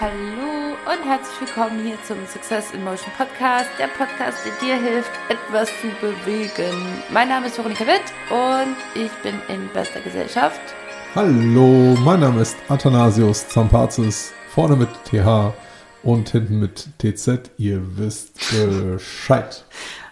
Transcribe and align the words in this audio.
Hallo 0.00 0.76
und 0.86 1.04
herzlich 1.04 1.40
willkommen 1.40 1.82
hier 1.84 1.96
zum 2.06 2.18
Success 2.26 2.72
in 2.72 2.84
Motion 2.84 3.12
Podcast, 3.16 3.68
der 3.78 3.88
Podcast, 3.88 4.38
der 4.44 4.52
dir 4.60 4.76
hilft, 4.80 5.10
etwas 5.28 5.68
zu 5.80 5.88
bewegen. 6.00 6.76
Mein 7.10 7.28
Name 7.28 7.46
ist 7.46 7.58
Veronika 7.58 7.84
Witt 7.86 8.04
und 8.30 8.76
ich 8.94 9.10
bin 9.22 9.34
in 9.48 9.68
bester 9.72 10.00
Gesellschaft. 10.00 10.60
Hallo, 11.14 11.96
mein 12.04 12.20
Name 12.20 12.42
ist 12.42 12.56
Athanasius 12.68 13.48
Zampazis, 13.48 14.32
vorne 14.50 14.76
mit 14.76 14.88
TH 15.04 15.52
und 16.04 16.28
hinten 16.28 16.60
mit 16.60 16.88
TZ. 16.98 17.50
Ihr 17.58 17.80
wisst 17.98 18.38
Bescheid. 18.50 19.64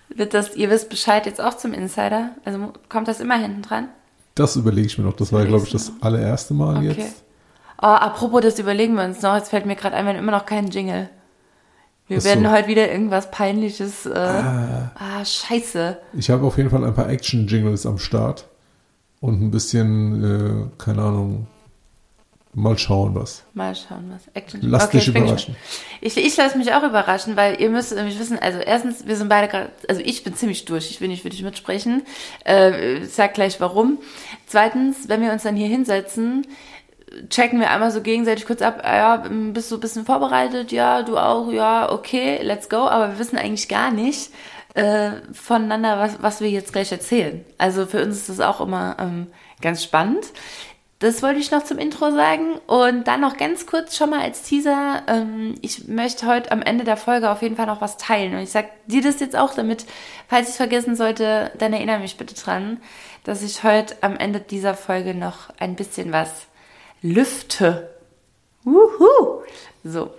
Wird 0.09 0.34
das, 0.34 0.56
ihr 0.56 0.69
wisst 0.70 0.89
Bescheid 0.89 1.27
jetzt 1.27 1.41
auch 1.41 1.56
zum 1.56 1.73
Insider? 1.73 2.30
Also 2.45 2.73
kommt 2.89 3.06
das 3.06 3.20
immer 3.20 3.37
hinten 3.39 3.62
dran? 3.62 3.89
Das 4.34 4.56
überlege 4.56 4.87
ich 4.89 4.98
mir 4.98 5.05
noch. 5.05 5.14
Das 5.16 5.33
war, 5.33 5.45
glaube 5.45 5.64
ich, 5.64 5.70
das 5.73 5.92
allererste 6.00 6.55
Mal 6.55 6.78
Okay. 6.78 6.95
jetzt. 6.98 7.23
Oh, 7.80 7.87
apropos, 7.87 8.41
das 8.41 8.59
überlegen 8.59 8.95
wir 8.95 9.05
uns 9.05 9.23
noch. 9.23 9.37
Jetzt 9.37 9.51
fällt 9.51 9.66
mir 9.66 9.77
gerade 9.77 9.97
ein, 9.97 10.05
wir 10.07 10.12
haben 10.12 10.19
immer 10.19 10.33
noch 10.33 10.47
keinen 10.47 10.69
Jingle. 10.69 11.11
Wir 12.09 12.19
Ach 12.19 12.23
so. 12.23 12.29
werden 12.29 12.51
heute 12.51 12.69
wieder 12.69 12.91
irgendwas 12.91 13.30
Peinliches. 13.30 14.07
Äh, 14.07 14.15
ah, 14.15 15.25
scheiße. 15.25 15.98
Ich 16.15 16.31
habe 16.31 16.47
auf 16.47 16.57
jeden 16.57 16.70
Fall 16.70 16.84
ein 16.84 16.95
paar 16.95 17.09
Action-Jingles 17.09 17.84
am 17.84 17.98
Start 17.98 18.47
und 19.20 19.43
ein 19.43 19.51
bisschen, 19.51 20.70
äh, 20.70 20.83
keine 20.83 21.03
Ahnung, 21.03 21.47
mal 22.57 22.79
schauen 22.79 23.15
was. 23.15 23.45
Mal 23.53 23.75
schauen, 23.75 24.11
was 24.15 24.34
Action. 24.34 24.61
Lass 24.62 24.89
dich 24.89 25.09
ich 25.09 25.12
bin 25.12 25.25
überraschen. 25.25 25.56
Ich, 26.01 26.17
ich 26.17 26.37
lasse 26.37 26.56
mich 26.56 26.73
auch 26.73 26.83
überraschen, 26.83 27.37
weil 27.37 27.61
ihr 27.61 27.69
müsst 27.69 27.95
nämlich 27.95 28.19
wissen, 28.19 28.39
also 28.39 28.59
erstens, 28.59 29.06
wir 29.06 29.17
sind 29.17 29.29
beide 29.29 29.48
gerade, 29.48 29.70
also 29.89 30.01
ich 30.03 30.25
bin 30.25 30.34
ziemlich 30.34 30.65
durch, 30.65 30.91
ich 30.91 31.00
will 31.00 31.09
nicht 31.09 31.22
für 31.22 31.28
dich 31.28 31.43
mitsprechen. 31.43 32.03
Äh, 32.45 33.05
sag 33.05 33.34
gleich 33.34 33.61
warum. 33.61 33.98
Zweitens, 34.47 35.09
wenn 35.09 35.20
wir 35.20 35.33
uns 35.33 35.43
dann 35.43 35.56
hier 35.56 35.69
hinsetzen, 35.69 36.47
checken 37.29 37.61
wir 37.61 37.71
einmal 37.71 37.91
so 37.91 38.01
gegenseitig 38.01 38.47
kurz 38.47 38.62
ab, 38.62 38.81
ah 38.83 38.97
ja, 38.97 39.17
bist 39.53 39.71
du 39.71 39.77
ein 39.77 39.81
bisschen 39.81 40.05
vorbereitet? 40.05 40.73
Ja, 40.73 41.03
du 41.03 41.17
auch, 41.17 41.51
ja, 41.53 41.91
okay, 41.91 42.41
let's 42.43 42.69
go. 42.69 42.89
Aber 42.89 43.11
wir 43.12 43.19
wissen 43.19 43.39
eigentlich 43.39 43.69
gar 43.69 43.91
nicht 43.91 44.31
äh, 44.75 45.12
voneinander, 45.33 45.99
was, 45.99 46.23
was 46.23 46.41
wir 46.41 46.51
jetzt 46.51 46.73
gleich 46.73 46.93
erzählen. 46.93 47.45
Also 47.59 47.87
für 47.87 48.03
uns 48.03 48.17
ist 48.17 48.29
das 48.29 48.41
auch 48.41 48.61
immer 48.61 48.97
ähm, 48.99 49.29
ganz 49.61 49.83
spannend. 49.83 50.27
Das 50.99 51.23
wollte 51.23 51.41
ich 51.41 51.51
noch 51.51 51.62
zum 51.62 51.79
Intro 51.79 52.11
sagen. 52.11 52.55
Und 52.67 53.07
dann 53.07 53.21
noch 53.21 53.37
ganz 53.37 53.67
kurz 53.67 53.97
schon 53.97 54.11
mal 54.11 54.21
als 54.21 54.43
Teaser. 54.43 55.03
Ähm, 55.07 55.55
ich 55.61 55.89
möchte 55.89 56.27
heute 56.27 56.51
am 56.53 56.62
Ende 56.62 56.84
der 56.84 56.97
Folge 56.97 57.31
auf 57.31 57.43
jeden 57.43 57.57
Fall 57.57 57.67
noch 57.67 57.81
was 57.81 57.99
teilen. 57.99 58.34
Und 58.34 58.41
ich 58.41 58.51
sag 58.51 58.67
dir 58.87 59.03
das 59.03 59.21
jetzt 59.21 59.37
auch, 59.37 59.55
damit, 59.55 59.87
falls 60.29 60.47
ich 60.47 60.51
es 60.51 60.57
vergessen 60.57 60.97
sollte, 60.97 61.53
dann 61.59 61.73
erinnere 61.73 62.01
mich 62.01 62.17
bitte 62.17 62.34
dran, 62.34 62.81
dass 63.25 63.43
ich 63.43 63.62
heute 63.62 63.97
am 64.01 64.17
Ende 64.17 64.41
dieser 64.41 64.75
Folge 64.75 65.15
noch 65.15 65.51
ein 65.59 65.77
bisschen 65.77 66.12
was 66.12 66.47
lüfte. 67.12 67.91
Wuhu! 68.65 69.43
So. 69.85 70.11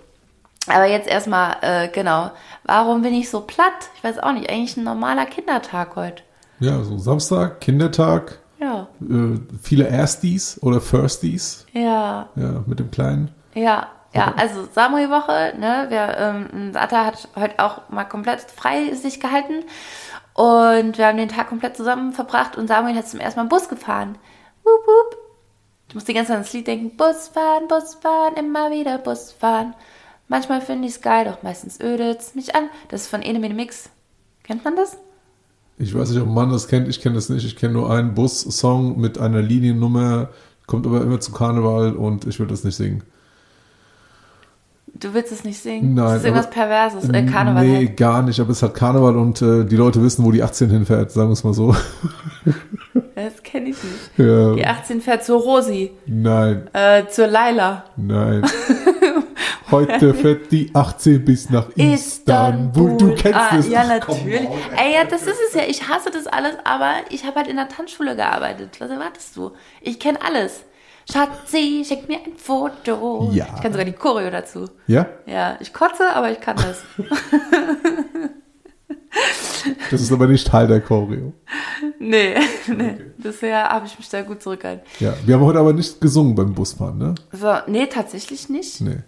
Aber 0.66 0.86
jetzt 0.86 1.08
erstmal, 1.08 1.56
äh, 1.62 1.88
genau. 1.88 2.30
Warum 2.64 3.02
bin 3.02 3.14
ich 3.14 3.30
so 3.30 3.40
platt? 3.40 3.90
Ich 3.96 4.04
weiß 4.04 4.18
auch 4.18 4.32
nicht. 4.32 4.50
Eigentlich 4.50 4.76
ein 4.76 4.84
normaler 4.84 5.26
Kindertag 5.26 5.96
heute. 5.96 6.22
Ja, 6.60 6.82
so 6.82 6.98
Samstag, 6.98 7.60
Kindertag, 7.60 8.38
Ja. 8.60 8.88
äh, 9.00 9.38
viele 9.62 9.86
Ersties 9.88 10.58
oder 10.62 10.80
Firsties, 10.80 11.64
Ja. 11.72 12.28
ja, 12.34 12.64
mit 12.66 12.80
dem 12.80 12.90
Kleinen. 12.90 13.32
Ja, 13.54 13.86
ja, 14.12 14.34
also 14.36 14.66
Samuel-Woche, 14.74 15.54
ne, 15.58 15.86
wir, 15.88 16.16
ähm, 16.18 16.72
Sata 16.72 17.04
hat 17.04 17.28
heute 17.36 17.58
auch 17.64 17.88
mal 17.90 18.04
komplett 18.04 18.40
frei 18.40 18.92
sich 18.94 19.20
gehalten 19.20 19.64
und 20.34 20.98
wir 20.98 21.06
haben 21.06 21.18
den 21.18 21.28
Tag 21.28 21.48
komplett 21.48 21.76
zusammen 21.76 22.12
verbracht 22.12 22.56
und 22.56 22.66
Samuel 22.66 22.96
hat 22.96 23.06
zum 23.08 23.20
ersten 23.20 23.38
Mal 23.40 23.46
Bus 23.46 23.68
gefahren. 23.68 24.16
Wup, 24.64 24.86
wup. 24.86 25.16
Ich 25.88 25.94
muss 25.94 26.04
die 26.04 26.12
ganze 26.12 26.28
Zeit 26.28 26.36
ans 26.36 26.52
Lied 26.52 26.66
denken, 26.66 26.96
Bus 26.96 27.28
fahren, 27.28 27.66
Bus 27.66 27.94
fahren, 27.94 28.34
immer 28.36 28.70
wieder 28.70 28.98
Bus 28.98 29.32
fahren. 29.32 29.74
Manchmal 30.28 30.60
finde 30.60 30.86
ich 30.86 30.94
es 30.94 31.00
geil, 31.00 31.24
doch 31.24 31.42
meistens 31.42 31.80
ödet's 31.80 32.34
mich 32.34 32.54
an. 32.54 32.68
Das 32.88 33.02
ist 33.02 33.08
von 33.08 33.22
Enemene 33.22 33.54
Mix. 33.54 33.88
Kennt 34.42 34.64
man 34.64 34.76
das? 34.76 34.98
Ich 35.78 35.94
weiß 35.94 36.10
nicht, 36.10 36.20
ob 36.20 36.28
man 36.28 36.50
das 36.50 36.68
kennt, 36.68 36.88
ich 36.88 37.00
kenne 37.00 37.14
das 37.14 37.30
nicht. 37.30 37.46
Ich 37.46 37.56
kenne 37.56 37.72
nur 37.72 37.90
einen 37.90 38.14
Bus-Song 38.14 39.00
mit 39.00 39.18
einer 39.18 39.40
Liniennummer, 39.40 40.28
kommt 40.66 40.86
aber 40.86 41.00
immer 41.00 41.20
zu 41.20 41.32
Karneval 41.32 41.96
und 41.96 42.26
ich 42.26 42.38
will 42.38 42.48
das 42.48 42.64
nicht 42.64 42.76
singen. 42.76 43.02
Du 45.00 45.14
willst 45.14 45.30
es 45.32 45.44
nicht 45.44 45.60
singen? 45.60 45.94
Nein, 45.94 46.04
Das 46.04 46.16
ist 46.16 46.24
irgendwas 46.24 46.46
aber- 46.46 46.54
Perverses, 46.54 47.08
äh, 47.08 47.22
Karneval. 47.26 47.64
Nee, 47.66 47.86
halt. 47.86 47.96
gar 47.96 48.22
nicht, 48.22 48.40
aber 48.40 48.50
es 48.50 48.62
hat 48.62 48.74
Karneval 48.74 49.16
und 49.16 49.40
äh, 49.42 49.64
die 49.64 49.76
Leute 49.76 50.02
wissen, 50.02 50.24
wo 50.24 50.32
die 50.32 50.42
18 50.42 50.70
hinfährt, 50.70 51.12
sagen 51.12 51.28
wir 51.28 51.32
es 51.34 51.44
mal 51.44 51.54
so. 51.54 51.74
Das 53.14 53.42
kenne 53.42 53.70
ich 53.70 53.76
nicht. 53.82 54.10
ja, 54.16 54.54
Die 54.54 54.64
18 54.64 55.00
fährt 55.00 55.24
zur 55.24 55.40
Rosi, 55.40 55.90
nein, 56.06 56.68
äh, 56.72 57.04
zur 57.08 57.26
Laila. 57.26 57.84
nein. 57.96 58.42
Heute 59.70 60.14
fährt 60.14 60.50
die 60.50 60.70
18 60.72 61.24
bis 61.24 61.50
nach 61.50 61.68
Istanbul. 61.74 62.96
Du 62.96 63.14
kennst 63.14 63.38
ah, 63.38 63.56
es. 63.58 63.68
Ja, 63.68 63.82
komm, 63.98 64.16
natürlich. 64.16 64.44
Maul, 64.44 64.56
Ey, 64.76 64.94
ja, 64.94 65.04
das 65.04 65.22
ist 65.22 65.36
es 65.48 65.54
ja. 65.54 65.62
Ich 65.68 65.86
hasse 65.88 66.10
das 66.10 66.26
alles, 66.26 66.54
aber 66.64 66.92
ich 67.10 67.26
habe 67.26 67.36
halt 67.36 67.48
in 67.48 67.56
der 67.56 67.68
Tanzschule 67.68 68.16
gearbeitet. 68.16 68.76
Was 68.80 68.88
erwartest 68.90 69.36
du? 69.36 69.50
Ich 69.82 70.00
kenne 70.00 70.18
alles. 70.24 70.62
Schatzi, 71.10 71.84
schick 71.86 72.06
mir 72.08 72.18
ein 72.18 72.36
Foto. 72.36 73.30
Ja. 73.32 73.46
Ich 73.56 73.62
kann 73.62 73.72
sogar 73.72 73.86
die 73.86 73.92
Choreo 73.92 74.30
dazu. 74.30 74.68
Ja, 74.86 75.06
Ja, 75.26 75.56
ich 75.60 75.72
kotze, 75.72 76.14
aber 76.14 76.30
ich 76.30 76.40
kann 76.40 76.56
das. 76.56 76.82
das 79.90 80.00
ist 80.02 80.12
aber 80.12 80.26
nicht 80.26 80.46
Teil 80.46 80.66
der 80.66 80.80
Choreo. 80.80 81.32
nee, 81.98 82.34
nee. 82.66 82.98
Bisher 83.16 83.68
habe 83.68 83.86
ich 83.86 83.98
mich 83.98 84.08
da 84.08 84.22
gut 84.22 84.42
zurückgehalten. 84.42 84.84
Ja, 85.00 85.14
wir 85.24 85.34
haben 85.36 85.44
heute 85.44 85.58
aber 85.58 85.72
nicht 85.72 86.00
gesungen 86.00 86.34
beim 86.34 86.54
Busfahren, 86.54 86.98
ne? 86.98 87.14
So, 87.32 87.54
nee, 87.66 87.86
tatsächlich 87.86 88.48
nicht. 88.48 88.80
Nee. 88.82 88.98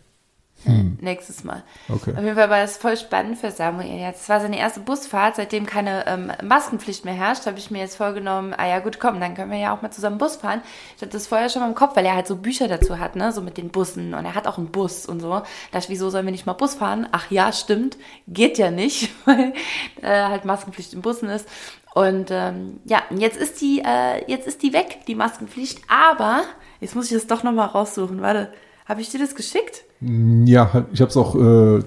Nächstes 1.01 1.43
Mal. 1.45 1.63
Okay. 1.89 2.13
Auf 2.13 2.23
jeden 2.23 2.35
Fall 2.35 2.51
war 2.51 2.61
das 2.61 2.77
voll 2.77 2.97
spannend 2.97 3.39
für 3.39 3.51
Samuel. 3.51 3.99
Jetzt 3.99 4.29
war 4.29 4.41
seine 4.41 4.59
erste 4.59 4.81
Busfahrt, 4.81 5.37
seitdem 5.37 5.65
keine 5.65 6.07
ähm, 6.07 6.33
Maskenpflicht 6.43 7.05
mehr 7.05 7.15
herrscht, 7.15 7.47
habe 7.47 7.59
ich 7.59 7.71
mir 7.71 7.79
jetzt 7.79 7.97
vorgenommen, 7.97 8.55
ah 8.57 8.67
ja 8.67 8.81
gut, 8.81 9.01
komm, 9.01 9.21
dann 9.21 9.35
können 9.35 9.51
wir 9.51 9.59
ja 9.59 9.75
auch 9.75 9.81
mal 9.81 9.91
zusammen 9.91 10.19
Bus 10.19 10.37
fahren. 10.37 10.61
Ich 10.97 11.03
hatte 11.03 11.13
das 11.13 11.27
vorher 11.27 11.49
schon 11.49 11.63
mal 11.63 11.69
im 11.69 11.75
Kopf, 11.75 11.97
weil 11.97 12.05
er 12.05 12.15
halt 12.15 12.27
so 12.27 12.37
Bücher 12.37 12.69
dazu 12.69 12.99
hat, 12.99 13.17
ne, 13.17 13.33
so 13.33 13.41
mit 13.41 13.57
den 13.57 13.71
Bussen 13.71 14.13
und 14.13 14.25
er 14.25 14.35
hat 14.35 14.47
auch 14.47 14.59
einen 14.59 14.71
Bus 14.71 15.07
und 15.07 15.21
so. 15.21 15.31
Da 15.31 15.45
dachte 15.73 15.85
ich, 15.85 15.89
wieso 15.89 16.11
sollen 16.11 16.27
wir 16.27 16.33
nicht 16.33 16.47
mal 16.47 16.53
Bus 16.53 16.75
fahren? 16.75 17.09
Ach 17.13 17.31
ja, 17.31 17.53
stimmt, 17.53 17.97
geht 18.29 18.59
ja 18.59 18.71
nicht, 18.71 19.11
weil 19.25 19.55
äh, 20.03 20.25
halt 20.25 20.45
Maskenpflicht 20.45 20.93
in 20.93 21.01
Bussen 21.01 21.31
ist. 21.31 21.49
Und 21.95 22.31
ähm, 22.31 22.81
ja, 22.85 23.03
jetzt 23.11 23.37
ist 23.37 23.61
die, 23.61 23.83
äh, 23.85 24.31
jetzt 24.31 24.47
ist 24.47 24.63
die 24.63 24.73
weg, 24.73 25.01
die 25.07 25.15
Maskenpflicht, 25.15 25.81
aber 25.89 26.43
jetzt 26.81 26.95
muss 26.95 27.07
ich 27.07 27.17
das 27.17 27.27
doch 27.27 27.43
nochmal 27.43 27.69
raussuchen. 27.69 28.23
Warte, 28.23 28.53
habe 28.91 29.03
ich 29.03 29.09
dir 29.09 29.21
das 29.21 29.37
geschickt? 29.37 29.85
Ja, 30.01 30.85
ich 30.93 31.01
habe 31.01 31.11
es 31.11 31.17
auch 31.17 31.37
äh, 31.37 31.79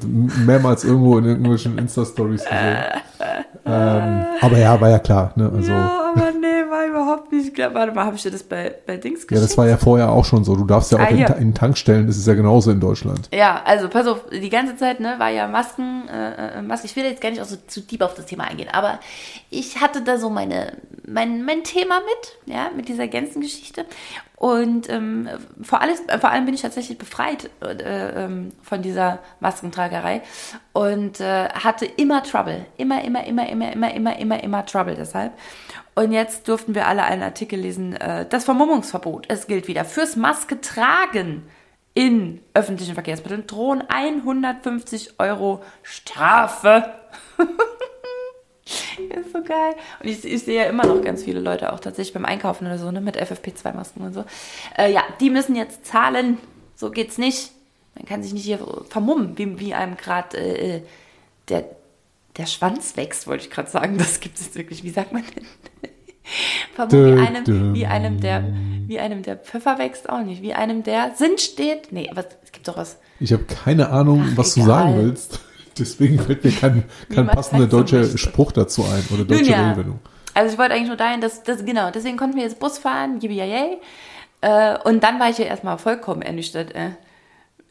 mehrmals 0.45 0.85
irgendwo 0.85 1.17
in 1.17 1.25
irgendwelchen 1.25 1.77
Insta-Stories 1.77 2.45
gesehen. 2.45 2.77
ähm, 3.65 4.25
aber 4.39 4.57
ja, 4.57 4.79
war 4.79 4.89
ja 4.89 4.99
klar. 4.99 5.33
Ne? 5.35 5.51
Also, 5.53 5.71
ja. 5.71 6.13
Aber 6.15 6.31
nee, 6.31 6.52
war 6.83 7.01
überhaupt 7.03 7.31
nicht 7.31 7.53
klar. 7.55 7.73
Warte 7.73 7.93
mal, 7.93 8.05
habe 8.05 8.15
ich 8.15 8.21
dir 8.23 8.31
das 8.31 8.43
bei, 8.43 8.73
bei 8.85 8.97
Dings 8.97 9.27
geschickt? 9.27 9.43
das 9.49 9.57
war 9.57 9.67
ja 9.67 9.77
vorher 9.77 10.11
auch 10.11 10.25
schon 10.25 10.43
so. 10.43 10.55
Du 10.55 10.65
darfst 10.65 10.91
ja 10.91 10.97
auch 10.99 11.03
Ah, 11.03 11.07
in. 11.09 11.25
Ta- 11.25 11.33
in 11.33 11.53
Tankstellen, 11.53 12.07
das 12.07 12.17
ist 12.17 12.27
ja 12.27 12.33
genauso 12.33 12.71
in 12.71 12.79
Deutschland. 12.79 13.29
Ja, 13.33 13.61
also 13.65 13.89
pass 13.89 14.07
auf, 14.07 14.21
die 14.31 14.49
ganze 14.49 14.75
Zeit 14.75 14.99
ne, 14.99 15.15
war 15.17 15.29
ja 15.29 15.47
Masken, 15.47 16.07
äh, 16.07 16.59
äh, 16.59 16.61
Masken. 16.61 16.87
Ich 16.87 16.95
will 16.95 17.03
jetzt 17.05 17.21
gar 17.21 17.29
nicht 17.29 17.41
auch 17.41 17.45
so 17.45 17.57
zu 17.67 17.81
deep 17.81 18.01
auf 18.01 18.13
das 18.15 18.25
Thema 18.25 18.45
eingehen, 18.45 18.69
aber 18.71 18.99
ich 19.49 19.81
hatte 19.81 20.01
da 20.01 20.17
so 20.17 20.29
meine, 20.29 20.77
mein, 21.07 21.43
mein 21.43 21.63
Thema 21.63 21.99
mit, 21.99 22.53
ja, 22.55 22.69
mit 22.75 22.87
dieser 22.89 23.07
ganzen 23.07 23.41
Geschichte. 23.41 23.85
Und 24.35 24.89
ähm, 24.89 25.29
vor, 25.61 25.79
alles, 25.81 26.01
äh, 26.07 26.19
vor 26.19 26.29
allem 26.29 26.43
bin 26.45 26.53
ich 26.53 26.61
tatsächlich 26.61 26.97
befreit 26.97 27.49
äh, 27.61 28.25
ähm, 28.25 28.51
von 28.61 28.81
dieser 28.81 29.19
Maskentragerei 29.39 30.21
und 30.73 31.21
äh, 31.21 31.47
hatte 31.49 31.85
immer 31.85 32.23
Trouble. 32.23 32.65
Immer, 32.75 33.03
immer, 33.05 33.25
immer, 33.25 33.47
immer, 33.47 33.71
immer, 33.71 33.93
immer, 33.95 34.19
immer, 34.19 34.43
immer 34.43 34.65
Trouble 34.65 34.95
deshalb. 34.95 35.31
Und 35.95 36.11
jetzt 36.11 36.47
durften 36.47 36.75
wir 36.75 36.87
alle 36.87 37.03
einen 37.03 37.23
Artikel 37.23 37.59
lesen, 37.59 37.95
äh, 37.95 38.25
das 38.27 38.45
Vermummungsverbot. 38.45 39.25
Es 39.29 39.47
gilt 39.47 39.67
wieder 39.67 39.85
fürs 39.85 40.15
Maske 40.15 40.59
tragen 40.61 41.43
in 41.93 42.41
öffentlichen 42.53 42.95
Verkehrsmitteln 42.95 43.45
drohen 43.45 43.83
150 43.87 45.19
Euro 45.19 45.63
Strafe. 45.83 46.93
ist 48.65 49.33
so 49.33 49.43
geil. 49.43 49.75
Und 50.01 50.09
ich, 50.09 50.25
ich 50.25 50.43
sehe 50.43 50.63
ja 50.63 50.69
immer 50.69 50.85
noch 50.85 51.01
ganz 51.03 51.23
viele 51.23 51.39
Leute 51.39 51.71
auch 51.71 51.79
tatsächlich 51.79 52.13
beim 52.13 52.25
Einkaufen 52.25 52.65
oder 52.65 52.77
so, 52.77 52.89
ne, 52.91 53.01
mit 53.01 53.17
FFP2-Masken 53.17 54.03
und 54.03 54.13
so. 54.13 54.25
Äh, 54.77 54.91
ja, 54.91 55.03
die 55.19 55.29
müssen 55.29 55.55
jetzt 55.55 55.85
zahlen. 55.85 56.37
So 56.75 56.89
geht's 56.89 57.17
nicht. 57.17 57.51
Man 57.95 58.05
kann 58.05 58.23
sich 58.23 58.33
nicht 58.33 58.45
hier 58.45 58.59
vermummen, 58.89 59.37
wie, 59.37 59.59
wie 59.59 59.73
einem 59.73 59.97
gerade 59.97 60.37
äh, 60.37 60.81
der, 61.49 61.65
der 62.37 62.45
Schwanz 62.45 62.97
wächst, 62.97 63.27
wollte 63.27 63.45
ich 63.45 63.51
gerade 63.51 63.69
sagen. 63.69 63.97
Das 63.97 64.19
gibt 64.19 64.39
es 64.39 64.55
wirklich. 64.55 64.83
Wie 64.83 64.89
sagt 64.89 65.13
man 65.13 65.23
denn? 65.35 65.45
Vermummen 66.75 67.17
wie 67.17 67.21
einem, 67.21 67.75
wie 67.75 67.85
einem, 67.85 68.19
der, 68.21 68.43
wie 68.87 68.99
einem 68.99 69.23
der 69.23 69.37
Pfeffer 69.37 69.77
wächst 69.77 70.09
auch 70.09 70.23
nicht. 70.23 70.41
Wie 70.41 70.53
einem 70.53 70.83
der 70.83 71.11
Sinn 71.15 71.37
steht. 71.37 71.91
Nee, 71.91 72.09
aber 72.09 72.25
es 72.43 72.51
gibt 72.51 72.67
doch 72.67 72.77
was. 72.77 72.97
Ich 73.19 73.33
habe 73.33 73.43
keine 73.43 73.89
Ahnung, 73.89 74.25
Ach, 74.31 74.37
was 74.37 74.57
egal. 74.57 74.65
du 74.65 74.71
sagen 74.71 74.97
willst. 74.97 75.39
Deswegen 75.77 76.19
fällt 76.19 76.43
mir 76.43 76.51
kein, 76.51 76.83
kein 77.13 77.27
passender 77.27 77.69
so 77.69 77.77
deutscher 77.77 77.99
möchte. 77.99 78.17
Spruch 78.17 78.51
dazu 78.51 78.83
ein 78.83 79.03
oder 79.09 79.19
Nun 79.19 79.27
deutsche 79.27 79.51
ja. 79.51 79.69
Redewendung. 79.69 79.99
Also 80.35 80.53
ich 80.53 80.59
wollte 80.59 80.73
eigentlich 80.73 80.87
nur 80.87 80.97
dahin, 80.97 81.21
dass, 81.21 81.43
dass 81.43 81.65
genau, 81.65 81.91
deswegen 81.91 82.17
konnten 82.17 82.35
wir 82.35 82.43
jetzt 82.43 82.59
Bus 82.59 82.77
fahren, 82.77 83.19
yippie 83.21 83.41
Äh, 84.41 84.77
und 84.83 85.03
dann 85.03 85.19
war 85.19 85.29
ich 85.29 85.37
ja 85.37 85.45
erstmal 85.45 85.77
vollkommen 85.77 86.21
ernüchtert. 86.21 86.73
Äh. 86.75 86.91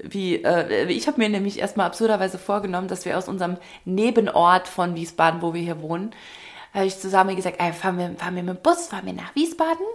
Wie, 0.03 0.37
äh, 0.37 0.87
ich 0.87 1.07
habe 1.07 1.19
mir 1.19 1.29
nämlich 1.29 1.59
erstmal 1.59 1.87
absurderweise 1.87 2.39
vorgenommen, 2.39 2.89
dass 2.89 3.05
wir 3.05 3.17
aus 3.17 3.29
unserem 3.29 3.57
Nebenort 3.85 4.69
von 4.69 4.95
Wiesbaden, 4.95 5.43
wo 5.43 5.55
wir 5.55 5.63
hier 5.63 5.81
wohnen, 5.81 6.11
habe 6.75 6.87
ich 6.87 6.99
zusammen 6.99 7.37
gesagt, 7.37 7.57
ey, 7.61 7.73
fahren 7.73 7.99
wir, 7.99 8.15
fahren 8.17 8.35
wir 8.35 8.43
mit 8.43 8.57
dem 8.57 8.63
Bus, 8.63 8.89
fahren 8.89 9.07
wir 9.07 9.13
nach 9.13 9.35
Wiesbaden 9.35 9.87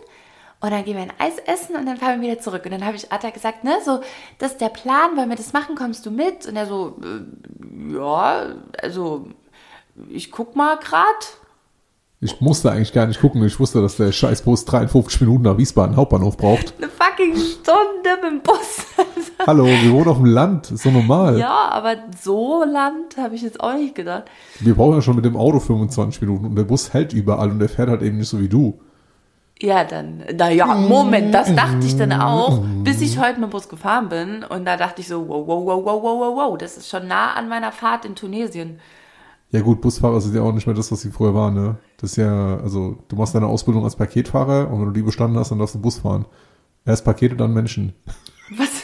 und 0.59 0.71
dann 0.71 0.83
gehen 0.85 0.95
wir 0.95 1.03
ein 1.03 1.13
Eis 1.19 1.37
essen 1.39 1.75
und 1.75 1.85
dann 1.85 1.97
fahren 1.97 2.21
wir 2.21 2.31
wieder 2.31 2.41
zurück. 2.41 2.65
Und 2.65 2.71
dann 2.71 2.85
habe 2.85 2.95
ich 2.95 3.11
Atta 3.11 3.29
gesagt, 3.29 3.63
ne, 3.63 3.77
so, 3.85 4.01
das 4.39 4.53
ist 4.53 4.61
der 4.61 4.69
Plan, 4.69 5.15
wollen 5.15 5.29
wir 5.29 5.35
das 5.35 5.53
machen, 5.53 5.75
kommst 5.75 6.05
du 6.05 6.11
mit? 6.11 6.47
Und 6.47 6.55
er 6.55 6.65
so, 6.65 6.99
äh, 7.03 7.93
ja, 7.93 8.55
also, 8.81 9.27
ich 10.09 10.31
guck 10.31 10.55
mal 10.55 10.77
grad. 10.77 11.37
Ich 12.19 12.41
musste 12.41 12.71
eigentlich 12.71 12.93
gar 12.93 13.05
nicht 13.05 13.21
gucken. 13.21 13.45
Ich 13.45 13.59
wusste, 13.59 13.79
dass 13.79 13.97
der 13.97 14.11
Scheißbus 14.11 14.65
53 14.65 15.21
Minuten 15.21 15.43
nach 15.43 15.57
Wiesbaden 15.59 15.95
Hauptbahnhof 15.95 16.35
braucht. 16.35 16.73
Eine 16.77 16.89
fucking 16.89 17.35
Stunde 17.35 18.09
mit 18.23 18.31
dem 18.31 18.41
Bus. 18.41 18.87
Hallo, 19.45 19.65
wir 19.65 19.91
wohnen 19.91 20.07
auf 20.07 20.17
dem 20.17 20.25
Land. 20.25 20.71
Ist 20.71 20.81
so 20.81 20.89
normal. 20.89 21.37
ja, 21.37 21.69
aber 21.69 21.95
so 22.19 22.63
Land 22.63 23.17
habe 23.17 23.35
ich 23.35 23.43
jetzt 23.43 23.61
auch 23.61 23.75
nicht 23.75 23.93
gedacht. 23.93 24.23
Wir 24.59 24.73
brauchen 24.73 24.95
ja 24.95 25.01
schon 25.03 25.15
mit 25.15 25.25
dem 25.25 25.37
Auto 25.37 25.59
25 25.59 26.19
Minuten 26.21 26.45
und 26.45 26.55
der 26.55 26.63
Bus 26.63 26.91
hält 26.91 27.13
überall 27.13 27.51
und 27.51 27.59
der 27.59 27.69
fährt 27.69 27.89
halt 27.89 28.01
eben 28.01 28.17
nicht 28.17 28.29
so 28.29 28.39
wie 28.39 28.49
du. 28.49 28.79
Ja, 29.61 29.83
dann, 29.83 30.23
naja, 30.35 30.73
Moment, 30.73 31.35
das 31.35 31.53
dachte 31.53 31.85
ich 31.85 31.97
dann 31.97 32.13
auch, 32.13 32.63
bis 32.83 32.99
ich 33.01 33.19
heute 33.19 33.39
mit 33.39 33.49
dem 33.49 33.51
Bus 33.51 33.69
gefahren 33.69 34.09
bin. 34.09 34.43
Und 34.43 34.65
da 34.65 34.75
dachte 34.75 35.01
ich 35.01 35.07
so, 35.07 35.27
wow, 35.27 35.45
wow, 35.45 35.65
wow, 35.65 35.85
wow, 35.85 36.03
wow, 36.03 36.19
wow, 36.19 36.35
wow, 36.35 36.57
das 36.57 36.77
ist 36.77 36.89
schon 36.89 37.07
nah 37.07 37.33
an 37.33 37.47
meiner 37.47 37.71
Fahrt 37.71 38.05
in 38.05 38.15
Tunesien. 38.15 38.79
Ja 39.49 39.61
gut, 39.61 39.79
Busfahrer 39.81 40.19
sind 40.19 40.35
ja 40.35 40.41
auch 40.41 40.51
nicht 40.51 40.67
mehr 40.67 40.75
das, 40.75 40.91
was 40.91 41.01
sie 41.01 41.11
früher 41.11 41.33
waren, 41.33 41.53
ne? 41.53 41.77
Das 41.97 42.11
ist 42.11 42.17
ja, 42.17 42.57
also 42.57 42.97
du 43.07 43.15
machst 43.15 43.33
deine 43.33 43.47
Ausbildung 43.47 43.85
als 43.85 43.95
Paketfahrer 43.95 44.69
und 44.69 44.79
wenn 44.79 44.87
du 44.87 44.91
die 44.91 45.01
bestanden 45.01 45.39
hast, 45.39 45.51
dann 45.51 45.59
darfst 45.59 45.75
du 45.75 45.79
Bus 45.79 45.99
fahren. 45.99 46.25
Erst 46.85 47.05
Pakete, 47.05 47.35
dann 47.35 47.53
Menschen. 47.53 47.93
Was? 48.57 48.83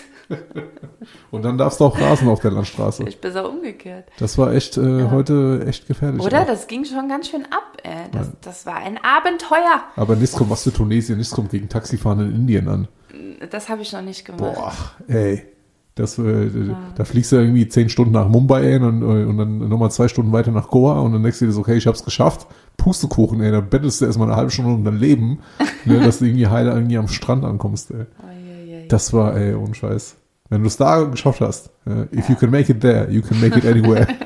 Und 1.32 1.44
dann 1.44 1.58
darfst 1.58 1.80
du 1.80 1.86
auch 1.86 2.00
rasen 2.00 2.28
auf 2.30 2.40
der 2.40 2.52
Landstraße. 2.52 3.04
Ich 3.08 3.20
besser 3.20 3.50
umgekehrt. 3.50 4.08
Das 4.20 4.38
war 4.38 4.54
echt 4.54 4.78
äh, 4.78 5.10
heute 5.10 5.64
echt 5.68 5.88
gefährlich. 5.88 6.22
Oder? 6.22 6.42
auch. 6.42 6.48
Das 6.48 6.68
ging 6.68 6.86
schon 6.86 7.10
ganz 7.10 7.30
schön 7.30 7.46
ab, 7.46 7.78
ey. 7.84 8.10
Das, 8.12 8.32
das 8.42 8.66
war 8.66 8.76
ein 8.76 8.98
Abenteuer. 9.04 9.84
Aber 9.96 10.16
nichts 10.16 10.36
kommt 10.36 10.50
was 10.50 10.64
für 10.64 10.72
Tunesien, 10.72 11.18
nichts 11.18 11.34
kommt 11.34 11.52
gegen 11.52 11.70
Taxifahren 11.70 12.20
in 12.20 12.36
Indien 12.36 12.68
an. 12.70 12.88
Das 13.50 13.70
habe 13.70 13.82
ich 13.82 13.92
noch 13.92 14.02
nicht 14.02 14.26
gemacht. 14.26 14.56
Boah, 14.56 14.74
ey. 15.08 15.46
Das, 15.96 16.18
äh, 16.18 16.50
Da 16.96 17.04
fliegst 17.06 17.32
du 17.32 17.36
irgendwie 17.36 17.68
zehn 17.68 17.88
Stunden 17.88 18.14
nach 18.14 18.28
Mumbai 18.28 18.64
ey, 18.64 18.80
und, 18.80 19.02
äh, 19.04 19.26
und 19.26 19.38
dann 19.38 19.70
nochmal 19.70 19.92
zwei 19.92 20.08
Stunden 20.08 20.32
weiter 20.32 20.52
nach 20.52 20.70
Goa 20.70 21.00
und 21.00 21.14
dann 21.14 21.22
denkst 21.22 21.40
du 21.40 21.46
dir 21.46 21.52
so, 21.52 21.62
okay, 21.62 21.76
ich 21.76 21.86
hab's 21.86 22.04
geschafft. 22.04 22.48
Pustekuchen, 22.78 23.40
ey, 23.42 23.52
dann 23.52 23.70
bettelst 23.70 24.02
du 24.02 24.06
erstmal 24.06 24.28
eine 24.28 24.36
halbe 24.36 24.50
Stunde 24.50 24.74
um 24.74 24.84
dein 24.84 24.98
Leben, 24.98 25.40
ne, 25.86 26.00
dass 26.00 26.20
du 26.20 26.26
irgendwie 26.26 26.48
heile 26.48 26.72
irgendwie 26.72 26.98
am 26.98 27.08
Strand 27.08 27.46
ankommst, 27.46 27.92
ey. 27.92 28.06
Uiuiui. 28.26 28.88
Das 28.88 29.14
war, 29.14 29.38
ey, 29.38 29.54
ohne 29.54 29.76
Scheiß. 29.76 30.16
Wenn 30.50 30.62
du 30.62 30.68
es 30.68 30.78
da 30.78 31.02
geschafft 31.04 31.42
hast, 31.42 31.70
äh, 31.86 32.18
if 32.18 32.28
you 32.30 32.36
can 32.36 32.50
make 32.50 32.72
it 32.72 32.82
there, 32.82 33.10
you 33.10 33.22
can 33.22 33.40
make 33.40 33.58
it 33.58 33.66
anywhere. 33.66 34.08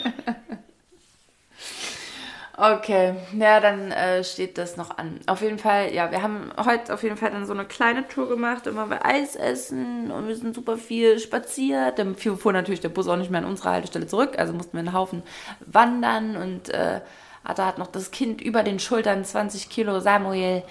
Okay, 2.60 3.14
ja, 3.38 3.60
dann 3.60 3.92
äh, 3.92 4.24
steht 4.24 4.58
das 4.58 4.78
noch 4.78 4.98
an. 4.98 5.20
Auf 5.28 5.44
jeden 5.44 5.60
Fall, 5.60 5.94
ja, 5.94 6.10
wir 6.10 6.24
haben 6.24 6.52
heute 6.58 6.92
auf 6.92 7.04
jeden 7.04 7.16
Fall 7.16 7.30
dann 7.30 7.46
so 7.46 7.54
eine 7.54 7.66
kleine 7.66 8.08
Tour 8.08 8.28
gemacht, 8.28 8.66
immer 8.66 8.90
wir 8.90 9.06
Eis 9.06 9.36
essen 9.36 10.10
und 10.10 10.28
wir 10.28 10.36
sind 10.36 10.56
super 10.56 10.76
viel 10.76 11.20
spaziert. 11.20 12.00
Dann 12.00 12.16
fuhr 12.16 12.54
natürlich 12.54 12.80
der 12.80 12.90
Bus 12.90 13.08
auch 13.08 13.16
nicht 13.16 13.30
mehr 13.30 13.42
an 13.42 13.48
unsere 13.48 13.70
Haltestelle 13.70 14.08
zurück, 14.08 14.40
also 14.40 14.54
mussten 14.54 14.74
wir 14.74 14.80
einen 14.80 14.94
Haufen 14.94 15.22
wandern 15.68 16.36
und 16.36 16.70
äh, 16.70 17.02
Ada 17.44 17.68
hat 17.68 17.78
noch 17.78 17.88
das 17.92 18.10
Kind 18.10 18.42
über 18.42 18.64
den 18.64 18.80
Schultern 18.80 19.24
20 19.24 19.70
Kilo 19.70 20.00
Samuel 20.00 20.64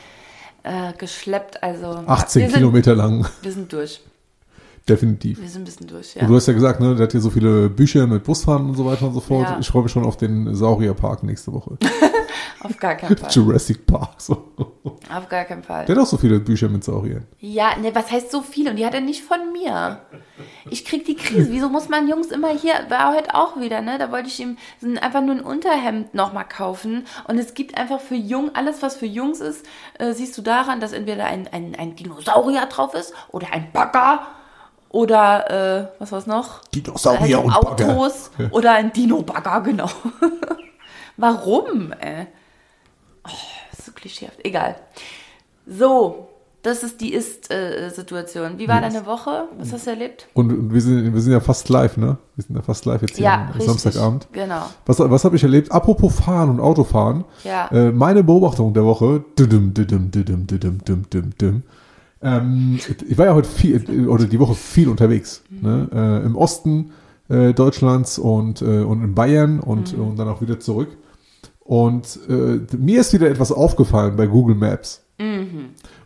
äh, 0.65 0.93
geschleppt. 0.99 1.62
Also 1.62 2.03
18 2.05 2.43
wir 2.43 2.49
sind, 2.50 2.59
Kilometer 2.59 2.97
lang, 2.97 3.29
Wir 3.43 3.53
sind 3.53 3.73
durch. 3.73 4.00
Definitiv. 4.88 5.41
Wir 5.41 5.49
sind 5.49 5.62
ein 5.62 5.65
bisschen 5.65 5.87
durch, 5.87 6.15
Und 6.17 6.23
ja. 6.23 6.29
du 6.29 6.37
hast 6.37 6.47
ja 6.47 6.53
gesagt, 6.53 6.81
ne, 6.81 6.94
der 6.94 7.05
hat 7.05 7.12
hier 7.12 7.21
so 7.21 7.31
viele 7.31 7.69
Bücher 7.69 8.06
mit 8.06 8.25
Busfahren 8.25 8.67
und 8.69 8.75
so 8.75 8.87
weiter 8.87 9.06
und 9.06 9.15
so 9.15 9.21
fort. 9.21 9.49
Ja. 9.49 9.59
Ich 9.59 9.69
freue 9.69 9.83
mich 9.83 9.93
schon 9.93 10.05
auf 10.05 10.17
den 10.17 10.55
Saurierpark 10.55 11.23
nächste 11.23 11.53
Woche. 11.53 11.79
Auf 12.67 12.79
gar 12.79 12.94
keinen 12.94 13.17
Fall. 13.17 13.31
Jurassic 13.31 13.87
Park. 13.87 14.21
So. 14.21 14.53
Auf 15.15 15.29
gar 15.29 15.44
keinen 15.44 15.62
Fall. 15.62 15.87
Der 15.87 15.94
hat 15.94 16.03
auch 16.03 16.06
so 16.06 16.17
viele 16.17 16.41
Bücher 16.41 16.69
mit 16.69 16.83
Sauriern. 16.83 17.27
Ja, 17.38 17.77
ne, 17.77 17.94
was 17.94 18.11
heißt 18.11 18.31
so 18.31 18.43
viel? 18.43 18.69
Und 18.69 18.77
die 18.77 18.87
hat 18.87 18.94
er 18.94 19.00
nicht 19.00 19.23
von 19.23 19.53
mir. 19.53 20.00
Ich 20.71 20.85
krieg 20.85 21.05
die 21.05 21.17
Krise. 21.17 21.50
Wieso 21.50 21.69
muss 21.69 21.89
man 21.89 22.09
Jungs 22.09 22.29
immer 22.29 22.49
hier, 22.49 22.73
war 22.89 23.15
heute 23.15 23.35
auch 23.35 23.59
wieder, 23.61 23.82
ne? 23.82 23.99
Da 23.99 24.11
wollte 24.11 24.29
ich 24.29 24.41
ihm 24.41 24.56
einfach 25.00 25.23
nur 25.23 25.37
ein 25.37 25.41
Unterhemd 25.41 26.15
nochmal 26.15 26.47
kaufen. 26.49 27.06
Und 27.29 27.39
es 27.39 27.55
gibt 27.55 27.77
einfach 27.77 28.00
für 28.00 28.17
Jung, 28.17 28.50
alles 28.55 28.82
was 28.82 28.97
für 28.97 29.06
Jungs 29.06 29.41
ist, 29.41 29.65
äh, 29.99 30.12
siehst 30.12 30.37
du 30.37 30.43
daran, 30.43 30.81
dass 30.81 30.93
entweder 30.93 31.27
ein, 31.27 31.49
ein, 31.49 31.77
ein 31.77 31.94
Dinosaurier 31.94 32.67
drauf 32.67 32.94
ist 32.94 33.15
oder 33.31 33.53
ein 33.53 33.71
Bagger 33.73 34.27
oder, 34.96 35.50
äh, 35.50 35.87
was 35.98 36.10
war's 36.12 36.26
noch? 36.26 36.64
Dinosaurier 36.75 37.38
Äh, 37.38 37.40
und 37.43 37.52
Bagger. 37.60 37.96
Autos 37.96 38.31
oder 38.50 38.72
ein 38.72 38.93
Dino-Bagger, 38.93 39.60
genau. 39.60 39.88
Warum, 41.16 41.93
ey? 41.93 42.26
Oh, 43.26 43.31
so 43.84 43.93
klischeehaft. 43.93 44.38
Egal. 44.44 44.76
So, 45.66 46.28
das 46.62 46.82
ist 46.82 47.00
die 47.00 47.12
Ist-Situation. 47.12 48.58
Wie 48.58 48.69
war 48.69 48.82
Yes. 48.82 48.93
deine 48.94 49.06
Woche? 49.06 49.44
Was 49.58 49.72
hast 49.72 49.87
du 49.87 49.90
erlebt? 49.90 50.28
Und, 50.34 50.72
wir, 50.72 50.81
sind, 50.81 51.12
wir 51.14 51.20
sind 51.20 51.32
ja 51.32 51.40
fast 51.40 51.69
live, 51.69 51.96
ne? 51.96 52.16
Wir 52.34 52.44
sind 52.44 52.56
ja 52.56 52.62
fast 52.62 52.84
live 52.87 53.02
jetzt 53.02 53.16
hier 53.16 53.25
Ja, 53.26 53.50
am. 53.52 53.60
Samstagabend. 53.60 54.28
Genau. 54.32 54.62
Was, 54.84 54.98
was 54.98 55.25
habe 55.25 55.37
ich 55.37 55.43
erlebt? 55.43 55.70
Apropos 55.72 56.14
Fahren 56.20 56.50
und 56.50 56.60
Autofahren. 56.60 57.25
Ja. 57.44 57.69
Äh, 57.69 57.93
meine 57.93 58.22
Beobachtung 58.25 58.75
der 58.75 58.84
Woche. 58.84 59.25
Düdüm, 59.38 59.72
düdüm, 59.75 60.10
düdüm, 60.10 60.46
düdüm, 60.46 60.78
düdüm, 60.84 61.02
düdüm, 61.10 61.31
düdüm. 61.38 61.62
Ähm, 62.26 62.81
ich 63.08 63.17
war 63.17 63.26
ja 63.26 63.34
heute 63.34 63.49
viel, 63.49 64.08
oder 64.08 64.25
die 64.25 64.40
Woche 64.40 64.56
viel 64.56 64.88
unterwegs. 64.88 65.43
Ne? 65.49 65.88
Äh, 65.93 66.26
Im 66.26 66.34
Osten 66.34 66.90
äh, 67.28 67.55
Deutschlands 67.55 68.19
und, 68.19 68.62
äh, 68.62 68.82
und 68.82 69.02
in 69.02 69.14
Bayern 69.14 69.61
und, 69.61 69.94
und 69.94 70.19
dann 70.19 70.28
auch 70.28 70.40
wieder 70.40 70.58
zurück. 70.58 70.88
Und 71.61 72.19
äh, 72.28 72.58
mir 72.76 73.00
ist 73.00 73.12
wieder 73.12 73.31
etwas 73.31 73.52
aufgefallen 73.52 74.17
bei 74.17 74.26
Google 74.26 74.56
Maps. 74.56 75.05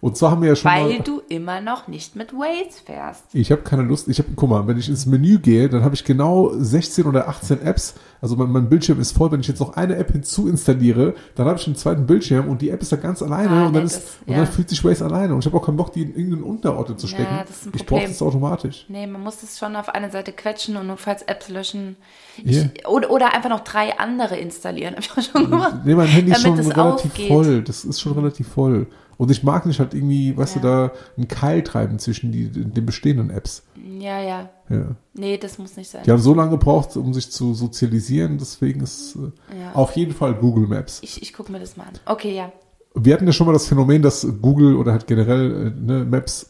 Und 0.02 0.16
zwar 0.16 0.30
haben 0.30 0.40
wir 0.40 0.48
ja 0.48 0.56
schon 0.56 0.70
Weil 0.70 0.88
mal, 0.96 0.98
du 1.00 1.20
immer 1.28 1.60
noch 1.60 1.86
nicht 1.86 2.16
mit 2.16 2.32
Waze 2.32 2.82
fährst. 2.86 3.24
ich 3.34 3.52
habe 3.52 3.60
keine 3.62 3.82
Lust, 3.82 4.08
ich 4.08 4.18
habe, 4.18 4.30
guck 4.34 4.48
mal, 4.48 4.66
wenn 4.66 4.78
ich 4.78 4.88
ins 4.88 5.04
Menü 5.04 5.38
gehe, 5.38 5.68
dann 5.68 5.84
habe 5.84 5.94
ich 5.94 6.04
genau 6.04 6.52
16 6.54 7.04
oder 7.04 7.28
18 7.28 7.60
Apps, 7.62 7.94
also 8.22 8.34
mein, 8.36 8.50
mein 8.50 8.68
Bildschirm 8.70 8.98
ist 8.98 9.14
voll, 9.14 9.30
wenn 9.30 9.40
ich 9.40 9.48
jetzt 9.48 9.60
noch 9.60 9.74
eine 9.76 9.96
App 9.96 10.10
hinzu 10.12 10.48
installiere, 10.48 11.14
dann 11.34 11.46
habe 11.46 11.58
ich 11.58 11.66
einen 11.66 11.76
zweiten 11.76 12.06
Bildschirm 12.06 12.48
und 12.48 12.62
die 12.62 12.70
App 12.70 12.80
ist 12.80 12.92
da 12.92 12.96
ganz 12.96 13.22
alleine 13.22 13.50
Ah, 13.50 13.66
und, 13.66 13.74
dann 13.74 13.84
ist, 13.84 13.96
das- 13.96 14.16
und 14.26 14.32
ja. 14.32 14.38
dann 14.38 14.46
fühlt 14.46 14.70
sich 14.70 14.82
Waze 14.82 15.04
alleine 15.04 15.34
und 15.34 15.40
ich 15.40 15.46
habe 15.46 15.56
auch 15.58 15.66
keinen 15.66 15.76
Bock, 15.76 15.92
die 15.92 16.00
in 16.02 16.14
irgendeinen 16.14 16.44
Unterordner 16.44 16.96
zu 16.96 17.06
Ja, 17.06 17.12
stecken. 17.14 17.34
das 17.46 17.56
ist 17.56 17.66
ein 17.66 17.72
ich 17.74 17.84
brauche 17.84 18.06
das 18.06 18.22
automatisch. 18.22 18.86
Nee, 18.88 19.06
man 19.06 19.22
muss 19.22 19.42
es 19.42 19.58
schon 19.58 19.76
auf 19.76 19.90
eine 19.90 20.10
Seite 20.10 20.32
quetschen 20.32 20.76
und 20.78 20.86
notfalls 20.86 21.22
Apps 21.22 21.50
löschen. 21.50 21.96
Ja. 22.42 22.62
Ich, 22.74 22.88
oder, 22.88 23.10
oder 23.10 23.34
einfach 23.34 23.50
noch 23.50 23.60
drei 23.60 23.98
andere 23.98 24.36
installieren. 24.38 24.94
Hab 24.96 25.00
ich 25.02 25.10
auch 25.10 25.22
schon 25.22 25.50
gemacht. 25.50 25.74
Nee, 25.84 25.94
mein 25.94 26.06
Handy 26.08 26.32
ist 26.32 26.40
schon 26.40 26.54
relativ 26.58 27.10
aufgeht. 27.10 27.28
voll. 27.28 27.62
Das 27.62 27.84
ist 27.84 28.00
schon 28.00 28.12
relativ 28.12 28.48
voll. 28.48 28.86
Und 29.20 29.30
ich 29.30 29.42
mag 29.42 29.66
nicht 29.66 29.80
halt 29.80 29.92
irgendwie, 29.92 30.34
weißt 30.34 30.56
Ja. 30.56 30.60
du, 30.62 30.66
da 30.66 30.92
einen 31.18 31.28
Keil 31.28 31.60
treiben 31.62 31.98
zwischen 31.98 32.32
die, 32.32 32.48
den 32.48 32.86
bestehenden 32.86 33.28
Apps. 33.28 33.64
Ja, 33.98 34.18
ja. 34.18 34.48
Ja. 34.70 34.96
Nee, 35.12 35.36
das 35.36 35.58
muss 35.58 35.76
nicht 35.76 35.90
sein. 35.90 36.04
Die 36.06 36.10
haben 36.10 36.20
so 36.22 36.32
lange 36.32 36.52
gebraucht, 36.52 36.96
um 36.96 37.12
sich 37.12 37.30
zu 37.30 37.52
sozialisieren, 37.52 38.38
deswegen 38.38 38.80
ist 38.80 39.16
äh, 39.16 39.58
Ja. 39.60 39.72
auf 39.74 39.94
jeden 39.94 40.14
Fall 40.14 40.32
Google 40.36 40.66
Maps. 40.68 41.00
Ich, 41.02 41.20
ich 41.20 41.34
gucke 41.34 41.52
mir 41.52 41.60
das 41.60 41.76
mal 41.76 41.84
an. 41.84 41.92
Okay, 42.06 42.34
ja. 42.34 42.50
Wir 42.94 43.12
hatten 43.12 43.26
ja 43.26 43.32
schon 43.34 43.46
mal 43.46 43.52
das 43.52 43.66
Phänomen, 43.66 44.00
dass 44.00 44.26
Google 44.40 44.74
oder 44.76 44.92
halt 44.92 45.06
generell 45.06 45.66
äh, 45.76 45.80
ne, 45.82 46.04
Maps 46.06 46.48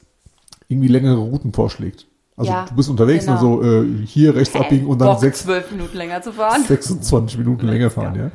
irgendwie 0.69 0.87
längere 0.89 1.17
Routen 1.19 1.53
vorschlägt. 1.53 2.07
Also 2.37 2.53
Ja, 2.53 2.67
du 2.67 2.77
bist 2.77 2.89
unterwegs 2.89 3.27
genau. 3.27 3.57
und 3.57 3.63
so 3.65 3.83
äh, 3.83 4.07
hier 4.07 4.37
rechts 4.37 4.55
abbiegen 4.55 4.87
und 4.87 5.01
dann 5.01 5.09
Bock, 5.09 5.19
sechs, 5.21 5.43
zwölf 5.43 5.73
Minuten 5.73 5.97
länger 5.97 6.23
zu 6.23 6.33
fahren. 6.33 6.63
26 6.63 7.37
Minuten 7.37 7.67
länger 7.67 7.91
fahren, 7.91 8.15
ja. 8.15 8.31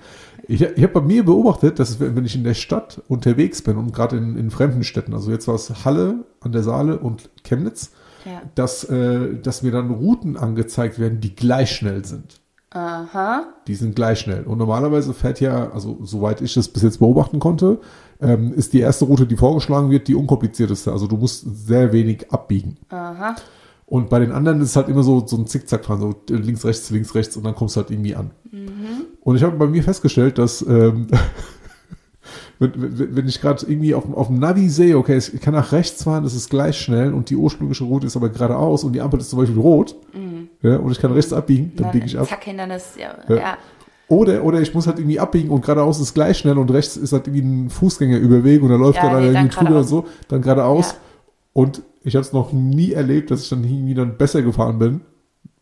Ich, 0.47 0.61
ich 0.61 0.83
habe 0.83 0.93
bei 0.93 1.01
mir 1.01 1.25
beobachtet, 1.25 1.79
dass 1.79 1.99
wenn 1.99 2.25
ich 2.25 2.35
in 2.35 2.43
der 2.43 2.53
Stadt 2.53 3.01
unterwegs 3.07 3.61
bin 3.61 3.77
und 3.77 3.93
gerade 3.93 4.17
in, 4.17 4.37
in 4.37 4.51
fremden 4.51 4.83
Städten, 4.83 5.13
also 5.13 5.31
jetzt 5.31 5.47
war 5.47 5.55
es 5.55 5.85
Halle 5.85 6.25
an 6.41 6.51
der 6.51 6.63
Saale 6.63 6.99
und 6.99 7.29
Chemnitz, 7.43 7.91
Ja. 8.25 8.41
dass, 8.55 8.83
äh, 8.85 9.35
dass 9.41 9.63
mir 9.63 9.71
dann 9.71 9.89
Routen 9.91 10.37
angezeigt 10.37 10.99
werden, 10.99 11.19
die 11.21 11.35
gleich 11.35 11.71
schnell 11.71 12.05
sind. 12.05 12.39
Aha. 12.71 13.45
Die 13.67 13.75
sind 13.75 13.95
gleich 13.95 14.19
schnell. 14.19 14.43
Und 14.43 14.57
normalerweise 14.57 15.13
fährt 15.13 15.39
ja, 15.39 15.71
also 15.71 15.97
soweit 16.03 16.41
ich 16.41 16.57
es 16.57 16.67
bis 16.67 16.83
jetzt 16.83 16.99
beobachten 16.99 17.39
konnte, 17.39 17.79
ähm, 18.21 18.53
ist 18.53 18.73
die 18.73 18.79
erste 18.81 19.05
Route, 19.05 19.25
die 19.25 19.37
vorgeschlagen 19.37 19.89
wird, 19.89 20.07
die 20.09 20.15
unkomplizierteste. 20.15 20.91
Also 20.91 21.07
du 21.07 21.15
musst 21.15 21.45
sehr 21.67 21.93
wenig 21.93 22.31
abbiegen. 22.31 22.77
Aha. 22.89 23.35
Und 23.87 24.09
bei 24.09 24.17
den 24.19 24.31
anderen 24.31 24.61
ist 24.61 24.69
es 24.69 24.75
halt 24.75 24.89
immer 24.89 25.03
so, 25.03 25.25
so 25.27 25.37
ein 25.37 25.45
Zickzack 25.45 25.83
dran, 25.83 25.99
so 25.99 26.15
links, 26.29 26.65
rechts, 26.65 26.89
links, 26.89 27.13
rechts 27.13 27.37
und 27.37 27.43
dann 27.43 27.53
kommst 27.55 27.75
du 27.75 27.81
halt 27.81 27.91
irgendwie 27.91 28.15
an. 28.15 28.31
Und 29.21 29.35
ich 29.35 29.43
habe 29.43 29.55
bei 29.57 29.67
mir 29.67 29.83
festgestellt, 29.83 30.37
dass 30.39 30.63
ähm, 30.67 31.07
wenn, 32.59 33.15
wenn 33.15 33.27
ich 33.27 33.41
gerade 33.41 33.65
irgendwie 33.67 33.93
auf, 33.93 34.03
dem- 34.05 34.15
auf 34.15 34.27
dem 34.27 34.39
Navi 34.39 34.69
sehe, 34.69 34.97
okay, 34.97 35.17
ich 35.17 35.39
kann 35.41 35.53
nach 35.53 35.71
rechts 35.71 36.03
fahren, 36.03 36.23
das 36.23 36.33
ist 36.33 36.49
gleich 36.49 36.77
schnell 36.79 37.13
und 37.13 37.29
die 37.29 37.35
ursprüngliche 37.35 37.83
Route 37.83 38.07
ist 38.07 38.15
aber 38.15 38.29
geradeaus 38.29 38.83
und 38.83 38.93
die 38.93 39.01
Ampel 39.01 39.19
ist 39.19 39.29
zum 39.29 39.39
Beispiel 39.39 39.59
rot 39.59 39.95
ja, 40.61 40.77
und 40.77 40.91
ich 40.91 40.99
kann 40.99 41.11
rechts 41.11 41.31
abbiegen, 41.31 41.73
dann 41.75 41.91
biege 41.91 42.05
ich 42.07 42.17
ab. 42.17 42.27
Zack, 42.27 42.43
Hindernis. 42.45 42.93
Ja. 42.99 43.15
Ja. 43.29 43.35
ja. 43.35 43.57
Oder, 44.07 44.43
oder 44.43 44.61
ich 44.61 44.73
muss 44.73 44.87
halt 44.87 44.97
irgendwie 44.99 45.19
abbiegen 45.19 45.49
und 45.49 45.61
geradeaus 45.61 45.99
ist 45.99 46.13
gleich 46.15 46.37
schnell 46.39 46.57
und 46.57 46.71
rechts 46.71 46.97
ist 46.97 47.11
halt 47.13 47.27
irgendwie 47.27 47.43
ein 47.65 47.69
Fußgängerüberweg 47.69 48.63
und 48.63 48.69
da 48.69 48.75
läuft 48.75 48.97
Ja, 48.97 49.03
er 49.09 49.13
da 49.13 49.19
nee, 49.19 49.25
irgendwie 49.27 49.47
drüber 49.49 49.59
und 49.59 49.67
geradeaus. 49.67 49.89
so, 49.89 50.05
dann 50.27 50.41
geradeaus. 50.41 50.91
Ja. 50.91 50.97
Und 51.53 51.81
ich 52.05 52.15
habe 52.15 52.23
es 52.23 52.33
noch 52.33 52.53
nie 52.53 52.91
erlebt, 52.91 53.31
dass 53.31 53.41
ich 53.41 53.49
dann 53.49 53.63
irgendwie 53.63 53.95
dann 53.95 54.17
besser 54.17 54.43
gefahren 54.43 54.77
bin, 54.77 55.01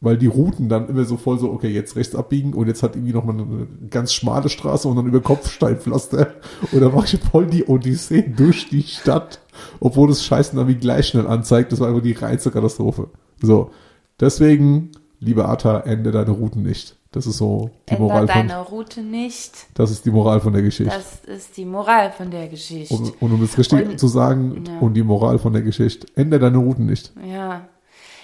weil 0.01 0.17
die 0.17 0.27
Routen 0.27 0.67
dann 0.67 0.89
immer 0.89 1.05
so 1.05 1.15
voll 1.15 1.39
so, 1.39 1.49
okay, 1.49 1.69
jetzt 1.69 1.95
rechts 1.95 2.15
abbiegen 2.15 2.53
und 2.53 2.67
jetzt 2.67 2.83
hat 2.83 2.97
irgendwie 2.97 3.13
noch 3.13 3.23
mal 3.23 3.33
eine 3.33 3.67
ganz 3.89 4.13
schmale 4.13 4.49
Straße 4.49 4.85
und 4.89 4.97
dann 4.97 5.07
über 5.07 5.21
Kopfsteinpflaster. 5.21 6.33
Und 6.73 6.81
da 6.81 6.89
mache 6.89 7.15
ich 7.15 7.21
voll 7.21 7.47
die 7.47 7.63
Odyssee 7.63 8.23
durch 8.35 8.67
die 8.67 8.83
Stadt, 8.83 9.39
obwohl 9.79 10.09
das 10.09 10.25
Scheißen 10.25 10.57
dann 10.57 10.67
wie 10.67 10.75
gleich 10.75 11.07
schnell 11.07 11.27
anzeigt. 11.27 11.71
Das 11.71 11.79
war 11.79 11.87
einfach 11.87 12.03
die 12.03 12.11
reinste 12.11 12.51
Katastrophe. 12.51 13.07
So, 13.41 13.71
deswegen, 14.19 14.91
liebe 15.19 15.47
Atta, 15.47 15.79
ende 15.79 16.11
deine 16.11 16.31
Routen 16.31 16.63
nicht. 16.63 16.97
Das 17.13 17.25
ist 17.27 17.37
so 17.37 17.69
die 17.87 17.93
Änder 17.93 18.03
Moral 18.03 18.27
von, 18.27 18.47
deine 18.47 18.59
Route 18.61 19.01
nicht. 19.01 19.51
das 19.75 19.91
ist 19.91 20.03
die 20.05 20.09
Moral 20.11 20.41
von 20.41 20.51
der 20.51 20.63
Geschichte. 20.63 20.93
Das 20.93 21.23
ist 21.37 21.55
die 21.55 21.63
Moral 21.63 22.11
von 22.11 22.29
der 22.31 22.47
Geschichte. 22.47 22.93
Und, 22.93 23.21
und 23.21 23.31
um 23.31 23.43
es 23.43 23.57
richtig 23.57 23.87
Und- 23.87 23.99
zu 23.99 24.07
sagen, 24.07 24.63
Ja. 24.67 24.79
und 24.79 24.95
die 24.95 25.03
Moral 25.03 25.39
von 25.39 25.53
der 25.53 25.61
Geschichte, 25.61 26.07
ändere 26.15 26.41
deine 26.41 26.57
Routen 26.57 26.85
nicht. 26.87 27.13
Ja. 27.25 27.61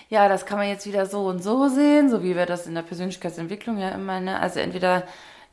Ja, 0.10 0.28
das 0.28 0.46
kann 0.48 0.58
man 0.58 0.68
jetzt 0.68 0.88
wieder 0.88 1.06
so 1.06 1.28
und 1.28 1.44
so 1.44 1.68
sehen, 1.70 2.10
so 2.10 2.24
wie 2.24 2.36
wir 2.36 2.48
das 2.48 2.66
in 2.66 2.74
der 2.74 2.82
Persönlichkeitsentwicklung 2.82 3.78
ja 3.78 3.90
immer, 3.90 4.20
ne? 4.20 4.40
Also 4.40 4.60
entweder, 4.60 5.04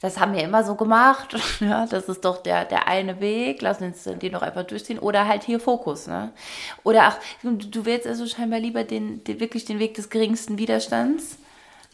das 0.01 0.19
haben 0.19 0.33
wir 0.33 0.43
immer 0.43 0.65
so 0.65 0.75
gemacht, 0.77 1.37
ja, 1.61 1.85
das 1.85 2.09
ist 2.09 2.25
doch 2.25 2.39
der, 2.43 2.65
der 2.65 2.89
eine 2.89 3.21
Weg, 3.21 3.61
lass 3.61 3.83
uns 3.83 4.05
den 4.05 4.33
doch 4.33 4.41
einfach 4.41 4.63
durchziehen, 4.65 4.99
oder 4.99 5.29
halt 5.29 5.43
hier 5.45 5.61
Fokus, 5.61 6.07
ne? 6.07 6.33
Oder 6.85 7.09
auch, 7.09 7.17
du, 7.43 7.53
du 7.57 7.85
wählst 7.85 8.07
also 8.07 8.25
scheinbar 8.25 8.61
lieber 8.61 8.83
den, 8.85 9.23
den, 9.25 9.41
wirklich 9.41 9.67
den 9.67 9.79
Weg 9.79 9.93
des 9.93 10.09
geringsten 10.09 10.57
Widerstands. 10.57 11.37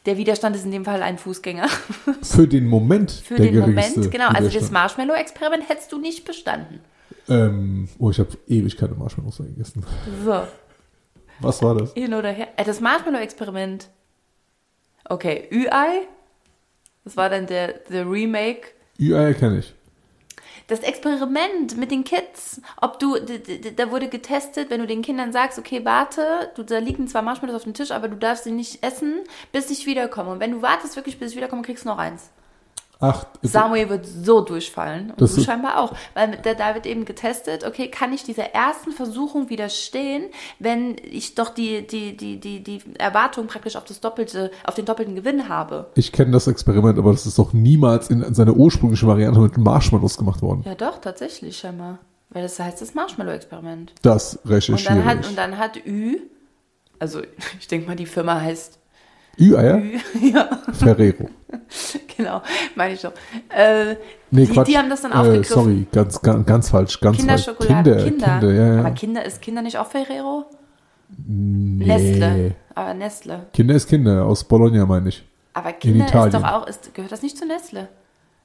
Der 0.07 0.17
Widerstand 0.17 0.57
ist 0.57 0.65
in 0.65 0.73
dem 0.73 0.85
Fall 0.85 1.03
ein 1.03 1.19
Fußgänger. 1.19 1.69
Für 2.23 2.49
den 2.49 2.67
Moment 2.67 3.11
Für 3.11 3.37
den 3.37 3.59
Moment, 3.59 4.11
genau. 4.11 4.29
Also 4.29 4.49
das. 4.49 4.71
Marshmallow-Experiment 4.71 5.69
hättest 5.69 5.93
du 5.93 5.99
nicht 5.99 6.25
bestanden. 6.25 6.81
Ähm, 7.29 7.89
oh, 7.99 8.11
ich 8.11 8.19
habe 8.19 8.31
ewig 8.49 8.77
keine 8.77 8.95
Marshmallows 8.95 9.39
mehr 9.39 9.49
gegessen. 9.49 9.85
So. 10.25 10.43
Was 11.41 11.63
war 11.63 11.77
das? 11.77 11.93
Hin 11.93 12.15
oder 12.15 12.31
her. 12.31 12.49
Äh, 12.57 12.65
das 12.65 12.81
Marshmallow-Experiment. 12.81 13.89
Okay, 15.05 15.49
Ü-Ei. 15.53 16.09
Das 17.05 17.17
war 17.17 17.29
dann 17.29 17.47
der, 17.47 17.75
der 17.91 18.09
Remake. 18.09 18.69
Ü-Eier 18.99 19.35
kenne 19.35 19.59
ich. 19.59 19.75
Das 20.73 20.81
Experiment 20.81 21.76
mit 21.76 21.91
den 21.91 22.02
Kids, 22.02 22.62
ob 22.81 22.99
du, 22.99 23.19
da 23.76 23.91
wurde 23.91 24.09
getestet, 24.09 24.71
wenn 24.71 24.81
du 24.81 24.87
den 24.87 25.02
Kindern 25.02 25.31
sagst, 25.31 25.59
okay, 25.59 25.85
warte, 25.85 26.50
du, 26.55 26.62
da 26.62 26.79
liegen 26.79 27.07
zwar 27.09 27.21
Marshmallows 27.21 27.57
auf 27.57 27.64
dem 27.64 27.75
Tisch, 27.75 27.91
aber 27.91 28.09
du 28.09 28.17
darfst 28.17 28.45
sie 28.45 28.52
nicht 28.52 28.83
essen, 28.83 29.21
bis 29.52 29.71
ich 29.71 29.85
wiederkomme. 29.85 30.31
Und 30.31 30.41
wenn 30.41 30.52
du 30.52 30.62
wartest 30.62 30.97
wirklich, 30.97 31.19
bis 31.19 31.33
ich 31.33 31.37
wiederkomme, 31.37 31.61
kriegst 31.61 31.85
du 31.85 31.91
noch 31.91 31.99
eins. 31.99 32.31
Ach, 33.03 33.27
Samuel 33.43 33.89
wird 33.89 34.07
so 34.07 34.43
durchfallen 34.43 35.11
und 35.11 35.21
Das 35.21 35.35
du 35.35 35.43
scheinbar 35.43 35.79
auch, 35.79 35.93
weil 36.15 36.39
da, 36.41 36.55
da 36.55 36.75
wird 36.75 36.87
eben 36.87 37.05
getestet, 37.05 37.67
okay, 37.67 37.89
kann 37.89 38.13
ich 38.13 38.23
dieser 38.23 38.55
ersten 38.55 38.93
Versuchung 38.93 39.51
widerstehen, 39.51 40.27
wenn 40.61 40.95
ich 41.03 41.35
doch 41.35 41.51
die, 41.51 41.85
die, 41.85 42.17
die, 42.17 42.39
die, 42.39 42.63
die 42.63 42.81
Erwartung 42.99 43.49
praktisch 43.49 43.75
auf 43.75 43.85
das 43.85 44.01
doppelte, 44.01 44.53
auf 44.63 44.77
den 44.77 44.85
doppelten 44.85 45.17
Gewinn 45.17 45.49
habe. 45.49 45.91
ich 45.97 46.13
kenne 46.13 46.31
das 46.31 46.47
Experiment, 46.47 46.97
aber 46.97 47.11
das 47.11 47.27
ist 47.27 47.41
doch 47.41 47.53
niemals 47.53 48.09
in 48.09 48.33
seiner 48.35 48.55
ursprünglichen 48.55 49.09
Variante 49.09 49.41
mit 49.41 49.59
Marshmallows 49.59 50.17
gemacht 50.17 50.41
worden. 50.41 50.63
Ja 50.65 50.77
doch, 50.77 50.99
tatsächlich 51.01 51.59
scheinbar. 51.59 51.99
Weil 52.31 52.43
das 52.43 52.61
heißt 52.61 52.81
das 52.81 52.95
Marshmallow-Experiment. 52.95 53.95
Das 54.03 54.37
Und 54.37 54.51
recherchiere 54.53 54.95
dann 54.95 55.05
hat, 55.05 55.21
ich. 55.23 55.29
und 55.29 55.37
dann 55.37 55.59
hat 55.59 55.77
Ü, 55.85 56.19
also 57.01 57.21
ich 57.59 57.67
denke 57.67 57.89
mal, 57.89 57.97
die 57.97 58.07
Firma 58.07 58.41
heißt 58.41 58.79
Ü-Eier? 59.39 59.79
Ü, 59.79 59.99
ja, 60.33 60.49
Ferrero. 60.73 61.29
genau, 62.17 62.43
meine 62.75 62.95
ich 62.95 63.01
doch. 63.03 63.12
Äh, 63.49 63.97
Nee, 64.35 64.47
die, 64.47 64.53
Quatsch. 64.53 64.69
die 64.69 64.79
haben 64.79 64.89
das 64.89 65.03
dann 65.03 65.12
äh, 65.12 65.15
aufgegriffen. 65.17 65.55
Sorry, 65.55 65.87
ganz, 65.93 66.23
ganz, 66.23 66.47
ganz 66.47 66.71
falsch. 66.71 67.01
Ganz 67.01 67.17
falsch. 67.19 67.19
Kinderschokolade, 67.19 67.97
Kinder, 67.97 68.05
Kinder. 68.05 68.39
Kinder, 68.39 68.53
ja, 68.55 68.75
ja. 68.75 68.81
Aber 68.81 68.91
Kinder, 68.93 69.25
ist 69.27 69.43
Kinder 69.43 69.61
nicht 69.61 69.77
auch 69.77 69.87
Ferrero? 69.87 70.47
nee. 71.27 71.85
Nestle. 71.85 72.55
Aber 72.75 72.95
Nestle. 72.95 73.47
Kinder 73.53 73.75
ist 73.75 73.89
Kinder, 73.89 74.25
aus 74.25 74.45
Bologna 74.45 74.87
meine 74.87 75.11
ich. 75.11 75.23
Aber 75.53 75.73
Kinder 75.73 76.07
ist 76.07 76.35
doch 76.35 76.45
auch, 76.45 76.67
ist, 76.67 76.95
gehört 76.95 77.12
das 77.12 77.21
nicht 77.23 77.37
zu 77.37 77.45
Nestle? 77.45 77.89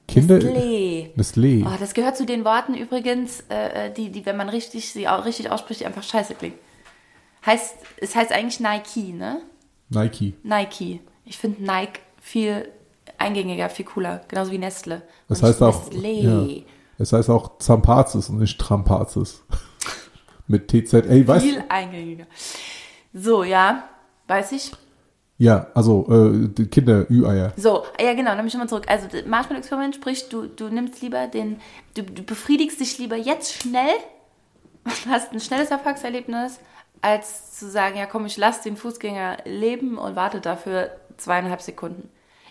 Kinder. 0.06 0.36
Nestlé. 0.36 1.14
Nestlé. 1.16 1.64
Oh, 1.66 1.76
das 1.78 1.94
gehört 1.94 2.16
zu 2.18 2.26
den 2.26 2.44
Worten 2.44 2.74
übrigens, 2.74 3.44
äh, 3.48 3.90
die, 3.90 4.10
die, 4.10 4.26
wenn 4.26 4.36
man 4.36 4.50
richtig, 4.50 4.92
sie 4.92 5.08
auch 5.08 5.24
richtig 5.24 5.50
ausspricht, 5.50 5.80
die 5.80 5.86
einfach 5.86 6.02
scheiße 6.02 6.34
klingen. 6.34 6.58
Heißt, 7.46 7.76
es 7.98 8.14
heißt 8.14 8.32
eigentlich 8.32 8.60
Nike, 8.60 9.14
ne? 9.14 9.40
Nike. 9.90 10.34
Nike. 10.42 11.00
Ich 11.24 11.38
finde 11.38 11.62
Nike 11.62 12.00
viel 12.20 12.68
eingängiger, 13.18 13.68
viel 13.68 13.84
cooler. 13.84 14.22
Genauso 14.28 14.50
wie 14.52 14.58
Nestle. 14.58 15.02
Das 15.28 15.42
heißt 15.42 15.62
auch. 15.62 15.92
Ja, 15.92 16.46
es 16.98 17.12
heißt 17.12 17.30
auch 17.30 17.58
Zampazis 17.58 18.28
und 18.28 18.38
nicht 18.38 18.58
Trampazis. 18.58 19.42
Mit 20.46 20.68
TZ. 20.68 20.94
Ey, 20.94 21.26
weißt 21.26 21.44
Viel 21.44 21.64
eingängiger. 21.68 22.26
So, 23.12 23.44
ja. 23.44 23.84
Weiß 24.26 24.52
ich. 24.52 24.72
Ja, 25.38 25.68
also 25.72 26.06
äh, 26.10 26.48
die 26.48 26.66
Kinder, 26.66 27.08
Ü-Eier. 27.08 27.52
So, 27.56 27.84
ja 28.00 28.12
genau, 28.14 28.30
dann 28.30 28.38
bin 28.38 28.48
ich 28.48 28.54
nochmal 28.54 28.68
zurück. 28.68 28.86
Also 28.88 29.06
Marshmallow-Experiment, 29.26 29.94
sprich, 29.94 30.28
du, 30.28 30.46
du 30.48 30.68
nimmst 30.68 31.00
lieber 31.00 31.28
den, 31.28 31.60
du, 31.94 32.02
du 32.02 32.22
befriedigst 32.24 32.80
dich 32.80 32.98
lieber 32.98 33.16
jetzt 33.16 33.52
schnell 33.52 33.94
hast 35.08 35.32
ein 35.32 35.40
schnelles 35.40 35.70
Erfolgserlebnis, 35.70 36.60
als 37.02 37.58
zu 37.58 37.68
sagen, 37.70 37.96
ja 37.96 38.06
komm, 38.06 38.26
ich 38.26 38.36
lasse 38.36 38.62
den 38.64 38.76
Fußgänger 38.76 39.38
leben 39.44 39.98
und 39.98 40.16
warte 40.16 40.40
dafür 40.40 40.90
zweieinhalb 41.16 41.60
Sekunden. 41.62 42.08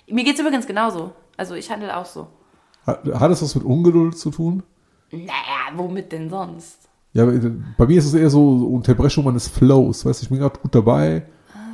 Mir 0.10 0.24
geht's 0.24 0.40
übrigens 0.40 0.68
genauso. 0.68 1.12
Also 1.36 1.56
ich 1.56 1.70
handle 1.72 1.96
auch 1.96 2.06
so. 2.06 2.28
Hat, 2.86 3.06
hat 3.06 3.32
es 3.32 3.42
was 3.42 3.56
mit 3.56 3.64
Ungeduld 3.64 4.18
zu 4.18 4.32
tun? 4.32 4.64
Naja, 5.12 5.72
womit 5.76 6.12
denn 6.12 6.30
sonst? 6.30 6.88
Ja, 7.14 7.26
bei 7.26 7.86
mir 7.86 7.98
ist 7.98 8.06
es 8.06 8.14
eher 8.14 8.30
so 8.30 8.68
Unterbrechung 8.68 9.24
meines 9.26 9.48
Flows. 9.48 10.06
Weißt 10.06 10.22
du, 10.22 10.24
ich 10.26 10.30
bin 10.30 10.40
gerade 10.40 10.60
gut 10.60 10.74
dabei, 10.76 11.24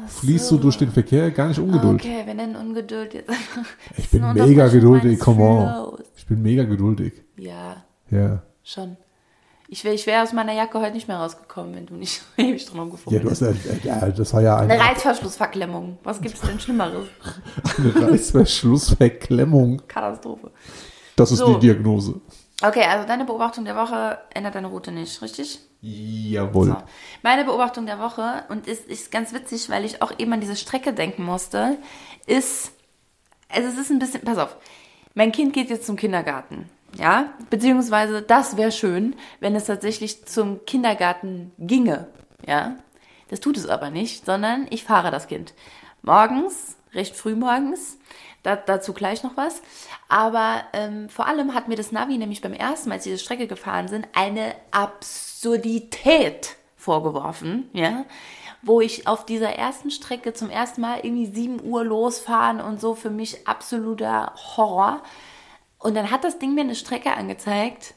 fließt 0.08 0.48
so 0.48 0.58
durch 0.58 0.78
den 0.78 0.92
Verkehr, 0.92 1.32
gar 1.32 1.48
nicht 1.48 1.60
Ungeduld. 1.60 2.02
Okay, 2.02 2.24
wir 2.26 2.34
nennen 2.34 2.56
Ungeduld 2.56 3.14
jetzt 3.14 3.30
einfach. 3.30 3.64
Ich 3.98 4.10
bin 4.10 4.22
mega 4.34 4.68
geduldig, 4.68 5.20
come 5.20 5.44
on. 5.44 5.98
Ich 6.16 6.26
bin 6.26 6.42
mega 6.42 6.64
geduldig. 6.64 7.14
Ja, 7.38 7.84
Ja. 8.10 8.42
schon. 8.64 8.98
Ich 9.70 9.84
wäre 9.84 9.96
ich 9.96 10.06
wär 10.06 10.24
aus 10.24 10.34
meiner 10.34 10.54
Jacke 10.54 10.80
heute 10.80 10.94
nicht 10.94 11.08
mehr 11.08 11.18
rausgekommen, 11.18 11.76
wenn 11.76 11.86
du 11.86 11.96
nicht 11.96 12.22
ewig 12.38 12.66
drum 12.66 12.78
Ja, 12.78 12.82
rumgefummelt 12.84 13.24
du 13.24 13.30
hast 13.30 13.42
ja, 13.42 13.52
ja, 13.84 14.10
das 14.10 14.34
war 14.34 14.42
ja 14.42 14.58
Eine 14.58 14.74
eine, 14.74 14.84
Reißverschlussverklemmung. 14.84 15.98
Was 16.04 16.22
gibt's 16.22 16.42
denn 16.42 16.60
Schlimmeres? 16.60 17.08
eine 17.78 18.12
Reißverschlussverklemmung. 18.12 19.82
Katastrophe. 19.88 20.52
Das 21.16 21.32
ist 21.32 21.40
So. 21.40 21.54
die 21.54 21.68
Diagnose. 21.68 22.20
Okay, 22.62 22.84
also 22.84 23.08
deine 23.08 23.26
Beobachtung 23.26 23.66
der 23.66 23.76
Woche 23.76 24.20
ändert 24.34 24.56
deine 24.56 24.68
Route 24.68 24.92
nicht, 24.92 25.22
richtig? 25.22 25.60
Jawohl. 25.82 26.68
So. 26.68 26.78
Meine 27.24 27.44
Beobachtung 27.44 27.86
der 27.86 28.00
Woche, 28.00 28.46
und 28.48 28.68
ist, 28.68 28.86
ist 28.88 29.12
ganz 29.12 29.34
witzig, 29.34 29.70
weil 29.70 29.84
ich 29.84 30.02
auch 30.02 30.18
eben 30.18 30.32
an 30.32 30.40
diese 30.40 30.56
Strecke 30.56 30.94
denken 30.94 31.24
musste, 31.24 31.78
ist, 32.26 32.72
also 33.50 33.68
es 33.68 33.78
ist 33.78 33.90
ein 33.92 34.00
bisschen, 34.00 34.22
pass 34.22 34.38
auf, 34.38 34.56
mein 35.14 35.34
Kind 35.34 35.52
geht 35.54 35.70
jetzt 35.70 35.86
zum 35.86 35.98
Kindergarten, 35.98 36.70
ja, 36.98 37.34
beziehungsweise 37.50 38.22
das 38.22 38.58
wäre 38.58 38.72
schön, 38.72 39.16
wenn 39.40 39.56
es 39.56 39.66
tatsächlich 39.66 40.26
zum 40.26 40.66
Kindergarten 40.66 41.52
ginge, 41.60 42.08
ja. 42.46 42.76
Das 43.30 43.40
tut 43.40 43.58
es 43.58 43.68
aber 43.68 43.90
nicht, 43.90 44.26
sondern 44.26 44.68
ich 44.70 44.84
fahre 44.84 45.10
das 45.10 45.28
Kind. 45.28 45.54
Morgens, 46.04 46.76
recht 46.94 47.16
früh 47.16 47.36
morgens, 47.36 47.98
da, 48.44 48.56
dazu 48.56 48.94
gleich 48.94 49.24
noch 49.24 49.36
was. 49.38 49.62
Aber 50.08 50.64
ähm, 50.74 51.10
vor 51.10 51.26
allem 51.26 51.54
hat 51.56 51.68
mir 51.68 51.76
das 51.76 51.92
Navi 51.92 52.18
nämlich 52.18 52.42
beim 52.42 52.54
ersten 52.54 52.90
Mal, 52.90 52.96
als 52.96 53.06
diese 53.06 53.18
Strecke 53.18 53.48
gefahren 53.48 53.88
sind, 53.88 54.08
eine 54.14 54.54
Absurdität 54.72 56.58
vorgeworfen, 56.76 57.70
ja, 57.74 58.06
wo 58.62 58.82
ich 58.82 59.08
auf 59.08 59.26
dieser 59.26 59.54
ersten 59.54 59.90
Strecke 59.90 60.34
zum 60.34 60.50
ersten 60.50 60.82
Mal 60.82 61.00
irgendwie 61.04 61.26
7 61.26 61.64
Uhr 61.64 61.84
losfahren 61.84 62.62
und 62.62 62.80
so 62.80 62.94
für 62.94 63.10
mich 63.10 63.48
absoluter 63.48 64.34
Horror. 64.36 65.02
Und 65.84 65.96
dann 65.96 66.12
hat 66.12 66.24
das 66.24 66.40
Ding 66.40 66.56
mir 66.56 66.62
eine 66.62 66.76
Strecke 66.76 67.12
angezeigt, 67.12 67.94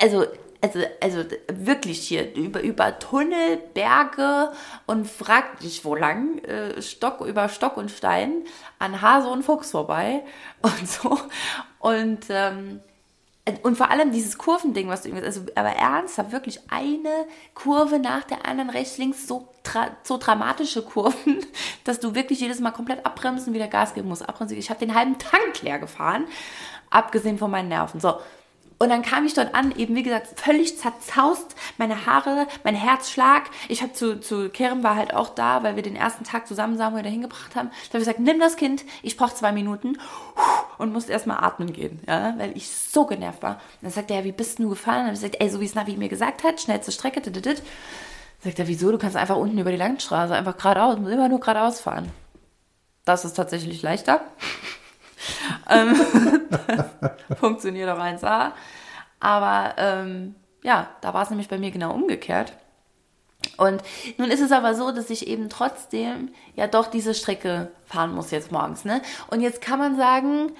also, 0.00 0.24
also, 0.60 0.80
also 1.00 1.24
wirklich 1.52 2.06
hier 2.06 2.32
über, 2.34 2.60
über 2.60 2.98
Tunnel, 3.00 3.56
Berge 3.74 4.52
und 4.86 5.08
fragt 5.08 5.64
dich 5.64 5.84
wo 5.84 5.96
lang, 5.96 6.38
äh, 6.44 6.80
Stock 6.80 7.22
über 7.22 7.48
Stock 7.48 7.76
und 7.76 7.90
Stein, 7.90 8.44
an 8.78 9.02
Hase 9.02 9.28
und 9.28 9.42
Fuchs 9.42 9.72
vorbei 9.72 10.22
und 10.62 10.88
so. 10.88 11.18
Und, 11.80 12.26
ähm, 12.30 12.80
und 13.62 13.76
vor 13.76 13.90
allem 13.90 14.12
dieses 14.12 14.38
Kurvending, 14.38 14.88
was 14.88 15.02
du 15.02 15.08
irgendwie, 15.08 15.26
also, 15.26 15.42
aber 15.54 15.70
ernsthaft, 15.70 16.32
wirklich 16.32 16.60
eine 16.70 17.26
Kurve 17.54 17.98
nach 17.98 18.24
der 18.24 18.46
anderen, 18.46 18.70
rechts, 18.70 18.98
links, 18.98 19.26
so, 19.26 19.48
tra 19.62 19.96
so 20.02 20.18
dramatische 20.18 20.82
Kurven, 20.82 21.44
dass 21.84 22.00
du 22.00 22.14
wirklich 22.14 22.40
jedes 22.40 22.60
Mal 22.60 22.70
komplett 22.70 23.04
abbremsen 23.06 23.54
wieder 23.54 23.68
Gas 23.68 23.94
geben 23.94 24.08
musst. 24.08 24.28
Abbremsen. 24.28 24.58
Ich 24.58 24.70
habe 24.70 24.80
den 24.80 24.94
halben 24.94 25.18
Tank 25.18 25.62
leer 25.62 25.78
gefahren, 25.78 26.26
abgesehen 26.90 27.38
von 27.38 27.50
meinen 27.50 27.68
Nerven. 27.68 28.00
So. 28.00 28.20
Und 28.82 28.88
dann 28.88 29.02
kam 29.02 29.26
ich 29.26 29.34
dort 29.34 29.54
an, 29.54 29.76
eben 29.76 29.94
wie 29.94 30.02
gesagt, 30.02 30.40
völlig 30.40 30.78
zerzaust, 30.78 31.54
meine 31.76 32.06
Haare, 32.06 32.46
mein 32.64 32.74
Herzschlag. 32.74 33.42
Ich 33.68 33.82
habe 33.82 33.92
zu, 33.92 34.18
zu 34.20 34.48
Kerem 34.48 34.82
war 34.82 34.96
halt 34.96 35.12
auch 35.12 35.28
da, 35.28 35.62
weil 35.62 35.76
wir 35.76 35.82
den 35.82 35.96
ersten 35.96 36.24
Tag 36.24 36.48
zusammen 36.48 36.78
Samuel 36.78 37.02
dahin 37.02 37.20
gebracht 37.20 37.54
haben. 37.54 37.68
Da 37.68 37.74
habe 37.88 37.98
ich 37.98 38.06
gesagt, 38.06 38.20
nimm 38.20 38.40
das 38.40 38.56
Kind, 38.56 38.86
ich 39.02 39.18
brauche 39.18 39.34
zwei 39.34 39.52
Minuten 39.52 39.98
und 40.78 40.94
musste 40.94 41.12
erstmal 41.12 41.44
atmen 41.44 41.74
gehen, 41.74 42.00
ja, 42.08 42.32
weil 42.38 42.56
ich 42.56 42.70
so 42.70 43.04
genervt 43.04 43.42
war. 43.42 43.56
Und 43.56 43.82
dann 43.82 43.90
sagt 43.90 44.10
er, 44.10 44.24
wie 44.24 44.32
bist 44.32 44.58
du 44.58 44.70
gefahren? 44.70 44.94
Dann 44.94 45.06
habe 45.08 45.14
ich 45.14 45.20
gesagt, 45.20 45.36
ey, 45.40 45.50
so 45.50 45.60
wie 45.60 45.66
es 45.66 45.74
Navi 45.74 45.98
mir 45.98 46.08
gesagt 46.08 46.42
hat, 46.42 46.58
schnellste 46.58 46.90
Strecke, 46.90 47.20
dit. 47.20 47.62
Sagt 48.42 48.58
er, 48.58 48.66
wieso? 48.66 48.90
Du 48.90 48.96
kannst 48.96 49.16
einfach 49.16 49.36
unten 49.36 49.58
über 49.58 49.72
die 49.72 49.76
Landstraße, 49.76 50.34
einfach 50.34 50.56
geradeaus, 50.56 50.96
immer 50.96 51.28
nur 51.28 51.40
geradeaus 51.40 51.80
fahren. 51.80 52.10
Das 53.04 53.26
ist 53.26 53.34
tatsächlich 53.34 53.82
leichter. 53.82 54.22
Ähm, 55.68 55.94
funktioniert 57.40 57.88
auch 57.90 57.98
1A. 57.98 58.52
Aber 59.20 59.74
ähm, 59.76 60.34
ja, 60.62 60.88
da 61.00 61.14
war 61.14 61.22
es 61.22 61.30
nämlich 61.30 61.48
bei 61.48 61.58
mir 61.58 61.70
genau 61.70 61.92
umgekehrt. 61.92 62.52
Und 63.56 63.82
nun 64.18 64.30
ist 64.30 64.40
es 64.40 64.52
aber 64.52 64.74
so, 64.74 64.90
dass 64.90 65.10
ich 65.10 65.26
eben 65.26 65.48
trotzdem 65.48 66.30
ja 66.56 66.66
doch 66.66 66.86
diese 66.86 67.14
Strecke 67.14 67.70
fahren 67.84 68.14
muss 68.14 68.30
jetzt 68.30 68.52
morgens. 68.52 68.84
Ne? 68.84 69.02
Und 69.28 69.40
jetzt 69.40 69.60
kann 69.60 69.78
man 69.78 69.96
sagen, 69.96 70.52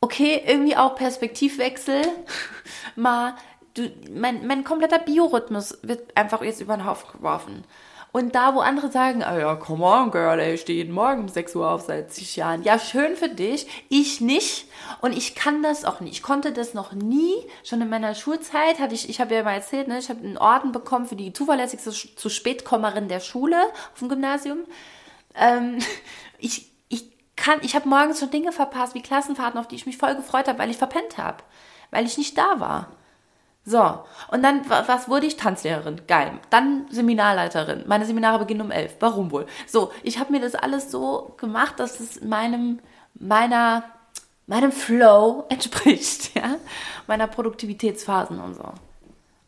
okay, 0.00 0.42
irgendwie 0.46 0.76
auch 0.76 0.94
Perspektivwechsel, 0.94 2.02
mal, 2.96 3.34
du, 3.74 3.90
mein, 4.10 4.46
mein 4.46 4.64
kompletter 4.64 4.98
Biorhythmus 4.98 5.78
wird 5.82 6.16
einfach 6.16 6.42
jetzt 6.42 6.60
über 6.60 6.76
den 6.76 6.86
Haufen 6.86 7.12
geworfen. 7.12 7.64
Und 8.12 8.34
da, 8.34 8.54
wo 8.54 8.60
andere 8.60 8.90
sagen, 8.90 9.24
ah 9.24 9.38
ja, 9.38 9.54
come 9.56 9.84
on, 9.84 10.10
girl, 10.10 10.38
ey, 10.38 10.54
ich 10.54 10.60
stehe 10.60 10.76
jeden 10.76 10.92
Morgen 10.92 11.22
um 11.22 11.28
6 11.28 11.56
Uhr 11.56 11.70
auf 11.70 11.80
seit 11.82 12.12
zig 12.12 12.36
Jahren. 12.36 12.62
Ja, 12.62 12.78
schön 12.78 13.16
für 13.16 13.30
dich. 13.30 13.66
Ich 13.88 14.20
nicht. 14.20 14.66
Und 15.00 15.16
ich 15.16 15.34
kann 15.34 15.62
das 15.62 15.86
auch 15.86 16.00
nicht. 16.00 16.12
Ich 16.12 16.22
konnte 16.22 16.52
das 16.52 16.74
noch 16.74 16.92
nie. 16.92 17.34
Schon 17.64 17.80
in 17.80 17.88
meiner 17.88 18.14
Schulzeit 18.14 18.78
hatte 18.80 18.94
ich, 18.94 19.08
ich 19.08 19.18
habe 19.18 19.34
ja 19.34 19.42
mal 19.42 19.54
erzählt, 19.54 19.88
ne, 19.88 19.98
ich 19.98 20.10
habe 20.10 20.20
einen 20.20 20.36
Orden 20.36 20.72
bekommen 20.72 21.06
für 21.06 21.16
die 21.16 21.32
zuverlässigste 21.32 21.90
zu 21.90 22.28
Spätkommerin 22.28 23.08
der 23.08 23.20
Schule 23.20 23.56
auf 23.94 23.98
dem 24.00 24.10
Gymnasium. 24.10 24.58
Ähm, 25.34 25.78
ich, 26.38 26.70
ich 26.90 27.10
kann, 27.36 27.60
ich 27.62 27.74
habe 27.74 27.88
morgens 27.88 28.20
schon 28.20 28.30
Dinge 28.30 28.52
verpasst, 28.52 28.94
wie 28.94 29.00
Klassenfahrten, 29.00 29.58
auf 29.58 29.68
die 29.68 29.76
ich 29.76 29.86
mich 29.86 29.96
voll 29.96 30.16
gefreut 30.16 30.48
habe, 30.48 30.58
weil 30.58 30.70
ich 30.70 30.76
verpennt 30.76 31.16
habe. 31.16 31.42
Weil 31.90 32.04
ich 32.04 32.18
nicht 32.18 32.36
da 32.36 32.60
war. 32.60 32.92
So, 33.64 34.04
und 34.30 34.42
dann, 34.42 34.68
was 34.68 35.08
wurde 35.08 35.26
ich? 35.26 35.36
Tanzlehrerin. 35.36 36.02
Geil. 36.08 36.32
Dann 36.50 36.86
Seminarleiterin. 36.90 37.84
Meine 37.86 38.06
Seminare 38.06 38.40
beginnen 38.40 38.62
um 38.62 38.70
elf. 38.72 38.96
Warum 38.98 39.30
wohl? 39.30 39.46
So, 39.68 39.92
ich 40.02 40.18
habe 40.18 40.32
mir 40.32 40.40
das 40.40 40.56
alles 40.56 40.90
so 40.90 41.34
gemacht, 41.36 41.78
dass 41.78 42.00
es 42.00 42.22
meinem, 42.22 42.80
meiner, 43.14 43.84
meinem 44.48 44.72
Flow 44.72 45.44
entspricht, 45.48 46.34
ja, 46.34 46.56
meiner 47.06 47.28
Produktivitätsphasen 47.28 48.40
und 48.40 48.54
so. 48.54 48.64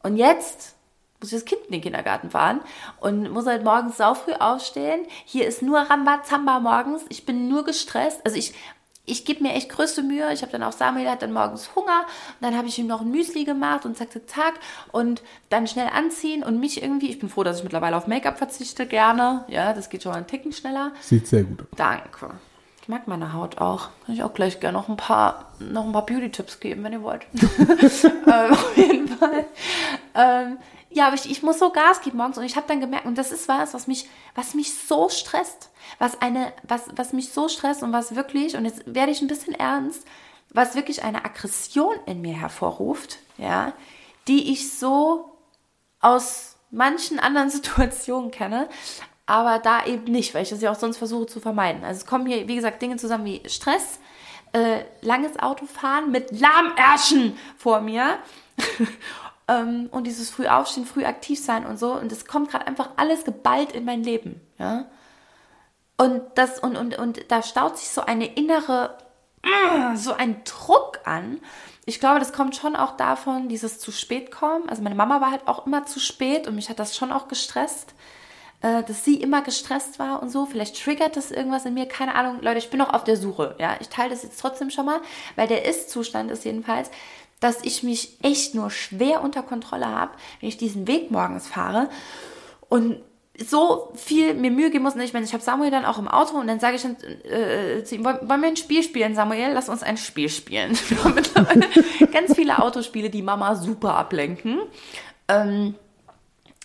Und 0.05 0.17
jetzt 0.17 0.75
muss 1.19 1.33
ich 1.33 1.39
das 1.39 1.47
Kind 1.47 1.63
in 1.67 1.73
den 1.73 1.81
Kindergarten 1.81 2.31
fahren 2.31 2.61
und 3.01 3.31
muss 3.31 3.47
halt 3.47 3.65
morgens 3.65 3.97
sau 3.97 4.15
früh 4.15 4.35
aufstehen. 4.35 5.07
Hier 5.25 5.49
ist 5.49 5.63
nur 5.63 5.79
Rambazamba 5.79 6.61
morgens. 6.61 7.03
Ich 7.09 7.25
bin 7.25 7.49
nur 7.49 7.65
gestresst. 7.65 8.21
Also 8.25 8.37
ich 8.37 8.53
ich 9.07 9.25
gebe 9.25 9.43
mir 9.43 9.53
echt 9.53 9.69
größte 9.69 10.03
Mühe. 10.03 10.33
Ich 10.33 10.43
habe 10.43 10.53
dann 10.53 10.63
auch 10.63 10.73
Samuel 10.73 11.09
hat 11.09 11.23
dann 11.23 11.33
morgens 11.33 11.75
Hunger 11.75 12.07
und 12.41 12.47
dann 12.47 12.57
habe 12.57 12.69
ich 12.69 12.79
ihm 12.79 12.87
noch 12.87 13.03
ein 13.03 13.11
Müsli 13.11 13.45
gemacht 13.45 13.85
und 13.85 13.97
zack, 13.97 14.13
zack, 14.13 14.29
zack 14.29 14.55
und 14.93 15.23
dann 15.51 15.67
schnell 15.67 15.89
anziehen 15.89 16.43
und 16.43 16.59
mich 16.59 16.83
irgendwie, 16.83 17.11
ich 17.11 17.19
bin 17.19 17.29
froh, 17.29 17.45
dass 17.45 17.59
ich 17.59 17.65
mittlerweile 17.65 17.97
auf 17.97 18.07
Make-up 18.07 18.39
verzichte, 18.39 18.87
gerne. 18.87 19.45
Ja, 19.49 19.73
das 19.73 19.91
geht 19.91 20.03
schon 20.03 20.13
einen 20.13 20.27
Ticken 20.27 20.53
schneller. 20.53 20.93
Sieht 21.01 21.27
sehr 21.27 21.45
gut 21.45 21.61
aus. 21.61 21.67
Danke. 21.77 22.31
Ich 22.81 22.89
mag 22.89 23.09
meine 23.09 23.33
Haut 23.33 23.59
auch. 23.59 23.89
Kann 24.05 24.15
ich 24.15 24.23
auch 24.23 24.35
gleich 24.35 24.61
gerne 24.61 24.77
noch 24.77 24.91
ein 24.91 24.97
paar, 24.99 25.53
noch 25.59 25.87
ein 25.87 25.93
paar 25.93 26.05
Beauty-Tipps 26.05 26.61
geben, 26.61 26.85
wenn 26.85 26.93
ihr 26.93 27.03
wollt. 27.03 27.27
ähm, 27.35 28.53
auf 28.53 28.77
jeden 28.77 29.09
Fall. 29.09 29.47
Ähm, 30.15 30.59
ja, 30.91 31.07
aber 31.07 31.15
ich, 31.15 31.31
ich 31.31 31.43
muss 31.43 31.59
so 31.59 31.71
Gas 31.71 32.03
geben 32.03 32.19
morgens 32.19 32.39
und 32.39 32.45
ich 32.45 32.57
habe 32.57 32.67
dann 32.69 32.81
gemerkt, 32.81 33.07
und 33.07 33.17
das 33.17 33.33
ist 33.33 33.49
was, 33.49 33.75
was 33.75 33.87
mich, 33.87 34.07
was 34.35 34.55
mich 34.55 34.75
so 34.75 35.09
stresst, 35.09 35.71
was 35.99 36.21
eine, 36.21 36.53
was, 36.63 36.89
was 36.97 37.13
mich 37.13 37.33
so 37.33 37.49
stresst 37.49 37.83
und 37.83 37.93
was 37.93 38.15
wirklich, 38.15 38.57
und 38.57 38.65
jetzt 38.65 38.83
werde 38.87 39.13
ich 39.13 39.21
ein 39.21 39.29
bisschen 39.29 39.55
ernst, 39.55 40.07
was 40.51 40.75
wirklich 40.75 41.03
eine 41.03 41.25
Aggression 41.25 41.97
in 42.07 42.21
mir 42.21 42.35
hervorruft, 42.35 43.19
ja, 43.39 43.73
die 44.29 44.53
ich 44.53 44.73
so 44.73 45.37
aus 46.01 46.57
manchen 46.71 47.19
anderen 47.19 47.51
Situationen 47.51 48.31
kenne, 48.31 48.69
aber 49.27 49.59
da 49.59 49.85
eben 49.87 50.05
nicht, 50.05 50.35
weil 50.35 50.43
ich 50.43 50.51
das 50.51 50.61
ja 50.61 50.71
auch 50.71 50.79
sonst 50.79 50.99
versuche 50.99 51.27
zu 51.27 51.41
vermeiden. 51.41 51.83
Also 51.83 52.01
es 52.01 52.07
kommen 52.07 52.27
hier, 52.27 52.47
wie 52.47 52.57
gesagt, 52.57 52.83
Dinge 52.83 52.97
zusammen 52.97 53.25
wie 53.25 53.43
Stress, 53.49 53.99
äh, 54.53 54.85
langes 55.01 55.39
Autofahren 55.39 56.11
mit 56.11 56.39
Lahmärschen 56.39 57.37
vor 57.57 57.81
mir 57.81 58.19
ähm, 59.49 59.89
und 59.91 60.07
dieses 60.07 60.31
früh 60.31 60.47
aufstehen, 60.47 60.87
früh 60.87 61.05
aktiv 61.05 61.43
sein 61.43 61.65
und 61.67 61.79
so. 61.79 61.95
Und 61.95 62.13
es 62.13 62.27
kommt 62.27 62.51
gerade 62.51 62.67
einfach 62.67 62.91
alles 62.97 63.25
geballt 63.25 63.73
in 63.73 63.85
mein 63.85 64.05
Leben. 64.05 64.41
Ja? 64.59 64.87
Und, 65.97 66.23
das, 66.35 66.59
und, 66.59 66.77
und, 66.77 66.99
und 66.99 67.31
da 67.31 67.43
staut 67.43 67.79
sich 67.79 67.89
so 67.89 68.01
eine 68.03 68.27
innere, 68.27 68.99
mm, 69.43 69.97
so 69.97 70.13
ein 70.13 70.43
Druck 70.45 71.01
an. 71.05 71.41
Ich 71.87 72.01
glaube, 72.01 72.19
das 72.19 72.33
kommt 72.33 72.57
schon 72.57 72.75
auch 72.75 72.97
davon, 72.97 73.49
dieses 73.49 73.79
zu 73.79 73.93
spät 73.93 74.31
kommen. 74.31 74.69
Also 74.69 74.83
meine 74.83 74.95
Mama 74.95 75.21
war 75.21 75.31
halt 75.31 75.47
auch 75.47 75.67
immer 75.67 75.85
zu 75.87 76.01
spät 76.01 76.49
und 76.49 76.55
mich 76.57 76.69
hat 76.69 76.79
das 76.79 76.97
schon 76.97 77.13
auch 77.13 77.29
gestresst, 77.29 77.95
äh, 78.63 78.83
dass 78.83 79.05
sie 79.05 79.17
immer 79.21 79.43
gestresst 79.43 79.99
war 79.99 80.21
und 80.23 80.31
so. 80.31 80.47
Vielleicht 80.47 80.83
triggert 80.83 81.17
das 81.17 81.31
irgendwas 81.31 81.65
in 81.65 81.75
mir, 81.75 81.87
keine 81.87 82.15
Ahnung. 82.17 82.41
Leute, 82.41 82.59
ich 82.59 82.71
bin 82.71 82.79
noch 82.79 82.93
auf 82.93 83.05
der 83.05 83.17
Suche. 83.17 83.55
Ja, 83.59 83.77
ich 83.81 83.89
teile 83.89 84.11
das 84.11 84.25
jetzt 84.25 84.41
trotzdem 84.41 84.71
schon 84.71 84.87
mal, 84.87 85.01
weil 85.37 85.47
der 85.47 85.65
Ist-Zustand 85.67 86.31
ist 86.31 86.45
jedenfalls, 86.45 86.91
dass 87.39 87.63
ich 87.63 87.83
mich 87.83 88.17
echt 88.23 88.55
nur 88.55 88.71
schwer 88.71 89.23
unter 89.23 89.43
Kontrolle 89.43 89.87
habe, 89.87 90.13
wenn 90.41 90.49
ich 90.49 90.57
diesen 90.57 90.89
Weg 90.89 91.11
morgens 91.11 91.47
fahre 91.47 91.91
und 92.69 93.03
so 93.39 93.93
viel 93.95 94.35
mir 94.35 94.51
Mühe 94.51 94.71
geben 94.71 94.85
muss. 94.85 94.95
Und 94.95 95.01
ich 95.01 95.13
meine, 95.13 95.25
ich 95.25 95.33
habe 95.33 95.43
Samuel 95.43 95.71
dann 95.71 95.85
auch 95.85 95.99
im 95.99 96.09
Auto 96.09 96.37
und 96.37 96.47
dann 96.47 96.61
sage 96.61 96.77
ich 96.77 96.83
dann 96.83 96.97
äh, 97.25 97.83
zu 97.83 97.97
ihm, 97.97 98.05
wollen 98.05 98.41
wir 98.41 98.49
ein 98.49 98.57
Spiel 98.57 98.83
spielen, 98.83 99.15
Samuel? 99.15 99.53
Lass 99.53 99.69
uns 99.69 99.83
ein 99.83 99.97
Spiel 99.97 100.29
spielen. 100.29 100.79
Ganz 102.13 102.35
viele 102.35 102.61
Autospiele, 102.61 103.11
die 103.11 103.23
Mama 103.23 103.57
super 103.57 103.97
ablenken. 103.97 104.61
Ähm, 105.29 105.75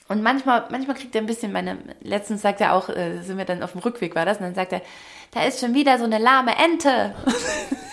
und 0.08 0.24
manchmal, 0.24 0.66
manchmal 0.72 0.96
kriegt 0.96 1.16
er 1.16 1.22
ein 1.22 1.28
bisschen 1.28 1.52
meine, 1.52 1.78
letztens 2.02 2.42
sagt 2.42 2.62
er 2.62 2.74
auch, 2.74 2.90
äh, 2.90 3.22
sind 3.22 3.38
wir 3.38 3.46
dann 3.46 3.64
auf 3.64 3.74
dem 3.74 3.82
Rückweg 3.82 4.16
war 4.16 4.26
das, 4.26 4.38
und 4.38 4.44
dann 4.44 4.56
sagt 4.56 4.74
er, 4.74 4.82
da 5.32 5.44
ist 5.44 5.60
schon 5.60 5.76
wieder 5.76 6.00
so 6.00 6.06
eine 6.06 6.18
lahme 6.18 6.56
Ente. 6.56 7.16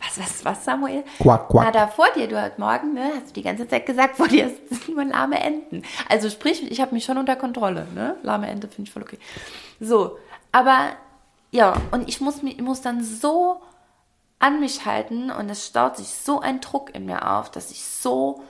Was, 0.00 0.18
was, 0.18 0.44
was, 0.44 0.64
Samuel? 0.64 1.04
Quack, 1.18 1.48
quack. 1.48 1.64
Na, 1.64 1.70
da 1.70 1.86
vor 1.88 2.08
dir, 2.14 2.28
du 2.28 2.40
heute 2.40 2.60
Morgen, 2.60 2.94
ne, 2.94 3.12
hast 3.14 3.28
du 3.28 3.32
die 3.34 3.42
ganze 3.42 3.66
Zeit 3.66 3.86
gesagt, 3.86 4.16
vor 4.16 4.28
dir 4.28 4.50
sind 4.70 4.88
nur 4.88 5.04
lahme 5.04 5.40
Enten. 5.40 5.82
Also 6.08 6.30
sprich, 6.30 6.70
ich 6.70 6.80
habe 6.80 6.94
mich 6.94 7.04
schon 7.04 7.18
unter 7.18 7.36
Kontrolle, 7.36 7.86
ne? 7.94 8.16
Lahme 8.22 8.48
Ente 8.48 8.68
finde 8.68 8.88
ich 8.88 8.92
voll 8.92 9.02
okay. 9.02 9.18
So, 9.80 10.18
aber 10.52 10.90
ja, 11.50 11.74
und 11.92 12.08
ich 12.08 12.20
muss, 12.20 12.42
ich 12.42 12.60
muss 12.60 12.82
dann 12.82 13.02
so 13.02 13.60
an 14.38 14.60
mich 14.60 14.84
halten 14.84 15.30
und 15.30 15.48
es 15.50 15.66
staut 15.66 15.96
sich 15.96 16.08
so 16.08 16.40
ein 16.40 16.60
Druck 16.60 16.94
in 16.94 17.06
mir 17.06 17.30
auf, 17.30 17.50
dass 17.50 17.70
ich 17.70 17.84
so 17.84 18.42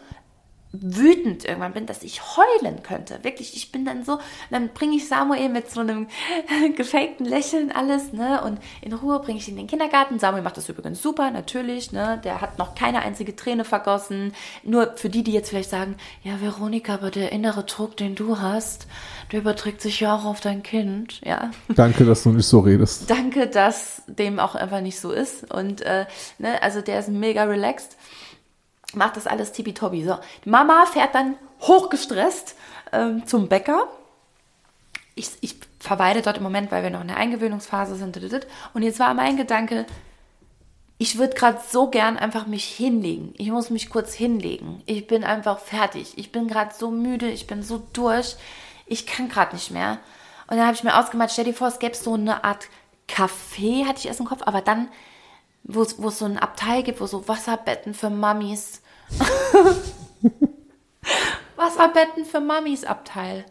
wütend 0.73 1.45
irgendwann 1.47 1.73
bin, 1.73 1.87
dass 1.87 2.03
ich 2.03 2.21
heulen 2.37 2.83
könnte. 2.83 3.21
Wirklich, 3.23 3.57
ich 3.57 3.73
bin 3.73 3.87
dann 3.87 4.05
so, 4.05 4.19
dann 4.51 4.69
bringe 4.69 4.97
ich 4.97 5.09
Samuel 5.09 5.49
mit 5.49 5.71
so 5.71 5.81
einem 5.81 6.09
gefakten 6.77 7.25
Lächeln 7.25 7.73
alles, 7.73 8.13
ne? 8.13 8.43
Und 8.43 8.59
in 8.83 8.93
Ruhe 8.93 9.19
bringe 9.21 9.39
ich 9.39 9.49
ihn 9.49 9.55
in 9.55 9.63
den 9.63 9.67
Kindergarten. 9.67 10.19
Samuel 10.19 10.43
macht 10.43 10.59
das 10.59 10.69
übrigens 10.69 11.01
super, 11.01 11.31
natürlich, 11.31 11.93
ne? 11.93 12.21
Der 12.23 12.41
hat 12.43 12.59
noch 12.59 12.75
keine 12.75 13.01
einzige 13.01 13.35
Träne 13.35 13.65
vergossen. 13.65 14.35
Nur 14.63 14.95
für 14.97 15.09
die, 15.09 15.25
die 15.25 15.33
jetzt 15.33 15.49
vielleicht 15.49 15.71
sagen, 15.71 15.97
ja, 16.23 16.41
Veronika, 16.41 16.95
aber 16.95 17.11
der 17.11 17.33
innere 17.33 17.65
Druck, 17.65 17.97
den 17.97 18.15
du 18.15 18.39
hast, 18.39 18.87
der 19.33 19.41
überträgt 19.41 19.81
sich 19.81 20.01
ja 20.01 20.15
auch 20.15 20.27
auf 20.27 20.41
dein 20.41 20.63
Kind, 20.63 21.21
ja. 21.25 21.51
Danke, 21.69 22.05
dass 22.05 22.25
du 22.25 22.31
nicht 22.31 22.47
so 22.47 22.61
redest. 22.61 23.11
Danke, 23.11 23.47
dass 23.47 24.03
dem 24.07 24.39
auch 24.39 24.55
einfach 24.55 24.83
nicht 24.83 25.01
so 25.01 25.13
ist. 25.13 25.51
Und, 25.51 25.81
äh, 25.81 26.05
ne, 26.39 26.63
also 26.63 26.83
der 26.83 27.01
ist 27.01 27.09
mega 27.09 27.45
relaxed 27.45 27.97
macht 28.95 29.17
das 29.17 29.27
alles 29.27 29.53
tippitoppi. 29.53 30.05
So, 30.05 30.19
die 30.45 30.51
Mama 30.51 30.87
fährt 30.87 31.15
dann 31.15 31.37
hochgestresst 31.63 32.57
ähm, 32.93 33.27
zum 33.27 33.49
Bäcker. 33.49 33.89
Ich, 35.15 35.31
ich 35.41 35.57
verweile 35.79 36.23
dort 36.23 36.39
im 36.39 36.43
Moment, 36.43 36.71
weil 36.71 36.83
wir 36.83 36.91
noch 36.91 37.01
in 37.01 37.09
der 37.09 37.17
Eingewöhnungsphase 37.17 37.97
sind. 37.97 38.19
Und 38.75 38.83
jetzt 38.83 39.01
war 39.01 39.13
mein 39.15 39.37
Gedanke, 39.37 39.87
ich 40.99 41.19
würde 41.19 41.35
gerade 41.35 41.61
so 41.69 41.89
gern 41.89 42.17
einfach 42.17 42.47
mich 42.47 42.65
hinlegen. 42.65 43.35
Ich 43.39 43.51
muss 43.51 43.71
mich 43.71 43.89
kurz 43.89 44.15
hinlegen. 44.15 44.83
Ich 44.87 45.07
bin 45.07 45.23
einfach 45.23 45.61
fertig. 45.61 46.15
Ich 46.17 46.33
bin 46.33 46.49
gerade 46.49 46.75
so 46.75 46.91
müde. 46.91 47.31
Ich 47.31 47.47
bin 47.47 47.63
so 47.63 47.83
durch. 47.93 48.37
Ich 48.87 49.07
kann 49.07 49.29
gerade 49.29 49.55
nicht 49.55 49.71
mehr. 49.71 49.99
Und 50.49 50.57
dann 50.57 50.67
habe 50.67 50.75
ich 50.75 50.83
mir 50.83 50.99
ausgemalt, 50.99 51.31
stell 51.31 51.45
dir 51.45 51.55
vor, 51.55 51.69
es 51.69 51.79
gäbe 51.79 51.95
so 51.95 52.15
eine 52.15 52.43
Art 52.43 52.69
Café, 53.09 53.87
hatte 53.87 53.99
ich 53.99 54.07
erst 54.07 54.21
im 54.21 54.27
Kopf, 54.27 54.43
aber 54.45 54.61
dann 54.61 54.89
wo 55.65 55.83
es 55.83 56.19
so 56.19 56.25
ein 56.25 56.39
Abteil 56.39 56.83
gibt, 56.83 57.01
wo 57.01 57.07
so 57.07 57.29
Wasserbetten 57.29 57.95
für 57.95 58.11
Mamis. 58.11 58.83
Wasserbetten 61.57 62.25
für 62.25 62.41
Mamis 62.41 62.85
Abteil 62.85 63.45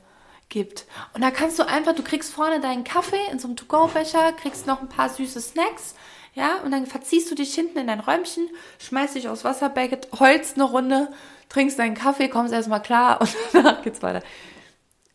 gibt. 0.49 0.85
Und 1.13 1.21
da 1.21 1.31
kannst 1.31 1.59
du 1.59 1.67
einfach, 1.67 1.93
du 1.93 2.03
kriegst 2.03 2.33
vorne 2.33 2.59
deinen 2.59 2.83
Kaffee 2.83 3.19
in 3.31 3.39
so 3.39 3.47
einem 3.47 3.57
To-Go-Becher, 3.57 4.33
kriegst 4.33 4.65
noch 4.65 4.81
ein 4.81 4.89
paar 4.89 5.09
süße 5.09 5.41
Snacks, 5.41 5.95
ja, 6.33 6.57
und 6.63 6.71
dann 6.71 6.85
verziehst 6.85 7.31
du 7.31 7.35
dich 7.35 7.55
hinten 7.55 7.79
in 7.79 7.87
dein 7.87 7.99
Räumchen, 7.99 8.47
schmeißt 8.77 9.15
dich 9.15 9.27
aufs 9.27 9.43
Wasserbecken, 9.43 10.01
holst 10.19 10.55
eine 10.55 10.65
Runde, 10.65 11.11
trinkst 11.49 11.79
deinen 11.79 11.95
Kaffee, 11.95 12.29
kommst 12.29 12.53
erstmal 12.53 12.81
klar 12.81 13.19
und 13.21 13.35
danach 13.53 13.81
geht's 13.81 14.03
weiter. 14.03 14.21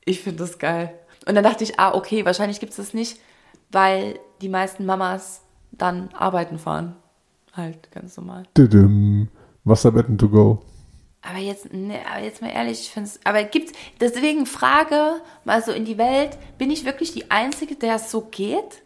Ich 0.04 0.20
finde 0.20 0.40
das 0.40 0.58
geil. 0.58 0.98
Und 1.24 1.36
dann 1.36 1.44
dachte 1.44 1.62
ich, 1.62 1.78
ah, 1.78 1.94
okay, 1.94 2.24
wahrscheinlich 2.24 2.58
gibt 2.58 2.70
es 2.70 2.76
das 2.76 2.92
nicht, 2.92 3.20
weil 3.70 4.18
die 4.40 4.48
meisten 4.48 4.84
Mamas 4.84 5.42
dann 5.72 6.10
arbeiten 6.14 6.58
fahren. 6.58 6.96
Halt, 7.52 7.90
ganz 7.92 8.16
normal. 8.16 8.44
Didim. 8.56 9.28
Wasserbetten 9.64 10.18
to 10.18 10.28
go. 10.28 10.62
Aber 11.22 11.38
jetzt, 11.38 11.72
ne, 11.72 12.00
aber 12.10 12.24
jetzt 12.24 12.42
mal 12.42 12.48
ehrlich, 12.48 12.80
ich 12.80 12.90
finde 12.90 13.08
es, 13.08 13.20
aber 13.24 13.44
gibt's, 13.44 13.72
deswegen 14.00 14.44
Frage 14.46 15.20
mal 15.44 15.62
so 15.62 15.70
in 15.70 15.84
die 15.84 15.98
Welt, 15.98 16.36
bin 16.58 16.70
ich 16.70 16.84
wirklich 16.84 17.12
die 17.12 17.30
Einzige, 17.30 17.76
der 17.76 17.96
es 17.96 18.10
so 18.10 18.22
geht? 18.22 18.82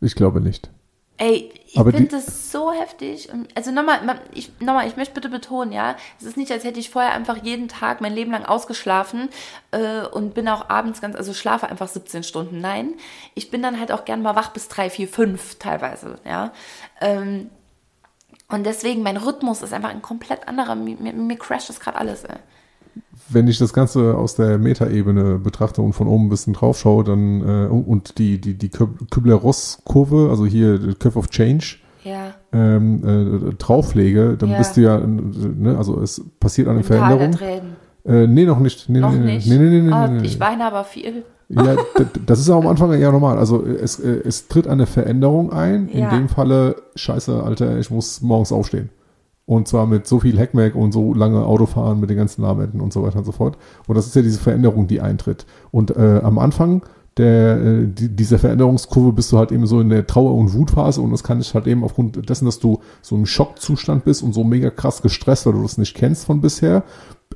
Ich 0.00 0.14
glaube 0.14 0.40
nicht. 0.40 0.70
Ey, 1.18 1.52
ich 1.66 1.86
finde 1.88 2.16
das 2.16 2.50
so 2.50 2.72
heftig. 2.72 3.28
Also 3.54 3.70
nochmal, 3.70 4.02
ma- 4.04 4.18
ich, 4.34 4.50
nochmal, 4.60 4.88
ich 4.88 4.96
möchte 4.96 5.14
bitte 5.14 5.28
betonen, 5.28 5.70
ja, 5.72 5.94
es 6.18 6.26
ist 6.26 6.36
nicht, 6.36 6.50
als 6.50 6.64
hätte 6.64 6.80
ich 6.80 6.90
vorher 6.90 7.12
einfach 7.12 7.36
jeden 7.44 7.68
Tag 7.68 8.00
mein 8.00 8.14
Leben 8.14 8.32
lang 8.32 8.44
ausgeschlafen 8.44 9.28
äh, 9.70 10.02
und 10.06 10.34
bin 10.34 10.48
auch 10.48 10.68
abends 10.68 11.00
ganz, 11.00 11.14
also 11.14 11.32
schlafe 11.32 11.68
einfach 11.68 11.86
17 11.88 12.24
Stunden. 12.24 12.60
Nein, 12.60 12.94
ich 13.34 13.50
bin 13.50 13.62
dann 13.62 13.78
halt 13.78 13.92
auch 13.92 14.04
gern 14.04 14.22
mal 14.22 14.34
wach 14.34 14.50
bis 14.50 14.66
drei, 14.68 14.90
vier, 14.90 15.06
fünf 15.06 15.58
teilweise, 15.58 16.18
ja. 16.24 16.52
Ähm, 17.00 17.50
und 18.48 18.64
deswegen, 18.64 19.02
mein 19.02 19.16
Rhythmus 19.16 19.62
ist 19.62 19.72
einfach 19.72 19.90
ein 19.90 20.02
komplett 20.02 20.46
anderer. 20.48 20.74
Mir, 20.74 20.96
mir, 20.98 21.12
mir 21.12 21.38
crasht 21.38 21.68
das 21.68 21.80
gerade 21.80 21.98
alles, 21.98 22.24
ey. 22.24 22.36
Wenn 23.32 23.48
ich 23.48 23.58
das 23.58 23.72
Ganze 23.72 24.16
aus 24.16 24.34
der 24.34 24.58
Metaebene 24.58 25.38
betrachte 25.38 25.82
und 25.82 25.92
von 25.92 26.06
oben 26.08 26.26
ein 26.26 26.28
bisschen 26.28 26.52
drauf 26.52 26.78
schaue, 26.78 27.04
dann 27.04 27.40
äh, 27.40 27.66
und 27.68 28.18
die, 28.18 28.40
die, 28.40 28.54
die 28.54 28.68
Kübler-Ross-Kurve, 28.70 30.28
also 30.30 30.46
hier 30.46 30.78
die 30.78 30.94
Curve 30.94 31.18
of 31.18 31.28
Change, 31.30 31.76
Ja. 32.04 32.34
ähm, 32.52 33.50
äh, 33.50 33.54
drauflege, 33.54 34.36
dann 34.38 34.50
Ja. 34.50 34.58
bist 34.58 34.76
du 34.76 34.80
ja, 34.82 34.98
ne, 34.98 35.76
also 35.76 36.00
es 36.00 36.22
passiert 36.40 36.68
eine 36.68 36.82
Veränderung. 36.82 37.36
Äh, 38.04 38.26
nee, 38.26 38.44
noch 38.44 38.58
nicht. 38.58 38.88
Nee, 38.88 38.98
Noch 39.00 39.12
nee, 39.12 39.18
nee, 39.18 39.34
nicht. 39.36 39.46
Nee, 39.48 39.58
nee, 39.58 39.70
nee, 39.70 39.82
nee, 39.82 39.92
oh, 39.92 40.06
nee, 40.08 40.20
nee. 40.20 40.26
Ich 40.26 40.40
weine 40.40 40.64
aber 40.66 40.82
viel. 40.84 41.22
Ja, 41.48 41.76
das 42.26 42.40
ist 42.40 42.48
auch 42.50 42.60
am 42.62 42.66
Anfang 42.66 42.98
ja 42.98 43.12
normal. 43.12 43.38
Also 43.38 43.62
es, 43.64 44.00
äh, 44.00 44.20
es 44.24 44.48
tritt 44.48 44.66
eine 44.66 44.86
Veränderung 44.86 45.52
ein. 45.52 45.88
In 45.88 46.00
Ja. 46.00 46.10
dem 46.10 46.28
Falle, 46.28 46.76
scheiße, 46.96 47.42
Alter, 47.42 47.78
ich 47.78 47.90
muss 47.90 48.20
morgens 48.22 48.50
aufstehen. 48.52 48.88
Und 49.44 49.66
zwar 49.66 49.86
mit 49.86 50.06
so 50.06 50.20
viel 50.20 50.38
Heckmeck 50.38 50.74
und 50.74 50.92
so 50.92 51.14
lange 51.14 51.44
Autofahren 51.44 52.00
mit 52.00 52.10
den 52.10 52.16
ganzen 52.16 52.42
Lahmenden 52.42 52.80
und 52.80 52.92
so 52.92 53.02
weiter 53.02 53.18
und 53.18 53.24
so 53.24 53.32
fort. 53.32 53.58
Und 53.86 53.96
das 53.96 54.06
ist 54.06 54.14
ja 54.14 54.22
diese 54.22 54.38
Veränderung, 54.38 54.86
die 54.86 55.00
eintritt. 55.00 55.46
Und 55.70 55.96
äh, 55.96 56.20
am 56.22 56.38
Anfang 56.38 56.82
der, 57.16 57.60
äh, 57.60 57.86
die, 57.86 58.08
dieser 58.08 58.38
Veränderungskurve 58.38 59.12
bist 59.12 59.32
du 59.32 59.38
halt 59.38 59.52
eben 59.52 59.66
so 59.66 59.80
in 59.80 59.90
der 59.90 60.06
Trauer- 60.06 60.34
und 60.34 60.54
Wutphase 60.54 61.00
und 61.00 61.10
das 61.10 61.22
kann 61.22 61.40
ich 61.40 61.54
halt 61.54 61.66
eben 61.66 61.84
aufgrund 61.84 62.28
dessen, 62.28 62.46
dass 62.46 62.58
du 62.58 62.80
so 63.02 63.16
im 63.16 63.26
Schockzustand 63.26 64.04
bist 64.04 64.22
und 64.22 64.32
so 64.32 64.44
mega 64.44 64.70
krass 64.70 65.02
gestresst, 65.02 65.44
weil 65.44 65.52
du 65.52 65.62
das 65.62 65.76
nicht 65.76 65.94
kennst 65.94 66.24
von 66.24 66.40
bisher, 66.40 66.84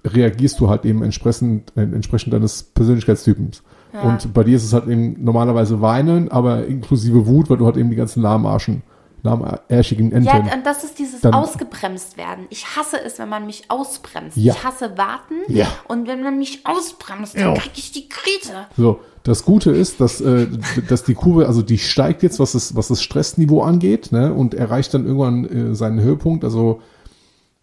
reagierst 0.04 0.60
du 0.60 0.70
halt 0.70 0.84
eben 0.84 1.02
entsprechend, 1.02 1.72
äh, 1.76 1.82
entsprechend 1.82 2.32
deines 2.32 2.62
Persönlichkeitstypens. 2.62 3.62
Und 4.02 4.34
bei 4.34 4.44
dir 4.44 4.56
ist 4.56 4.64
es 4.64 4.74
halt 4.74 4.88
eben 4.88 5.24
normalerweise 5.24 5.80
weinen, 5.80 6.30
aber 6.30 6.66
inklusive 6.66 7.26
Wut, 7.26 7.48
weil 7.48 7.56
du 7.56 7.64
halt 7.64 7.78
eben 7.78 7.88
die 7.88 7.96
ganzen 7.96 8.20
lahmarschen, 8.20 8.82
lahmärschigen 9.26 10.10
Enten. 10.12 10.26
Ja, 10.28 10.36
und 10.38 10.64
das 10.64 10.82
ist 10.84 10.98
dieses 10.98 11.20
Dann- 11.20 11.34
ausgebremst 11.34 12.16
werden. 12.16 12.46
Ich 12.50 12.76
hasse 12.76 12.98
es, 13.04 13.18
wenn 13.18 13.28
man 13.28 13.44
mich 13.46 13.64
ausbremst. 13.68 14.36
Ja. 14.36 14.54
Ich 14.54 14.64
hasse 14.64 14.96
warten. 14.96 15.34
Ja. 15.48 15.66
Und 15.88 16.08
wenn 16.08 16.22
man 16.22 16.38
mich 16.38 16.60
ausbremst, 16.64 17.34
dann 17.36 17.54
Ja. 17.54 17.60
krieg 17.60 17.72
ich 17.76 17.92
die 17.92 18.08
Krise. 18.08 18.66
So, 18.76 19.00
das 19.24 19.44
Gute 19.44 19.70
ist, 19.72 20.00
dass, 20.00 20.20
äh, 20.20 20.46
dass 20.88 21.04
die 21.04 21.14
Kurve, 21.14 21.46
also 21.46 21.60
die 21.62 21.78
steigt 21.78 22.22
jetzt, 22.22 22.38
was 22.40 22.52
das, 22.52 22.74
was 22.76 22.88
das 22.88 23.02
Stressniveau 23.02 23.60
angeht, 23.62 24.12
ne, 24.12 24.32
und 24.32 24.54
erreicht 24.54 24.94
dann 24.94 25.04
irgendwann 25.04 25.44
äh, 25.44 25.74
seinen 25.74 26.00
Höhepunkt. 26.00 26.44
Also 26.44 26.80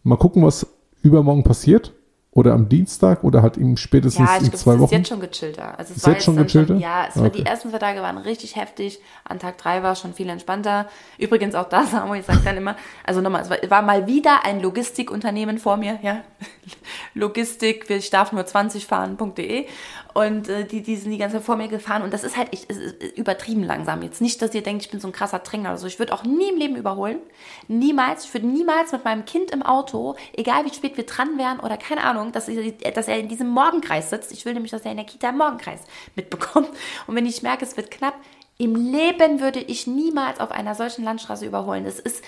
mal 0.04 0.18
gucken, 0.18 0.44
was 0.44 0.68
übermorgen 1.02 1.44
passiert. 1.44 1.94
Oder 2.36 2.54
am 2.54 2.68
Dienstag 2.68 3.24
oder 3.24 3.44
halt 3.44 3.58
eben 3.58 3.78
spätestens 3.78 4.28
Ja, 4.28 4.38
ich 4.38 4.44
in 4.46 4.50
glaube, 4.50 4.58
zwei 4.58 4.72
es 4.72 4.76
ist 4.78 4.82
Wochen. 4.82 4.94
jetzt 4.96 5.08
schon 5.08 5.20
gechillter. 5.20 5.78
Also 5.78 5.92
es 5.92 5.98
Ist 5.98 6.06
war 6.08 6.14
jetzt 6.14 6.24
schon 6.26 6.36
gechillter? 6.36 6.76
ja, 6.76 7.06
es 7.08 7.16
war, 7.16 7.26
Okay. 7.28 7.38
die 7.38 7.46
ersten 7.46 7.70
zwei 7.70 7.78
Tage 7.78 8.02
waren 8.02 8.18
richtig 8.18 8.56
heftig. 8.56 9.00
An 9.24 9.38
Tag 9.38 9.58
drei 9.60 9.84
war 9.84 9.92
es 9.92 10.00
schon 10.00 10.16
viel 10.16 10.28
entspannter. 10.30 10.88
Übrigens 11.20 11.54
auch 11.54 11.70
da, 11.70 11.84
Samuel 11.92 12.24
sagt 12.24 12.44
dann 12.46 12.58
immer, 12.58 12.76
also 13.06 13.22
nochmal, 13.22 13.44
es 13.44 13.50
war, 13.52 13.58
war 13.70 13.82
mal 13.84 14.08
wieder 14.08 14.46
ein 14.46 14.62
Logistikunternehmen 14.62 15.60
vor 15.60 15.78
mir, 15.78 16.00
ja. 16.02 16.22
Logistik, 17.14 17.90
ich 17.90 18.10
darf 18.10 18.32
nur 18.32 18.46
20 18.46 18.86
fahren.de. 18.88 19.66
Und 20.14 20.48
äh, 20.48 20.66
die, 20.66 20.82
die 20.82 20.96
sind 20.96 21.12
die 21.12 21.18
ganze 21.18 21.38
Zeit 21.38 21.46
vor 21.46 21.56
mir 21.56 21.68
gefahren. 21.68 22.04
Und 22.04 22.14
das 22.14 22.24
ist 22.24 22.38
halt 22.38 22.50
es 22.54 22.78
ist 22.78 23.18
übertrieben 23.18 23.64
langsam. 23.64 24.02
Jetzt 24.04 24.22
nicht, 24.22 24.42
dass 24.42 24.54
ihr 24.54 24.62
denkt, 24.62 24.84
ich 24.84 24.92
bin 24.92 25.00
so 25.00 25.08
ein 25.08 25.12
krasser 25.12 25.40
Drängler 25.40 25.70
oder 25.70 25.78
so. 25.80 25.88
Ich 25.88 26.00
würde 26.00 26.14
auch 26.14 26.24
nie 26.24 26.50
im 26.50 26.58
Leben 26.58 26.76
überholen. 26.76 27.20
Niemals. 27.68 28.26
Ich 28.26 28.34
würde 28.34 28.48
niemals 28.48 28.92
mit 28.92 29.04
meinem 29.04 29.26
Kind 29.26 29.52
im 29.52 29.64
Auto, 29.64 30.16
egal 30.34 30.66
wie 30.66 30.74
spät 30.74 30.98
wir 30.98 31.06
dran 31.06 31.38
wären 31.38 31.60
oder 31.60 31.78
keine 31.78 32.04
Ahnung, 32.04 32.32
dass, 32.32 32.48
ich, 32.48 32.78
dass 32.94 33.08
er 33.08 33.20
in 33.20 33.28
diesem 33.28 33.50
Morgenkreis 33.50 34.10
sitzt. 34.10 34.32
Ich 34.32 34.46
will 34.46 34.54
nämlich, 34.54 34.72
dass 34.72 34.84
er 34.84 34.92
in 34.92 34.98
der 34.98 35.06
Kita 35.06 35.30
im 35.30 35.38
Morgenkreis 35.38 35.82
mitbekommt. 36.16 36.70
Und 37.08 37.16
wenn 37.16 37.26
ich 37.26 37.42
merke, 37.42 37.66
es 37.66 37.76
wird 37.76 37.90
knapp, 37.90 38.16
im 38.60 38.76
Leben 38.76 39.40
würde 39.40 39.60
ich 39.60 39.88
niemals 39.88 40.40
auf 40.40 40.52
einer 40.52 40.76
solchen 40.76 41.04
Landstraße 41.04 41.46
überholen. 41.46 41.86
Das 41.86 42.00
ist, 42.00 42.24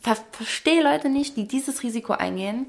ver 0.00 0.16
verstehe 0.32 0.82
Leute 0.82 1.10
nicht, 1.10 1.36
die 1.36 1.46
dieses 1.46 1.82
Risiko 1.82 2.14
eingehen 2.14 2.66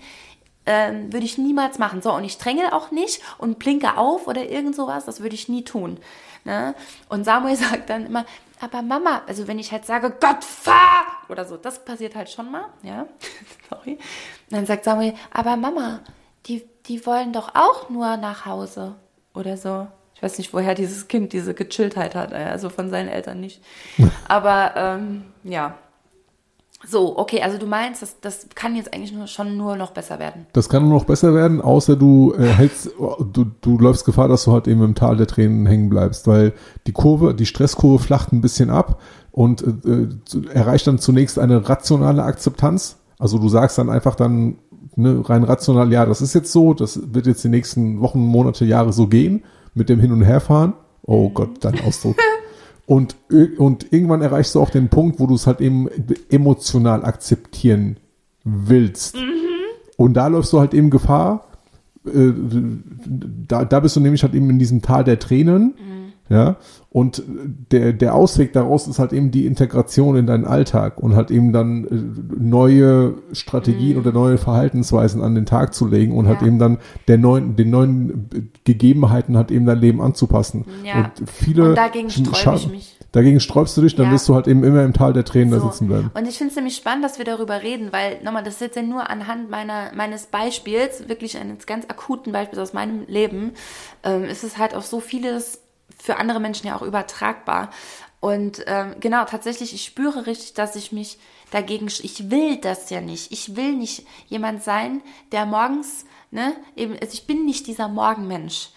ähm, 0.68 1.12
würde 1.12 1.26
ich 1.26 1.38
niemals 1.38 1.80
machen. 1.80 2.02
So, 2.02 2.14
und 2.14 2.24
ich 2.24 2.38
dränge 2.38 2.74
auch 2.74 2.92
nicht 2.92 3.22
und 3.38 3.58
blinke 3.58 3.98
auf 3.98 4.28
oder 4.28 4.48
irgend 4.48 4.76
sowas, 4.76 5.06
das 5.06 5.22
würde 5.22 5.36
ich 5.36 5.50
nie 5.50 5.64
tun. 5.64 6.00
Ne? 6.44 6.76
Und 7.10 7.24
Samuel 7.24 7.56
sagt 7.58 7.90
dann 7.90 8.06
immer, 8.06 8.26
aber 8.60 8.82
Mama, 8.82 9.22
also 9.28 9.48
wenn 9.48 9.60
ich 9.60 9.72
halt 9.72 9.86
sage, 9.86 10.16
Gott, 10.20 10.44
fahr! 10.44 11.06
Oder 11.30 11.46
so, 11.46 11.58
das 11.58 11.84
passiert 11.84 12.16
halt 12.16 12.30
schon 12.30 12.52
mal, 12.52 12.66
ja, 12.84 13.08
sorry. 13.70 13.94
Und 13.94 14.00
dann 14.52 14.66
sagt 14.66 14.84
Samuel, 14.84 15.14
aber 15.32 15.58
Mama, 15.58 16.02
die, 16.46 16.68
die 16.86 17.06
wollen 17.06 17.34
doch 17.34 17.56
auch 17.56 17.90
nur 17.90 18.18
nach 18.18 18.46
Hause 18.46 18.96
oder 19.34 19.58
so. 19.58 19.88
Ich 20.16 20.24
weiß 20.24 20.40
nicht, 20.40 20.52
woher 20.52 20.74
dieses 20.74 21.08
Kind 21.08 21.32
diese 21.32 21.54
Gechilltheit 21.54 22.16
hat, 22.16 22.32
äh, 22.32 22.48
also 22.50 22.70
von 22.70 22.90
seinen 22.90 23.08
Eltern 23.08 23.40
nicht. 23.40 23.62
Aber 24.28 24.74
ähm, 24.76 25.26
ja, 25.44 25.78
so, 26.86 27.18
okay, 27.18 27.42
also 27.42 27.58
du 27.58 27.66
meinst, 27.66 28.04
das, 28.04 28.20
das 28.22 28.48
kann 28.54 28.76
jetzt 28.76 28.94
eigentlich 28.94 29.12
nur, 29.12 29.26
schon 29.28 29.58
nur 29.58 29.76
noch 29.76 29.92
besser 29.92 30.20
werden. 30.20 30.46
Das 30.54 30.70
kann 30.70 30.84
nur 30.84 30.94
noch 30.94 31.06
besser 31.06 31.34
werden, 31.34 31.60
außer 31.60 31.96
du 31.96 32.34
äh, 32.38 32.46
hältst, 32.46 32.92
du, 32.98 33.46
du 33.62 33.78
läufst 33.80 34.06
Gefahr, 34.06 34.28
dass 34.28 34.44
du 34.44 34.52
halt 34.52 34.68
eben 34.68 34.84
im 34.84 34.94
Tal 34.94 35.18
der 35.18 35.26
Tränen 35.26 35.66
hängen 35.66 35.90
bleibst, 35.90 36.28
weil 36.28 36.54
die 36.86 36.92
Kurve, 36.92 37.34
die 37.34 37.48
Stresskurve 37.48 38.04
flacht 38.04 38.32
ein 38.32 38.42
bisschen 38.42 38.70
ab 38.70 39.02
und 39.32 39.64
äh, 39.64 40.08
erreicht 40.54 40.86
dann 40.86 41.00
zunächst 41.00 41.40
eine 41.40 41.68
rationale 41.68 42.24
Akzeptanz. 42.24 42.98
Also 43.18 43.40
du 43.40 43.50
sagst 43.50 43.80
dann 43.80 43.90
einfach 43.90 44.16
dann 44.16 44.60
ne, 44.96 45.28
rein 45.28 45.44
rational, 45.44 45.92
ja, 45.92 46.06
das 46.06 46.22
ist 46.22 46.36
jetzt 46.36 46.52
so, 46.52 46.76
das 46.76 47.00
wird 47.12 47.26
jetzt 47.26 47.44
die 47.44 47.50
nächsten 47.50 48.02
Wochen, 48.02 48.20
Monate, 48.20 48.66
Jahre 48.66 48.94
so 48.94 49.08
gehen 49.08 49.44
mit 49.74 49.90
dem 49.90 50.00
Hin- 50.00 50.12
und 50.12 50.22
Herfahren. 50.22 50.74
Oh 51.02 51.30
Gott, 51.30 51.50
dein 51.62 51.80
Ausdruck. 51.82 52.18
Und, 52.88 53.18
und 53.58 53.92
irgendwann 53.92 54.22
erreichst 54.22 54.56
du 54.56 54.62
auch 54.62 54.70
den 54.70 54.88
Punkt, 54.88 55.20
wo 55.20 55.28
du 55.28 55.36
es 55.36 55.46
halt 55.46 55.60
eben 55.60 55.90
emotional 56.30 57.04
akzeptieren 57.04 57.98
willst. 58.46 59.18
Und 59.98 60.14
da 60.14 60.28
läufst 60.28 60.54
du 60.54 60.60
halt 60.62 60.74
eben 60.74 60.90
Gefahr. 60.90 61.48
Äh, 62.06 62.32
da, 63.48 63.66
da 63.66 63.80
bist 63.82 63.98
du 63.98 64.00
nämlich 64.00 64.24
halt 64.24 64.34
eben 64.34 64.50
in 64.50 64.58
diesem 64.58 64.82
Tal 64.82 65.04
der 65.04 65.20
Tränen. 65.20 65.74
Ja. 66.30 66.58
Und 66.90 67.24
der, 67.72 67.94
der 67.94 68.16
Ausweg 68.16 68.54
daraus 68.54 68.88
ist 68.88 68.98
halt 69.00 69.14
eben 69.14 69.30
die 69.32 69.46
Integration 69.46 70.16
in 70.18 70.26
deinen 70.26 70.46
Alltag 70.46 70.98
und 70.98 71.16
halt 71.16 71.32
eben 71.32 71.54
dann 71.54 71.86
äh, 71.86 72.42
neue 72.44 73.16
Strategien 73.34 73.98
oder 73.98 74.12
neue 74.12 74.38
Verhaltensweisen 74.38 75.22
an 75.22 75.36
den 75.36 75.46
Tag 75.46 75.74
zu 75.74 75.88
legen 75.88 76.14
und 76.18 76.28
halt 76.28 76.42
Ja. 76.42 76.48
eben 76.48 76.60
dann 76.60 76.80
der 77.08 77.18
neuen, 77.18 77.56
den 77.56 77.70
neuen 77.70 78.30
Gegebenheiten 78.64 79.38
halt 79.38 79.52
eben 79.52 79.66
dein 79.66 79.80
Leben 79.80 80.02
anzupassen. 80.02 80.66
Ja. 80.84 81.12
Und 81.18 81.30
viele 81.30 81.70
Und 81.70 81.76
dagegen 81.76 82.10
sträube 82.10 82.58
ich 82.58 82.70
mich. 82.70 82.94
Dagegen 83.14 83.40
sträubst 83.40 83.78
du 83.78 83.82
dich, 83.82 83.96
dann 83.96 84.08
Ja. 84.08 84.12
wirst 84.12 84.28
du 84.28 84.36
halt 84.36 84.48
eben 84.48 84.64
immer 84.64 84.84
im 84.84 84.94
Tal 84.94 85.14
der 85.14 85.24
Tränen 85.24 85.52
da 85.52 85.60
So. 85.60 85.68
sitzen 85.70 85.88
bleiben. 85.88 86.12
Und 86.14 86.28
ich 86.28 86.38
finde 86.38 86.50
es 86.52 86.56
nämlich 86.56 86.76
spannend, 86.76 87.06
dass 87.06 87.18
wir 87.18 87.26
darüber 87.26 87.64
reden, 87.64 87.88
weil, 87.92 88.22
nochmal, 88.24 88.44
das 88.44 88.56
ist 88.56 88.62
jetzt 88.62 88.76
ja 88.76 88.82
nur 88.84 89.10
anhand 89.10 89.50
meiner, 89.50 89.92
meines 89.96 90.26
Beispiels, 90.28 91.08
wirklich 91.08 91.38
eines 91.38 91.66
ganz 91.66 91.86
akuten 91.88 92.34
Beispiels 92.34 92.60
aus 92.60 92.74
meinem 92.74 93.06
Leben, 93.08 93.52
ähm, 94.04 94.24
ist 94.26 94.44
es 94.44 94.58
halt 94.58 94.76
auf 94.76 94.86
so 94.86 95.00
vieles 95.00 95.62
für 96.02 96.18
andere 96.18 96.40
Menschen 96.40 96.68
ja 96.68 96.76
auch 96.76 96.82
übertragbar. 96.82 97.70
Und 98.20 98.64
ähm, 98.66 98.96
genau, 99.00 99.26
tatsächlich, 99.26 99.74
ich 99.74 99.86
spüre 99.86 100.26
richtig, 100.26 100.54
dass 100.54 100.76
ich 100.76 100.92
mich 100.92 101.20
dagegen, 101.52 101.88
ich 101.88 102.32
will 102.32 102.58
das 102.58 102.90
ja 102.90 103.00
nicht. 103.02 103.32
Ich 103.32 103.56
will 103.56 103.74
nicht 103.74 104.06
jemand 104.28 104.64
sein, 104.64 105.02
der 105.32 105.46
morgens, 105.46 106.06
ne, 106.32 106.56
eben, 106.76 106.94
also 106.94 107.14
ich 107.14 107.28
bin 107.28 107.46
nicht 107.46 107.68
dieser 107.68 107.88
Morgenmensch. 107.88 108.70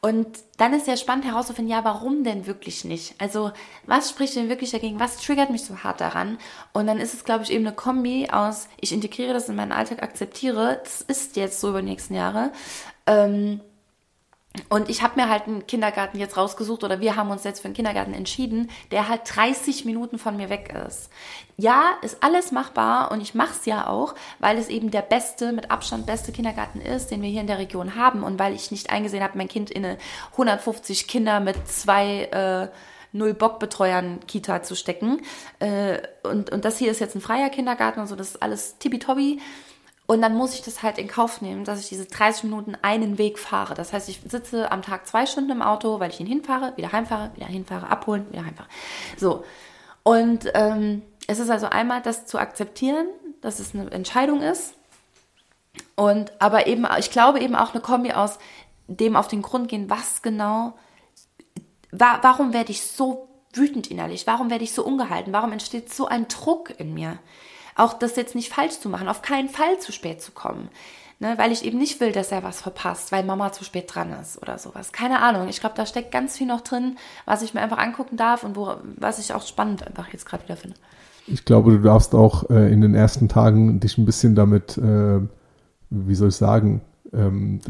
Und 0.00 0.26
dann 0.56 0.72
ist 0.72 0.86
ja 0.86 0.96
spannend 0.96 1.24
herauszufinden, 1.24 1.70
ja, 1.70 1.84
warum 1.84 2.24
denn 2.24 2.46
wirklich 2.46 2.84
nicht? 2.84 3.14
Also, 3.20 3.52
was 3.86 4.10
spricht 4.10 4.36
denn 4.36 4.48
wirklich 4.48 4.70
dagegen? 4.70 5.00
Was 5.00 5.18
triggert 5.18 5.50
mich 5.50 5.64
so 5.64 5.82
hart 5.82 6.00
daran? 6.00 6.38
Und 6.72 6.86
dann 6.86 6.98
ist 6.98 7.14
es, 7.14 7.24
glaube 7.24 7.44
ich, 7.44 7.50
eben 7.50 7.66
eine 7.66 7.74
Kombi 7.74 8.28
aus, 8.30 8.68
ich 8.80 8.92
integriere 8.92 9.32
das 9.32 9.48
in 9.48 9.56
meinen 9.56 9.72
Alltag, 9.72 10.02
akzeptiere, 10.02 10.80
das 10.82 11.00
ist 11.00 11.36
jetzt 11.36 11.60
so 11.60 11.70
über 11.70 11.82
die 11.82 11.88
nächsten 11.88 12.14
Jahre. 12.14 12.52
Ähm, 13.06 13.60
und 14.68 14.88
ich 14.88 15.02
habe 15.02 15.20
mir 15.20 15.28
halt 15.28 15.46
einen 15.46 15.66
Kindergarten 15.66 16.18
jetzt 16.18 16.36
rausgesucht 16.36 16.84
oder 16.84 17.00
wir 17.00 17.16
haben 17.16 17.30
uns 17.30 17.44
jetzt 17.44 17.60
für 17.60 17.66
einen 17.66 17.74
Kindergarten 17.74 18.14
entschieden, 18.14 18.70
der 18.90 19.08
halt 19.08 19.22
30 19.24 19.84
Minuten 19.84 20.18
von 20.18 20.36
mir 20.36 20.48
weg 20.48 20.74
ist. 20.86 21.10
Ja, 21.56 21.92
ist 22.02 22.22
alles 22.22 22.52
machbar 22.52 23.10
und 23.10 23.20
ich 23.20 23.34
mache 23.34 23.54
es 23.58 23.66
ja 23.66 23.86
auch, 23.86 24.14
weil 24.38 24.58
es 24.58 24.68
eben 24.68 24.90
der 24.90 25.02
beste, 25.02 25.52
mit 25.52 25.70
Abstand 25.70 26.06
beste 26.06 26.32
Kindergarten 26.32 26.80
ist, 26.80 27.10
den 27.10 27.22
wir 27.22 27.30
hier 27.30 27.40
in 27.40 27.46
der 27.46 27.58
Region 27.58 27.94
haben 27.94 28.22
und 28.22 28.38
weil 28.38 28.54
ich 28.54 28.70
nicht 28.70 28.90
eingesehen 28.90 29.22
habe, 29.22 29.38
mein 29.38 29.48
Kind 29.48 29.70
in 29.70 29.84
eine 29.84 29.98
150 30.32 31.08
Kinder 31.08 31.40
mit 31.40 31.68
zwei 31.68 32.24
äh, 32.24 32.68
null 33.12 33.34
Bockbetreuern 33.34 34.20
Kita 34.26 34.62
zu 34.62 34.74
stecken. 34.74 35.22
Äh, 35.58 35.98
und, 36.22 36.50
und 36.50 36.64
das 36.64 36.78
hier 36.78 36.90
ist 36.90 37.00
jetzt 37.00 37.14
ein 37.14 37.20
freier 37.20 37.50
Kindergarten 37.50 38.00
und 38.00 38.06
so, 38.06 38.16
das 38.16 38.30
ist 38.30 38.42
alles 38.42 38.78
tippitoppi. 38.78 39.40
Und 40.06 40.22
dann 40.22 40.36
muss 40.36 40.54
ich 40.54 40.62
das 40.62 40.82
halt 40.82 40.98
in 40.98 41.08
Kauf 41.08 41.40
nehmen, 41.40 41.64
dass 41.64 41.80
ich 41.80 41.88
diese 41.88 42.06
30 42.06 42.44
Minuten 42.44 42.76
einen 42.80 43.18
Weg 43.18 43.38
fahre. 43.40 43.74
Das 43.74 43.92
heißt, 43.92 44.08
ich 44.08 44.20
sitze 44.28 44.70
am 44.70 44.82
Tag 44.82 45.06
zwei 45.06 45.26
Stunden 45.26 45.50
im 45.50 45.62
Auto, 45.62 45.98
weil 45.98 46.10
ich 46.10 46.20
ihn 46.20 46.26
hinfahre, 46.26 46.72
wieder 46.76 46.92
heimfahre, 46.92 47.32
wieder 47.34 47.46
hinfahre, 47.46 47.88
abholen, 47.88 48.26
wieder 48.30 48.44
heimfahre. 48.44 48.68
So. 49.16 49.44
Und 50.04 50.48
ähm, 50.54 51.02
es 51.26 51.40
ist 51.40 51.50
also 51.50 51.66
einmal 51.66 52.02
das 52.02 52.26
zu 52.26 52.38
akzeptieren, 52.38 53.08
dass 53.40 53.58
es 53.58 53.74
eine 53.74 53.90
Entscheidung 53.90 54.42
ist. 54.42 54.74
Und 55.96 56.32
aber 56.40 56.68
eben, 56.68 56.86
ich 56.98 57.10
glaube 57.10 57.40
eben 57.40 57.56
auch 57.56 57.72
eine 57.72 57.82
Kombi 57.82 58.12
aus 58.12 58.38
dem 58.86 59.16
auf 59.16 59.26
den 59.26 59.42
Grund 59.42 59.68
gehen, 59.68 59.90
was 59.90 60.22
genau, 60.22 60.74
wa 61.90 62.20
warum 62.22 62.52
werde 62.52 62.70
ich 62.70 62.82
so 62.82 63.28
wütend 63.52 63.90
innerlich? 63.90 64.26
Warum 64.26 64.50
werde 64.50 64.62
ich 64.62 64.72
so 64.72 64.84
ungehalten? 64.84 65.32
Warum 65.32 65.52
entsteht 65.52 65.92
so 65.92 66.06
ein 66.06 66.28
Druck 66.28 66.78
in 66.78 66.94
mir? 66.94 67.18
Auch 67.76 67.92
das 67.92 68.16
jetzt 68.16 68.34
nicht 68.34 68.52
falsch 68.52 68.80
zu 68.80 68.88
machen, 68.88 69.08
auf 69.08 69.22
keinen 69.22 69.50
Fall 69.50 69.78
zu 69.78 69.92
spät 69.92 70.22
zu 70.22 70.32
kommen. 70.32 70.68
Ne, 71.18 71.32
weil 71.38 71.50
ich 71.50 71.64
eben 71.64 71.78
nicht 71.78 71.98
will, 72.00 72.12
dass 72.12 72.30
er 72.30 72.42
was 72.42 72.60
verpasst, 72.60 73.10
weil 73.10 73.24
Mama 73.24 73.50
zu 73.50 73.64
spät 73.64 73.86
dran 73.94 74.12
ist 74.20 74.40
oder 74.42 74.58
sowas. 74.58 74.92
Keine 74.92 75.22
Ahnung. 75.22 75.48
Ich 75.48 75.60
glaube, 75.60 75.74
da 75.74 75.86
steckt 75.86 76.12
ganz 76.12 76.36
viel 76.36 76.46
noch 76.46 76.60
drin, 76.60 76.96
was 77.24 77.40
ich 77.40 77.54
mir 77.54 77.62
einfach 77.62 77.78
angucken 77.78 78.18
darf 78.18 78.44
und 78.44 78.54
wo, 78.54 78.74
was 78.98 79.18
ich 79.18 79.32
auch 79.32 79.40
spannend 79.46 79.86
einfach 79.86 80.08
jetzt 80.12 80.26
gerade 80.26 80.44
wieder 80.44 80.56
finde. 80.56 80.76
Ich 81.26 81.46
glaube, 81.46 81.70
du 81.70 81.78
darfst 81.78 82.14
auch 82.14 82.50
äh, 82.50 82.70
in 82.70 82.82
den 82.82 82.94
ersten 82.94 83.30
Tagen 83.30 83.80
dich 83.80 83.96
ein 83.96 84.04
bisschen 84.04 84.34
damit, 84.34 84.76
äh, 84.76 85.20
wie 85.88 86.14
soll 86.14 86.28
ich 86.28 86.36
sagen, 86.36 86.82
ähm, 87.14 87.60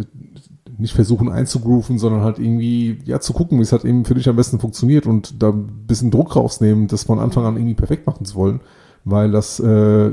nicht 0.77 0.95
versuchen 0.95 1.31
einzugrooven, 1.31 2.01
sondern 2.01 2.23
halt 2.23 2.41
irgendwie, 2.41 2.99
ja, 3.05 3.21
zu 3.21 3.33
gucken, 3.33 3.59
wie 3.59 3.63
es 3.63 3.71
halt 3.71 3.85
eben 3.85 4.05
für 4.05 4.15
dich 4.15 4.29
am 4.29 4.35
besten 4.35 4.59
funktioniert 4.59 5.07
und 5.07 5.41
da 5.41 5.51
ein 5.51 5.87
bisschen 5.87 6.11
Druck 6.11 6.35
rausnehmen, 6.35 6.89
das 6.89 7.05
von 7.05 7.21
Anfang 7.21 7.45
an 7.45 7.57
irgendwie 7.57 7.75
perfekt 7.75 8.09
machen 8.09 8.25
zu 8.25 8.35
wollen 8.35 8.61
weil 9.07 9.31
das 9.31 9.61
äh, 9.61 10.13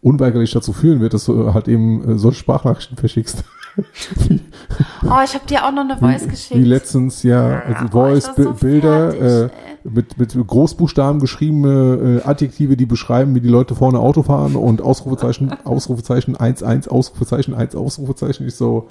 unweigerlich 0.00 0.50
dazu 0.50 0.72
führen 0.72 1.00
wird, 1.00 1.12
dass 1.12 1.26
du 1.26 1.52
halt 1.52 1.68
eben 1.68 2.12
äh, 2.12 2.18
solche 2.18 2.38
Sprachnachrichten 2.38 2.96
verschickst. 2.96 3.44
oh, 3.76 5.20
ich 5.22 5.34
habe 5.34 5.46
dir 5.46 5.66
auch 5.66 5.70
noch 5.70 5.82
eine 5.82 5.98
Voice 5.98 6.24
wie, 6.24 6.30
geschickt. 6.30 6.60
Wie 6.60 6.64
letztens, 6.64 7.22
ja, 7.22 7.60
also 7.60 7.84
oh, 7.84 7.88
Voice, 7.90 8.30
so 8.34 8.52
Bilder, 8.54 9.12
fertig, 9.12 9.56
äh, 9.84 9.88
mit, 9.88 10.18
mit 10.18 10.46
Großbuchstaben 10.46 11.20
geschriebene 11.20 12.22
äh, 12.24 12.28
Adjektive, 12.28 12.78
die 12.78 12.86
beschreiben, 12.86 13.34
wie 13.34 13.42
die 13.42 13.48
Leute 13.48 13.74
vorne 13.74 13.98
Auto 13.98 14.22
fahren 14.22 14.56
und 14.56 14.80
Ausrufezeichen, 14.80 15.52
Ausrufezeichen, 15.64 16.34
1, 16.34 16.62
1, 16.62 16.88
Ausrufezeichen, 16.88 17.54
1, 17.54 17.76
Ausrufezeichen. 17.76 18.46
Ich 18.46 18.56
so, 18.56 18.88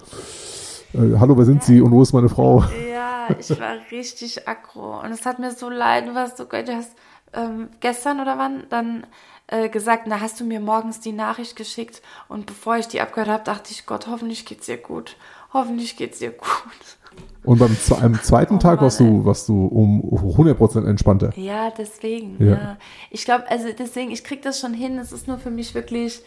äh, 0.94 1.18
hallo, 1.20 1.38
wer 1.38 1.46
sind 1.46 1.64
Sie 1.64 1.82
und 1.82 1.92
wo 1.92 2.04
ist 2.04 2.14
meine 2.14 2.30
Frau? 2.30 2.64
Ja, 2.94 3.36
ich 3.38 3.50
war 3.60 3.78
richtig 3.92 4.48
aggro 4.48 5.02
und 5.04 5.12
es 5.12 5.26
hat 5.26 5.40
mir 5.40 5.52
so 5.52 5.72
leid, 5.72 6.08
du 6.08 6.14
warst 6.14 6.38
so, 6.38 6.46
du 6.46 6.76
hast 6.76 6.92
ähm, 7.34 7.70
gestern 7.80 8.20
oder 8.20 8.38
wann 8.38 8.64
dann 8.70 9.06
äh, 9.50 9.70
gesagt, 9.70 10.04
na 10.08 10.22
hast 10.22 10.40
du 10.40 10.46
mir 10.46 10.60
morgens 10.60 11.00
die 11.00 11.12
Nachricht 11.12 11.56
geschickt 11.56 12.02
und 12.28 12.46
bevor 12.46 12.78
ich 12.78 12.88
die 12.88 13.02
abgehört 13.02 13.30
habe, 13.30 13.44
dachte 13.44 13.72
ich, 13.72 13.86
Gott, 13.86 14.08
hoffentlich 14.08 14.46
geht's 14.46 14.68
dir 14.68 14.78
gut. 14.78 15.18
Hoffentlich 15.54 15.98
geht's 15.98 16.20
dir 16.20 16.32
gut. 16.32 16.98
Und 17.44 17.58
beim 17.58 17.76
einem 18.02 18.22
zweiten 18.22 18.56
oh, 18.56 18.60
Tag 18.60 18.82
warst 18.82 19.00
du, 19.00 19.26
warst 19.26 19.50
du 19.50 19.66
um 19.66 20.02
100% 20.02 20.88
entspannter. 20.88 21.32
Ja, 21.36 21.72
deswegen, 21.72 22.38
ja. 22.44 22.52
ja. 22.52 22.78
Ich 23.10 23.26
glaube, 23.26 23.50
also 23.50 23.68
deswegen, 23.78 24.12
ich 24.12 24.24
krieg 24.24 24.42
das 24.42 24.60
schon 24.60 24.74
hin. 24.74 25.00
Es 25.00 25.12
ist 25.12 25.28
nur 25.28 25.38
für 25.38 25.50
mich 25.50 25.74
wirklich 25.74 26.22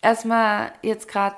erstmal 0.00 0.72
jetzt 0.82 1.08
gerade 1.08 1.36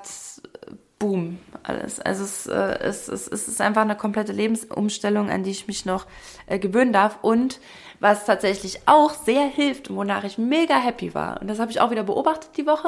Boom, 1.01 1.39
alles. 1.63 1.99
Also 1.99 2.23
es, 2.23 2.45
äh, 2.45 2.77
es, 2.79 3.07
es, 3.07 3.27
es 3.27 3.47
ist 3.47 3.59
einfach 3.59 3.81
eine 3.81 3.95
komplette 3.95 4.33
Lebensumstellung, 4.33 5.31
an 5.31 5.41
die 5.41 5.49
ich 5.49 5.65
mich 5.65 5.83
noch 5.83 6.05
äh, 6.45 6.59
gewöhnen 6.59 6.93
darf. 6.93 7.17
Und 7.23 7.59
was 7.99 8.27
tatsächlich 8.27 8.81
auch 8.85 9.11
sehr 9.11 9.47
hilft 9.47 9.89
und 9.89 9.95
wonach 9.95 10.23
ich 10.23 10.37
mega 10.37 10.75
happy 10.75 11.15
war. 11.15 11.41
Und 11.41 11.47
das 11.47 11.57
habe 11.57 11.71
ich 11.71 11.81
auch 11.81 11.89
wieder 11.89 12.03
beobachtet 12.03 12.51
die 12.55 12.67
Woche. 12.67 12.87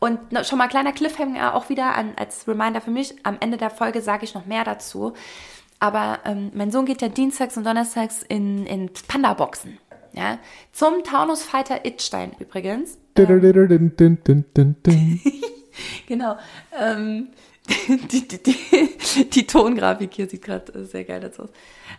Und 0.00 0.18
schon 0.44 0.58
mal 0.58 0.66
kleiner 0.66 0.90
Cliffhanger 0.90 1.54
auch 1.54 1.68
wieder 1.68 1.94
an, 1.94 2.14
als 2.16 2.48
Reminder 2.48 2.80
für 2.80 2.90
mich. 2.90 3.14
Am 3.22 3.36
Ende 3.38 3.56
der 3.56 3.70
Folge 3.70 4.00
sage 4.02 4.24
ich 4.24 4.34
noch 4.34 4.46
mehr 4.46 4.64
dazu. 4.64 5.12
Aber 5.78 6.18
ähm, 6.24 6.50
mein 6.54 6.72
Sohn 6.72 6.86
geht 6.86 7.02
ja 7.02 7.08
dienstags 7.08 7.56
und 7.56 7.64
donnerstags 7.64 8.24
in, 8.24 8.66
in 8.66 8.90
Panda-Boxen. 9.06 9.78
Ja? 10.12 10.38
Zum 10.72 11.04
Taunus 11.04 11.44
Fighter 11.44 11.84
Itstein 11.84 12.32
übrigens. 12.40 12.98
Ähm, 14.88 15.20
genau. 16.06 16.38
Ähm, 16.78 17.28
die, 17.88 18.28
die, 18.28 18.42
die, 18.42 19.30
die, 19.30 19.46
Tongrafik 19.46 20.12
hier 20.12 20.28
sieht 20.28 20.42
gerade 20.42 20.84
sehr 20.84 21.04
geil 21.04 21.24
aus. 21.38 21.48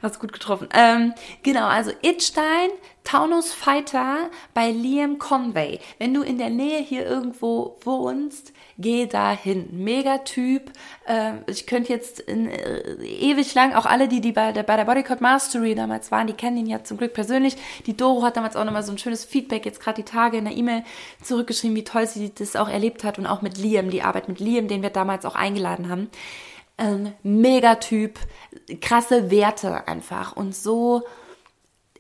Hast 0.02 0.20
gut 0.20 0.32
getroffen. 0.32 0.70
Ähm, 0.74 1.14
genau, 1.42 1.66
also 1.66 1.92
Itstein, 2.04 2.70
Taunus 3.04 3.52
Fighter 3.52 4.30
bei 4.54 4.70
Liam 4.70 5.18
Conway. 5.18 5.80
Wenn 5.98 6.14
du 6.14 6.22
in 6.22 6.38
der 6.38 6.52
Nähe 6.52 6.82
hier 6.82 7.06
irgendwo 7.08 7.78
wohnst, 7.84 8.54
geh 8.78 9.06
da 9.06 9.32
hin. 9.32 9.70
Mega 9.72 10.20
Typ. 10.20 10.72
Äh, 11.08 11.34
ich 11.48 11.68
könnte 11.68 11.94
jetzt 11.94 12.20
in, 12.20 12.50
äh, 12.50 12.96
ewig 13.04 13.54
lang, 13.54 13.74
auch 13.74 13.86
alle, 13.86 14.08
die, 14.08 14.22
die 14.22 14.32
bei 14.32 14.52
der, 14.52 14.64
bei 14.64 14.76
der 14.76 14.86
Bodycode 14.86 15.22
Mastery 15.22 15.76
damals 15.76 16.12
waren, 16.12 16.28
die 16.28 16.34
kennen 16.34 16.58
ihn 16.58 16.68
ja 16.68 16.84
zum 16.84 16.98
Glück 16.98 17.14
persönlich. 17.14 17.56
Die 17.86 17.96
Doro 17.96 18.24
hat 18.24 18.38
damals 18.38 18.56
auch 18.56 18.66
nochmal 18.66 18.84
so 18.84 18.92
ein 18.92 18.98
schönes 18.98 19.26
Feedback 19.26 19.66
jetzt 19.66 19.80
gerade 19.80 20.02
die 20.02 20.10
Tage 20.10 20.38
in 20.38 20.46
der 20.46 20.56
E-Mail 20.56 20.84
zurückgeschrieben, 21.22 21.76
wie 21.76 21.84
toll 21.84 22.08
sie 22.08 22.34
das 22.34 22.56
auch 22.56 22.70
erlebt 22.70 23.04
hat 23.04 23.18
und 23.18 23.28
auch 23.28 23.42
mit 23.42 23.58
Liam, 23.58 23.90
die 23.90 24.02
Arbeit 24.02 24.28
mit 24.28 24.40
Liam, 24.40 24.68
den 24.68 24.82
wir 24.82 24.90
damals 24.90 25.26
auch 25.26 25.36
eingeladen 25.36 25.90
haben. 25.90 26.10
Ähm, 26.78 27.14
Megatyp, 27.24 28.20
krasse 28.82 29.32
Werte 29.32 29.88
einfach 29.88 30.36
und 30.36 30.54
so 30.54 31.04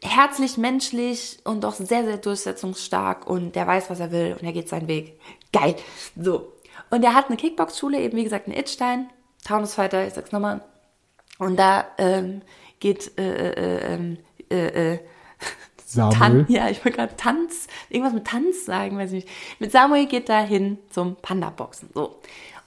herzlich, 0.01 0.57
menschlich 0.57 1.39
und 1.43 1.63
doch 1.63 1.73
sehr, 1.73 2.03
sehr 2.03 2.17
durchsetzungsstark 2.17 3.27
und 3.27 3.55
der 3.55 3.65
weiß, 3.65 3.89
was 3.89 3.99
er 3.99 4.11
will 4.11 4.35
und 4.39 4.45
er 4.45 4.53
geht 4.53 4.69
seinen 4.69 4.87
Weg. 4.87 5.19
Geil. 5.51 5.75
So. 6.15 6.54
Und 6.95 7.03
er 7.03 7.13
hat 7.13 7.27
eine 7.27 7.35
Kickbox-Schule, 7.35 7.99
eben 7.99 8.17
wie 8.17 8.23
gesagt 8.23 8.47
in 8.47 8.53
Itstein, 8.53 9.09
Taunusfighter, 9.43 10.07
ich 10.07 10.13
sag's 10.13 10.31
nochmal. 10.31 10.61
Und 11.39 11.57
da 11.57 11.87
ähm, 11.97 12.41
geht 12.79 13.17
äh, 13.19 13.51
äh, 13.51 13.93
ähm, 13.93 14.17
äh, 14.49 14.93
äh, 14.93 14.99
Tan 15.93 16.45
ja, 16.47 16.69
ich 16.69 16.85
wollte 16.85 16.97
gerade 16.97 17.17
Tanz, 17.17 17.67
irgendwas 17.89 18.13
mit 18.13 18.25
Tanz 18.25 18.63
sagen, 18.63 18.97
weiß 18.97 19.11
ich 19.11 19.25
nicht. 19.25 19.35
Mit 19.59 19.73
Samuel 19.73 20.05
geht 20.05 20.29
da 20.29 20.39
hin 20.39 20.77
zum 20.89 21.17
Panda-Boxen. 21.17 21.89
So. 21.93 22.21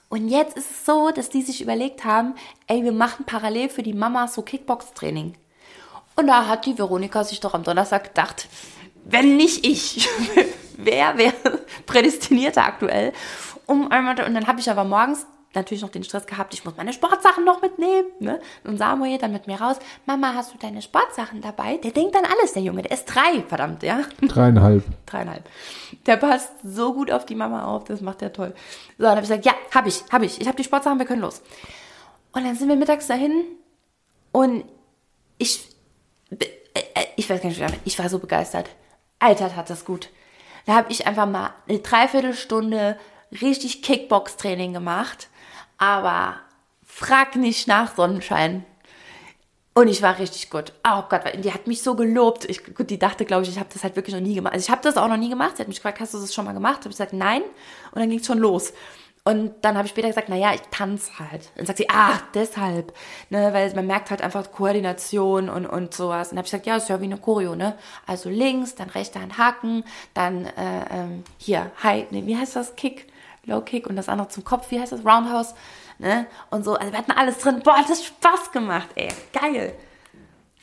Und 0.09 0.29
jetzt 0.29 0.55
ist 0.55 0.69
es 0.69 0.85
so, 0.85 1.09
dass 1.09 1.29
die 1.29 1.41
sich 1.41 1.59
überlegt 1.59 2.05
haben, 2.05 2.35
ey, 2.67 2.83
wir 2.83 2.91
machen 2.91 3.25
parallel 3.25 3.69
für 3.69 3.81
die 3.81 3.93
Mama 3.93 4.27
so 4.27 4.43
Kickbox-Training. 4.43 5.33
Und 6.15 6.27
da 6.27 6.45
hat 6.45 6.67
die 6.67 6.77
Veronika 6.77 7.23
sich 7.23 7.39
doch 7.39 7.55
am 7.55 7.63
Donnerstag 7.63 8.03
gedacht, 8.03 8.47
wenn 9.05 9.37
nicht 9.37 9.65
ich, 9.65 10.07
wer 10.77 11.17
wäre 11.17 11.65
prädestinierter 11.87 12.63
aktuell? 12.63 13.13
Um 13.69 13.91
einmal, 13.91 14.19
und 14.25 14.33
dann 14.33 14.47
habe 14.47 14.59
ich 14.59 14.69
aber 14.69 14.83
morgens 14.83 15.25
natürlich 15.53 15.81
noch 15.81 15.89
den 15.89 16.03
Stress 16.03 16.27
gehabt, 16.27 16.53
ich 16.53 16.63
muss 16.63 16.75
meine 16.77 16.93
Sportsachen 16.93 17.43
noch 17.43 17.61
mitnehmen. 17.61 18.07
Ne? 18.19 18.39
Und 18.63 18.77
Samuel 18.77 19.17
dann 19.17 19.31
mit 19.31 19.47
mir 19.47 19.59
raus, 19.59 19.77
Mama, 20.05 20.33
hast 20.35 20.53
du 20.53 20.57
deine 20.57 20.81
Sportsachen 20.81 21.41
dabei? 21.41 21.77
Der 21.77 21.91
denkt 21.91 22.15
dann 22.15 22.25
alles, 22.25 22.53
der 22.53 22.61
Junge, 22.61 22.83
der 22.83 22.91
ist 22.91 23.05
drei, 23.05 23.43
verdammt, 23.47 23.83
ja. 23.83 24.01
Dreieinhalb. 24.21 24.83
Dreieinhalb. 25.05 25.49
Der 26.05 26.17
passt 26.17 26.51
so 26.63 26.93
gut 26.93 27.11
auf 27.11 27.25
die 27.25 27.35
Mama 27.35 27.65
auf, 27.65 27.85
das 27.85 28.01
macht 28.01 28.21
der 28.21 28.33
toll. 28.33 28.53
So, 28.97 29.03
dann 29.03 29.11
habe 29.11 29.21
ich 29.21 29.27
gesagt, 29.27 29.45
ja, 29.45 29.53
habe 29.73 29.89
ich, 29.89 30.03
habe 30.11 30.25
ich. 30.25 30.39
Ich 30.39 30.47
habe 30.47 30.57
die 30.57 30.63
Sportsachen, 30.63 30.99
wir 30.99 31.05
können 31.05 31.21
los. 31.21 31.41
Und 32.31 32.45
dann 32.45 32.55
sind 32.55 32.69
wir 32.69 32.75
mittags 32.75 33.07
dahin 33.07 33.43
und 34.31 34.65
ich, 35.39 35.67
äh, 36.29 36.35
äh, 36.75 37.05
ich 37.15 37.27
weiß 37.27 37.41
gar 37.41 37.49
nicht, 37.49 37.61
ich 37.85 37.97
war 37.97 38.09
so 38.09 38.19
begeistert. 38.19 38.69
Alter, 39.17 39.55
hat 39.55 39.69
das 39.69 39.83
gut. 39.83 40.09
Da 40.65 40.75
habe 40.75 40.91
ich 40.91 41.07
einfach 41.07 41.25
mal 41.25 41.55
eine 41.67 41.79
Dreiviertelstunde 41.79 42.97
richtig 43.31 43.81
Kickbox-Training 43.81 44.73
gemacht, 44.73 45.29
aber 45.77 46.35
frag 46.85 47.35
nicht 47.35 47.67
nach 47.67 47.95
Sonnenschein. 47.95 48.65
Und 49.73 49.87
ich 49.87 50.01
war 50.01 50.19
richtig 50.19 50.49
gut. 50.49 50.73
Oh 50.85 51.03
Gott, 51.07 51.21
die 51.41 51.53
hat 51.53 51.67
mich 51.67 51.81
so 51.81 51.95
gelobt. 51.95 52.43
Ich, 52.45 52.75
gut, 52.75 52.89
die 52.89 52.99
dachte, 52.99 53.23
glaube 53.23 53.43
ich, 53.43 53.49
ich 53.49 53.59
habe 53.59 53.69
das 53.71 53.83
halt 53.83 53.95
wirklich 53.95 54.13
noch 54.13 54.21
nie 54.21 54.35
gemacht. 54.35 54.53
Also 54.53 54.65
ich 54.65 54.69
habe 54.69 54.81
das 54.83 54.97
auch 54.97 55.07
noch 55.07 55.15
nie 55.15 55.29
gemacht. 55.29 55.55
Sie 55.55 55.61
hat 55.61 55.69
mich 55.69 55.77
gefragt, 55.77 56.01
hast 56.01 56.13
du 56.13 56.17
das 56.17 56.33
schon 56.33 56.43
mal 56.43 56.53
gemacht? 56.53 56.79
Habe 56.79 56.89
ich 56.89 56.97
gesagt, 56.97 57.13
nein. 57.13 57.43
Und 57.91 58.01
dann 58.01 58.09
ging 58.09 58.19
es 58.19 58.25
schon 58.25 58.39
los. 58.39 58.73
Und 59.23 59.53
dann 59.61 59.77
habe 59.77 59.85
ich 59.85 59.91
später 59.91 60.07
gesagt, 60.07 60.29
naja, 60.29 60.53
ich 60.53 60.61
tanze 60.71 61.19
halt. 61.19 61.49
Und 61.51 61.59
dann 61.59 61.65
sagt 61.67 61.77
sie, 61.77 61.89
ah, 61.89 62.19
deshalb. 62.33 62.93
Ne, 63.29 63.53
weil 63.53 63.73
man 63.75 63.85
merkt 63.85 64.09
halt 64.09 64.21
einfach 64.21 64.51
Koordination 64.51 65.49
und, 65.49 65.65
und 65.65 65.93
sowas. 65.93 66.29
Und 66.29 66.31
dann 66.31 66.37
habe 66.39 66.45
ich 66.47 66.51
gesagt, 66.51 66.65
ja, 66.65 66.77
ist 66.77 66.89
ja 66.89 66.99
wie 66.99 67.05
eine 67.05 67.17
Choreo, 67.17 67.55
ne? 67.55 67.77
Also 68.07 68.29
links, 68.29 68.75
dann 68.75 68.89
rechter 68.89 69.19
ein 69.19 69.37
Haken, 69.37 69.83
dann 70.13 70.45
äh, 70.45 70.85
ähm, 70.91 71.23
hier, 71.37 71.71
High, 71.83 72.09
ne, 72.11 72.25
wie 72.25 72.35
heißt 72.35 72.55
das? 72.55 72.75
Kick. 72.75 73.08
Low 73.45 73.61
Kick 73.61 73.87
und 73.87 73.95
das 73.95 74.09
andere 74.09 74.27
zum 74.29 74.43
Kopf, 74.43 74.71
wie 74.71 74.79
heißt 74.79 74.91
das? 74.91 75.05
Roundhouse, 75.05 75.55
ne? 75.97 76.27
Und 76.49 76.63
so, 76.63 76.75
also 76.75 76.91
wir 76.91 76.97
hatten 76.97 77.11
alles 77.11 77.39
drin. 77.39 77.61
Boah, 77.63 77.77
hat 77.77 77.89
das 77.89 78.05
Spaß 78.05 78.51
gemacht, 78.51 78.89
ey. 78.95 79.09
Geil. 79.33 79.75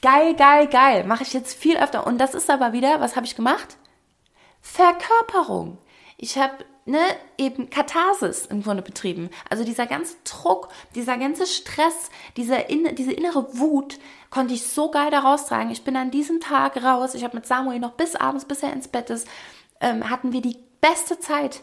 Geil, 0.03 0.35
geil, 0.35 0.69
geil. 0.69 1.05
Mache 1.05 1.23
ich 1.23 1.33
jetzt 1.33 1.55
viel 1.55 1.77
öfter. 1.79 2.07
Und 2.07 2.19
das 2.19 2.35
ist 2.35 2.51
aber 2.51 2.73
wieder, 2.73 3.01
was 3.01 3.17
habe 3.17 3.27
ich 3.27 3.35
gemacht? 3.35 3.77
Verkörperung. 4.61 5.79
Ich 6.19 6.39
habe 6.39 6.65
ne, 6.87 7.01
eben 7.37 7.69
Katharsis 7.69 8.47
im 8.47 8.63
Grunde 8.63 8.83
betrieben. 8.83 9.31
Also 9.51 9.65
dieser 9.65 9.87
ganze 9.87 10.17
Druck, 10.25 10.69
dieser 10.95 11.19
ganze 11.19 11.47
Stress, 11.47 12.11
dieser 12.37 12.71
in, 12.71 12.95
diese 12.95 13.13
innere 13.13 13.59
Wut 13.59 13.99
konnte 14.31 14.55
ich 14.55 14.67
so 14.67 14.91
geil 14.91 15.11
da 15.11 15.21
raustragen. 15.21 15.71
Ich 15.71 15.85
bin 15.85 15.97
an 15.97 16.11
diesem 16.11 16.41
Tag 16.41 16.83
raus. 16.83 17.15
Ich 17.15 17.25
habe 17.25 17.37
mit 17.37 17.47
Samuel 17.47 17.81
noch 17.81 17.93
bis 17.93 18.17
abends, 18.17 18.45
bis 18.45 18.63
er 18.63 18.73
ins 18.73 18.89
Bett 18.89 19.11
ist, 19.11 19.29
ähm, 19.81 20.09
hatten 20.09 20.33
wir 20.33 20.41
die 20.41 20.59
beste 20.81 21.19
Zeit 21.19 21.63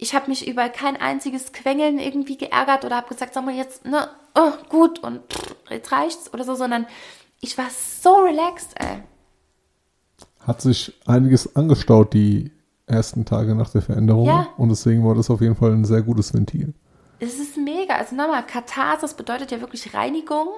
ich 0.00 0.14
habe 0.14 0.28
mich 0.28 0.48
über 0.48 0.68
kein 0.68 0.96
einziges 0.96 1.52
Quengeln 1.52 1.98
irgendwie 1.98 2.36
geärgert 2.38 2.84
oder 2.84 2.96
habe 2.96 3.08
gesagt, 3.08 3.34
sag 3.34 3.44
mal 3.44 3.54
jetzt, 3.54 3.84
ne, 3.84 4.08
oh, 4.34 4.52
gut 4.68 4.98
und 5.00 5.20
pff, 5.32 5.54
jetzt 5.70 5.92
reicht's 5.92 6.32
oder 6.32 6.44
so, 6.44 6.54
sondern 6.54 6.86
ich 7.40 7.56
war 7.58 7.66
so 7.70 8.14
relaxed, 8.16 8.74
ey. 8.76 9.02
hat 10.40 10.60
sich 10.60 10.92
einiges 11.06 11.54
angestaut 11.56 12.12
die 12.14 12.50
ersten 12.86 13.24
Tage 13.24 13.54
nach 13.54 13.70
der 13.70 13.82
Veränderung. 13.82 14.26
Ja. 14.26 14.48
Und 14.56 14.70
deswegen 14.70 15.04
war 15.06 15.14
das 15.14 15.30
auf 15.30 15.40
jeden 15.40 15.54
Fall 15.56 15.72
ein 15.72 15.84
sehr 15.84 16.02
gutes 16.02 16.34
Ventil. 16.34 16.74
Es 17.20 17.38
ist 17.38 17.56
mega. 17.56 17.94
Also 17.96 18.16
nochmal, 18.16 18.44
Katharsis 18.46 19.14
bedeutet 19.14 19.50
ja 19.50 19.60
wirklich 19.60 19.92
Reinigung 19.94 20.48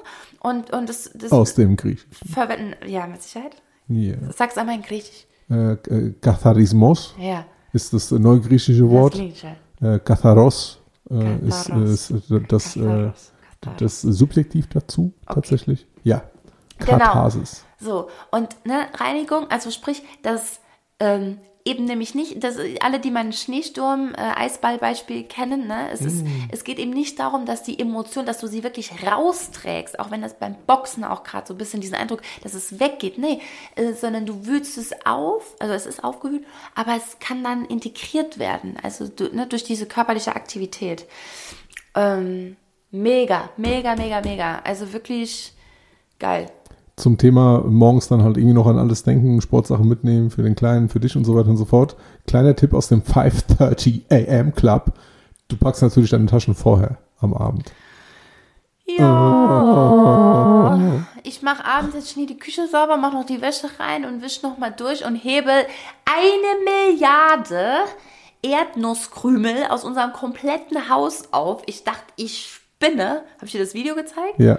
und, 0.40 0.72
und 0.72 0.88
das, 0.88 1.10
das 1.14 1.32
Aus 1.32 1.54
dem 1.54 1.76
Griechisch. 1.76 2.06
verwenden, 2.32 2.74
ja, 2.86 3.06
mit 3.06 3.22
Sicherheit. 3.22 3.56
Yeah. 3.90 4.16
Sag's 4.32 4.56
einmal 4.56 4.76
in 4.76 4.82
Griechisch. 4.82 5.26
Äh, 5.50 5.72
äh, 5.72 6.14
Katharismos 6.20 7.14
Ja. 7.18 7.44
Ist 7.72 7.92
das 7.92 8.10
neugriechische 8.10 8.88
Wort. 8.88 9.18
Das. 9.18 9.94
Äh, 9.94 9.98
Katharos 9.98 10.80
äh, 11.10 11.46
ist, 11.46 11.66
Katharos. 11.66 12.10
ist 12.10 12.30
äh, 12.30 12.40
das, 12.48 12.76
äh, 12.76 12.80
Katharos, 12.80 13.30
das 13.78 14.00
Subjektiv 14.02 14.68
dazu 14.68 15.12
tatsächlich. 15.26 15.86
Ja. 16.04 16.22
Genau. 16.78 16.98
Katharsis. 16.98 17.64
So, 17.80 18.08
und 18.30 18.48
ne, 18.64 18.86
Reinigung, 18.94 19.50
also 19.50 19.70
sprich, 19.70 20.02
dass 20.22 20.60
ähm, 20.98 21.38
eben 21.64 21.84
nämlich 21.84 22.14
nicht, 22.14 22.42
dass 22.42 22.56
alle, 22.80 22.98
die 22.98 23.10
mein 23.10 23.32
Schneesturm-Eisball-Beispiel 23.32 25.24
kennen, 25.24 25.66
ne, 25.66 25.90
es, 25.92 26.00
ist, 26.00 26.24
es 26.50 26.64
geht 26.64 26.78
eben 26.78 26.90
nicht 26.90 27.18
darum, 27.18 27.46
dass 27.46 27.62
die 27.62 27.78
Emotion, 27.78 28.26
dass 28.26 28.38
du 28.38 28.46
sie 28.46 28.64
wirklich 28.64 28.90
rausträgst, 29.04 29.98
auch 29.98 30.10
wenn 30.10 30.22
das 30.22 30.38
beim 30.38 30.56
Boxen 30.66 31.04
auch 31.04 31.22
gerade 31.22 31.46
so 31.46 31.54
ein 31.54 31.58
bisschen 31.58 31.80
diesen 31.80 31.94
Eindruck, 31.94 32.22
dass 32.42 32.54
es 32.54 32.80
weggeht, 32.80 33.18
nee, 33.18 33.40
äh, 33.76 33.92
sondern 33.92 34.26
du 34.26 34.46
wühlst 34.46 34.76
es 34.76 34.92
auf, 35.04 35.54
also 35.60 35.74
es 35.74 35.86
ist 35.86 36.02
aufgewühlt, 36.02 36.44
aber 36.74 36.96
es 36.96 37.18
kann 37.20 37.44
dann 37.44 37.64
integriert 37.64 38.38
werden, 38.38 38.76
also 38.82 39.08
du, 39.08 39.34
ne, 39.34 39.46
durch 39.46 39.64
diese 39.64 39.86
körperliche 39.86 40.34
Aktivität. 40.34 41.06
Ähm, 41.94 42.56
mega, 42.90 43.50
mega, 43.56 43.94
mega, 43.94 44.20
mega, 44.20 44.60
also 44.64 44.92
wirklich 44.92 45.52
geil. 46.18 46.50
Zum 47.02 47.18
Thema 47.18 47.64
morgens 47.66 48.06
dann 48.06 48.22
halt 48.22 48.36
irgendwie 48.36 48.54
noch 48.54 48.68
an 48.68 48.78
alles 48.78 49.02
denken, 49.02 49.40
Sportsachen 49.40 49.88
mitnehmen 49.88 50.30
für 50.30 50.44
den 50.44 50.54
Kleinen, 50.54 50.88
für 50.88 51.00
dich 51.00 51.16
und 51.16 51.24
so 51.24 51.34
weiter 51.34 51.48
und 51.48 51.56
so 51.56 51.64
fort. 51.64 51.96
Kleiner 52.28 52.54
Tipp 52.54 52.72
aus 52.72 52.86
dem 52.86 53.02
5.30 53.02 54.02
AM 54.08 54.54
Club. 54.54 54.92
Du 55.48 55.56
packst 55.56 55.82
natürlich 55.82 56.10
deine 56.10 56.26
Taschen 56.26 56.54
vorher 56.54 56.98
am 57.18 57.34
Abend. 57.34 57.72
Ja. 58.86 60.78
Ich 61.24 61.40
mache 61.40 61.64
abends 61.64 61.94
jetzt 61.94 62.10
schnell 62.10 62.26
die 62.26 62.36
Küche 62.36 62.66
sauber, 62.66 62.96
mache 62.96 63.14
noch 63.14 63.24
die 63.24 63.40
Wäsche 63.40 63.68
rein 63.78 64.04
und 64.04 64.22
wisch 64.22 64.42
noch 64.42 64.58
mal 64.58 64.70
durch 64.70 65.04
und 65.04 65.14
hebe 65.14 65.50
eine 66.04 66.88
Milliarde 66.98 67.84
Erdnusskrümel 68.42 69.66
aus 69.70 69.84
unserem 69.84 70.12
kompletten 70.12 70.88
Haus 70.88 71.32
auf. 71.32 71.62
Ich 71.66 71.84
dachte, 71.84 72.04
ich 72.16 72.48
spinne. 72.48 73.22
Habe 73.36 73.46
ich 73.46 73.52
dir 73.52 73.60
das 73.60 73.74
Video 73.74 73.94
gezeigt? 73.94 74.38
Ja. 74.38 74.58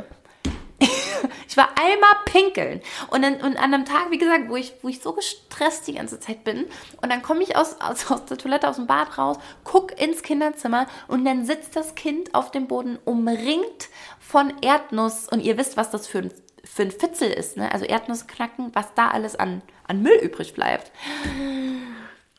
Ich 1.48 1.58
war 1.58 1.70
einmal 1.80 2.14
pinkeln. 2.26 2.82
Und, 3.10 3.22
dann, 3.22 3.36
und 3.36 3.58
an 3.58 3.74
einem 3.74 3.86
Tag, 3.86 4.10
wie 4.10 4.18
gesagt, 4.18 4.50
wo 4.50 4.56
ich, 4.56 4.74
wo 4.82 4.88
ich 4.88 5.02
so 5.02 5.14
gestresst 5.14 5.88
die 5.88 5.94
ganze 5.94 6.20
Zeit 6.20 6.44
bin. 6.44 6.66
Und 7.02 7.12
dann 7.12 7.22
komme 7.22 7.44
ich 7.44 7.56
aus, 7.56 7.80
aus, 7.82 8.10
aus 8.10 8.26
der 8.26 8.38
Toilette, 8.38 8.68
aus 8.68 8.78
dem 8.78 8.88
Bad 8.88 9.18
raus, 9.18 9.38
guck 9.64 10.00
ins 10.00 10.24
Kinderzimmer 10.24 10.88
und 11.08 11.26
dann 11.26 11.46
sitzt 11.46 11.76
das 11.76 11.96
Kind 11.96 12.34
auf 12.34 12.52
dem 12.52 12.68
Boden 12.68 12.98
umringt 13.06 13.90
von 14.20 14.54
Erdnuss. 14.62 15.28
Und 15.30 15.42
ihr 15.42 15.58
wisst, 15.58 15.78
was 15.78 15.92
das 15.92 16.08
für 16.08 16.20
ein, 16.20 16.34
für 16.64 16.84
ein 16.84 16.92
Fitzel 16.92 17.30
ist. 17.30 17.58
Ne? 17.58 17.72
Also 17.72 17.86
Erdnussknacken, 17.86 18.74
was 18.74 18.94
da 18.96 19.10
alles 19.10 19.36
an, 19.36 19.62
an 19.88 20.02
Müll 20.02 20.18
übrig 20.22 20.54
bleibt. 20.54 20.92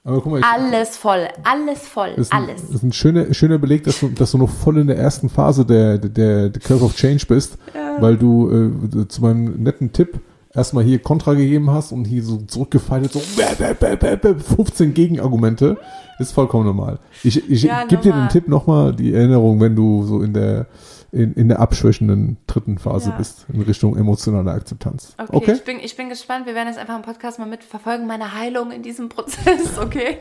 Aber 0.07 0.21
guck 0.21 0.33
mal, 0.33 0.41
ich, 0.41 0.45
Alles 0.45 0.97
voll, 0.99 1.29
alles 1.45 1.81
voll, 1.89 2.11
ist 2.17 2.31
ein, 2.33 2.45
alles. 2.45 2.61
das 2.63 2.71
ist 2.77 2.83
ein 2.83 2.93
schöner, 2.93 3.33
schöner 3.33 3.57
Beleg, 3.59 3.85
dass 3.85 4.01
du, 4.01 4.09
dass 4.09 4.33
du 4.33 4.39
noch 4.39 4.51
voll 4.51 4.77
in 4.79 4.87
der 4.87 4.99
ersten 4.99 5.31
Phase 5.31 5.65
der, 5.65 5.97
der, 5.97 6.51
der 6.51 6.61
Curve 6.61 6.85
of 6.85 6.95
Change 6.95 7.25
bist, 7.27 7.57
weil 8.01 8.17
du 8.19 8.51
äh, 9.01 9.09
zu 9.09 9.23
meinem 9.23 9.63
netten 9.63 9.93
Tipp 9.93 10.21
erstmal 10.53 10.85
hier 10.85 10.99
Kontra 10.99 11.33
gegeben 11.33 11.71
hast 11.71 11.91
und 11.91 12.05
hier 12.05 12.23
so 12.23 12.37
zurückgefeilt 12.37 13.13
so 13.13 13.21
bäh, 13.37 13.55
bäh, 13.59 13.75
bäh, 13.75 13.97
bäh, 13.97 14.17
bäh, 14.17 14.35
15 14.39 14.93
Gegenargumente. 14.93 15.79
Ist 16.19 16.33
vollkommen 16.33 16.67
normal. 16.67 16.99
Ich, 17.25 17.51
ich 17.51 17.63
Ja, 17.65 17.85
gebe 17.87 18.03
dir 18.03 18.13
den. 18.13 18.29
Tipp 18.29 18.47
nochmal, 18.47 18.95
die 18.95 19.13
Erinnerung, 19.15 19.61
wenn 19.61 19.75
du 19.75 20.05
so 20.05 20.23
in 20.23 20.33
der 20.35 20.67
in, 21.15 21.35
in 21.35 21.49
der 21.49 21.61
abschwächenden 21.61 22.37
dritten 22.47 22.79
Phase 22.79 23.11
Ja. 23.11 23.17
bist, 23.17 23.47
in 23.53 23.63
Richtung 23.63 23.97
emotionale 23.97 24.51
Akzeptanz. 24.51 25.15
Okay, 25.17 25.37
Okay? 25.37 25.53
Ich, 25.53 25.65
bin, 25.65 25.81
ich 25.81 25.97
bin 25.97 26.09
gespannt. 26.09 26.47
Wir 26.47 26.55
werden 26.55 26.69
jetzt 26.69 26.79
einfach 26.79 26.97
im 26.97 27.03
Podcast 27.03 27.39
mal 27.39 27.47
mitverfolgen, 27.47 28.07
meine 28.07 28.35
Heilung 28.35 28.73
in 28.73 28.83
diesem 28.83 29.09
Prozess, 29.09 29.79
okay? 29.81 30.19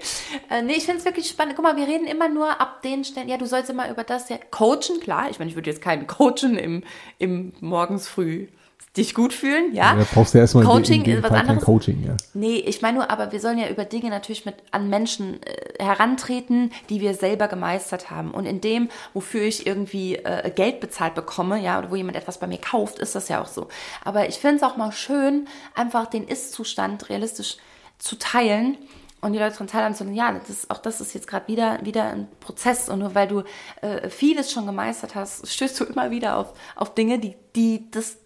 Äh, 0.49 0.62
nee, 0.62 0.73
ich 0.73 0.86
finde 0.86 0.99
es 0.99 1.06
wirklich 1.06 1.27
spannend. 1.27 1.56
Guck 1.56 1.63
mal, 1.63 1.75
wir 1.77 1.88
reden 1.88 2.06
immer 2.06 2.29
nur 2.29 2.62
ab 2.62 2.82
den 2.84 3.03
Stellen, 3.03 3.27
ja, 3.27 3.38
du 3.38 3.47
sollst 3.47 3.69
immer 3.69 3.89
über 3.89 4.03
das 4.03 4.29
ja 4.29 4.38
coachen, 4.51 4.99
klar. 5.01 5.29
Ich 5.32 5.39
meine, 5.39 5.49
ich 5.49 5.56
würde 5.56 5.69
jetzt 5.69 5.82
keinen 5.82 6.06
coachen 6.08 6.58
im, 6.58 6.84
im 7.17 7.53
morgens 7.60 8.08
früh 8.08 8.47
dich 8.95 9.15
gut 9.15 9.34
fühlen, 9.34 9.73
ja? 9.73 9.97
Ja, 9.97 10.06
brauchst 10.13 10.34
du 10.34 10.38
ja 10.38 10.43
erstmal 10.43 10.65
in 10.65 10.69
Coaching 10.69 11.03
in 11.03 11.17
ist 11.17 11.23
was 11.23 11.32
Fall 11.32 11.39
anderes. 11.39 11.63
Coaching, 11.63 12.03
ja. 12.06 12.15
Nee, 12.36 12.58
ich 12.58 12.82
meine 12.84 12.99
nur, 12.99 13.10
aber 13.10 13.32
wir 13.32 13.39
sollen 13.39 13.58
ja 13.58 13.67
über 13.67 13.86
Dinge 13.86 14.10
natürlich 14.10 14.45
mit 14.45 14.56
an 14.69 14.89
Menschen 14.89 15.41
äh, 15.41 15.84
herantreten, 15.84 16.71
die 16.89 17.01
wir 17.01 17.15
selber 17.15 17.47
gemeistert 17.47 18.12
haben. 18.12 18.32
Und 18.32 18.45
in 18.45 18.62
dem, 18.62 18.89
wofür 19.13 19.41
ich 19.41 19.65
irgendwie 19.65 20.17
äh, 20.17 20.51
Geld 20.51 20.79
bezahlt 20.79 21.15
bekomme, 21.15 21.60
ja, 21.60 21.79
oder 21.79 21.89
wo 21.89 21.95
jemand 21.95 22.17
etwas 22.17 22.39
bei 22.39 22.45
mir 22.45 22.60
kauft, 22.60 22.99
ist 22.99 23.15
das 23.15 23.29
ja 23.29 23.41
auch 23.41 23.47
so. 23.47 23.67
Aber 24.03 24.29
ich 24.29 24.36
finde 24.36 24.58
es 24.58 24.63
auch 24.63 24.77
mal 24.77 24.91
schön, 24.91 25.47
einfach 25.73 26.06
den 26.06 26.27
Ist-Zustand 26.27 27.10
realistisch 27.10 27.58
zu 27.97 28.15
teilen 28.17 28.77
und 29.21 29.34
die 29.34 29.39
Leute 29.39 29.53
daran 29.53 29.67
teilhaben 29.67 29.95
zu 29.95 30.03
lassen, 30.03 30.15
ja, 30.15 30.32
das 30.34 30.49
ist, 30.49 30.69
auch 30.69 30.79
das 30.79 30.99
ist 30.99 31.13
jetzt 31.13 31.27
gerade 31.27 31.47
wieder, 31.47 31.79
wieder 31.84 32.03
ein 32.03 32.27
Prozess 32.41 32.89
und 32.89 32.99
nur 32.99 33.15
weil 33.15 33.27
du 33.27 33.43
äh, 33.82 34.10
vieles 34.10 34.51
schon 34.51 34.65
gemeistert 34.65 35.15
hast, 35.15 35.47
stößt 35.51 35.79
du 35.79 35.86
immer 35.86 36.12
wieder 36.12 36.38
auf, 36.38 36.53
auf 36.75 36.93
Dinge, 36.93 37.19
die, 37.19 37.36
die 37.56 37.89
das 37.89 38.17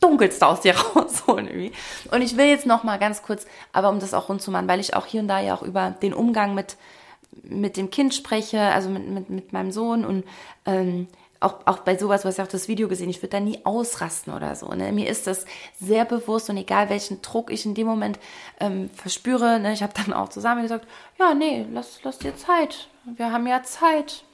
Dunkelste 0.00 0.46
aus 0.46 0.60
dir 0.60 0.76
rausholen 0.96 1.46
irgendwie. 1.46 1.72
Und 2.10 2.22
ich 2.22 2.36
will 2.36 2.46
jetzt 2.46 2.66
noch 2.66 2.84
mal 2.84 2.98
ganz 2.98 3.22
kurz, 3.22 3.46
aber 3.72 3.88
um 3.88 4.00
das 4.00 4.14
auch 4.14 4.28
rund 4.28 4.42
zu 4.42 4.50
machen, 4.50 4.68
weil 4.68 4.80
ich 4.80 4.94
auch 4.94 5.06
hier 5.06 5.20
und 5.20 5.28
da 5.28 5.40
ja 5.40 5.54
auch 5.54 5.62
über 5.62 5.90
den 6.02 6.14
Umgang 6.14 6.54
mit, 6.54 6.76
mit 7.42 7.76
dem 7.76 7.90
Kind 7.90 8.14
spreche, 8.14 8.60
also 8.60 8.88
mit, 8.88 9.08
mit, 9.08 9.30
mit 9.30 9.52
meinem 9.52 9.72
Sohn 9.72 10.04
und 10.04 10.24
ähm, 10.66 11.08
auch, 11.40 11.66
auch 11.66 11.78
bei 11.80 11.96
sowas, 11.96 12.24
was 12.24 12.36
ja 12.36 12.44
auch 12.44 12.48
das 12.48 12.68
Video 12.68 12.88
gesehen, 12.88 13.10
ich 13.10 13.22
würde 13.22 13.36
da 13.36 13.40
nie 13.40 13.60
ausrasten 13.64 14.32
oder 14.32 14.56
so. 14.56 14.68
Ne? 14.68 14.92
Mir 14.92 15.08
ist 15.08 15.26
das 15.26 15.44
sehr 15.80 16.04
bewusst 16.04 16.50
und 16.50 16.56
egal 16.56 16.90
welchen 16.90 17.22
Druck 17.22 17.50
ich 17.52 17.64
in 17.64 17.74
dem 17.74 17.86
Moment 17.86 18.18
ähm, 18.60 18.90
verspüre, 18.90 19.60
ne? 19.60 19.72
ich 19.72 19.82
habe 19.82 19.92
dann 19.94 20.12
auch 20.12 20.28
zusammen 20.30 20.62
gesagt, 20.62 20.86
ja, 21.18 21.34
nee, 21.34 21.66
lass, 21.72 22.00
lass 22.02 22.18
dir 22.18 22.36
Zeit. 22.36 22.88
Wir 23.04 23.32
haben 23.32 23.46
ja 23.46 23.62
Zeit. 23.62 24.24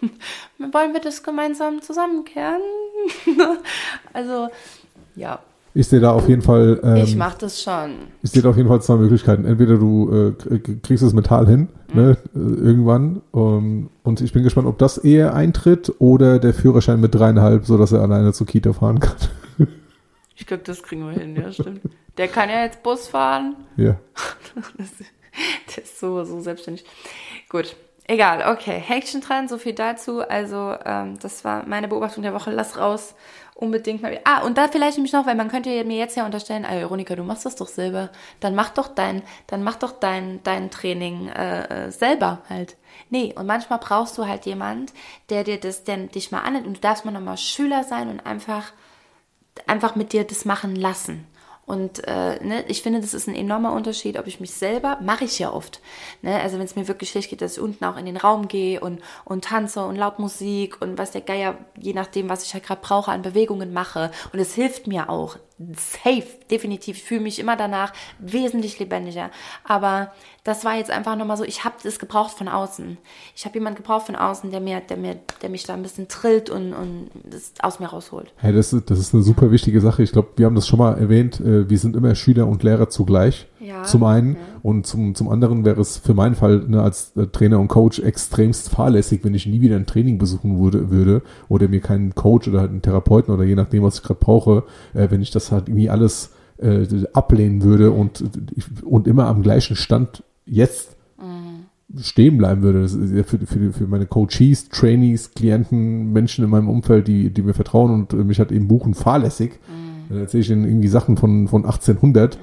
Wollen 0.58 0.92
wir 0.92 1.00
das 1.00 1.22
gemeinsam 1.22 1.82
zusammenkehren? 1.82 2.62
also, 4.12 4.48
ja, 5.20 5.38
Ich 5.74 5.86
sehe 5.88 6.00
da 6.00 6.12
auf 6.12 6.28
jeden 6.28 6.42
Fall, 6.42 6.80
ähm, 6.82 6.96
ich 6.96 7.14
mach 7.16 7.34
das 7.34 7.62
schon. 7.62 7.92
ich 8.22 8.30
sehe 8.30 8.42
da 8.42 8.50
auf 8.50 8.56
jeden 8.56 8.68
Fall 8.68 8.82
zwei 8.82 8.96
Möglichkeiten. 8.96 9.44
Entweder 9.44 9.76
du 9.76 10.34
äh, 10.50 10.58
kriegst 10.82 11.04
das 11.04 11.12
Metall 11.12 11.46
hin, 11.46 11.68
ne, 11.92 12.16
äh, 12.34 12.38
irgendwann, 12.38 13.22
ähm, 13.34 13.90
und 14.02 14.20
ich 14.20 14.32
bin 14.32 14.42
gespannt, 14.42 14.66
ob 14.66 14.78
das 14.78 14.98
eher 14.98 15.34
eintritt 15.34 15.92
oder 15.98 16.38
der 16.38 16.54
Führerschein 16.54 17.00
mit 17.00 17.14
dreieinhalb, 17.14 17.66
so 17.66 17.78
dass 17.78 17.92
er 17.92 18.00
alleine 18.02 18.32
zur 18.32 18.46
Kita 18.46 18.72
fahren 18.72 19.00
kann. 19.00 19.16
Ich 20.36 20.46
glaube, 20.46 20.62
das 20.64 20.82
kriegen 20.82 21.04
wir 21.04 21.12
hin, 21.12 21.36
ja, 21.36 21.52
stimmt. 21.52 21.82
Der 22.16 22.26
kann 22.26 22.48
ja 22.48 22.62
jetzt 22.64 22.82
Bus 22.82 23.08
fahren. 23.08 23.56
ja. 23.76 23.96
Der 25.76 25.84
ist 25.84 26.00
so, 26.00 26.24
so 26.24 26.40
selbstständig. 26.40 26.84
Gut. 27.50 27.76
Egal, 28.06 28.50
okay. 28.52 28.80
Häkchen 28.80 29.20
dran, 29.20 29.48
so 29.48 29.58
viel 29.58 29.74
dazu. 29.74 30.20
Also, 30.20 30.74
ähm, 30.84 31.18
das 31.20 31.44
war 31.44 31.64
meine 31.66 31.88
Beobachtung 31.88 32.22
der 32.22 32.32
Woche. 32.34 32.50
Lass 32.50 32.78
raus. 32.78 33.14
Unbedingt 33.60 34.00
mal. 34.00 34.18
Ah, 34.24 34.40
und 34.40 34.56
da 34.56 34.68
vielleicht 34.68 34.96
nämlich 34.96 35.12
noch, 35.12 35.26
weil 35.26 35.34
man 35.34 35.48
könnte 35.48 35.84
mir 35.84 35.98
jetzt 35.98 36.16
ja 36.16 36.24
unterstellen, 36.24 36.64
ah, 36.64 36.72
Veronika, 36.72 37.14
du 37.14 37.22
machst 37.22 37.44
das 37.44 37.56
doch 37.56 37.68
selber. 37.68 38.08
Dann 38.40 38.54
mach 38.54 38.70
doch 38.70 38.88
dein, 38.88 39.22
dann 39.48 39.62
mach 39.62 39.76
doch 39.76 39.92
dein, 39.92 40.42
dein 40.44 40.70
Training 40.70 41.28
äh, 41.28 41.88
äh, 41.88 41.90
selber 41.90 42.40
halt. 42.48 42.78
Nee, 43.10 43.34
und 43.36 43.46
manchmal 43.46 43.78
brauchst 43.78 44.16
du 44.16 44.26
halt 44.26 44.46
jemand, 44.46 44.94
der 45.28 45.44
dir 45.44 45.60
das, 45.60 45.84
der 45.84 45.98
dich 45.98 46.32
mal 46.32 46.40
annimmt 46.40 46.66
und 46.66 46.78
du 46.78 46.80
darfst 46.80 47.04
mal 47.04 47.10
nochmal 47.12 47.36
Schüler 47.36 47.84
sein 47.84 48.08
und 48.08 48.20
einfach 48.20 48.72
einfach 49.66 49.94
mit 49.94 50.12
dir 50.12 50.24
das 50.24 50.44
machen 50.44 50.74
lassen. 50.74 51.26
Und 51.70 52.02
äh, 52.08 52.44
ne, 52.44 52.64
ich 52.66 52.82
finde, 52.82 53.00
das 53.00 53.14
ist 53.14 53.28
ein 53.28 53.36
enormer 53.36 53.72
Unterschied, 53.72 54.18
ob 54.18 54.26
ich 54.26 54.40
mich 54.40 54.50
selber, 54.50 54.98
mache 55.00 55.24
ich 55.24 55.38
ja 55.38 55.52
oft. 55.52 55.80
Ne? 56.20 56.34
Also 56.40 56.58
wenn 56.58 56.64
es 56.64 56.74
mir 56.74 56.88
wirklich 56.88 57.10
schlecht 57.10 57.30
geht, 57.30 57.42
dass 57.42 57.58
ich 57.58 57.62
unten 57.62 57.84
auch 57.84 57.96
in 57.96 58.06
den 58.06 58.16
Raum 58.16 58.48
gehe 58.48 58.80
und, 58.80 59.00
und 59.24 59.44
tanze 59.44 59.84
und 59.84 59.94
laut 59.94 60.18
Musik 60.18 60.82
und 60.82 60.98
was 60.98 61.12
der 61.12 61.20
Geier, 61.20 61.56
je 61.78 61.92
nachdem, 61.92 62.28
was 62.28 62.42
ich 62.42 62.54
halt 62.54 62.64
gerade 62.64 62.80
brauche, 62.82 63.12
an 63.12 63.22
Bewegungen 63.22 63.72
mache. 63.72 64.10
Und 64.32 64.40
es 64.40 64.52
hilft 64.52 64.88
mir 64.88 65.08
auch. 65.08 65.36
Safe, 65.76 66.24
definitiv. 66.50 66.96
Ich 66.96 67.02
fühle 67.02 67.20
mich 67.20 67.38
immer 67.38 67.54
danach 67.54 67.92
wesentlich 68.18 68.78
lebendiger. 68.78 69.30
Aber 69.64 70.12
das 70.42 70.64
war 70.64 70.76
jetzt 70.76 70.90
einfach 70.90 71.16
nochmal 71.16 71.36
so, 71.36 71.44
ich 71.44 71.64
habe 71.64 71.74
das 71.82 71.98
gebraucht 71.98 72.32
von 72.38 72.48
außen. 72.48 72.96
Ich 73.36 73.44
habe 73.44 73.58
jemanden 73.58 73.76
gebraucht 73.76 74.06
von 74.06 74.16
außen, 74.16 74.50
der 74.50 74.60
mir, 74.60 74.80
der 74.80 74.96
mir, 74.96 75.18
der 75.42 75.50
mich 75.50 75.64
da 75.64 75.74
ein 75.74 75.82
bisschen 75.82 76.08
trillt 76.08 76.48
und, 76.48 76.72
und 76.72 77.10
das 77.24 77.52
aus 77.60 77.78
mir 77.78 77.88
rausholt. 77.88 78.32
Hey, 78.36 78.54
das, 78.54 78.72
ist, 78.72 78.90
das 78.90 78.98
ist 78.98 79.12
eine 79.12 79.22
super 79.22 79.50
wichtige 79.50 79.82
Sache. 79.82 80.02
Ich 80.02 80.12
glaube, 80.12 80.28
wir 80.36 80.46
haben 80.46 80.54
das 80.54 80.66
schon 80.66 80.78
mal 80.78 80.96
erwähnt. 80.96 81.40
Äh, 81.40 81.68
wir 81.68 81.78
sind 81.78 81.94
immer 81.94 82.14
Schüler 82.14 82.46
und 82.46 82.62
Lehrer 82.62 82.88
zugleich. 82.88 83.46
Ja. 83.58 83.82
Zum 83.82 84.04
einen. 84.04 84.38
Und 84.62 84.86
zum, 84.86 85.14
zum 85.14 85.28
anderen 85.28 85.64
wäre 85.64 85.80
es 85.80 85.98
für 85.98 86.14
meinen 86.14 86.34
Fall 86.34 86.64
ne, 86.68 86.82
als 86.82 87.16
äh, 87.16 87.26
Trainer 87.26 87.60
und 87.60 87.68
Coach 87.68 87.98
extremst 88.00 88.68
fahrlässig, 88.70 89.24
wenn 89.24 89.34
ich 89.34 89.46
nie 89.46 89.60
wieder 89.60 89.76
ein 89.76 89.86
Training 89.86 90.18
besuchen 90.18 90.60
würde, 90.60 90.90
würde 90.90 91.22
oder 91.48 91.68
mir 91.68 91.80
keinen 91.80 92.14
Coach 92.14 92.48
oder 92.48 92.60
halt 92.60 92.70
einen 92.70 92.82
Therapeuten 92.82 93.32
oder 93.32 93.44
je 93.44 93.54
nachdem, 93.54 93.82
was 93.82 93.96
ich 93.96 94.02
gerade 94.02 94.20
brauche, 94.20 94.64
äh, 94.94 95.10
wenn 95.10 95.22
ich 95.22 95.30
das 95.30 95.52
halt 95.52 95.68
irgendwie 95.68 95.90
alles 95.90 96.32
äh, 96.58 96.86
ablehnen 97.12 97.62
würde 97.62 97.90
und, 97.90 98.24
und 98.84 99.06
immer 99.06 99.26
am 99.26 99.42
gleichen 99.42 99.76
Stand 99.76 100.22
jetzt 100.44 100.96
stehen 101.98 102.38
bleiben 102.38 102.62
würde. 102.62 102.82
Das 102.82 102.94
ist 102.94 103.12
ja 103.12 103.24
für, 103.24 103.38
für, 103.38 103.72
für 103.72 103.86
meine 103.86 104.06
Coaches, 104.06 104.68
Trainees, 104.68 105.32
Klienten, 105.34 106.12
Menschen 106.12 106.44
in 106.44 106.50
meinem 106.50 106.68
Umfeld, 106.68 107.08
die, 107.08 107.30
die 107.30 107.42
mir 107.42 107.54
vertrauen 107.54 107.90
und 107.90 108.12
mich 108.26 108.38
halt 108.38 108.52
eben 108.52 108.68
buchen, 108.68 108.94
fahrlässig. 108.94 109.58
Dann 110.08 110.18
erzähle 110.18 110.40
ich 110.42 110.50
ihnen 110.50 110.64
irgendwie 110.64 110.88
Sachen 110.88 111.16
von, 111.16 111.48
von 111.48 111.64
1800. 111.64 112.38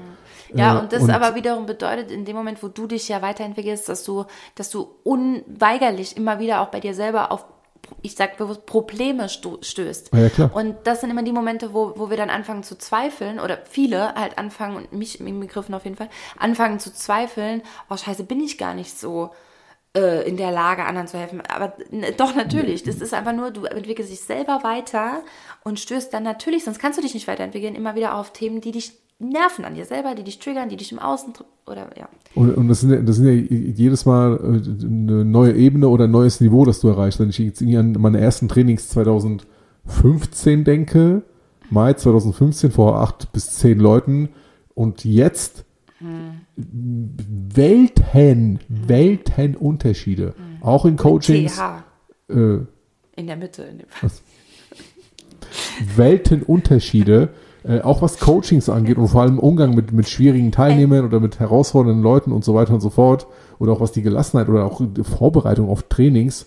Ja, 0.54 0.76
Äh, 0.76 0.80
und 0.80 0.92
das 0.92 1.08
aber 1.08 1.34
wiederum 1.34 1.66
bedeutet, 1.66 2.10
in 2.10 2.24
dem 2.24 2.36
Moment, 2.36 2.62
wo 2.62 2.68
du 2.68 2.86
dich 2.86 3.08
ja 3.08 3.22
weiterentwickelst, 3.22 3.88
dass 3.88 4.04
du, 4.04 4.24
dass 4.54 4.70
du 4.70 4.88
unweigerlich 5.04 6.16
immer 6.16 6.38
wieder 6.38 6.60
auch 6.60 6.68
bei 6.68 6.80
dir 6.80 6.94
selber 6.94 7.32
auf, 7.32 7.44
ich 8.02 8.14
sag 8.16 8.36
bewusst, 8.36 8.66
Probleme 8.66 9.28
stößt. 9.28 10.10
Ja. 10.12 10.46
Und 10.52 10.76
das 10.84 11.00
sind 11.00 11.10
immer 11.10 11.22
die 11.22 11.32
Momente, 11.32 11.72
wo, 11.72 11.94
wo 11.96 12.10
wir 12.10 12.16
dann 12.16 12.30
anfangen 12.30 12.62
zu 12.62 12.76
zweifeln, 12.76 13.40
oder 13.40 13.58
viele 13.64 14.14
halt 14.14 14.36
anfangen, 14.38 14.76
und 14.76 14.92
mich 14.92 15.20
im 15.20 15.40
Begriffen 15.40 15.74
auf 15.74 15.84
jeden 15.84 15.96
Fall, 15.96 16.10
anfangen 16.38 16.80
zu 16.80 16.92
zweifeln, 16.92 17.62
oh 17.88 17.96
scheiße, 17.96 18.24
bin 18.24 18.40
ich 18.40 18.58
gar 18.58 18.74
nicht 18.74 18.98
so 18.98 19.30
äh, 19.96 20.28
in 20.28 20.36
der 20.36 20.50
Lage, 20.50 20.84
anderen 20.84 21.08
zu 21.08 21.18
helfen. 21.18 21.40
Aber 21.48 21.74
n- 21.90 22.14
doch, 22.16 22.34
natürlich. 22.34 22.82
Das 22.82 22.96
ist 22.96 23.14
einfach 23.14 23.32
nur, 23.32 23.50
du 23.50 23.64
entwickelst 23.64 24.10
dich 24.12 24.20
selber 24.20 24.62
weiter 24.62 25.22
und 25.64 25.80
stößt 25.80 26.12
dann 26.12 26.24
natürlich, 26.24 26.64
sonst 26.64 26.78
kannst 26.78 26.98
du 26.98 27.02
dich 27.02 27.14
nicht 27.14 27.26
weiterentwickeln, 27.28 27.74
immer 27.74 27.94
wieder 27.94 28.16
auf 28.16 28.32
Themen, 28.32 28.60
die 28.60 28.72
dich 28.72 28.92
nerven 29.18 29.64
an 29.64 29.74
dir 29.74 29.84
selber, 29.84 30.14
die 30.14 30.22
dich 30.22 30.38
triggern, 30.38 30.68
die 30.68 30.76
dich 30.76 30.92
im 30.92 30.98
Außen 30.98 31.32
oder 31.66 31.90
ja. 31.98 32.08
Und, 32.34 32.56
und 32.56 32.68
das, 32.68 32.80
sind 32.80 32.90
ja, 32.90 33.00
das 33.00 33.16
sind 33.16 33.26
ja 33.26 33.32
jedes 33.32 34.06
Mal 34.06 34.36
äh, 34.36 34.84
eine 34.84 35.24
neue 35.24 35.54
Ebene 35.54 35.88
oder 35.88 36.04
ein 36.04 36.10
neues 36.10 36.40
Niveau, 36.40 36.64
das 36.64 36.80
du 36.80 36.88
erreichst. 36.88 37.18
Wenn 37.18 37.30
ich 37.30 37.38
jetzt 37.38 37.62
an 37.62 37.92
meine 37.98 38.20
ersten 38.20 38.48
Trainings 38.48 38.88
2015 38.88 40.64
denke, 40.64 41.22
Mai 41.70 41.92
2015 41.92 42.70
vor 42.70 43.00
acht 43.00 43.32
bis 43.32 43.50
zehn 43.50 43.78
Leuten 43.78 44.30
und 44.74 45.04
jetzt 45.04 45.64
Welten, 46.56 48.60
Weltenunterschiede. 48.68 50.34
Auch 50.60 50.84
in 50.84 50.96
Coachings. 50.96 51.60
Äh, 52.28 52.58
in 53.16 53.26
der 53.26 53.36
Mitte. 53.36 53.64
In 53.64 53.78
dem 53.78 53.88
Fall. 53.88 54.10
Weltenunterschiede, 55.96 57.30
äh, 57.68 57.82
auch 57.82 58.00
was 58.00 58.18
Coachings 58.18 58.70
angeht 58.70 58.96
und 58.96 59.08
vor 59.08 59.20
allem 59.20 59.38
Umgang 59.38 59.74
mit, 59.74 59.92
mit 59.92 60.08
schwierigen 60.08 60.52
Teilnehmern 60.52 61.04
oder 61.04 61.20
mit 61.20 61.38
herausfordernden 61.38 62.02
Leuten 62.02 62.32
und 62.32 62.42
so 62.42 62.54
weiter 62.54 62.72
und 62.72 62.80
so 62.80 62.88
fort. 62.88 63.26
Oder 63.58 63.72
auch 63.72 63.80
was 63.80 63.92
die 63.92 64.02
Gelassenheit 64.02 64.48
oder 64.48 64.64
auch 64.64 64.80
die 64.80 65.04
Vorbereitung 65.04 65.68
auf 65.68 65.82
Trainings. 65.82 66.46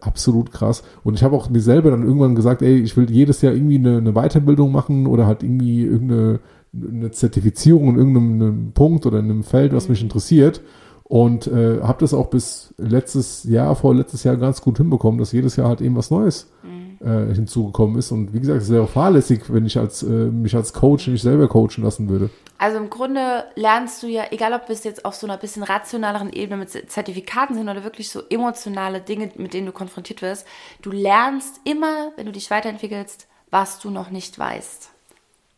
Absolut 0.00 0.52
krass. 0.52 0.84
Und 1.02 1.14
ich 1.14 1.24
habe 1.24 1.36
auch 1.36 1.50
mir 1.50 1.60
selber 1.60 1.90
dann 1.90 2.04
irgendwann 2.04 2.36
gesagt, 2.36 2.62
ey, 2.62 2.78
ich 2.78 2.96
will 2.96 3.10
jedes 3.10 3.42
Jahr 3.42 3.52
irgendwie 3.52 3.78
eine, 3.78 3.98
eine 3.98 4.12
Weiterbildung 4.12 4.70
machen 4.70 5.06
oder 5.08 5.26
halt 5.26 5.42
irgendwie 5.42 5.82
irgendeine 5.82 6.38
eine 6.72 7.10
Zertifizierung 7.10 7.88
in 7.88 7.96
irgendeinem 7.96 8.32
einem 8.34 8.72
Punkt 8.72 9.06
oder 9.06 9.18
in 9.18 9.24
einem 9.24 9.42
Feld, 9.42 9.72
was 9.72 9.88
mich 9.88 10.02
interessiert. 10.02 10.60
Und 11.02 11.46
äh, 11.46 11.80
habe 11.80 12.00
das 12.00 12.14
auch 12.14 12.26
bis 12.26 12.74
letztes 12.76 13.44
Jahr, 13.44 13.74
vor 13.74 13.94
letztes 13.94 14.24
Jahr 14.24 14.36
ganz 14.36 14.60
gut 14.60 14.76
hinbekommen, 14.76 15.18
dass 15.18 15.32
jedes 15.32 15.56
Jahr 15.56 15.68
halt 15.68 15.80
eben 15.80 15.96
was 15.96 16.10
Neues 16.10 16.48
äh, 17.00 17.34
hinzugekommen 17.34 17.98
ist. 17.98 18.10
Und 18.10 18.32
wie 18.32 18.40
gesagt, 18.40 18.62
es 18.62 18.70
wäre 18.70 18.86
fahrlässig, 18.86 19.42
wenn 19.48 19.66
ich 19.66 19.78
als, 19.78 20.02
äh, 20.02 20.06
mich 20.06 20.54
als 20.54 20.72
Coach 20.72 21.08
nicht 21.08 21.22
selber 21.22 21.48
coachen 21.48 21.84
lassen 21.84 22.08
würde. 22.08 22.30
Also 22.58 22.78
im 22.78 22.90
Grunde 22.90 23.44
lernst 23.54 24.02
du 24.02 24.08
ja, 24.08 24.24
egal 24.30 24.52
ob 24.52 24.68
es 24.68 24.82
jetzt 24.82 25.04
auf 25.04 25.14
so 25.14 25.26
einer 25.26 25.36
bisschen 25.36 25.62
rationaleren 25.62 26.32
Ebene 26.32 26.56
mit 26.56 26.90
Zertifikaten 26.90 27.54
sind 27.54 27.68
oder 27.68 27.84
wirklich 27.84 28.10
so 28.10 28.22
emotionale 28.28 29.00
Dinge, 29.00 29.30
mit 29.36 29.54
denen 29.54 29.66
du 29.66 29.72
konfrontiert 29.72 30.22
wirst, 30.22 30.46
du 30.82 30.90
lernst 30.90 31.60
immer, 31.64 32.10
wenn 32.16 32.26
du 32.26 32.32
dich 32.32 32.50
weiterentwickelst, 32.50 33.28
was 33.50 33.78
du 33.78 33.90
noch 33.90 34.10
nicht 34.10 34.38
weißt. 34.38 34.90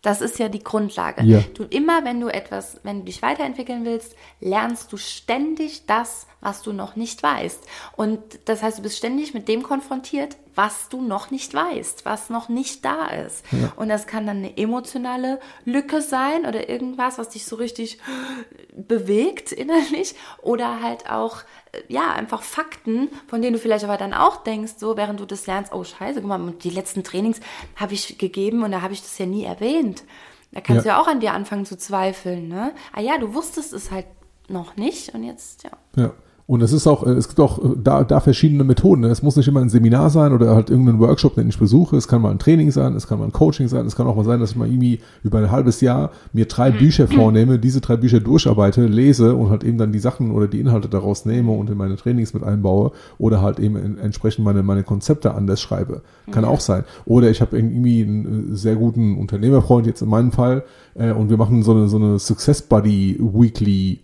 Das 0.02 0.22
ist 0.22 0.38
ja 0.38 0.48
die 0.48 0.64
Grundlage. 0.64 1.22
Ja. 1.24 1.42
Du 1.54 1.64
immer, 1.64 2.04
wenn 2.04 2.20
du 2.20 2.28
etwas, 2.28 2.80
wenn 2.84 3.00
du 3.00 3.04
dich 3.04 3.20
weiterentwickeln 3.20 3.84
willst, 3.84 4.16
lernst 4.40 4.92
du 4.92 4.96
ständig 4.96 5.84
das, 5.86 6.26
was 6.40 6.62
du 6.62 6.72
noch 6.72 6.96
nicht 6.96 7.22
weißt. 7.22 7.66
Und 7.96 8.18
das 8.46 8.62
heißt, 8.62 8.78
du 8.78 8.82
bist 8.82 8.96
ständig 8.96 9.34
mit 9.34 9.46
dem 9.46 9.62
konfrontiert, 9.62 10.38
was 10.62 10.90
du 10.90 11.00
noch 11.00 11.30
nicht 11.30 11.54
weißt, 11.54 12.04
was 12.04 12.28
noch 12.28 12.50
nicht 12.50 12.84
da 12.84 13.06
ist. 13.06 13.42
Und 13.76 13.88
das 13.88 14.06
kann 14.06 14.26
dann 14.26 14.36
eine 14.38 14.58
emotionale 14.58 15.40
Lücke 15.64 16.02
sein 16.02 16.44
oder 16.44 16.68
irgendwas, 16.68 17.16
was 17.16 17.30
dich 17.30 17.46
so 17.46 17.56
richtig 17.56 17.98
bewegt 18.76 19.52
innerlich 19.52 20.14
oder 20.42 20.82
halt 20.82 21.08
auch 21.10 21.38
äh, 21.72 21.80
ja 21.88 22.12
einfach 22.12 22.42
Fakten, 22.42 23.08
von 23.26 23.40
denen 23.40 23.54
du 23.54 23.58
vielleicht 23.58 23.84
aber 23.84 23.96
dann 23.96 24.12
auch 24.12 24.42
denkst, 24.42 24.74
so 24.76 24.96
während 24.98 25.18
du 25.20 25.24
das 25.24 25.46
lernst, 25.46 25.72
oh 25.72 25.82
Scheiße, 25.82 26.20
guck 26.20 26.28
mal, 26.28 26.52
die 26.62 26.70
letzten 26.70 27.04
Trainings 27.04 27.40
habe 27.76 27.94
ich 27.94 28.18
gegeben 28.18 28.62
und 28.62 28.72
da 28.72 28.82
habe 28.82 28.92
ich 28.92 29.00
das 29.00 29.16
ja 29.18 29.24
nie 29.26 29.44
erwähnt. 29.44 30.04
Da 30.52 30.60
kannst 30.60 30.84
Ja. 30.84 30.92
du 30.92 30.96
ja 30.98 31.02
auch 31.02 31.06
an 31.08 31.20
dir 31.20 31.32
anfangen 31.32 31.64
zu 31.64 31.78
zweifeln, 31.78 32.48
ne? 32.48 32.72
Ah 32.92 33.00
ja, 33.00 33.16
du 33.18 33.32
wusstest 33.34 33.72
es 33.72 33.90
halt 33.90 34.06
noch 34.48 34.76
nicht 34.76 35.14
und 35.14 35.22
jetzt 35.24 35.62
ja. 35.64 35.70
Ja. 35.96 36.12
Und 36.46 36.62
es 36.62 36.72
ist 36.72 36.86
auch, 36.86 37.06
es 37.06 37.28
gibt 37.28 37.40
auch 37.40 37.58
äh, 37.58 37.76
da, 37.82 38.04
da 38.04 38.20
verschiedene 38.20 38.64
Methoden. 38.64 39.02
ne? 39.02 39.08
Es 39.08 39.22
muss 39.22 39.36
nicht 39.36 39.48
immer 39.48 39.60
ein 39.60 39.68
Seminar 39.68 40.10
sein 40.10 40.32
oder 40.32 40.54
halt 40.54 40.70
irgendein 40.70 40.98
Workshop, 40.98 41.34
den 41.36 41.48
ich 41.48 41.58
besuche. 41.58 41.96
Es 41.96 42.08
kann 42.08 42.22
mal 42.22 42.30
ein 42.30 42.38
Training 42.38 42.70
sein, 42.70 42.94
es 42.94 43.06
kann 43.06 43.18
mal 43.18 43.26
ein 43.26 43.32
Coaching 43.32 43.68
sein, 43.68 43.86
es 43.86 43.96
kann 43.96 44.06
auch 44.06 44.16
mal 44.16 44.24
sein, 44.24 44.40
dass 44.40 44.50
ich 44.50 44.56
mal 44.56 44.68
irgendwie 44.68 45.00
über 45.22 45.38
ein 45.38 45.50
halbes 45.50 45.80
Jahr 45.80 46.10
mir 46.32 46.46
drei 46.46 46.70
Bücher 46.70 47.06
vornehme, 47.08 47.58
diese 47.58 47.80
drei 47.80 47.96
Bücher 47.96 48.20
durcharbeite, 48.20 48.86
lese 48.86 49.34
und 49.34 49.50
halt 49.50 49.64
eben 49.64 49.78
dann 49.78 49.92
die 49.92 49.98
Sachen 49.98 50.32
oder 50.32 50.48
die 50.48 50.60
Inhalte 50.60 50.88
daraus 50.88 51.24
nehme 51.24 51.52
und 51.52 51.70
in 51.70 51.76
meine 51.76 51.96
Trainings 51.96 52.34
mit 52.34 52.42
einbaue 52.42 52.92
oder 53.18 53.42
halt 53.42 53.60
eben 53.60 53.98
entsprechend 53.98 54.44
meine, 54.44 54.62
meine 54.62 54.82
Konzepte 54.82 55.34
anders 55.34 55.60
schreibe. 55.60 56.02
Kann 56.30 56.44
auch 56.44 56.60
sein. 56.60 56.84
Oder 57.04 57.30
ich 57.30 57.40
habe 57.40 57.56
irgendwie 57.56 58.02
einen 58.02 58.52
äh, 58.52 58.56
sehr 58.56 58.76
guten 58.76 59.16
Unternehmerfreund, 59.16 59.86
jetzt 59.86 60.02
in 60.02 60.08
meinem 60.08 60.32
Fall, 60.32 60.64
äh, 60.94 61.12
und 61.12 61.30
wir 61.30 61.36
machen 61.36 61.62
so 61.62 61.72
eine, 61.72 61.88
so 61.88 61.96
eine 61.96 62.18
Success 62.18 62.62
Buddy 62.62 63.18
Weekly 63.20 64.00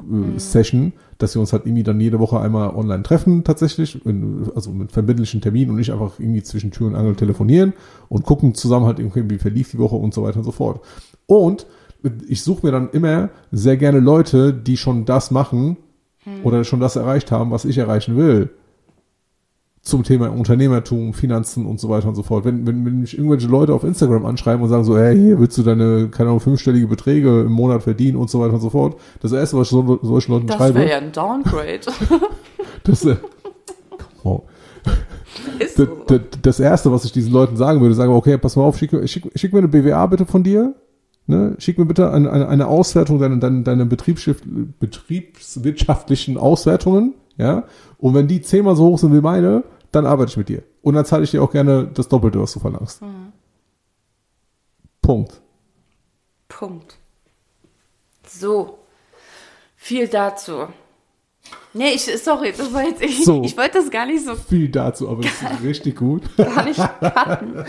äh, 0.00 0.38
Session, 0.38 0.92
dass 1.18 1.34
wir 1.34 1.40
uns 1.40 1.52
halt 1.52 1.66
irgendwie 1.66 1.82
dann 1.82 2.00
jede 2.00 2.18
Woche 2.18 2.40
einmal 2.40 2.70
online 2.70 3.02
treffen, 3.02 3.44
tatsächlich, 3.44 4.04
in, 4.04 4.50
also 4.54 4.70
mit 4.70 4.92
verbindlichen 4.92 5.40
Terminen 5.40 5.70
und 5.70 5.76
nicht 5.76 5.92
einfach 5.92 6.18
irgendwie 6.18 6.42
zwischen 6.42 6.70
Tür 6.70 6.88
und 6.88 6.94
Angel 6.94 7.16
telefonieren 7.16 7.72
und 8.08 8.24
gucken 8.24 8.54
zusammen 8.54 8.86
halt 8.86 8.98
irgendwie, 8.98 9.28
wie 9.30 9.38
verlief 9.38 9.70
die 9.70 9.78
Woche 9.78 9.96
und 9.96 10.14
so 10.14 10.22
weiter 10.22 10.38
und 10.38 10.44
so 10.44 10.52
fort. 10.52 10.80
Und 11.26 11.66
ich 12.28 12.42
suche 12.42 12.66
mir 12.66 12.72
dann 12.72 12.90
immer 12.90 13.30
sehr 13.50 13.76
gerne 13.76 14.00
Leute, 14.00 14.52
die 14.52 14.76
schon 14.76 15.04
das 15.04 15.30
machen 15.30 15.78
oder 16.42 16.64
schon 16.64 16.80
das 16.80 16.96
erreicht 16.96 17.30
haben, 17.30 17.50
was 17.50 17.64
ich 17.64 17.78
erreichen 17.78 18.16
will. 18.16 18.50
Zum 19.84 20.02
Thema 20.02 20.28
Unternehmertum, 20.28 21.12
Finanzen 21.12 21.66
und 21.66 21.78
so 21.78 21.90
weiter 21.90 22.08
und 22.08 22.14
so 22.14 22.22
fort. 22.22 22.46
Wenn, 22.46 22.66
wenn, 22.66 22.86
wenn 22.86 23.00
mich 23.00 23.16
irgendwelche 23.16 23.48
Leute 23.48 23.74
auf 23.74 23.84
Instagram 23.84 24.24
anschreiben 24.24 24.62
und 24.62 24.70
sagen 24.70 24.84
so, 24.84 24.96
hey, 24.96 25.14
hier 25.14 25.38
willst 25.38 25.58
du 25.58 25.62
deine, 25.62 26.08
keine 26.08 26.30
Ahnung, 26.30 26.40
fünfstellige 26.40 26.86
Beträge 26.86 27.42
im 27.42 27.52
Monat 27.52 27.82
verdienen 27.82 28.16
und 28.16 28.30
so 28.30 28.40
weiter 28.40 28.54
und 28.54 28.60
so 28.60 28.70
fort. 28.70 28.98
Das 29.20 29.32
erste, 29.32 29.58
was 29.58 29.66
ich 29.66 29.72
so, 29.72 29.98
solchen 30.02 30.32
Leuten 30.32 30.50
schreibe, 30.50 30.80
ein 30.80 31.12
Downgrade. 31.12 31.80
das, 32.84 33.04
äh, 33.04 33.16
on. 34.24 34.40
Ist 35.58 35.78
das, 35.78 35.88
das, 36.06 36.20
das 36.40 36.58
erste, 36.60 36.90
was 36.90 37.04
ich 37.04 37.12
diesen 37.12 37.30
Leuten 37.32 37.56
sagen 37.56 37.80
würde, 37.80 37.94
sagen, 37.94 38.12
okay, 38.12 38.38
pass 38.38 38.56
mal 38.56 38.64
auf, 38.64 38.78
schick, 38.78 38.90
schick, 39.08 39.30
schick 39.34 39.52
mir 39.52 39.58
eine 39.58 39.68
BWA 39.68 40.06
bitte 40.06 40.24
von 40.26 40.42
dir. 40.42 40.74
Ne? 41.26 41.54
Schick 41.58 41.78
mir 41.78 41.86
bitte 41.86 42.10
eine, 42.10 42.30
eine, 42.30 42.48
eine 42.48 42.68
Auswertung 42.68 43.18
deiner, 43.18 43.36
deiner, 43.36 43.62
deiner 43.62 43.86
betriebswirtschaftlichen 43.86 46.36
Auswertungen, 46.36 47.14
ja. 47.38 47.64
Und 47.98 48.14
wenn 48.14 48.28
die 48.28 48.42
zehnmal 48.42 48.76
so 48.76 48.84
hoch 48.84 48.98
sind 48.98 49.14
wie 49.14 49.22
meine, 49.22 49.64
dann 49.94 50.06
arbeite 50.06 50.30
ich 50.30 50.36
mit 50.36 50.48
dir. 50.48 50.62
Und 50.82 50.94
dann 50.94 51.04
zahle 51.04 51.24
ich 51.24 51.30
dir 51.30 51.42
auch 51.42 51.50
gerne 51.50 51.86
das 51.92 52.08
Doppelte, 52.08 52.40
was 52.40 52.52
du 52.52 52.60
verlangst. 52.60 53.00
Punkt. 55.02 55.40
Punkt. 56.48 56.96
So. 58.26 58.78
Viel 59.76 60.08
dazu. 60.08 60.68
Nee, 61.74 61.90
ich, 61.90 62.04
sorry, 62.22 62.54
das 62.56 62.72
war 62.72 62.84
jetzt, 62.84 63.02
ich, 63.02 63.24
So. 63.24 63.42
ich 63.42 63.56
wollte 63.56 63.78
das 63.78 63.90
gar 63.90 64.06
nicht 64.06 64.24
so 64.24 64.34
Viel 64.34 64.68
dazu, 64.70 65.10
aber 65.10 65.24
es 65.24 65.42
ist 65.42 65.62
richtig 65.62 65.96
gut. 65.96 66.22
gar 66.36 66.64
nicht 66.64 66.80
cutten. 67.00 67.64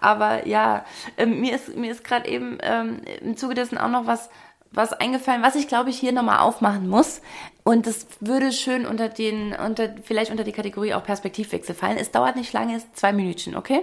Aber 0.00 0.46
ja, 0.46 0.84
ähm, 1.16 1.40
mir 1.40 1.56
ist, 1.56 1.74
mir 1.76 1.90
ist 1.90 2.04
gerade 2.04 2.28
eben 2.28 2.58
ähm, 2.62 3.00
im 3.22 3.36
Zuge 3.36 3.54
dessen 3.54 3.78
auch 3.78 3.88
noch 3.88 4.06
was, 4.06 4.28
was 4.72 4.92
eingefallen, 4.92 5.42
was 5.42 5.54
ich 5.54 5.68
glaube 5.68 5.90
ich 5.90 5.98
hier 5.98 6.12
nochmal 6.12 6.40
aufmachen 6.40 6.88
muss. 6.88 7.20
Und 7.64 7.86
das 7.86 8.06
würde 8.20 8.52
schön 8.52 8.86
unter 8.86 9.08
den, 9.08 9.54
unter, 9.54 9.94
vielleicht 10.02 10.30
unter 10.30 10.44
die 10.44 10.52
Kategorie 10.52 10.94
auch 10.94 11.02
Perspektivwechsel 11.02 11.74
fallen. 11.74 11.98
Es 11.98 12.10
dauert 12.10 12.36
nicht 12.36 12.52
lange, 12.52 12.76
es 12.76 12.84
ist 12.84 12.96
zwei 12.96 13.12
Minütchen, 13.12 13.56
okay? 13.56 13.82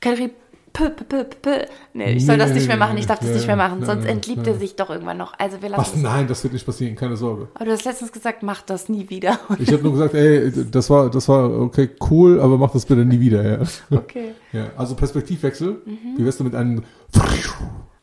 Kategorie 0.00 0.32
P, 0.74 0.90
P, 0.90 1.04
P, 1.04 1.24
P, 1.24 1.36
P. 1.40 1.66
Nee, 1.92 2.14
ich 2.14 2.26
soll 2.26 2.36
das 2.36 2.52
nicht 2.52 2.66
mehr 2.66 2.76
machen, 2.76 2.98
ich 2.98 3.06
darf 3.06 3.20
das 3.20 3.28
nicht 3.30 3.46
mehr 3.46 3.54
machen, 3.54 3.84
sonst 3.84 4.06
entliebt 4.06 4.44
er 4.44 4.54
sich 4.54 4.74
doch 4.74 4.90
irgendwann 4.90 5.16
noch. 5.16 5.32
Also 5.38 5.62
wir 5.62 5.70
Was? 5.70 5.78
lassen 5.78 5.96
es. 5.98 6.02
Nein, 6.02 6.26
das 6.26 6.42
wird 6.42 6.52
nicht 6.52 6.66
passieren, 6.66 6.96
keine 6.96 7.16
Sorge. 7.16 7.46
Aber 7.54 7.64
du 7.64 7.70
hast 7.70 7.84
letztens 7.84 8.10
gesagt, 8.10 8.42
mach 8.42 8.60
das 8.62 8.88
nie 8.88 9.08
wieder. 9.08 9.38
Ich 9.60 9.72
habe 9.72 9.84
nur 9.84 9.92
gesagt, 9.92 10.14
ey, 10.14 10.50
das 10.72 10.90
war, 10.90 11.08
das 11.10 11.28
war 11.28 11.48
okay, 11.48 11.90
cool, 12.10 12.40
aber 12.40 12.58
mach 12.58 12.72
das 12.72 12.84
bitte 12.84 13.04
nie 13.04 13.20
wieder, 13.20 13.48
ja. 13.48 13.58
Okay. 13.96 14.34
ja 14.52 14.70
also 14.76 14.96
Perspektivwechsel. 14.96 15.80
Wie 16.16 16.24
wärst 16.24 16.40
du 16.40 16.44
mit 16.44 16.56
einem 16.56 16.82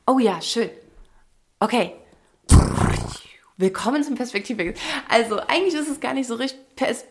Oh 0.08 0.20
ja, 0.20 0.42
schön. 0.42 0.70
Okay. 1.64 1.94
Willkommen 3.56 4.04
zum 4.04 4.16
Perspektivwechsel. 4.16 4.74
Also, 5.08 5.40
eigentlich 5.42 5.76
ist 5.76 5.90
es 5.90 6.00
gar 6.00 6.16
nicht 6.16 6.26
so 6.26 6.34
richtig. 6.34 6.60
Pers 6.76 7.06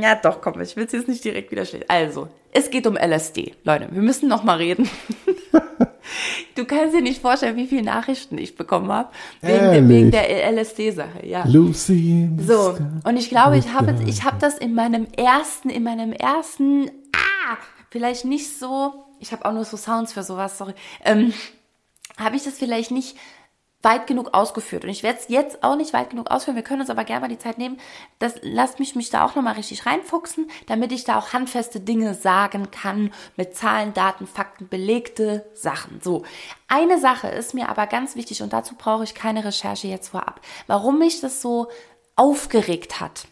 ja, 0.00 0.14
doch, 0.14 0.40
komm, 0.40 0.60
ich 0.60 0.76
will 0.76 0.84
es 0.84 0.92
jetzt 0.92 1.08
nicht 1.08 1.24
direkt 1.24 1.50
wieder 1.50 1.64
schlecht. 1.64 1.90
Also, 1.90 2.28
es 2.52 2.70
geht 2.70 2.86
um 2.86 2.96
LSD. 2.96 3.54
Leute, 3.64 3.88
wir 3.90 4.02
müssen 4.02 4.28
noch 4.28 4.44
mal 4.44 4.58
reden. 4.58 4.88
Du 6.54 6.64
kannst 6.64 6.94
dir 6.94 7.02
nicht 7.02 7.20
vorstellen, 7.20 7.56
wie 7.56 7.66
viele 7.66 7.82
Nachrichten 7.82 8.38
ich 8.38 8.56
bekommen 8.56 8.90
habe 8.90 9.10
wegen, 9.42 9.88
wegen 9.88 10.10
der 10.10 10.50
LSD-Sache, 10.52 11.26
ja. 11.26 11.44
Lucy. 11.46 12.30
So, 12.38 12.78
und 13.04 13.16
ich 13.16 13.28
glaube, 13.28 13.58
ich 13.58 13.74
habe 13.74 13.94
ich 14.06 14.22
habe 14.24 14.36
das 14.40 14.56
in 14.56 14.72
meinem 14.72 15.06
ersten, 15.16 15.68
in 15.68 15.82
meinem 15.82 16.12
ersten, 16.12 16.90
ah, 17.14 17.56
vielleicht 17.90 18.24
nicht 18.24 18.58
so, 18.58 19.04
ich 19.18 19.32
habe 19.32 19.44
auch 19.44 19.52
nur 19.52 19.66
so 19.66 19.76
Sounds 19.76 20.14
für 20.14 20.22
sowas, 20.22 20.56
sorry, 20.56 20.72
ähm, 21.04 21.34
habe 22.16 22.36
ich 22.36 22.44
das 22.44 22.54
vielleicht 22.54 22.90
nicht 22.90 23.16
weit 23.86 24.08
genug 24.08 24.34
ausgeführt. 24.34 24.82
Und 24.82 24.90
ich 24.90 25.04
werde 25.04 25.20
es 25.20 25.28
jetzt 25.28 25.62
auch 25.62 25.76
nicht 25.76 25.92
weit 25.92 26.10
genug 26.10 26.28
ausführen. 26.28 26.56
Wir 26.56 26.64
können 26.64 26.80
uns 26.80 26.90
aber 26.90 27.04
gerne 27.04 27.20
mal 27.20 27.28
die 27.28 27.38
Zeit 27.38 27.56
nehmen. 27.56 27.78
Das 28.18 28.34
lasst 28.42 28.80
mich 28.80 28.96
mich 28.96 29.10
da 29.10 29.24
auch 29.24 29.36
nochmal 29.36 29.54
richtig 29.54 29.86
reinfuchsen, 29.86 30.50
damit 30.66 30.90
ich 30.90 31.04
da 31.04 31.16
auch 31.16 31.32
handfeste 31.32 31.78
Dinge 31.78 32.14
sagen 32.14 32.72
kann, 32.72 33.12
mit 33.36 33.54
Zahlen, 33.54 33.94
Daten, 33.94 34.26
Fakten, 34.26 34.68
belegte 34.68 35.46
Sachen. 35.54 36.00
So. 36.02 36.24
Eine 36.66 36.98
Sache 36.98 37.28
ist 37.28 37.54
mir 37.54 37.68
aber 37.68 37.86
ganz 37.86 38.16
wichtig 38.16 38.42
und 38.42 38.52
dazu 38.52 38.74
brauche 38.76 39.04
ich 39.04 39.14
keine 39.14 39.44
Recherche 39.44 39.86
jetzt 39.86 40.08
vorab. 40.08 40.40
Warum 40.66 40.98
mich 40.98 41.20
das 41.20 41.40
so 41.40 41.68
aufgeregt 42.16 42.98
hat, 42.98 43.28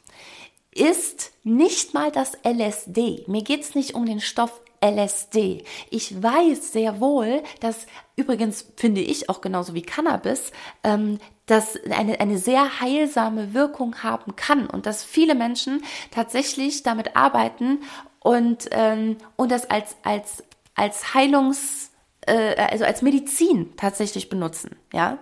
ist 0.70 1.32
nicht 1.42 1.94
mal 1.94 2.12
das 2.12 2.38
LSD. 2.44 3.24
Mir 3.26 3.42
geht's 3.42 3.74
nicht 3.74 3.94
um 3.94 4.06
den 4.06 4.20
Stoff 4.20 4.60
LSD. 4.84 5.64
Ich 5.90 6.22
weiß 6.22 6.72
sehr 6.72 7.00
wohl, 7.00 7.42
dass 7.60 7.86
übrigens 8.16 8.66
finde 8.76 9.00
ich 9.00 9.30
auch 9.30 9.40
genauso 9.40 9.74
wie 9.74 9.82
Cannabis, 9.82 10.52
ähm, 10.82 11.18
dass 11.46 11.78
eine, 11.90 12.20
eine 12.20 12.38
sehr 12.38 12.80
heilsame 12.80 13.54
Wirkung 13.54 14.02
haben 14.02 14.36
kann 14.36 14.66
und 14.66 14.86
dass 14.86 15.04
viele 15.04 15.34
Menschen 15.34 15.82
tatsächlich 16.10 16.82
damit 16.82 17.16
arbeiten 17.16 17.80
und, 18.20 18.68
ähm, 18.72 19.16
und 19.36 19.50
das 19.50 19.70
als, 19.70 19.96
als, 20.02 20.44
als 20.74 21.14
Heilungs, 21.14 21.90
äh, 22.26 22.54
also 22.56 22.84
als 22.84 23.02
Medizin 23.02 23.74
tatsächlich 23.76 24.28
benutzen, 24.28 24.76
ja. 24.92 25.18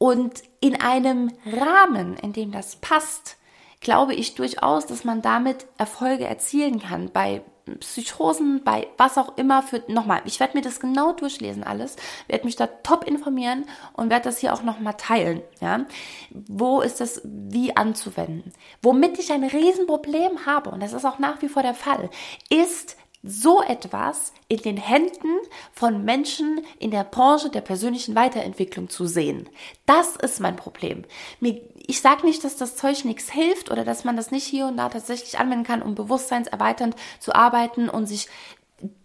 Und 0.00 0.42
in 0.60 0.80
einem 0.80 1.32
Rahmen, 1.44 2.16
in 2.18 2.32
dem 2.32 2.52
das 2.52 2.76
passt, 2.76 3.36
glaube 3.80 4.14
ich 4.14 4.36
durchaus, 4.36 4.86
dass 4.86 5.02
man 5.02 5.22
damit 5.22 5.66
Erfolge 5.76 6.24
erzielen 6.24 6.80
kann 6.80 7.10
bei 7.12 7.42
Psychosen, 7.76 8.62
bei 8.64 8.88
was 8.96 9.18
auch 9.18 9.36
immer 9.36 9.62
für 9.62 9.82
nochmal, 9.88 10.22
ich 10.24 10.40
werde 10.40 10.56
mir 10.56 10.62
das 10.62 10.80
genau 10.80 11.12
durchlesen 11.12 11.64
alles, 11.64 11.96
werde 12.26 12.44
mich 12.44 12.56
da 12.56 12.66
top 12.66 13.04
informieren 13.04 13.66
und 13.92 14.10
werde 14.10 14.24
das 14.24 14.38
hier 14.38 14.54
auch 14.54 14.62
nochmal 14.62 14.94
teilen, 14.94 15.42
ja. 15.60 15.84
Wo 16.30 16.80
ist 16.80 17.00
das 17.00 17.20
wie 17.24 17.76
anzuwenden? 17.76 18.52
Womit 18.82 19.18
ich 19.18 19.32
ein 19.32 19.44
Riesenproblem 19.44 20.46
habe, 20.46 20.70
und 20.70 20.82
das 20.82 20.92
ist 20.92 21.04
auch 21.04 21.18
nach 21.18 21.42
wie 21.42 21.48
vor 21.48 21.62
der 21.62 21.74
Fall, 21.74 22.10
ist 22.48 22.96
so 23.22 23.62
etwas 23.62 24.32
in 24.46 24.58
den 24.58 24.76
Händen 24.76 25.36
von 25.72 26.04
Menschen 26.04 26.60
in 26.78 26.90
der 26.90 27.04
Branche 27.04 27.50
der 27.50 27.60
persönlichen 27.60 28.14
Weiterentwicklung 28.14 28.88
zu 28.88 29.06
sehen. 29.06 29.48
Das 29.86 30.16
ist 30.16 30.40
mein 30.40 30.56
Problem. 30.56 31.04
Mir, 31.40 31.60
ich 31.88 32.02
sage 32.02 32.26
nicht, 32.26 32.44
dass 32.44 32.56
das 32.56 32.76
Zeug 32.76 33.06
nichts 33.06 33.30
hilft 33.30 33.70
oder 33.70 33.82
dass 33.82 34.04
man 34.04 34.14
das 34.14 34.30
nicht 34.30 34.44
hier 34.44 34.66
und 34.66 34.76
da 34.76 34.90
tatsächlich 34.90 35.38
anwenden 35.38 35.64
kann, 35.64 35.80
um 35.80 35.94
bewusstseinserweiternd 35.94 36.94
zu 37.18 37.34
arbeiten 37.34 37.88
und 37.88 38.06
sich 38.06 38.28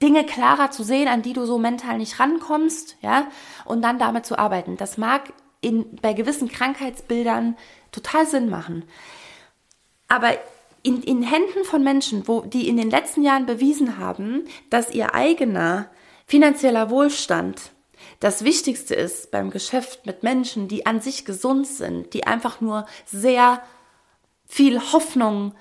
Dinge 0.02 0.26
klarer 0.26 0.70
zu 0.70 0.84
sehen, 0.84 1.08
an 1.08 1.22
die 1.22 1.32
du 1.32 1.46
so 1.46 1.58
mental 1.58 1.98
nicht 1.98 2.20
rankommst, 2.20 2.98
ja, 3.02 3.28
und 3.64 3.82
dann 3.82 4.00
damit 4.00 4.26
zu 4.26 4.38
arbeiten. 4.38 4.76
Das 4.76 4.98
mag 4.98 5.32
in, 5.62 5.96
bei 5.96 6.12
gewissen 6.12 6.50
Krankheitsbildern 6.50 7.56
total 7.94 8.28
Sinn 8.28 8.50
machen. 8.50 8.84
Aber 10.10 10.34
in, 10.84 11.02
in 11.04 11.24
Händen 11.24 11.64
von 11.64 11.86
Menschen, 11.86 12.28
wo, 12.28 12.42
die 12.42 12.68
in 12.68 12.76
den 12.76 12.90
letzten 12.90 13.24
Jahren 13.24 13.46
bewiesen 13.46 13.98
haben, 13.98 14.44
dass 14.70 14.92
ihr 14.92 15.16
eigener 15.16 15.90
finanzieller 16.28 16.90
Wohlstand 16.90 17.72
das 18.20 18.44
Wichtigste 18.44 18.96
ist 18.96 19.32
beim 19.32 19.50
Geschäft 19.50 20.06
mit 20.06 20.24
Menschen, 20.24 20.68
die 20.68 20.86
an 20.86 21.02
sich 21.02 21.26
gesund 21.26 21.68
sind, 21.68 22.14
die 22.14 22.26
einfach 22.26 22.62
nur 22.62 22.86
sehr 23.06 23.62
viel 24.46 24.80
Hoffnung 24.80 25.54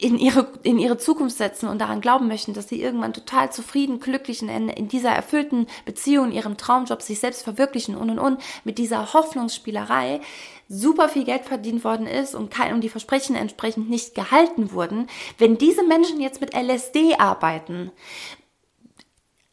in 0.00 0.18
ihre, 0.18 0.50
in 0.62 0.78
ihre 0.78 0.96
Zukunft 0.96 1.36
setzen 1.36 1.68
und 1.68 1.78
daran 1.78 2.00
glauben 2.00 2.26
möchten, 2.26 2.54
dass 2.54 2.68
sie 2.68 2.80
irgendwann 2.80 3.12
total 3.12 3.52
zufrieden, 3.52 4.00
glücklich 4.00 4.40
in, 4.40 4.48
in 4.48 4.88
dieser 4.88 5.10
erfüllten 5.10 5.66
Beziehung, 5.84 6.26
in 6.26 6.32
ihrem 6.32 6.56
Traumjob 6.56 7.02
sich 7.02 7.20
selbst 7.20 7.42
verwirklichen 7.42 7.94
und 7.96 8.08
und 8.10 8.18
und, 8.18 8.40
mit 8.64 8.78
dieser 8.78 9.12
Hoffnungsspielerei 9.12 10.20
super 10.68 11.08
viel 11.08 11.24
Geld 11.24 11.44
verdient 11.44 11.84
worden 11.84 12.06
ist 12.06 12.34
und, 12.34 12.50
kein, 12.50 12.72
und 12.72 12.80
die 12.80 12.88
Versprechen 12.88 13.36
entsprechend 13.36 13.90
nicht 13.90 14.14
gehalten 14.14 14.72
wurden, 14.72 15.08
wenn 15.36 15.58
diese 15.58 15.82
Menschen 15.82 16.20
jetzt 16.20 16.40
mit 16.40 16.54
LSD 16.54 17.16
arbeiten, 17.16 17.90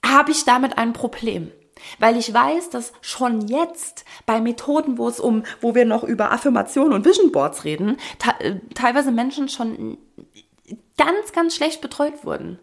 habe 0.05 0.31
ich 0.31 0.45
damit 0.45 0.77
ein 0.77 0.93
Problem. 0.93 1.51
Weil 1.99 2.17
ich 2.17 2.33
weiß, 2.33 2.69
dass 2.69 2.93
schon 3.01 3.47
jetzt 3.47 4.05
bei 4.25 4.41
Methoden, 4.41 4.97
wo 4.97 5.07
es 5.07 5.19
um, 5.19 5.43
wo 5.61 5.75
wir 5.75 5.85
noch 5.85 6.03
über 6.03 6.31
Affirmation 6.31 6.93
und 6.93 7.05
Vision 7.05 7.31
Boards 7.31 7.63
reden, 7.63 7.97
te 8.19 8.61
teilweise 8.73 9.11
Menschen 9.11 9.49
schon 9.49 9.97
ganz, 10.97 11.31
ganz 11.31 11.55
schlecht 11.55 11.81
betreut 11.81 12.25
wurden. 12.25 12.59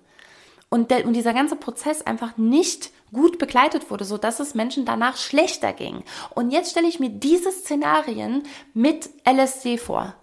Und, 0.68 0.90
der, 0.90 1.06
und 1.06 1.12
dieser 1.12 1.34
ganze 1.34 1.54
Prozess 1.54 2.02
einfach 2.02 2.36
nicht 2.36 2.90
gut 3.12 3.38
begleitet 3.38 3.90
wurde, 3.90 4.04
so 4.04 4.18
dass 4.18 4.40
es 4.40 4.54
Menschen 4.54 4.84
danach 4.84 5.16
schlechter 5.16 5.72
ging. 5.72 6.02
Und 6.34 6.50
jetzt 6.50 6.72
stelle 6.72 6.88
ich 6.88 6.98
mir 6.98 7.10
diese 7.10 7.52
Szenarien 7.52 8.42
mit 8.72 9.08
LSD 9.24 9.78
vor. 9.78 10.14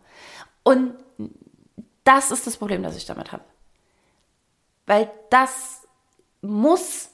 Und 0.63 0.93
das 2.03 2.31
ist 2.31 2.47
das 2.47 2.57
Problem, 2.57 2.83
das 2.83 2.97
ich 2.97 3.05
damit 3.05 3.31
habe. 3.31 3.43
Weil 4.85 5.09
das 5.29 5.87
muss 6.41 7.10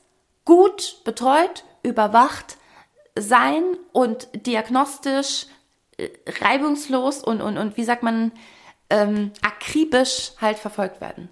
gut 0.48 1.04
betreut, 1.04 1.66
überwacht 1.84 2.58
sein 3.20 3.64
und 3.92 4.30
diagnostisch 4.34 5.46
äh, 5.98 6.10
reibungslos 6.42 7.22
und, 7.22 7.42
und, 7.42 7.58
und 7.58 7.76
wie 7.76 7.84
sagt 7.84 8.02
man, 8.02 8.32
ähm, 8.90 9.34
akribisch 9.42 10.32
halt 10.40 10.58
verfolgt 10.58 11.02
werden. 11.02 11.28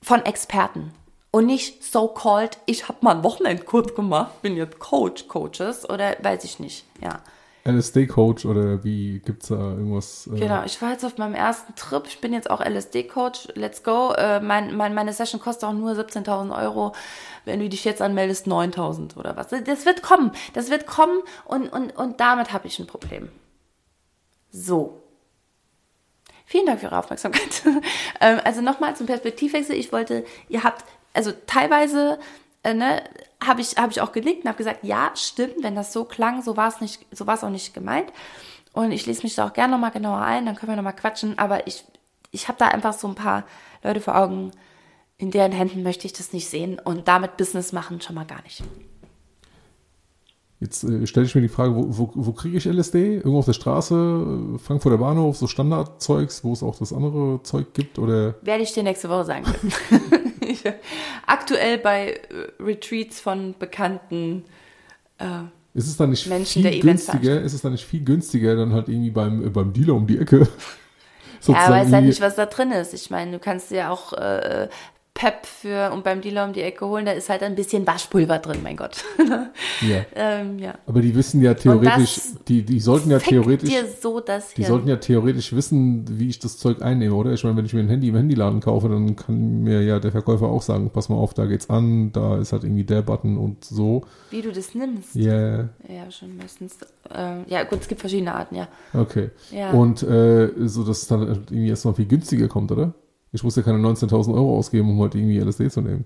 Von 0.00 0.24
Experten. 0.24 0.94
Und 1.30 1.44
nicht 1.44 1.84
so-called, 1.84 2.56
ich 2.64 2.88
habe 2.88 2.98
mal 3.02 3.10
einen 3.12 3.24
Wochenendkurs 3.24 3.94
gemacht, 3.94 4.40
bin 4.40 4.56
jetzt 4.56 4.78
Coach, 4.78 5.28
Coaches 5.28 5.88
oder 5.88 6.16
weiß 6.22 6.42
ich 6.44 6.58
nicht, 6.58 6.86
ja. 7.02 7.22
LSD-Coach 7.66 8.44
oder 8.44 8.84
wie 8.84 9.18
gibt's 9.18 9.48
da 9.48 9.56
irgendwas? 9.56 10.28
Äh, 10.28 10.38
Genau, 10.38 10.62
ich 10.64 10.80
war 10.80 10.92
jetzt 10.92 11.04
auf 11.04 11.18
meinem 11.18 11.34
ersten 11.34 11.74
Trip. 11.74 12.04
Ich 12.06 12.20
bin 12.20 12.32
jetzt 12.32 12.50
auch 12.50 12.60
LSD-Coach. 12.60 13.48
Let's 13.54 13.82
go. 13.82 14.12
Äh, 14.16 14.40
mein, 14.40 14.76
mein, 14.76 14.94
meine 14.94 15.12
Session 15.12 15.40
kostet 15.40 15.68
auch 15.68 15.72
nur 15.72 15.92
17.000 15.92 16.56
Euro. 16.56 16.92
Wenn 17.44 17.60
du 17.60 17.68
dich 17.68 17.84
jetzt 17.84 18.00
anmeldest, 18.00 18.46
9.000 18.46 19.16
oder 19.16 19.36
was. 19.36 19.48
Das 19.48 19.86
wird 19.86 20.02
kommen. 20.02 20.30
Das 20.54 20.70
wird 20.70 20.86
kommen 20.86 21.20
und, 21.44 21.72
und, 21.72 21.96
und 21.96 22.20
damit 22.20 22.52
habe 22.52 22.66
ich 22.66 22.78
ein 22.78 22.86
Problem. 22.86 23.28
So. 24.50 25.02
Vielen 26.46 26.66
Dank 26.66 26.80
für 26.80 26.86
Ihre 26.86 26.98
Aufmerksamkeit. 26.98 27.62
ähm, 28.20 28.40
also 28.44 28.62
nochmal 28.62 28.94
zum 28.96 29.06
Perspektivwechsel. 29.06 29.74
Ich 29.74 29.92
wollte, 29.92 30.24
ihr 30.48 30.62
habt, 30.62 30.84
also 31.12 31.32
teilweise, 31.46 32.18
äh, 32.66 32.74
ne, 32.74 33.02
habe 33.44 33.60
ich, 33.60 33.76
hab 33.76 33.90
ich 33.90 34.00
auch 34.00 34.12
genickt 34.12 34.42
und 34.44 34.48
habe 34.48 34.58
gesagt, 34.58 34.82
ja, 34.82 35.12
stimmt, 35.14 35.62
wenn 35.62 35.74
das 35.74 35.92
so 35.92 36.04
klang, 36.04 36.42
so 36.42 36.56
war 36.56 36.68
es 36.68 36.80
nicht, 36.80 37.06
so 37.12 37.26
war 37.26 37.34
es 37.34 37.44
auch 37.44 37.50
nicht 37.50 37.74
gemeint. 37.74 38.12
Und 38.72 38.90
ich 38.90 39.06
lese 39.06 39.22
mich 39.22 39.34
da 39.34 39.46
auch 39.46 39.52
gerne 39.52 39.72
nochmal 39.72 39.92
genauer 39.92 40.20
ein, 40.20 40.46
dann 40.46 40.56
können 40.56 40.72
wir 40.72 40.76
nochmal 40.76 40.96
quatschen. 40.96 41.38
Aber 41.38 41.66
ich, 41.66 41.84
ich 42.30 42.48
habe 42.48 42.58
da 42.58 42.68
einfach 42.68 42.92
so 42.92 43.08
ein 43.08 43.14
paar 43.14 43.44
Leute 43.82 44.00
vor 44.00 44.16
Augen, 44.16 44.50
in 45.16 45.30
deren 45.30 45.52
Händen 45.52 45.82
möchte 45.82 46.06
ich 46.06 46.12
das 46.12 46.32
nicht 46.32 46.48
sehen 46.48 46.78
und 46.78 47.08
damit 47.08 47.36
Business 47.36 47.72
machen 47.72 48.00
schon 48.00 48.16
mal 48.16 48.26
gar 48.26 48.42
nicht. 48.42 48.62
Jetzt 50.58 50.84
äh, 50.84 51.06
stelle 51.06 51.26
ich 51.26 51.34
mir 51.34 51.42
die 51.42 51.48
Frage, 51.48 51.74
wo, 51.74 51.86
wo, 51.96 52.10
wo 52.14 52.32
kriege 52.32 52.56
ich 52.56 52.66
LSD? 52.66 53.16
Irgendwo 53.16 53.38
auf 53.38 53.46
der 53.46 53.52
Straße, 53.52 54.58
Frankfurter 54.58 54.98
Bahnhof, 54.98 55.36
so 55.36 55.46
Standardzeugs, 55.46 56.44
wo 56.44 56.52
es 56.52 56.62
auch 56.62 56.78
das 56.78 56.92
andere 56.92 57.42
Zeug 57.42 57.74
gibt? 57.74 57.98
Oder 57.98 58.34
Werde 58.42 58.62
ich 58.62 58.72
dir 58.72 58.82
nächste 58.82 59.08
Woche 59.08 59.24
sagen 59.24 59.44
können. 59.44 59.72
Aktuell 61.26 61.78
bei 61.78 62.12
äh, 62.12 62.62
Retreats 62.62 63.20
von 63.20 63.54
bekannten 63.58 64.44
äh, 65.18 65.44
ist 65.76 65.88
es 65.88 65.98
dann 65.98 66.08
nicht 66.08 66.26
Menschen, 66.26 66.62
der 66.62 66.72
viel 66.72 66.80
günstiger? 66.80 67.42
Ist 67.42 67.52
es 67.52 67.60
dann 67.60 67.72
nicht 67.72 67.84
viel 67.84 68.02
günstiger, 68.02 68.56
dann 68.56 68.72
halt 68.72 68.88
irgendwie 68.88 69.10
beim, 69.10 69.46
äh, 69.46 69.50
beim 69.50 69.74
Dealer 69.74 69.94
um 69.94 70.06
die 70.06 70.18
Ecke? 70.18 70.48
Ja, 71.46 71.70
weiß 71.70 71.92
halt 71.92 72.06
nicht, 72.06 72.20
was 72.20 72.34
da 72.34 72.46
drin 72.46 72.72
ist. 72.72 72.94
Ich 72.94 73.10
meine, 73.10 73.32
du 73.32 73.38
kannst 73.38 73.70
dir 73.70 73.90
auch 73.90 74.14
äh, 74.14 74.68
Pep 75.16 75.46
für 75.46 75.92
und 75.92 76.04
beim 76.04 76.20
Dealer 76.20 76.44
um 76.44 76.52
die 76.52 76.60
Ecke 76.60 76.86
holen, 76.86 77.06
da 77.06 77.12
ist 77.12 77.30
halt 77.30 77.42
ein 77.42 77.54
bisschen 77.54 77.86
Waschpulver 77.86 78.38
drin, 78.38 78.58
mein 78.62 78.76
Gott. 78.76 79.02
ja. 79.80 80.04
ähm, 80.14 80.58
ja. 80.58 80.74
Aber 80.86 81.00
die 81.00 81.14
wissen 81.14 81.40
ja 81.40 81.54
theoretisch, 81.54 82.20
die, 82.46 82.62
die 82.62 82.80
sollten 82.80 83.10
ja 83.10 83.18
theoretisch, 83.18 83.72
so 83.98 84.22
die 84.56 84.62
sollten 84.62 84.88
ja 84.88 84.96
theoretisch 84.96 85.54
wissen, 85.54 86.04
wie 86.18 86.28
ich 86.28 86.38
das 86.38 86.58
Zeug 86.58 86.82
einnehme, 86.82 87.14
oder? 87.14 87.32
Ich 87.32 87.42
meine, 87.44 87.56
wenn 87.56 87.64
ich 87.64 87.72
mir 87.72 87.80
ein 87.80 87.88
Handy 87.88 88.08
im 88.08 88.16
Handyladen 88.16 88.60
kaufe, 88.60 88.90
dann 88.90 89.16
kann 89.16 89.62
mir 89.62 89.80
ja 89.82 89.98
der 90.00 90.12
Verkäufer 90.12 90.48
auch 90.48 90.60
sagen, 90.60 90.90
pass 90.90 91.08
mal 91.08 91.16
auf, 91.16 91.32
da 91.32 91.46
geht's 91.46 91.70
an, 91.70 92.12
da 92.12 92.36
ist 92.36 92.52
halt 92.52 92.64
irgendwie 92.64 92.84
der 92.84 93.00
Button 93.00 93.38
und 93.38 93.64
so. 93.64 94.02
Wie 94.28 94.42
du 94.42 94.52
das 94.52 94.74
nimmst. 94.74 95.14
Ja, 95.14 95.60
Ja, 95.88 96.10
schon 96.10 96.36
meistens. 96.36 96.76
Ähm, 97.10 97.44
ja, 97.46 97.64
gut, 97.64 97.80
es 97.80 97.88
gibt 97.88 98.02
verschiedene 98.02 98.34
Arten, 98.34 98.56
ja. 98.56 98.68
okay. 98.92 99.30
Ja. 99.50 99.70
Und 99.70 100.02
äh, 100.02 100.50
so, 100.66 100.84
dass 100.84 101.02
es 101.02 101.08
dann 101.08 101.22
irgendwie 101.22 101.70
erstmal 101.70 101.94
viel 101.94 102.06
günstiger 102.06 102.48
kommt, 102.48 102.70
oder? 102.70 102.92
Ich 103.36 103.44
muss 103.44 103.54
ja 103.54 103.62
keine 103.62 103.78
19.000 103.78 104.34
Euro 104.34 104.56
ausgeben, 104.58 104.88
um 104.90 105.00
halt 105.02 105.14
irgendwie 105.14 105.38
LSD 105.38 105.70
zu 105.70 105.82
nehmen. 105.82 106.04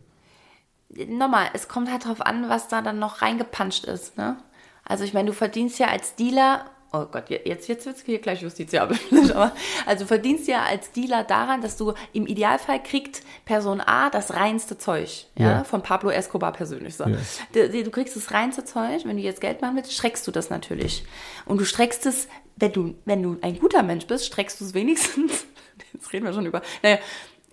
nochmal, 1.09 1.47
es 1.55 1.68
kommt 1.68 1.91
halt 1.91 2.05
drauf 2.05 2.20
an, 2.20 2.49
was 2.49 2.66
da 2.68 2.83
dann 2.83 2.99
noch 2.99 3.22
reingepanscht 3.22 3.85
ist. 3.85 4.18
Ne? 4.18 4.37
Also 4.85 5.05
ich 5.05 5.14
meine, 5.14 5.28
du 5.28 5.33
verdienst 5.33 5.78
ja 5.78 5.87
als 5.87 6.16
Dealer, 6.16 6.64
oh 6.93 7.05
Gott, 7.07 7.31
jetzt, 7.31 7.68
jetzt 7.68 7.87
wird 7.87 7.97
es 7.97 8.03
hier 8.03 8.18
gleich 8.18 8.43
justiziabel, 8.43 8.99
aber 9.31 9.53
also 9.87 10.03
du 10.05 10.09
verdienst 10.09 10.49
ja 10.49 10.64
als 10.64 10.91
Dealer 10.91 11.22
daran, 11.22 11.61
dass 11.62 11.76
du 11.76 11.93
im 12.12 12.26
Idealfall 12.26 12.83
kriegt 12.83 13.22
Person 13.45 13.81
A 13.81 14.11
das 14.11 14.35
reinste 14.35 14.76
Zeug, 14.78 15.26
ja, 15.39 15.51
Ja. 15.59 15.64
von 15.64 15.83
Pablo 15.83 16.11
Escobar 16.11 16.53
persönlich 16.53 16.97
so. 16.97 17.05
Ja. 17.05 17.16
Du, 17.53 17.68
du 17.85 17.91
kriegst 17.93 18.16
das 18.16 18.33
reinste 18.33 18.64
Zeug, 18.64 19.05
wenn 19.05 19.16
du 19.16 19.22
jetzt 19.22 19.41
Geld 19.41 19.62
machen 19.62 19.76
willst, 19.76 19.93
streckst 19.93 20.26
du 20.26 20.33
das 20.33 20.51
natürlich. 20.51 21.05
Und 21.47 21.61
du 21.61 21.64
streckst 21.64 22.07
es, 22.07 22.26
wenn 22.57 22.72
du, 22.72 22.95
wenn 23.05 23.22
du 23.22 23.39
ein 23.41 23.59
guter 23.61 23.83
Mensch 23.85 24.07
bist, 24.07 24.26
streckst 24.26 24.61
du 24.61 24.64
es 24.64 24.74
wenigstens, 24.74 25.47
jetzt 25.93 26.12
reden 26.12 26.24
wir 26.26 26.33
schon 26.33 26.47
über, 26.47 26.62
naja, 26.83 26.99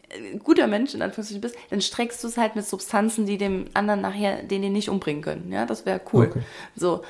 äh, 0.09 0.37
guter 0.37 0.67
Mensch 0.67 0.93
in 0.93 1.01
Anführungszeichen 1.01 1.41
bist, 1.41 1.55
dann 1.69 1.81
streckst 1.81 2.23
du 2.23 2.27
es 2.27 2.37
halt 2.37 2.55
mit 2.55 2.65
Substanzen, 2.65 3.25
die 3.25 3.37
dem 3.37 3.65
anderen 3.73 4.01
nachher, 4.01 4.43
den 4.43 4.61
den 4.61 4.73
nicht 4.73 4.89
umbringen 4.89 5.21
können. 5.21 5.51
Ja, 5.51 5.65
das 5.65 5.85
wäre 5.85 6.01
cool. 6.13 6.27
Okay. 6.27 6.41
So. 6.75 7.03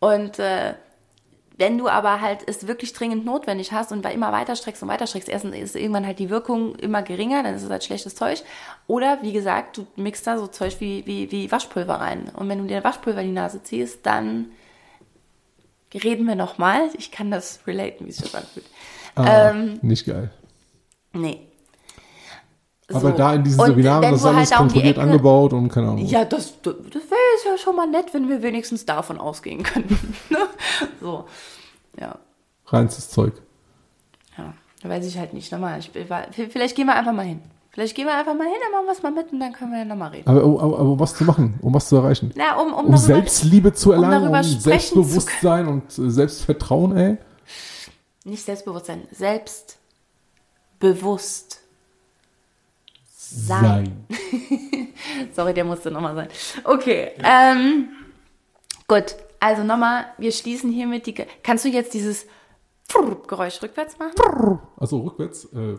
Und 0.00 0.38
äh, 0.38 0.74
wenn 1.60 1.76
du 1.76 1.88
aber 1.88 2.22
halt 2.22 2.40
es 2.46 2.66
wirklich 2.66 2.94
dringend 2.94 3.26
notwendig 3.26 3.70
hast 3.72 3.92
und 3.92 4.06
immer 4.06 4.32
weiter 4.32 4.56
streckst 4.56 4.82
und 4.82 4.88
weiter 4.88 5.06
streckst, 5.06 5.28
erstens 5.28 5.54
ist 5.54 5.76
irgendwann 5.76 6.06
halt 6.06 6.18
die 6.18 6.30
Wirkung 6.30 6.74
immer 6.76 7.02
geringer, 7.02 7.42
dann 7.42 7.54
ist 7.54 7.62
es 7.62 7.68
halt 7.68 7.84
schlechtes 7.84 8.14
Zeug. 8.14 8.42
Oder 8.86 9.18
wie 9.20 9.32
gesagt, 9.32 9.76
du 9.76 9.86
mixt 9.96 10.26
da 10.26 10.38
so 10.38 10.46
Zeug 10.46 10.76
wie, 10.80 11.04
wie, 11.06 11.30
wie 11.30 11.52
Waschpulver 11.52 11.96
rein. 11.96 12.30
Und 12.34 12.48
wenn 12.48 12.58
du 12.58 12.66
dir 12.66 12.82
Waschpulver 12.82 13.20
in 13.20 13.26
die 13.26 13.34
Nase 13.34 13.62
ziehst, 13.62 14.06
dann 14.06 14.46
reden 15.92 16.26
wir 16.26 16.34
nochmal. 16.34 16.88
Ich 16.96 17.12
kann 17.12 17.30
das 17.30 17.60
relaten, 17.66 18.06
wie 18.06 18.12
sich 18.12 18.22
das 18.22 18.34
anfühlt. 18.34 18.66
Ah, 19.14 19.50
Ähm, 19.50 19.78
nicht 19.82 20.06
geil. 20.06 20.30
Nee. 21.12 21.46
Aber 22.92 23.00
So. 23.00 23.10
da 23.10 23.34
in 23.34 23.44
diesen 23.44 23.60
Und 23.60 23.66
Seminaren, 23.68 24.02
das 24.02 24.20
ist 24.20 24.26
alles 24.26 24.50
halt 24.50 24.60
um 24.62 24.66
die 24.68 24.72
kontrolliert 24.74 24.96
Ecke- 24.96 25.02
angebaut 25.06 25.52
und 25.52 25.68
keine 25.68 25.88
Ahnung. 25.88 26.04
Ja, 26.06 26.24
das, 26.24 26.54
das 26.62 26.74
wäre 26.74 27.52
ja 27.52 27.56
schon 27.58 27.76
mal 27.76 27.86
nett, 27.86 28.12
wenn 28.12 28.28
wir 28.28 28.42
wenigstens 28.42 28.84
davon 28.84 29.18
ausgehen 29.18 29.62
könnten. 29.62 30.14
ne? 30.30 30.38
so. 31.00 31.24
Ja. 32.00 32.18
Reinstes 32.66 33.08
Zeug. 33.10 33.34
Ja. 34.36 34.54
Da 34.82 34.88
weiß 34.88 35.06
ich 35.06 35.18
halt 35.18 35.34
nicht. 35.34 35.52
Nochmal, 35.52 35.78
ich, 35.78 35.90
vielleicht 36.50 36.74
gehen 36.74 36.86
wir 36.86 36.94
einfach 36.96 37.12
mal 37.12 37.24
hin. 37.26 37.42
Vielleicht 37.72 37.94
gehen 37.94 38.06
wir 38.06 38.14
einfach 38.16 38.34
mal 38.34 38.44
hin, 38.48 38.56
dann 38.60 38.72
machen 38.72 38.86
wir 38.86 38.92
es 38.92 39.02
mal 39.04 39.12
mit 39.12 39.32
und 39.32 39.38
dann 39.38 39.52
können 39.52 39.70
wir 39.70 39.78
ja 39.78 39.84
nochmal 39.84 40.10
reden. 40.10 40.28
Aber, 40.28 40.40
aber, 40.42 40.60
aber 40.80 40.90
um 40.90 40.98
was 40.98 41.14
zu 41.14 41.22
machen, 41.22 41.60
um 41.62 41.72
was 41.72 41.88
zu 41.88 41.94
erreichen? 41.96 42.32
Na, 42.34 42.56
um, 42.60 42.68
um, 42.72 42.72
Um 42.72 42.84
darüber- 42.86 42.96
Selbstliebe 42.98 43.72
zu 43.72 43.92
erlangen, 43.92 44.26
um, 44.26 44.34
sprechen 44.34 44.60
Selbstbewusstsein 44.60 45.68
und 45.68 45.84
äh, 45.96 46.10
Selbstvertrauen, 46.10 46.96
ey. 46.96 47.16
Nicht 48.24 48.44
Selbstbewusstsein, 48.44 49.02
selbstbewusst. 50.80 51.60
Sein. 53.14 54.06
Sorry, 55.34 55.54
der 55.54 55.64
musste 55.64 55.90
nochmal 55.90 56.14
sein. 56.16 56.28
Okay, 56.64 57.12
ähm, 57.22 57.88
gut. 58.88 59.14
Also 59.38 59.62
nochmal, 59.62 60.06
wir 60.18 60.32
schließen 60.32 60.70
hiermit 60.72 61.06
die... 61.06 61.14
Ge 61.14 61.26
Kannst 61.42 61.64
du 61.64 61.68
jetzt 61.68 61.94
dieses 61.94 62.26
Geräusch 63.26 63.62
rückwärts 63.62 63.98
machen? 63.98 64.58
Also 64.76 64.98
rückwärts. 64.98 65.44
Äh. 65.46 65.78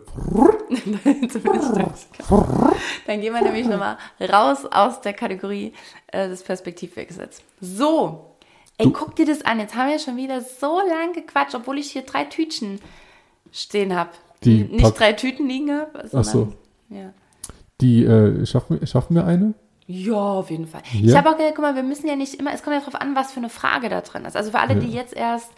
Dann 3.06 3.20
gehen 3.20 3.34
wir 3.34 3.42
nämlich 3.42 3.66
nochmal 3.66 3.98
raus 4.20 4.64
aus 4.66 5.00
der 5.02 5.12
Kategorie 5.12 5.74
äh, 6.08 6.28
des 6.28 6.42
Perspektivwechsels. 6.42 7.42
So, 7.60 8.34
ey, 8.78 8.86
Du- 8.86 8.92
guck 8.92 9.14
dir 9.14 9.26
das 9.26 9.42
an. 9.44 9.60
Jetzt 9.60 9.74
haben 9.76 9.90
wir 9.90 9.98
schon 10.00 10.16
wieder 10.16 10.40
so 10.40 10.80
lang 10.80 11.12
gequatscht, 11.12 11.54
obwohl 11.54 11.78
ich 11.78 11.92
hier 11.92 12.02
drei 12.02 12.24
Tütchen 12.24 12.80
stehen 13.52 13.94
habe. 13.94 14.10
Die 14.44 14.64
Nicht 14.64 14.82
Pack- 14.82 14.94
drei 14.96 15.12
Tüten 15.12 15.48
liegen 15.48 15.70
habe, 15.72 16.08
Ach 16.12 16.24
so. 16.24 16.52
Ja. 16.88 17.12
die 17.80 18.04
äh, 18.04 18.44
schaffen, 18.46 18.80
wir- 18.80 18.86
schaffen 18.86 19.14
wir 19.16 19.24
eine? 19.26 19.54
Ja, 19.86 20.14
auf 20.14 20.50
jeden 20.50 20.66
Fall. 20.66 20.82
Ich 20.92 21.00
Ja. 21.02 21.18
habe 21.18 21.30
auch 21.30 21.36
gedacht, 21.36 21.54
guck 21.56 21.62
mal, 21.64 21.74
wir 21.74 21.82
müssen 21.82 22.06
ja 22.06 22.16
nicht 22.16 22.34
immer, 22.34 22.52
es 22.54 22.62
kommt 22.62 22.74
ja 22.74 22.80
darauf 22.80 23.00
an, 23.00 23.14
was 23.16 23.32
für 23.32 23.38
eine 23.40 23.48
Frage 23.48 23.88
da 23.88 24.00
drin 24.00 24.24
ist. 24.24 24.36
Also 24.36 24.50
für 24.52 24.58
alle, 24.60 24.76
die 24.76 24.90
jetzt 24.90 25.14
erst 25.14 25.50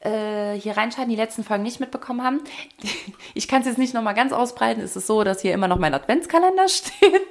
äh, 0.00 0.54
hier 0.54 0.76
reinschalten, 0.76 1.10
die 1.10 1.16
letzten 1.16 1.44
Folgen 1.44 1.62
nicht 1.62 1.78
mitbekommen 1.80 2.22
haben, 2.24 2.40
ich 3.34 3.48
kann 3.48 3.60
es 3.60 3.66
jetzt 3.66 3.78
nicht 3.78 3.94
nochmal 3.94 4.14
ganz 4.14 4.32
ausbreiten, 4.32 4.82
es 4.82 4.96
ist 4.96 5.06
so, 5.06 5.22
dass 5.24 5.42
hier 5.42 5.52
immer 5.54 5.68
noch 5.68 5.78
mein 5.78 5.94
Adventskalender 5.94 6.68
steht. 6.68 7.22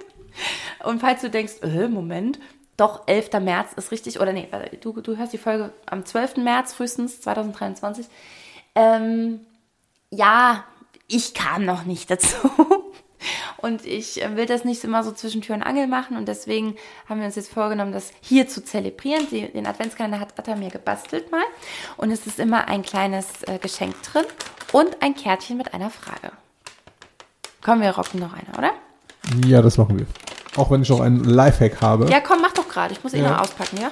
Und 0.86 1.00
falls 1.02 1.22
du 1.22 1.30
denkst, 1.30 1.56
äh, 1.64 1.88
Moment, 1.88 2.40
doch, 2.78 3.04
11. 3.08 3.32
März 3.42 3.74
ist 3.76 3.92
richtig, 3.92 4.20
oder 4.22 4.32
nee, 4.34 4.48
du, 4.82 4.94
du 5.02 5.18
hörst 5.18 5.34
die 5.34 5.38
Folge 5.38 5.72
am 5.86 6.06
12. 6.06 6.38
März 6.38 6.74
frühestens 6.74 7.22
2023. 7.22 8.06
Ähm, 8.76 9.42
ja, 10.10 10.64
ich 11.12 11.34
kam 11.34 11.66
noch 11.66 11.84
nicht 11.86 12.10
dazu. 12.10 12.38
Und 13.58 13.86
ich 13.86 14.24
äh, 14.24 14.36
will 14.36 14.48
das 14.48 14.66
nicht 14.66 14.84
immer 14.84 15.04
so 15.04 15.12
zwischen 15.12 15.42
Tür 15.42 15.54
und 15.54 15.62
Angel 15.62 15.86
machen. 15.86 16.18
Und 16.18 16.28
deswegen 16.28 16.76
haben 17.08 17.20
wir 17.20 17.28
uns 17.28 17.36
jetzt 17.36 17.54
vorgenommen, 17.54 17.92
das 17.92 18.12
hier 18.20 18.48
zu 18.48 18.64
zelebrieren. 18.64 19.28
Den 19.30 19.68
Adventskalender 19.68 20.20
hat 20.20 20.40
Atta 20.40 20.56
mir 20.56 20.72
gebastelt 20.72 21.32
mal. 21.32 21.44
Und 21.98 22.10
es 22.10 22.26
ist 22.26 22.40
immer 22.40 22.68
ein 22.68 22.82
kleines 22.82 23.44
äh, 23.44 23.60
Geschenk 23.60 23.94
drin 24.02 24.26
und 24.72 25.04
ein 25.04 25.14
Kärtchen 25.14 25.58
mit 25.58 25.76
einer 25.76 25.92
Frage. 25.92 26.32
Komm, 27.64 27.82
wir 27.82 27.92
rocken 27.92 28.20
noch 28.20 28.34
eine, 28.34 28.58
oder? 28.58 28.72
Ja, 29.46 29.62
das 29.62 29.78
machen 29.78 30.00
wir. 30.00 30.08
Auch 30.58 30.72
wenn 30.72 30.82
ich 30.82 30.90
noch 30.90 31.02
einen 31.02 31.24
Lifehack 31.24 31.80
habe. 31.82 32.10
Ja, 32.10 32.22
komm, 32.22 32.42
mach 32.42 32.54
doch 32.54 32.68
gerade. 32.68 32.94
Ich 32.94 33.04
muss 33.04 33.14
eh 33.14 33.20
Ja. 33.22 33.30
noch 33.34 33.42
auspacken, 33.42 33.78
ja? 33.80 33.92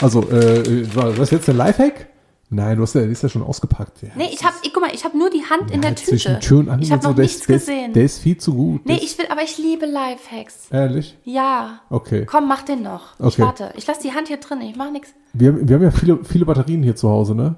Also, 0.00 0.22
äh, 0.30 0.94
war 0.96 1.12
das 1.12 1.30
jetzt 1.30 1.46
ein 1.50 1.58
Lifehack? 1.58 2.06
Nein, 2.54 2.76
du 2.76 2.82
hast 2.82 2.94
ja, 2.94 3.02
die 3.04 3.10
ist 3.12 3.22
ja 3.22 3.28
schon 3.28 3.42
ausgepackt. 3.42 4.02
Ja. 4.02 4.10
Nee, 4.16 4.28
ich 4.32 4.44
hab, 4.44 4.54
ich, 4.62 4.72
guck 4.72 4.82
mal, 4.82 4.90
ich 4.94 5.04
habe 5.04 5.18
nur 5.18 5.30
die 5.30 5.42
Hand 5.44 5.70
in 5.70 5.80
der 5.80 5.90
Ja, 5.90 5.96
Tüte. 5.96 6.10
Zwischen 6.10 6.40
Tür 6.40 6.58
und 6.60 6.68
Angel 6.68 6.84
ich 6.84 6.92
habe 6.92 6.98
und 6.98 7.02
so, 7.02 7.08
noch 7.10 7.16
der 7.16 7.24
nichts 7.24 7.40
ist, 7.40 7.46
gesehen. 7.46 7.92
Der 7.92 8.04
ist 8.04 8.18
viel 8.18 8.36
zu 8.38 8.54
gut. 8.54 8.86
nee, 8.86 9.00
ich 9.02 9.18
will, 9.18 9.26
aber 9.30 9.42
ich 9.42 9.58
liebe 9.58 9.86
Lifehacks. 9.86 10.68
Ehrlich? 10.70 11.18
Ja. 11.24 11.80
Okay. 11.90 12.24
Komm, 12.26 12.46
mach 12.48 12.62
den 12.62 12.82
noch. 12.82 13.18
Ich 13.18 13.24
Okay. 13.26 13.42
warte. 13.42 13.72
Ich 13.76 13.86
lasse 13.86 14.02
die 14.02 14.12
Hand 14.12 14.28
hier 14.28 14.36
drin. 14.38 14.60
Ich 14.60 14.76
mach 14.76 14.90
nichts. 14.92 15.10
Wir, 15.32 15.66
wir 15.68 15.76
haben 15.76 15.82
ja 15.82 15.90
viele, 15.90 16.24
viele 16.24 16.44
Batterien 16.44 16.82
hier 16.82 16.96
zu 16.96 17.08
Hause, 17.08 17.34
ne? 17.34 17.56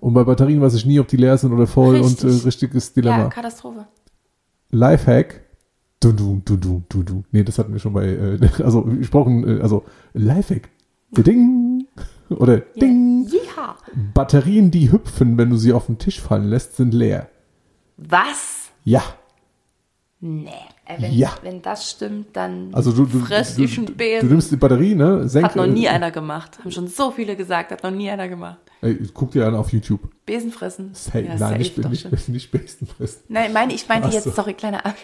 Und 0.00 0.14
bei 0.14 0.24
Batterien 0.24 0.60
weiß 0.62 0.74
ich 0.74 0.86
nie, 0.86 0.98
ob 0.98 1.08
die 1.08 1.16
leer 1.18 1.36
sind 1.36 1.52
oder 1.52 1.66
voll. 1.66 1.96
Richtig. 1.96 2.24
und 2.24 2.40
äh, 2.40 2.44
richtiges 2.44 2.92
Dilemma. 2.94 3.18
Ja, 3.24 3.28
Katastrophe. 3.28 3.86
Lifehack. 4.70 5.42
Du, 6.00 6.12
du, 6.12 6.40
du, 6.44 6.56
du, 6.56 6.82
du, 6.88 7.02
du. 7.02 7.24
Nee, 7.32 7.42
das 7.42 7.58
hatten 7.58 7.72
wir 7.72 7.80
schon 7.80 7.92
bei, 7.92 8.06
äh, 8.06 8.38
also 8.62 8.88
ich 9.00 9.10
brauche 9.10 9.28
ein, 9.30 9.58
äh, 9.58 9.60
also 9.60 9.84
Lifehack. 10.14 10.68
Ding. 11.10 11.67
Oder 12.30 12.58
Ding. 12.58 13.26
Ja. 13.56 13.76
Batterien, 14.14 14.70
die 14.70 14.92
hüpfen, 14.92 15.38
wenn 15.38 15.50
du 15.50 15.56
sie 15.56 15.72
auf 15.72 15.86
den 15.86 15.98
Tisch 15.98 16.20
fallen 16.20 16.44
lässt, 16.44 16.76
sind 16.76 16.92
leer. 16.94 17.28
Was? 17.96 18.70
Ja. 18.84 19.02
Nee. 20.20 20.48
Äh, 20.84 21.00
wenn, 21.02 21.12
Ja. 21.12 21.30
wenn 21.42 21.62
das 21.62 21.90
stimmt, 21.90 22.28
dann 22.36 22.70
Also 22.74 22.92
du, 22.92 23.04
du, 23.04 23.20
fress 23.20 23.54
du, 23.56 23.62
ich 23.62 23.76
einen 23.76 23.86
du, 23.86 23.92
du 23.92 23.98
Besen. 23.98 24.28
nimmst 24.30 24.50
die 24.50 24.56
Batterie, 24.56 24.94
ne? 24.94 25.28
Senk, 25.28 25.44
Hat 25.46 25.56
noch 25.56 25.66
nie 25.66 25.84
äh, 25.84 25.88
einer 25.90 26.10
gemacht. 26.10 26.58
Haben 26.58 26.70
schon 26.72 26.88
so 26.88 27.10
viele 27.12 27.36
gesagt, 27.36 27.70
hat 27.70 27.82
noch 27.82 27.90
nie 27.90 28.10
einer 28.10 28.28
gemacht. 28.28 28.58
Ey, 28.80 28.96
guck 29.14 29.32
dir 29.32 29.46
an 29.46 29.54
auf 29.54 29.72
YouTube. 29.72 30.00
Besen 30.24 30.50
fressen. 30.52 30.92
Ja, 31.12 31.20
nein, 31.22 31.38
safe 31.38 31.58
nicht, 31.58 31.78
nicht, 32.10 32.28
nicht, 32.28 32.50
Besen 32.50 32.86
fressen. 32.86 33.22
Nein, 33.28 33.52
meine, 33.52 33.72
ich 33.74 33.88
meinte 33.88 34.08
Ach 34.08 34.12
jetzt, 34.12 34.24
so. 34.24 34.30
sorry, 34.30 34.54
kleiner 34.54 34.84
Ab. 34.86 34.96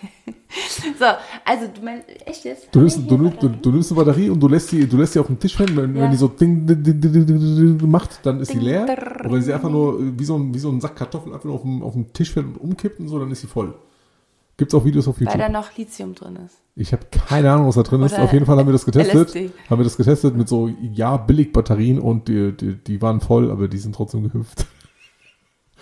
so, 0.99 1.05
also 1.45 1.67
du 1.75 1.83
meinst, 1.83 2.09
echt 2.27 2.45
jetzt? 2.45 2.69
Du 2.73 2.81
nimmst, 2.81 2.99
du, 2.99 3.17
nimmst, 3.17 3.43
du, 3.43 3.49
Batterien? 3.49 3.63
du 3.63 3.71
nimmst 3.73 3.93
eine 3.93 4.05
Batterie 4.05 4.31
und 4.31 4.41
du 4.41 4.49
lässt 4.49 4.69
sie, 4.69 4.87
du 4.87 4.97
lässt 4.97 5.13
sie 5.15 5.19
auf 5.21 5.27
den 5.27 5.39
Tisch 5.39 5.57
fallen. 5.57 5.77
Wenn, 5.77 5.97
Ja. 5.97 6.03
wenn 6.03 6.11
die 6.11 6.17
so 6.17 6.29
ding, 6.29 6.67
ding, 6.67 6.83
ding, 6.83 7.01
ding, 7.01 7.91
macht, 7.91 8.25
dann 8.25 8.41
ist 8.41 8.53
sie 8.53 8.59
leer. 8.59 8.87
Und 9.25 9.33
wenn 9.33 9.43
sie 9.43 9.53
einfach 9.53 9.71
nur 9.71 9.99
wie 10.19 10.25
so 10.25 10.37
ein, 10.37 10.55
wie 10.55 10.59
so 10.59 10.71
ein 10.71 10.81
Sack 10.81 10.97
Kartoffeln 10.97 11.33
einfach 11.33 11.45
nur 11.47 11.55
auf 11.57 11.63
dem, 11.63 11.83
auf 11.83 11.93
dem 11.95 12.13
Tisch 12.13 12.31
fällt 12.33 12.47
und 12.47 12.57
umkippt 12.59 13.01
und 13.01 13.09
so, 13.09 13.19
dann 13.19 13.31
ist 13.31 13.41
sie 13.41 13.47
voll. 13.47 13.75
Gibt's 14.57 14.73
auch 14.75 14.85
Videos 14.85 15.09
auf 15.09 15.17
Weil 15.19 15.25
YouTube. 15.27 15.41
da 15.41 15.49
noch 15.49 15.77
Lithium 15.77 16.15
drin 16.15 16.37
ist. 16.47 16.59
Ich 16.77 16.93
habe 16.93 17.05
keine 17.11 17.53
Ahnung, 17.53 17.67
was 17.67 17.75
da 17.75 17.83
drin 17.83 18.03
ist. 18.03 18.13
Oder 18.15 18.23
Auf 18.23 18.33
jeden 18.33 18.47
Fall 18.47 18.57
haben 18.57 18.67
wir 18.69 18.73
das 18.73 18.85
getestet. 18.85 19.29
LSD. 19.35 19.51
Haben 19.69 19.81
wir 19.81 19.85
das 19.85 19.97
getestet 19.97 20.37
mit 20.37 20.49
so, 20.49 20.71
ja, 20.93 21.17
Billigbatterien 21.17 21.99
und 21.99 22.29
die, 22.29 22.53
die, 22.53 22.75
die 22.75 23.03
waren 23.03 23.21
voll, 23.21 23.51
aber 23.51 23.67
die 23.67 23.79
sind 23.79 23.95
trotzdem 23.97 24.23
gehüpft. 24.23 24.67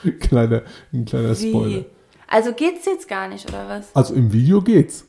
kleiner, 0.20 0.62
ein 0.92 1.04
kleiner 1.04 1.34
Spoiler. 1.34 1.80
Wie? 1.80 1.86
Also 2.32 2.52
geht's 2.54 2.86
jetzt 2.86 3.08
gar 3.08 3.28
nicht, 3.28 3.46
oder 3.48 3.68
was? 3.68 3.94
Also 3.94 4.14
im 4.14 4.32
Video 4.32 4.60
geht's. 4.62 5.04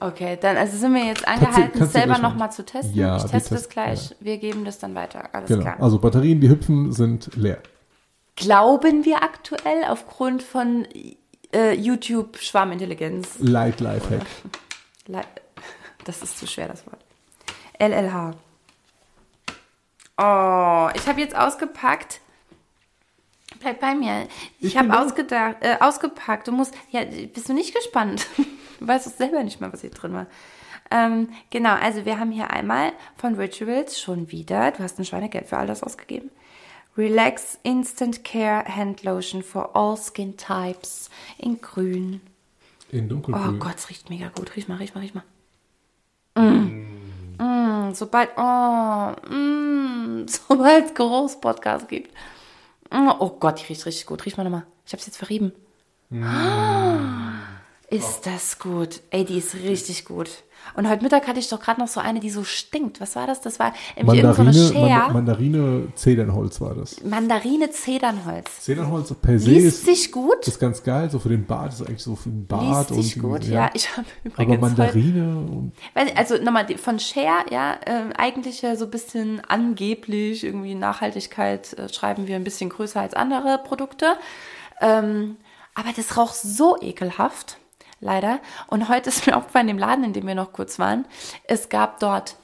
Okay, 0.00 0.38
dann 0.40 0.56
also 0.56 0.76
sind 0.76 0.94
wir 0.94 1.04
jetzt 1.04 1.22
Kannst 1.24 1.42
du- 1.42 1.46
angehalten, 1.46 1.78
kannst 1.78 1.94
du 1.94 1.98
selber 1.98 2.18
nochmal 2.18 2.52
zu 2.52 2.64
testen. 2.64 2.94
Ja, 2.94 3.16
ich 3.16 3.24
teste 3.24 3.54
es 3.56 3.68
gleich. 3.68 4.14
Wir 4.20 4.38
geben 4.38 4.64
das 4.64 4.78
dann 4.78 4.94
weiter. 4.94 5.30
Alles 5.32 5.48
Genau. 5.48 5.62
klar. 5.62 5.76
Also 5.80 5.98
Batterien, 5.98 6.40
die 6.40 6.48
hüpfen, 6.48 6.92
sind 6.92 7.34
leer. 7.34 7.58
Glauben 8.36 9.04
wir 9.04 9.22
aktuell 9.24 9.84
aufgrund 9.88 10.42
von 10.44 10.86
äh, 11.52 11.72
YouTube 11.74 12.36
Schwarmintelligenz? 12.38 13.36
Light 13.40 13.80
Lifehack. 13.80 14.22
Das 16.04 16.22
ist 16.22 16.38
zu 16.38 16.46
schwer, 16.46 16.68
das 16.68 16.86
Wort. 16.86 17.00
LLH. 17.78 18.34
Oh, 20.16 20.88
ich 20.94 21.06
habe 21.06 21.20
jetzt 21.20 21.36
ausgepackt. 21.36 22.20
Bleib 23.60 23.80
bei 23.80 23.94
mir. 23.94 24.28
Ich, 24.60 24.68
Ich 24.68 24.76
habe 24.76 24.98
ausgedacht, 24.98 25.56
äh, 25.60 25.76
ausgepackt. 25.80 26.48
Du 26.48 26.52
musst, 26.52 26.74
ja, 26.90 27.02
bist 27.04 27.48
du 27.48 27.52
nicht 27.54 27.74
gespannt? 27.74 28.26
Du 28.80 28.86
weißt 28.86 29.08
doch 29.08 29.12
selber 29.12 29.42
nicht 29.42 29.60
mal, 29.60 29.72
was 29.72 29.80
hier 29.80 29.90
drin 29.90 30.12
war. 30.12 30.26
Ähm, 30.92 31.30
genau, 31.50 31.74
also 31.74 32.04
wir 32.04 32.20
haben 32.20 32.30
hier 32.30 32.50
einmal 32.50 32.92
von 33.16 33.34
Rituals 33.34 34.00
schon 34.00 34.30
wieder. 34.30 34.70
Du 34.70 34.84
hast 34.84 35.00
ein 35.00 35.04
Schweinegeld 35.04 35.46
für 35.46 35.56
all 35.56 35.66
das 35.66 35.82
ausgegeben. 35.82 36.30
Relax 36.96 37.58
Instant 37.64 38.22
Care 38.24 38.64
Hand 38.64 39.02
Lotion 39.02 39.42
for 39.42 39.74
all 39.74 39.96
Skin 39.96 40.36
Types 40.36 41.10
in 41.38 41.60
grün. 41.60 42.20
In 42.90 43.06
Oh 43.06 43.08
dunkelgrün. 43.08 43.58
Gott, 43.58 43.74
es 43.78 43.90
riecht 43.90 44.10
mega 44.10 44.28
gut. 44.28 44.54
Riech 44.54 44.68
mal, 44.68 44.76
riech 44.76 44.94
mal, 44.94 45.00
riech 45.00 45.14
mal. 45.14 45.24
Mm, 46.36 47.94
sobald, 47.94 48.30
oh, 48.36 49.12
mm, 49.28 50.26
sobald 50.28 50.86
es 50.86 50.94
Geruchspodcast 50.94 51.88
gibt. 51.88 52.12
Mm, 52.90 53.10
oh 53.18 53.30
Gott, 53.38 53.60
die 53.60 53.66
riecht 53.66 53.86
richtig 53.86 54.06
gut. 54.06 54.24
Riech 54.24 54.36
mal 54.36 54.44
nochmal. 54.44 54.66
Ich 54.86 54.92
hab's 54.92 55.06
jetzt 55.06 55.18
verrieben. 55.18 55.52
Ah, 56.12 57.37
ist 57.90 58.26
das 58.26 58.58
gut. 58.58 59.00
Ey, 59.10 59.24
die 59.24 59.38
ist 59.38 59.54
richtig 59.54 60.04
gut. 60.04 60.28
Und 60.74 60.88
heute 60.88 61.02
Mittag 61.02 61.26
hatte 61.26 61.40
ich 61.40 61.48
doch 61.48 61.60
gerade 61.60 61.80
noch 61.80 61.88
so 61.88 62.00
eine, 62.00 62.20
die 62.20 62.30
so 62.30 62.44
stinkt. 62.44 63.00
Was 63.00 63.16
war 63.16 63.26
das? 63.26 63.40
Das 63.40 63.58
war 63.58 63.72
irgendwie 63.96 64.22
Mandarine, 64.22 64.52
so 64.52 64.74
eine 64.74 64.88
Share. 64.88 65.12
Mandarine, 65.12 65.88
Zedernholz 65.94 66.60
war 66.60 66.74
das. 66.74 67.02
Mandarine 67.02 67.70
Zedernholz. 67.70 68.60
Zedernholz 68.60 69.14
per 69.14 69.38
se 69.38 69.50
Liest 69.50 69.66
ist, 69.66 69.84
sich 69.86 70.12
gut. 70.12 70.46
ist 70.46 70.60
ganz 70.60 70.82
geil, 70.82 71.10
so 71.10 71.18
für 71.18 71.30
den 71.30 71.46
Bart, 71.46 71.72
ist 71.72 71.82
eigentlich 71.82 72.02
so 72.02 72.16
für 72.16 72.28
den 72.28 72.46
Bart. 72.46 72.90
Liest 72.90 73.02
sich 73.02 73.22
und, 73.22 73.30
gut, 73.30 73.44
ja. 73.44 73.70
Ich 73.72 73.96
habe 73.96 74.06
Aber 74.24 74.42
übrigens 74.42 74.52
heute, 74.52 74.60
Mandarine 74.60 75.38
und 75.38 75.72
Weiß 75.94 76.04
nicht, 76.04 76.18
also 76.18 76.36
nochmal 76.36 76.66
von 76.76 76.98
Share, 76.98 77.44
ja, 77.50 77.74
äh, 77.86 78.12
eigentlich 78.16 78.62
ja 78.62 78.76
so 78.76 78.84
ein 78.84 78.90
bisschen 78.90 79.40
angeblich, 79.48 80.44
irgendwie 80.44 80.74
Nachhaltigkeit 80.74 81.72
äh, 81.74 81.88
schreiben 81.88 82.26
wir 82.26 82.36
ein 82.36 82.44
bisschen 82.44 82.68
größer 82.68 83.00
als 83.00 83.14
andere 83.14 83.58
Produkte. 83.64 84.16
Ähm, 84.80 85.36
aber 85.74 85.90
das 85.96 86.16
raucht 86.16 86.36
so 86.36 86.76
ekelhaft, 86.80 87.58
leider. 88.00 88.40
Und 88.66 88.88
heute 88.88 89.10
ist 89.10 89.26
mir 89.26 89.36
aufgefallen, 89.36 89.68
im 89.68 89.78
Laden, 89.78 90.04
in 90.04 90.12
dem 90.12 90.26
wir 90.26 90.34
noch 90.34 90.52
kurz 90.52 90.78
waren, 90.78 91.06
es 91.44 91.68
gab 91.68 92.00
dort 92.00 92.36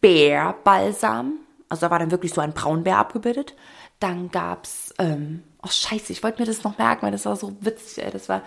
Bärbalsam. 0.00 1.34
Also 1.68 1.86
da 1.86 1.90
war 1.90 1.98
dann 1.98 2.10
wirklich 2.10 2.34
so 2.34 2.40
ein 2.40 2.52
Braunbär 2.52 2.98
abgebildet. 2.98 3.54
Dann 4.00 4.30
gab's, 4.30 4.92
ähm, 4.98 5.42
oh 5.62 5.70
scheiße, 5.70 6.12
ich 6.12 6.22
wollte 6.22 6.40
mir 6.42 6.46
das 6.46 6.64
noch 6.64 6.78
merken, 6.78 7.02
weil 7.02 7.12
das 7.12 7.26
war 7.26 7.36
so 7.36 7.56
witzig, 7.60 8.04
ey. 8.04 8.10
Das 8.10 8.28
war, 8.28 8.42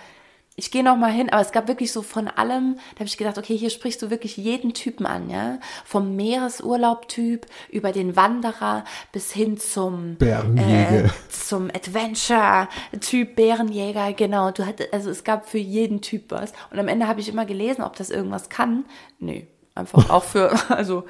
ich 0.59 0.71
gehe 0.71 0.83
noch 0.83 0.97
mal 0.97 1.11
hin, 1.11 1.29
aber 1.29 1.41
es 1.41 1.51
gab 1.51 1.67
wirklich 1.67 1.91
so 1.91 2.01
von 2.01 2.27
allem, 2.27 2.77
da 2.95 3.01
habe 3.01 3.05
ich 3.05 3.17
gedacht, 3.17 3.37
okay, 3.37 3.55
hier 3.55 3.69
sprichst 3.69 4.01
du 4.01 4.09
wirklich 4.09 4.37
jeden 4.37 4.73
Typen 4.73 5.05
an, 5.05 5.29
ja? 5.29 5.59
Vom 5.85 6.15
Meeresurlaub-Typ 6.15 7.45
über 7.69 7.91
den 7.91 8.15
Wanderer 8.15 8.83
bis 9.11 9.31
hin 9.31 9.59
zum 9.59 10.15
Bärenjäger. 10.15 11.05
äh, 11.05 11.09
zum 11.29 11.69
Adventure-Typ 11.69 13.35
Bärenjäger, 13.35 14.13
genau. 14.13 14.49
Du 14.49 14.65
hatte, 14.65 14.89
also 14.91 15.11
es 15.11 15.23
gab 15.23 15.47
für 15.47 15.59
jeden 15.59 16.01
Typ 16.01 16.31
was. 16.31 16.53
Und 16.71 16.79
am 16.79 16.87
Ende 16.87 17.07
habe 17.07 17.19
ich 17.19 17.29
immer 17.29 17.45
gelesen, 17.45 17.83
ob 17.83 17.95
das 17.95 18.09
irgendwas 18.09 18.49
kann. 18.49 18.85
Nee, 19.19 19.45
einfach 19.75 20.09
auch 20.09 20.23
für, 20.23 20.51
also 20.75 21.05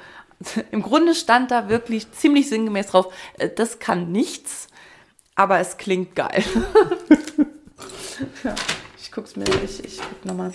im 0.70 0.82
Grunde 0.82 1.14
stand 1.14 1.50
da 1.50 1.70
wirklich 1.70 2.12
ziemlich 2.12 2.50
sinngemäß 2.50 2.88
drauf, 2.88 3.14
äh, 3.38 3.48
das 3.48 3.78
kann 3.78 4.12
nichts, 4.12 4.68
aber 5.36 5.58
es 5.58 5.78
klingt 5.78 6.14
geil. 6.14 6.44
ja, 8.44 8.54
guck's 9.18 9.34
mir, 9.36 9.44
ich, 9.64 9.82
ich 9.84 9.98
guck 9.98 10.24
nochmal, 10.24 10.52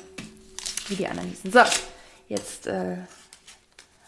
wie 0.87 0.95
die 0.95 1.05
anderen 1.07 1.29
hießen. 1.29 1.51
So, 1.51 1.59
jetzt 2.29 2.67
äh, 2.67 2.97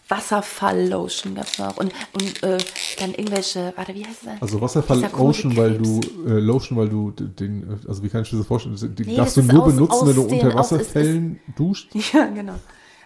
Wasserfall-Lotion 0.08 1.36
gab's 1.36 1.58
noch 1.58 1.78
und, 1.78 1.92
und 2.14 2.44
äh, 2.44 2.58
dann 3.00 3.12
irgendwelche, 3.14 3.74
warte, 3.76 3.94
wie 3.96 4.06
heißt 4.06 4.20
das? 4.26 4.42
Also 4.42 4.62
Wasserfall 4.62 4.98
Dieser 4.98 5.10
große 5.10 5.48
Ocean, 5.48 5.58
weil 5.58 5.78
du 5.78 6.00
äh, 6.28 6.40
Lotion, 6.40 6.78
weil 6.78 6.90
du 6.90 7.12
den, 7.12 7.64
äh, 7.84 7.88
also 7.88 8.02
wie 8.04 8.10
kann 8.10 8.22
ich 8.22 8.30
dir 8.30 8.38
das 8.38 8.48
vorstellen? 8.48 8.96
Die 8.96 9.04
Nee, 9.06 9.16
darfst 9.18 9.36
du 9.38 9.42
nur 9.44 9.64
aus- 9.66 9.74
benutzen, 9.74 10.08
wenn 10.08 10.16
du 10.16 10.22
aus 10.24 10.28
den- 10.30 10.40
unter 10.46 10.60
aus- 10.60 10.72
Wasserfällen 10.72 11.40
duscht. 11.58 11.90
Ja, 12.14 12.26
genau. 12.28 12.56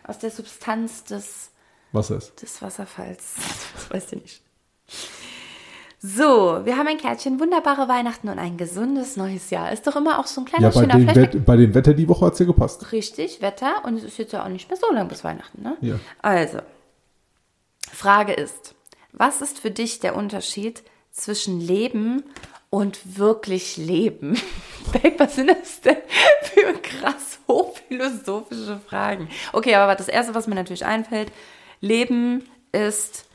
Aus 0.04 0.20
der 0.20 0.30
Substanz 0.32 1.04
des, 1.06 1.50
Wasser 1.94 2.18
ist. 2.18 2.40
des 2.42 2.62
Wasserfalls. 2.62 3.24
Das 3.76 3.90
weißt 3.90 4.12
du 4.12 4.16
nicht. 4.18 4.42
So, 6.02 6.62
wir 6.64 6.78
haben 6.78 6.88
ein 6.88 6.98
Kärtchen, 6.98 7.42
wunderbare 7.42 7.90
Weihnachten 7.90 8.30
und 8.30 8.40
ein 8.40 8.56
gesundes 8.56 9.18
neues 9.18 9.50
Jahr. 9.50 9.74
Ist 9.74 9.86
doch 9.86 9.98
immer 9.98 10.20
auch 10.20 10.28
so 10.28 10.42
ein 10.42 10.46
kleiner 10.46 10.70
Ja, 10.70 10.74
bei 10.74 10.82
schöner 10.82 10.96
dem, 10.96 11.10
Flashback. 11.10 11.46
Bei 11.46 11.58
dem 11.58 11.76
Wetter 11.76 11.94
die 11.94 12.08
Woche 12.08 12.26
hat's 12.26 12.40
ja 12.40 12.46
gepasst. 12.46 12.94
Richtig, 12.94 13.42
Wetter. 13.42 13.84
Und 13.84 13.98
es 13.98 14.06
ist 14.06 14.18
jetzt 14.18 14.32
ja 14.32 14.46
auch 14.46 14.48
nicht 14.48 14.70
mehr 14.70 14.78
so 14.78 14.90
lang 14.94 15.10
bis 15.10 15.26
Weihnachten, 15.26 15.62
ne? 15.62 15.76
Ja. 15.82 16.00
Also, 16.22 16.60
Frage 17.92 18.32
ist, 18.32 18.76
was 19.12 19.42
ist 19.42 19.60
für 19.60 19.72
dich 19.72 20.00
der 20.00 20.16
Unterschied 20.16 20.84
zwischen 21.12 21.60
Leben 21.60 22.24
und 22.70 23.18
wirklich 23.18 23.76
Leben? 23.76 24.40
Was 25.18 25.36
sind 25.36 25.50
das 25.50 25.82
denn 25.82 25.98
für 26.42 26.74
krass 26.82 27.40
hochphilosophische 27.48 28.80
Fragen? 28.88 29.30
Okay, 29.54 29.76
aber 29.76 29.96
das 29.96 30.08
Erste, 30.08 30.34
was 30.34 30.48
mir 30.48 30.56
natürlich 30.56 30.86
einfällt, 30.86 31.32
Leben 31.80 32.44
ist, 32.72 33.26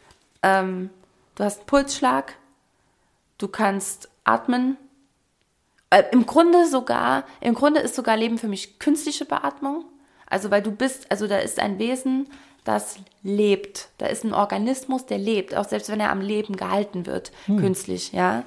ähm, 0.42 0.90
du 1.36 1.44
hast 1.44 1.58
einen 1.58 1.66
Pulsschlag, 1.66 2.34
du 3.44 3.48
kannst 3.48 4.08
atmen, 4.24 4.78
äh, 5.90 6.02
Im 6.10 6.26
Grunde 6.26 6.66
sogar, 6.66 7.24
im 7.40 7.54
Grunde 7.54 7.80
ist 7.80 7.94
sogar 7.94 8.16
Leben 8.16 8.38
für 8.38 8.48
mich 8.48 8.80
künstliche 8.80 9.24
Beatmung. 9.24 9.84
Also 10.26 10.50
weil 10.50 10.62
du 10.62 10.72
bist, 10.72 11.10
also 11.10 11.28
da 11.28 11.38
ist 11.38 11.60
ein 11.60 11.78
Wesen, 11.78 12.26
das 12.64 12.96
lebt. 13.22 13.90
Da 13.98 14.06
ist 14.06 14.24
ein 14.24 14.34
Organismus, 14.34 15.06
der 15.06 15.18
lebt, 15.18 15.54
auch 15.54 15.68
selbst 15.68 15.90
wenn 15.90 16.00
er 16.00 16.10
am 16.10 16.20
Leben 16.20 16.56
gehalten 16.56 17.06
wird, 17.06 17.30
künstlich, 17.46 18.12
ja. 18.12 18.42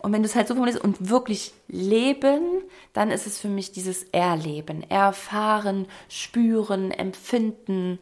Und 0.00 0.12
wenn 0.12 0.22
du 0.22 0.28
es 0.28 0.36
halt 0.36 0.46
so 0.46 0.54
formulierst 0.54 0.84
und 0.84 1.10
wirklich 1.10 1.52
leben, 1.66 2.62
dann 2.92 3.10
ist 3.10 3.26
es 3.26 3.40
für 3.40 3.48
mich 3.48 3.72
dieses 3.72 4.04
Erleben, 4.12 4.88
erfahren, 4.88 5.86
spüren, 6.08 6.92
empfinden, 6.92 7.98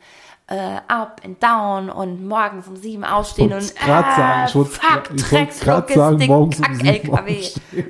äh, 0.49 0.77
up 0.89 1.21
and 1.25 1.43
down 1.43 1.91
und 1.91 2.27
morgens 2.27 2.69
um 2.69 2.77
sieben 2.77 3.05
aufstehen 3.05 3.53
und 3.53 3.75
grad 3.77 4.17
sagen, 4.17 4.65
ich 4.65 4.79
grad 4.81 5.09
Dreckslogistik, 5.11 5.97
sagen, 5.97 6.27
morgens 6.27 6.59
um 6.61 6.75
sieben 6.75 6.87
LKW. 6.87 7.39
aufstehen. 7.39 7.87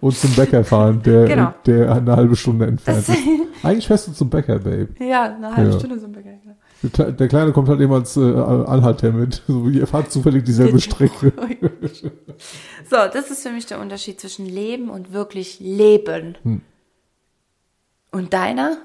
Und 0.00 0.16
zum 0.16 0.32
Bäcker 0.34 0.64
fahren, 0.64 1.00
der, 1.04 1.26
Genau. 1.26 1.54
der 1.64 1.92
eine 1.92 2.16
halbe 2.16 2.34
Stunde 2.34 2.66
entfernt 2.66 3.08
ist. 3.08 3.16
Eigentlich 3.62 3.86
fährst 3.86 4.08
du 4.08 4.12
zum 4.12 4.28
Bäcker, 4.28 4.58
Babe. 4.58 4.88
Ja, 4.98 5.34
eine 5.36 5.54
halbe 5.54 5.70
Ja. 5.70 5.78
Stunde 5.78 6.00
sind 6.00 6.16
wir 6.16 6.22
gegangen. 6.22 6.56
Der 6.82 6.90
Kle- 6.90 7.12
Der 7.12 7.28
Kleine 7.28 7.52
kommt 7.52 7.68
halt 7.68 7.80
immer 7.80 7.94
als 7.94 8.16
äh, 8.16 8.20
Anhalter 8.20 9.12
mit. 9.12 9.42
So, 9.46 9.68
ihr 9.68 9.86
fahrt 9.86 10.10
zufällig 10.10 10.44
dieselbe 10.44 10.80
Strecke. 10.80 11.32
So, 12.90 12.96
das 13.12 13.30
ist 13.30 13.44
für 13.44 13.52
mich 13.52 13.66
der 13.66 13.78
Unterschied 13.80 14.20
zwischen 14.20 14.44
Leben 14.46 14.90
und 14.90 15.12
wirklich 15.12 15.60
Leben. 15.60 16.36
Hm. 16.42 16.60
Und 18.10 18.34
deiner? 18.34 18.78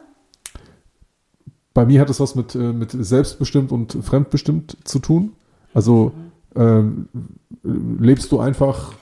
Bei 1.77 1.85
mir 1.85 2.01
hat 2.01 2.09
es 2.09 2.19
was 2.19 2.33
mit, 2.33 2.55
äh, 2.55 2.73
mit 2.73 2.89
selbstbestimmt 2.89 3.71
und 3.71 3.99
fremdbestimmt 4.03 4.77
zu 4.83 4.97
tun. 4.97 5.33
Also 5.75 6.11
ähm, 6.55 7.07
lebst 7.61 8.31
du 8.31 8.39
einfach 8.39 8.93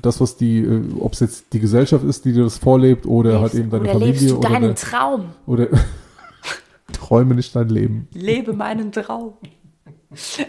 das, 0.00 0.18
was 0.18 0.38
die, 0.38 0.60
äh, 0.60 0.82
ob 0.98 1.12
es 1.12 1.20
jetzt 1.20 1.52
die 1.52 1.60
Gesellschaft 1.60 2.06
ist, 2.06 2.24
die 2.24 2.32
dir 2.32 2.44
das 2.44 2.56
vorlebt, 2.56 3.04
oder 3.04 3.42
halt 3.42 3.52
eben 3.52 3.68
deine 3.68 3.82
oder 3.82 3.92
Familie 3.92 4.12
lebst 4.12 4.30
du 4.30 4.38
oder, 4.38 4.48
deinen 4.48 4.62
deine, 4.62 4.74
Traum? 4.76 5.26
oder 5.46 5.68
träume 6.94 7.34
nicht 7.34 7.54
dein 7.54 7.68
Leben. 7.68 8.08
Lebe 8.14 8.54
meinen 8.54 8.92
Traum. 8.92 9.34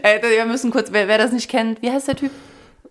äh, 0.03 0.22
wir 0.22 0.45
müssen 0.45 0.72
kurz, 0.72 0.93
wer, 0.93 1.09
wer 1.09 1.18
das 1.18 1.34
nicht 1.34 1.49
kennt, 1.49 1.82
wie 1.82 1.91
heißt 1.91 2.07
der 2.07 2.15
Typ? 2.15 2.32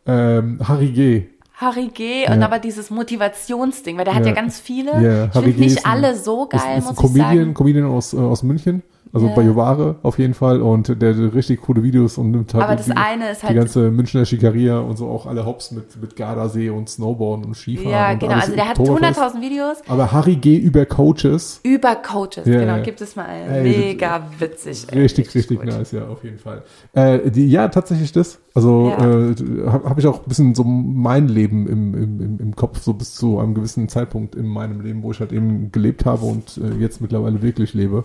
Ähm, 0.04 0.58
Harry 0.68 0.90
G. 0.90 1.24
Harry 1.57 1.88
G. 1.88 2.26
Und 2.30 2.40
Ja. 2.40 2.46
aber 2.46 2.59
dieses 2.59 2.90
Motivationsding, 2.90 3.96
weil 3.96 4.04
der 4.04 4.14
hat 4.14 4.22
Ja. 4.22 4.28
ja 4.28 4.34
ganz 4.34 4.61
viele. 4.61 4.90
Ja, 5.02 5.24
ich 5.26 5.32
finde 5.32 5.48
nicht 5.61 5.76
ist 5.78 5.86
ein- 5.86 5.92
alle 5.92 6.14
so 6.16 6.44
Ist, 6.44 6.50
geil, 6.50 6.61
ist 6.61 6.64
ein 6.66 6.82
muss 6.84 6.90
ich 6.92 6.96
Comedian, 6.98 7.36
sagen. 7.38 7.54
Comedian 7.54 7.86
aus, 7.86 8.12
äh, 8.12 8.18
aus 8.18 8.42
München, 8.42 8.82
also 9.12 9.28
Ja. 9.28 9.34
bei 9.34 9.42
Jovare 9.42 9.96
auf 10.02 10.18
jeden 10.18 10.34
Fall 10.34 10.61
und 10.61 11.00
der 11.00 11.14
hat 11.14 11.34
richtig 11.34 11.62
coole 11.62 11.82
Videos 11.82 12.18
und 12.18 12.32
nimmt 12.32 12.52
halt 12.54 12.64
Aber 12.64 12.76
das 12.76 12.86
die, 12.86 12.92
eine 12.96 13.30
ist 13.30 13.42
die 13.42 13.46
halt 13.46 13.57
ganze 13.57 13.90
Münchner 13.90 14.24
Schikaria 14.24 14.78
und 14.80 14.96
so 14.96 15.09
auch 15.09 15.26
alle 15.26 15.46
Hops 15.46 15.70
mit, 15.70 16.00
mit 16.00 16.16
Gardasee 16.16 16.70
und 16.70 16.88
Snowboarden 16.88 17.44
und 17.46 17.54
Skifahren. 17.57 17.90
Ja, 17.90 18.14
genau. 18.14 18.34
Also 18.34 18.54
der 18.54 18.68
hat 18.68 18.78
Oktoberfest. 18.78 19.18
100.000 19.20 19.40
Videos 19.40 19.76
Aber 19.88 20.12
Harry 20.12 20.36
G. 20.36 20.57
über 20.57 20.84
Coaches, 20.86 21.61
über 21.62 21.94
Coaches. 21.96 22.46
Ja, 22.46 22.61
genau, 22.61 22.82
gibt 22.82 23.00
es 23.00 23.16
mal 23.16 23.26
einen. 23.26 23.50
Ey, 23.50 23.62
Mega 23.62 24.28
witzig. 24.38 24.86
ey, 24.90 25.00
richtig, 25.00 25.34
richtig 25.34 25.59
gut. 25.61 25.66
nice, 25.66 25.92
ja, 25.92 26.07
auf 26.09 26.22
jeden 26.24 26.38
Fall. 26.38 26.62
Äh, 26.92 27.30
die, 27.30 27.48
ja, 27.48 27.68
tatsächlich 27.68 28.12
das. 28.12 28.38
Also 28.54 28.88
Ja. 28.98 29.04
äh, 29.28 29.34
habe 29.70 29.88
hab 29.90 29.98
ich 29.98 30.07
auch 30.07 30.18
ein 30.22 30.28
bisschen 30.28 30.54
so 30.54 30.64
mein 30.64 31.28
Leben 31.28 31.66
im, 31.68 31.94
im, 31.94 32.20
im, 32.20 32.38
im 32.40 32.57
Kopf, 32.57 32.80
so 32.82 32.92
bis 32.94 33.14
zu 33.14 33.38
einem 33.38 33.54
gewissen 33.54 33.88
Zeitpunkt 33.88 34.34
in 34.34 34.46
meinem 34.46 34.80
Leben, 34.80 35.02
wo 35.02 35.11
ich 35.12 35.20
halt 35.20 35.32
eben 35.32 35.70
gelebt 35.72 36.04
habe 36.07 36.24
und 36.24 36.59
äh, 36.59 36.74
jetzt 36.80 37.00
mittlerweile 37.00 37.42
wirklich 37.42 37.74
lebe. 37.74 38.04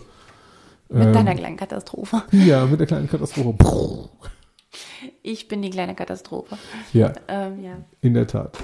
Mit 0.91 1.07
Ähm, 1.07 1.13
deiner 1.13 1.35
kleinen 1.35 1.57
Katastrophe. 1.57 2.23
Ja, 2.31 2.65
mit 2.65 2.79
der 2.79 2.87
kleinen 2.87 3.09
Katastrophe. 3.09 4.09
Ich 5.23 5.47
bin 5.47 5.61
die 5.61 5.69
kleine 5.69 5.95
Katastrophe. 5.95 6.57
Ja, 6.93 7.13
Ähm, 7.27 7.63
ja, 7.63 7.71
in 8.01 8.13
der 8.13 8.27
Tat. 8.27 8.57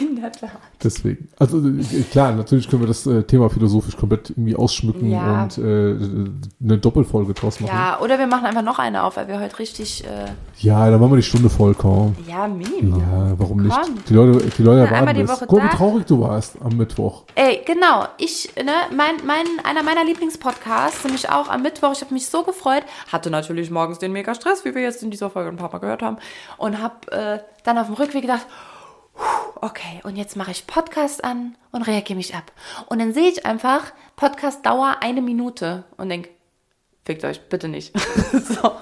in 0.00 0.20
der 0.20 0.32
Tat. 0.32 0.50
Deswegen. 0.82 1.28
Also 1.38 1.58
äh, 1.66 1.82
klar, 2.10 2.32
natürlich 2.32 2.68
können 2.68 2.82
wir 2.82 2.86
das 2.88 3.06
äh, 3.06 3.22
Thema 3.24 3.48
philosophisch 3.50 3.96
komplett 3.96 4.30
irgendwie 4.30 4.56
ausschmücken 4.56 5.10
Ja. 5.10 5.44
und 5.44 5.58
äh, 5.58 5.96
eine 6.62 6.78
Doppelfolge 6.78 7.34
draus 7.34 7.60
machen. 7.60 7.72
Ja, 7.74 8.00
oder 8.00 8.18
wir 8.18 8.26
machen 8.26 8.46
einfach 8.46 8.62
noch 8.62 8.78
eine 8.78 9.02
auf, 9.04 9.16
weil 9.16 9.28
wir 9.28 9.40
heute 9.40 9.58
richtig, 9.58 10.04
äh, 10.04 10.26
Ja, 10.58 10.90
dann 10.90 11.00
machen 11.00 11.12
wir 11.12 11.16
die 11.16 11.22
Stunde 11.22 11.50
voll, 11.50 11.74
komm. 11.74 12.14
ja, 12.28 12.46
Minimum. 12.48 13.00
Ja, 13.00 13.32
warum 13.38 13.62
nicht? 13.62 13.76
Komm. 13.80 13.98
Die 14.08 14.14
Leute, 14.14 14.46
die 14.58 14.62
Leute 14.62 14.80
erwarten 14.86 15.14
die 15.16 15.22
das. 15.22 15.30
Woche 15.40 15.46
Guck, 15.46 15.62
wie 15.64 15.68
traurig 15.76 16.06
du 16.06 16.20
warst 16.20 16.56
am 16.62 16.76
Mittwoch. 16.76 17.24
Ey, 17.34 17.60
genau. 17.64 18.06
Ich, 18.18 18.52
ne, 18.56 18.72
mein, 18.96 19.14
mein, 19.26 19.44
einer 19.64 19.82
meiner 19.82 20.04
Lieblingspodcasts, 20.04 21.04
nämlich 21.04 21.28
auch 21.30 21.48
am 21.48 21.62
Mittwoch, 21.62 21.92
ich 21.92 22.00
habe 22.00 22.12
mich 22.14 22.26
so 22.28 22.42
gefreut, 22.42 22.82
hatte 23.12 23.30
natürlich 23.30 23.70
morgens 23.70 23.98
den 23.98 24.12
mega 24.12 24.34
Stress, 24.34 24.64
wie 24.64 24.74
wir 24.74 24.82
jetzt 24.82 25.02
in 25.02 25.10
dieser 25.10 25.30
Folge 25.30 25.50
ein 25.50 25.56
paar 25.56 25.63
Mal 25.72 25.78
gehört 25.78 26.02
haben, 26.02 26.18
und 26.56 26.80
habe 26.80 27.12
äh, 27.12 27.38
dann 27.64 27.78
auf 27.78 27.86
dem 27.86 27.94
Rückweg 27.94 28.22
gedacht, 28.22 28.46
"Puh, 29.14 29.44
okay, 29.60 30.00
und 30.04 30.16
jetzt 30.16 30.36
mache 30.36 30.50
ich 30.50 30.66
Podcast 30.66 31.24
an 31.24 31.56
und 31.72 31.82
reagiere 31.82 32.16
mich 32.16 32.34
ab. 32.34 32.52
Und 32.86 32.98
dann 32.98 33.12
sehe 33.14 33.30
ich 33.30 33.46
einfach, 33.46 33.92
Podcast 34.16 34.64
Dauer 34.66 34.96
eine 35.00 35.22
Minute 35.22 35.84
und 35.96 36.08
denk, 36.08 36.28
fickt 37.04 37.24
euch, 37.24 37.40
bitte 37.48 37.68
nicht. 37.68 37.92
so. 38.32 38.72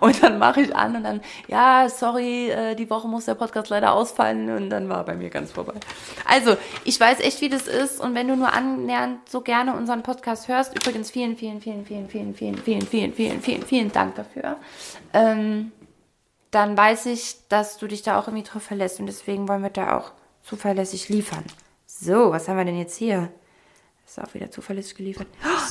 Und 0.00 0.22
dann 0.22 0.38
mache 0.38 0.62
ich 0.62 0.74
an 0.74 0.96
und 0.96 1.04
dann, 1.04 1.20
ja, 1.46 1.88
sorry, 1.90 2.50
äh, 2.50 2.74
die 2.74 2.88
Woche 2.88 3.06
muss 3.06 3.26
der 3.26 3.34
Podcast 3.34 3.68
leider 3.68 3.92
ausfallen 3.92 4.50
und 4.50 4.70
dann 4.70 4.88
war 4.88 5.04
bei 5.04 5.14
mir 5.14 5.28
ganz 5.28 5.52
vorbei. 5.52 5.74
Also, 6.24 6.56
ich 6.84 6.98
weiß 6.98 7.20
echt, 7.20 7.42
wie 7.42 7.50
das 7.50 7.68
ist 7.68 8.00
und 8.00 8.14
wenn 8.14 8.28
du 8.28 8.36
nur 8.36 8.52
annähernd 8.52 9.28
so 9.28 9.42
gerne 9.42 9.74
unseren 9.74 10.02
Podcast 10.02 10.48
hörst, 10.48 10.74
übrigens 10.74 11.10
vielen, 11.10 11.36
vielen, 11.36 11.60
vielen, 11.60 11.84
vielen, 11.84 12.08
vielen, 12.08 12.34
vielen, 12.34 12.56
vielen, 12.56 12.86
vielen, 12.86 13.12
vielen, 13.12 13.42
vielen, 13.42 13.62
vielen 13.62 13.92
Dank 13.92 14.14
dafür, 14.14 14.56
ähm, 15.12 15.72
dann 16.50 16.76
weiß 16.76 17.06
ich, 17.06 17.46
dass 17.48 17.78
du 17.78 17.86
dich 17.86 18.02
da 18.02 18.18
auch 18.18 18.26
irgendwie 18.28 18.44
drauf 18.48 18.62
verlässt 18.62 19.00
und 19.00 19.06
deswegen 19.06 19.48
wollen 19.48 19.62
wir 19.62 19.70
da 19.70 19.96
auch 19.98 20.12
zuverlässig 20.42 21.08
liefern. 21.08 21.44
So, 21.86 22.30
was 22.32 22.48
haben 22.48 22.56
wir 22.56 22.64
denn 22.64 22.78
jetzt 22.78 22.96
hier? 22.96 23.30
Ist 24.06 24.20
auch 24.20 24.32
wieder 24.34 24.50
zuverlässig 24.50 24.94
geliefert. 24.96 25.26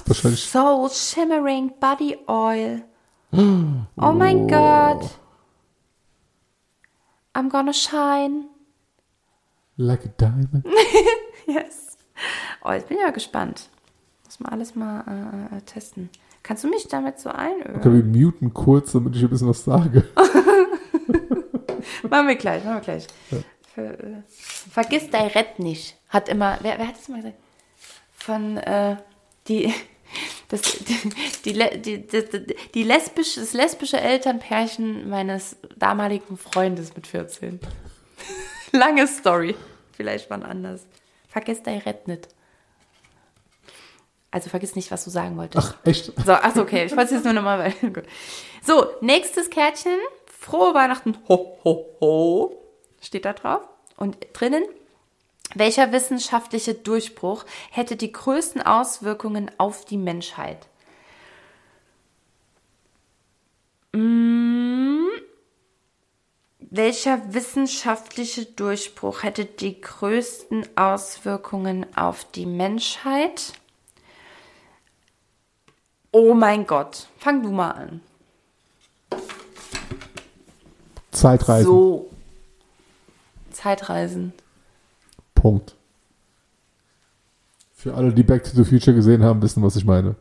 wahrscheinlich- 0.05 0.43
Soul 0.43 0.89
Shimmering 0.89 1.73
Body 1.80 2.17
Oil. 2.28 2.84
Oh 3.32 4.11
mein 4.11 4.47
Gott. 4.47 5.09
I'm 7.34 7.49
gonna 7.49 7.73
shine. 7.73 8.45
Like 9.78 10.05
a 10.05 10.09
diamond. 10.17 10.65
Yes. 11.49 11.97
Oh, 12.61 12.71
jetzt 12.71 12.89
bin 12.89 12.97
ich 12.97 13.03
ja 13.03 13.11
gespannt. 13.11 13.69
Muss 14.25 14.41
mal 14.41 14.49
alles 14.49 14.75
mal 14.75 15.49
äh, 15.53 15.57
äh, 15.57 15.61
testen. 15.61 16.09
Kannst 16.44 16.64
du 16.64 16.70
mich 16.70 16.88
damit 16.88 17.20
so 17.20 17.30
einölen? 17.30 17.82
Können 17.82 18.14
wir 18.14 18.22
muten 18.22 18.54
kurz, 18.54 18.94
damit 18.94 19.16
ich 19.16 19.24
ein 19.24 19.30
bisschen 19.30 19.50
was 19.50 19.64
sage? 19.64 20.08
Machen 22.10 22.28
wir 22.28 22.36
gleich, 22.36 22.64
machen 22.64 22.76
wir 22.76 22.82
gleich. 22.82 23.08
Ver, 23.74 24.00
äh, 24.00 24.22
vergiss 24.28 25.10
dein 25.10 25.28
Rett 25.28 25.60
nicht. 25.60 25.98
Hat 26.10 26.30
immer, 26.30 26.58
wer, 26.62 26.78
wer 26.78 26.88
hat 26.88 26.98
das 26.98 27.08
mal 27.08 27.18
gesagt? 27.18 27.38
Von, 28.14 28.58
äh, 28.58 28.98
die, 29.48 29.74
das, 30.48 30.62
die, 30.62 31.54
die, 31.54 31.82
die, 31.82 32.08
die, 32.08 32.56
die 32.74 32.84
lesbische, 32.84 33.40
das 33.40 33.54
lesbische 33.54 34.00
Elternpärchen 34.00 35.10
meines 35.10 35.58
damaligen 35.76 36.38
Freundes 36.38 36.96
mit 36.96 37.08
14. 37.08 37.60
Lange 38.72 39.08
Story. 39.08 39.56
Vielleicht 39.94 40.30
wann 40.30 40.44
anders. 40.44 40.86
Vergiss 41.30 41.64
dein 41.64 41.80
Rett 41.80 42.08
nicht. 42.08 42.30
Also 44.38 44.52
vergiss 44.52 44.76
nicht, 44.76 44.92
was 44.92 45.04
du 45.04 45.10
sagen 45.10 45.36
wolltest. 45.36 45.68
Ach, 45.68 45.84
echt? 45.84 46.14
So, 46.24 46.34
achso, 46.34 46.62
okay. 46.62 46.86
Ich 46.86 46.92
wollte 46.92 47.06
es 47.06 47.12
jetzt 47.12 47.24
nur 47.24 47.34
nochmal. 47.34 47.74
So, 48.64 48.86
nächstes 49.02 49.50
Kärtchen. 49.50 49.98
Frohe 50.28 50.76
Weihnachten. 50.76 51.18
Ho, 51.28 51.58
ho, 51.64 51.86
ho. 52.00 52.62
Steht 53.02 53.26
da 53.26 53.34
drauf. 53.34 53.62
Und 53.96 54.18
drinnen. 54.34 54.64
Welcher 55.56 55.92
wissenschaftliche 55.92 56.76
Durchbruch 56.76 57.46
hätte 57.72 57.96
die 57.96 58.12
größten 58.12 58.62
Auswirkungen 58.62 59.50
auf 59.58 59.86
die 59.86 59.98
Menschheit? 59.98 60.68
Mm. 63.94 65.08
Welcher 66.60 67.34
wissenschaftliche 67.34 68.46
Durchbruch 68.46 69.24
hätte 69.24 69.46
die 69.46 69.82
größten 69.82 70.78
Auswirkungen 70.78 71.88
auf 71.96 72.26
die 72.26 72.46
Menschheit? 72.46 73.54
Oh 76.20 76.34
mein 76.34 76.65
Gott. 76.65 77.05
Fang 77.20 77.43
du 77.43 77.51
mal 77.51 77.70
an. 77.70 78.01
Zeitreisen. 81.11 81.68
So. 81.68 82.09
Zeitreisen. 83.51 84.34
Punkt. 85.36 85.76
Für 87.76 87.93
alle, 87.93 88.11
die 88.13 88.24
Back 88.24 88.45
to 88.45 88.49
the 88.49 88.63
Future 88.63 88.95
gesehen 88.95 89.22
haben, 89.22 89.43
wissen, 89.43 89.61
was 89.61 89.76
ich 89.76 89.86
meine. 89.86 90.15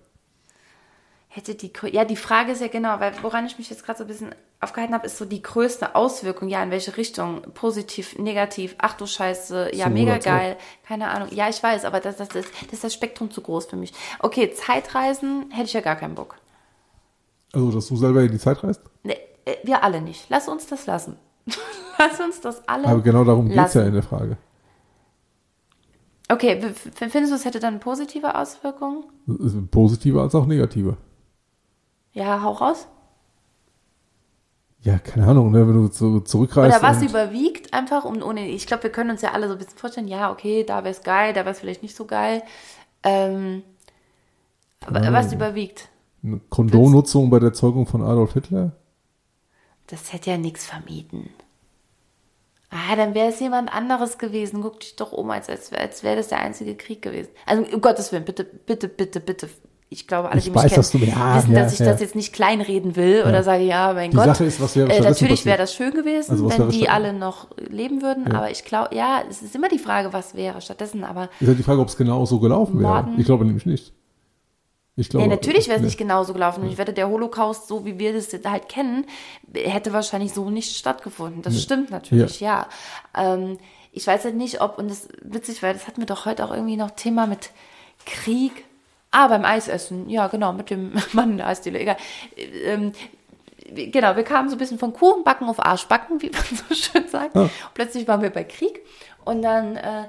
Hätte 1.37 1.55
die, 1.55 1.71
ja, 1.93 2.07
die 2.07 2.17
Frage 2.17 2.53
ist 2.53 2.63
ja 2.63 2.69
genau, 2.69 2.99
weil 2.99 3.13
woran 3.21 3.45
ich 3.45 3.59
mich 3.59 3.69
jetzt 3.69 3.85
gerade 3.85 3.99
so 3.99 4.05
ein 4.05 4.07
bisschen 4.07 4.35
aufgehalten 4.59 4.95
habe, 4.95 5.05
ist 5.05 5.19
so 5.19 5.27
die 5.27 5.43
größte 5.43 5.95
Auswirkung, 5.95 6.49
ja, 6.49 6.63
in 6.63 6.71
welche 6.71 6.97
Richtung, 6.97 7.43
positiv, 7.53 8.19
negativ, 8.19 8.75
ach 8.79 8.95
du 8.95 9.05
Scheiße, 9.05 9.75
ja, 9.75 9.91
mega 9.91 10.17
geil, 10.17 10.57
keine 10.89 11.09
Ahnung, 11.11 11.29
ja, 11.33 11.51
ich 11.51 11.63
weiß, 11.63 11.85
aber 11.85 12.01
das, 12.01 12.17
das, 12.17 12.31
das, 12.31 12.47
das 12.47 12.73
ist 12.73 12.85
das 12.85 12.95
Spektrum 12.95 13.31
zu 13.31 13.43
groß 13.43 13.67
für 13.67 13.77
mich. 13.77 13.93
Okay, 14.21 14.51
Zeitreisen 14.51 15.51
hätte 15.51 15.67
ich 15.67 15.75
ja 15.75 15.83
gar 15.83 15.97
keinen 15.97 16.15
Bock. 16.15 16.37
Also, 17.53 17.71
dass 17.71 17.87
du 17.87 17.97
selber 17.97 18.23
in 18.23 18.33
die 18.33 18.39
Zeit 18.39 18.65
reist? 18.65 18.81
Nee, 19.03 19.19
äh, 19.45 19.57
wir 19.63 19.85
alle 19.85 20.01
nicht. 20.01 20.31
Lass 20.31 20.49
uns 20.49 20.67
das 20.67 20.87
lassen. 20.87 21.19
Lass 21.99 22.19
uns 22.19 22.41
das 22.41 22.67
alle. 22.67 22.89
Aber 22.89 23.03
genau 23.03 23.25
darum 23.25 23.51
geht 23.51 23.59
es 23.59 23.75
ja 23.75 23.83
in 23.83 23.93
der 23.93 24.03
Frage. 24.03 24.39
Okay, 26.31 26.63
findest 26.95 27.31
du, 27.31 27.37
es 27.37 27.45
hätte 27.45 27.61
dann 27.61 27.79
positive 27.79 28.35
Auswirkungen? 28.35 29.05
Positive 29.71 30.23
als 30.23 30.35
auch 30.35 30.47
negative. 30.47 30.97
Ja, 32.17 32.43
hau 32.43 32.53
raus. 32.53 32.89
Ja, 34.81 34.99
keine 34.99 35.27
Ahnung, 35.27 35.51
ne? 35.51 35.69
wenn 35.69 35.75
du 35.75 35.89
so 35.89 36.21
zurückreist. 36.21 36.79
Oder 36.79 36.89
was 36.89 37.03
überwiegt 37.03 37.75
einfach, 37.75 38.07
um 38.07 38.23
ohne, 38.23 38.49
ich 38.49 38.67
glaube, 38.67 38.85
wir 38.85 38.91
können 38.91 39.11
uns 39.11 39.21
ja 39.21 39.33
alle 39.33 39.49
so 39.49 39.53
ein 39.53 39.59
bisschen 39.59 39.77
vorstellen, 39.77 40.09
ja, 40.09 40.33
okay, 40.33 40.65
da 40.65 40.79
wäre 40.79 40.95
es 40.95 41.03
geil, 41.03 41.35
da 41.35 41.41
wäre 41.41 41.51
es 41.51 41.61
vielleicht 41.61 41.83
nicht 41.83 41.95
so 41.95 42.07
geil. 42.07 42.43
Ähm, 43.03 43.65
was 44.81 45.31
überwiegt? 45.35 45.91
Eine 46.23 46.41
Kondomnutzung 46.49 47.29
bei 47.29 47.39
der 47.39 47.53
Zeugung 47.53 47.87
von 47.87 48.03
Adolf 48.03 48.33
Hitler? 48.33 48.73
Das 49.87 50.15
hätte 50.15 50.31
ja 50.31 50.39
nichts 50.39 50.65
vermieden. 50.65 51.29
Ah, 52.71 52.97
dann 52.97 53.15
wäre 53.15 53.29
es 53.29 53.41
jemand 53.41 53.73
anderes 53.73 54.17
gewesen. 54.17 54.63
Guck 54.63 54.81
dich 54.81 54.97
doch 54.97 55.13
um, 55.13 55.31
als, 55.31 55.51
als, 55.51 55.71
als 55.73 56.03
wäre 56.03 56.17
das 56.17 56.29
der 56.29 56.39
einzige 56.39 56.77
Krieg 56.77 57.03
gewesen. 57.03 57.31
Also, 57.45 57.63
um 57.75 57.81
Gottes 57.83 58.11
Willen, 58.11 58.25
bitte, 58.25 58.45
bitte, 58.45 58.89
bitte, 58.89 59.21
bitte. 59.21 59.51
Ich 59.89 60.09
glaube, 60.09 60.31
alle, 60.31 60.39
Ich 60.39 60.45
die 60.45 60.51
mich 60.51 60.57
weiß, 60.57 60.65
kennen, 60.65 60.77
dass 60.77 60.91
du- 60.91 60.99
ja, 60.99 61.37
wissen, 61.37 61.53
ja, 61.53 61.63
dass 61.63 61.73
ich 61.75 61.79
ja. 61.79 61.87
das 61.87 62.01
jetzt 62.01 62.17
nicht 62.17 62.33
kleinreden 62.33 62.97
will 62.97 63.23
oder 63.27 63.45
sage, 63.45 63.63
ja, 63.63 63.93
mein 63.93 64.11
Die 64.11 64.17
Gott. 64.17 64.27
Sache 64.27 64.45
ist, 64.45 64.61
was 64.61 64.75
wäre 64.75 64.93
äh, 64.93 65.01
Natürlich 65.01 65.45
wäre 65.45 65.59
das 65.59 65.75
schön 65.75 65.93
gewesen, 65.95 66.33
Also, 66.33 66.51
wenn 66.51 66.71
die 66.71 66.89
alle 66.89 67.13
noch 67.13 67.47
leben 67.57 68.03
würden. 68.03 68.33
Aber 68.33 68.51
ich 68.51 68.65
glaube, 68.65 68.97
ja, 68.97 69.23
es 69.31 69.43
ist 69.43 69.55
immer 69.55 69.69
die 69.69 69.79
Frage, 69.79 70.13
was 70.13 70.35
wäre 70.35 70.61
stattdessen. 70.61 71.05
Aber 71.05 71.29
Ist 71.39 71.47
halt 71.47 71.59
die 71.59 71.63
Frage, 71.63 71.81
ob 71.81 71.87
es 71.89 71.97
genau 71.97 72.25
so 72.27 72.41
gelaufen 72.41 72.81
wäre. 72.81 73.09
Ich 73.17 73.25
glaube 73.27 73.45
nämlich 73.45 73.65
nicht. 73.65 73.93
Ich 74.99 75.09
glaube, 75.11 75.25
Nee, 75.29 75.33
natürlich 75.35 75.67
wäre 75.69 75.77
es 75.77 75.83
nee. 75.83 75.87
nicht 75.89 75.99
genauso 75.99 76.33
gelaufen. 76.33 76.67
Ich 76.69 76.79
wette, 76.79 76.93
der 76.93 77.09
Holocaust, 77.09 77.69
so 77.69 77.85
wie 77.85 77.99
wir 77.99 78.13
das 78.13 78.33
jetzt 78.33 78.49
halt 78.51 78.69
kennen, 78.69 79.05
hätte 79.55 79.93
wahrscheinlich 79.93 80.33
so 80.33 80.51
nicht 80.51 80.75
stattgefunden. 80.75 81.43
Das 81.43 81.63
stimmt 81.63 81.91
natürlich, 81.91 82.41
ja. 82.41 82.67
Ähm, 83.17 83.59
ich 83.93 84.07
weiß 84.07 84.25
halt 84.25 84.37
nicht, 84.37 84.61
ob, 84.63 84.79
und 84.79 84.91
das 84.91 85.05
ist 85.05 85.11
witzig, 85.23 85.63
weil 85.63 85.75
das 85.75 85.87
hatten 85.87 86.01
wir 86.01 86.07
doch 86.07 86.25
heute 86.27 86.45
auch 86.45 86.51
irgendwie 86.51 86.77
noch 86.77 86.91
Thema 86.91 87.27
mit 87.29 87.51
Krieg. 88.05 88.65
Ah, 89.19 89.29
beim 89.29 89.47
Eisessen. 89.47 90.11
Ja, 90.11 90.27
genau, 90.27 90.53
mit 90.53 90.69
dem 90.69 90.93
Mann 91.15 91.31
in 91.31 91.37
der 91.39 91.47
Eisdiele. 91.47 91.81
Egal. 91.81 91.97
Ähm, 92.37 92.93
genau, 93.65 94.15
wir 94.15 94.25
kamen 94.25 94.51
so 94.51 94.57
ein 94.57 94.59
bisschen 94.59 94.79
von 94.79 94.93
Kuchenbacken 94.93 95.49
auf 95.49 95.59
Arschbacken, 95.59 96.21
wie 96.21 96.29
man 96.29 96.43
so 96.69 96.75
schön 96.75 97.09
sagt. 97.09 97.35
Ah. 97.35 97.49
Plötzlich 97.73 98.07
waren 98.07 98.21
wir 98.21 98.29
bei 98.29 98.45
Krieg. 98.45 98.83
Und 99.25 99.41
dann 99.41 99.77
äh, 99.77 100.05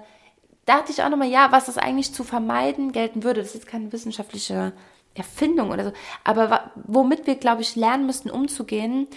dachte 0.66 0.92
ich 0.92 1.02
auch 1.02 1.08
nochmal, 1.08 1.30
ja, 1.30 1.54
was 1.54 1.68
das 1.68 1.78
eigentlich 1.78 2.14
zu 2.14 2.26
vermeiden 2.26 2.92
gelten 2.92 3.24
würde. 3.24 3.40
Das 3.40 3.52
ist 3.52 3.56
jetzt 3.56 3.68
keine 3.68 3.94
wissenschaftliche 3.94 4.74
Erfindung 5.16 5.72
oder 5.72 5.86
so. 5.86 5.94
Aber 6.26 6.72
womit 6.76 7.28
wir, 7.28 7.36
glaube 7.36 7.62
ich, 7.62 7.78
lernen 7.78 8.08
müssten, 8.08 8.30
umzugehen, 8.30 9.08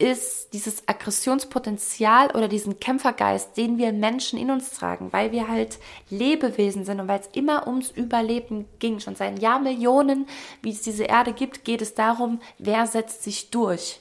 ist 0.00 0.54
dieses 0.54 0.88
Aggressionspotenzial 0.88 2.30
oder 2.30 2.48
diesen 2.48 2.80
Kämpfergeist, 2.80 3.56
den 3.56 3.78
wir 3.78 3.92
Menschen 3.92 4.38
in 4.38 4.50
uns 4.50 4.72
tragen, 4.72 5.12
weil 5.12 5.30
wir 5.30 5.46
halt 5.46 5.78
Lebewesen 6.08 6.84
sind 6.84 7.00
und 7.00 7.08
weil 7.08 7.20
es 7.20 7.28
immer 7.34 7.66
ums 7.66 7.90
Überleben 7.90 8.64
ging. 8.78 8.98
Schon 8.98 9.14
seit 9.14 9.40
Jahrmillionen, 9.40 10.26
wie 10.62 10.70
es 10.70 10.82
diese 10.82 11.04
Erde 11.04 11.32
gibt, 11.32 11.64
geht 11.64 11.82
es 11.82 11.94
darum, 11.94 12.40
wer 12.58 12.86
setzt 12.86 13.22
sich 13.22 13.50
durch. 13.50 14.00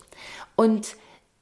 Und 0.55 0.95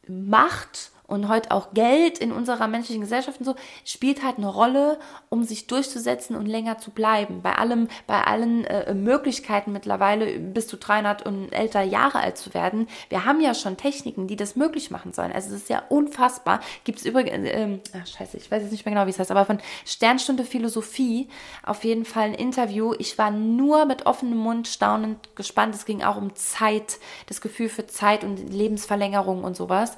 Macht 0.10 0.91
und 1.08 1.30
heute 1.30 1.51
auch 1.51 1.74
Geld 1.74 2.20
in 2.20 2.32
unserer 2.32 2.68
menschlichen 2.68 3.01
Gesellschaft 3.01 3.39
und 3.39 3.45
so 3.45 3.55
spielt 3.86 4.24
halt 4.24 4.38
eine 4.38 4.47
Rolle, 4.47 4.99
um 5.30 5.43
sich 5.43 5.68
durchzusetzen 5.68 6.36
und 6.36 6.45
länger 6.45 6.78
zu 6.78 6.91
bleiben. 6.91 7.41
Bei 7.41 7.55
allem, 7.55 7.88
bei 8.05 8.22
allen 8.24 8.66
äh, 8.66 8.93
Möglichkeiten 8.93 9.72
mittlerweile 9.72 10.38
bis 10.39 10.68
zu 10.68 10.78
300 10.78 11.26
und 11.26 11.51
älter 11.53 11.82
Jahre 11.82 12.20
alt 12.20 12.38
zu 12.38 12.53
werden. 12.53 12.88
Wir 13.10 13.26
haben 13.26 13.39
ja 13.39 13.53
schon 13.53 13.78
Techniken, 13.78 14.28
die 14.28 14.36
das 14.36 14.55
möglich 14.58 14.91
machen 14.91 15.14
sollen. 15.14 15.32
Also 15.32 15.55
es 15.55 15.62
ist 15.62 15.70
ja 15.70 15.84
unfassbar. 15.89 16.60
Gibt 16.84 16.99
es 16.99 17.05
übrigens, 17.05 17.49
ähm, 17.51 17.80
ach 17.93 18.05
scheiße, 18.05 18.38
ich 18.38 18.51
weiß 18.51 18.64
jetzt 18.64 18.72
nicht 18.72 18.86
mehr 18.86 18.93
genau, 18.93 19.05
wie 19.05 19.12
es 19.12 19.20
heißt, 19.20 19.32
aber 19.32 19.45
von 19.45 19.60
Sternstunde 19.86 20.43
Philosophie 20.43 21.30
auf 21.64 21.86
jeden 21.86 22.03
Fall 22.03 22.26
ein 22.26 22.34
Interview. 22.34 22.93
Ich 22.99 23.18
war 23.18 23.32
nur 23.32 23.86
mit 23.86 24.05
offenem 24.05 24.38
Mund 24.38 24.68
staunend 24.68 25.36
gespannt. 25.36 25.74
Es 25.74 25.86
ging 25.86 26.03
auch 26.03 26.18
um 26.18 26.36
Zeit, 26.36 26.99
das 27.28 27.39
Gefühl 27.39 27.70
für 27.70 27.88
Zeit 27.88 28.26
und 28.26 28.51
Lebensverlängerung 28.51 29.45
und 29.45 29.55
sowas 29.55 29.95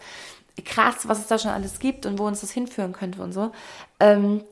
krass, 0.65 1.07
was 1.07 1.19
es 1.19 1.27
da 1.27 1.37
schon 1.37 1.51
alles 1.51 1.79
gibt 1.79 2.05
und 2.05 2.19
wo 2.19 2.27
uns 2.27 2.41
das 2.41 2.51
hinführen 2.51 2.93
könnte 2.93 3.21
und 3.21 3.31
so. 3.31 3.51
Ähm, 3.99 4.43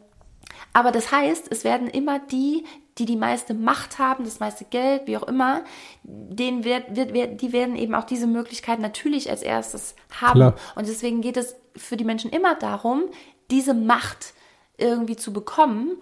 aber 0.74 0.92
das 0.92 1.12
heißt, 1.12 1.48
es 1.50 1.64
werden 1.64 1.88
immer 1.88 2.20
die, 2.20 2.64
die 2.98 3.06
die 3.06 3.16
meiste 3.16 3.54
Macht 3.54 4.00
haben, 4.00 4.24
das 4.24 4.40
meiste 4.40 4.66
Geld, 4.66 5.04
wie 5.06 5.18
auch 5.18 5.24
immer, 5.24 5.64
denen 6.04 6.64
wird, 6.64 6.96
wird, 6.96 7.42
die 7.42 7.54
werden 7.54 7.76
eben 7.76 7.96
auch 7.96 8.06
diese 8.06 8.28
Möglichkeit 8.28 8.80
natürlich 8.80 9.30
als 9.30 9.42
erstes 9.42 9.96
haben. 10.22 10.40
Klar. 10.40 10.56
Und 10.76 10.88
deswegen 10.88 11.22
geht 11.22 11.38
es 11.38 11.56
für 11.76 11.98
die 11.98 12.04
Menschen 12.04 12.32
immer 12.32 12.56
darum, 12.56 13.04
diese 13.52 13.74
Macht 13.74 14.34
irgendwie 14.78 15.16
zu 15.16 15.34
bekommen, 15.34 16.02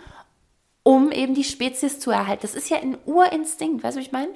um 0.84 1.12
eben 1.12 1.34
die 1.34 1.44
Spezies 1.44 2.00
zu 2.00 2.12
erhalten. 2.12 2.42
Das 2.44 2.56
ist 2.56 2.70
ja 2.70 2.78
ein 2.78 2.98
Urinstinkt, 3.06 3.84
weißt 3.84 3.98
du, 3.98 4.00
was 4.00 4.08
ich 4.08 4.12
meine? 4.12 4.34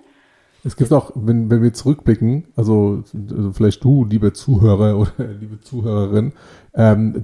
Es 0.63 0.75
gibt 0.75 0.91
auch, 0.91 1.11
wenn, 1.15 1.49
wenn 1.49 1.61
wir 1.61 1.73
zurückblicken, 1.73 2.45
also, 2.55 3.03
also 3.29 3.53
vielleicht 3.53 3.83
du, 3.83 4.05
liebe 4.05 4.33
Zuhörer 4.33 4.97
oder 4.99 5.27
liebe 5.39 5.61
Zuhörerin, 5.61 6.33
ähm, 6.73 7.23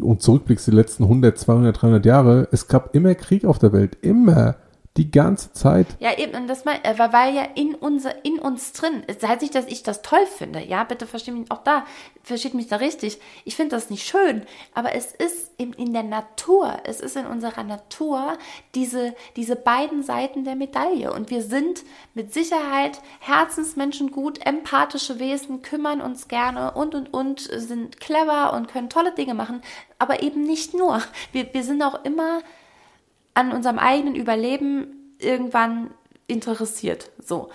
und 0.00 0.22
zurückblickst 0.22 0.68
die 0.68 0.72
letzten 0.72 1.04
100, 1.04 1.38
200, 1.38 1.82
300 1.82 2.06
Jahre, 2.06 2.48
es 2.52 2.68
gab 2.68 2.94
immer 2.94 3.14
Krieg 3.14 3.44
auf 3.44 3.58
der 3.58 3.72
Welt, 3.72 3.98
immer, 4.02 4.56
die 4.96 5.10
ganze 5.10 5.52
Zeit. 5.52 5.86
Ja, 6.00 6.18
eben, 6.18 6.34
und 6.34 6.48
das 6.48 6.64
mein, 6.64 6.84
äh, 6.84 6.98
weil, 6.98 7.34
ja 7.34 7.44
in 7.54 7.76
unser, 7.76 8.24
in 8.24 8.40
uns 8.40 8.72
drin, 8.72 9.04
es 9.06 9.22
heißt 9.22 9.40
nicht, 9.40 9.54
dass 9.54 9.66
ich 9.66 9.84
das 9.84 10.02
toll 10.02 10.26
finde, 10.26 10.60
ja, 10.60 10.82
bitte 10.82 11.06
versteht 11.06 11.34
mich 11.34 11.50
auch 11.50 11.62
da, 11.62 11.84
versteht 12.24 12.54
mich 12.54 12.66
da 12.66 12.76
richtig. 12.76 13.20
Ich 13.44 13.54
finde 13.54 13.76
das 13.76 13.88
nicht 13.88 14.06
schön, 14.06 14.42
aber 14.74 14.92
es 14.94 15.12
ist 15.12 15.52
in, 15.58 15.74
in 15.74 15.92
der 15.92 16.02
Natur, 16.02 16.78
es 16.84 17.00
ist 17.00 17.16
in 17.16 17.26
unserer 17.26 17.62
Natur 17.62 18.36
diese, 18.74 19.14
diese 19.36 19.54
beiden 19.54 20.02
Seiten 20.02 20.44
der 20.44 20.56
Medaille. 20.56 21.12
Und 21.12 21.30
wir 21.30 21.42
sind 21.42 21.84
mit 22.14 22.34
Sicherheit 22.34 23.00
Herzensmenschen 23.20 24.10
gut, 24.10 24.44
empathische 24.44 25.20
Wesen, 25.20 25.62
kümmern 25.62 26.00
uns 26.00 26.26
gerne 26.26 26.72
und 26.72 26.96
und 26.96 27.14
und 27.14 27.40
sind 27.40 28.00
clever 28.00 28.52
und 28.54 28.66
können 28.66 28.90
tolle 28.90 29.12
Dinge 29.14 29.34
machen, 29.34 29.62
aber 30.00 30.22
eben 30.24 30.42
nicht 30.42 30.74
nur. 30.74 31.00
Wir, 31.30 31.54
wir 31.54 31.62
sind 31.62 31.80
auch 31.82 32.04
immer 32.04 32.40
an 33.40 33.52
unserem 33.52 33.78
eigenen 33.78 34.14
Überleben 34.14 35.14
irgendwann 35.18 35.90
interessiert. 36.26 37.10
So. 37.24 37.50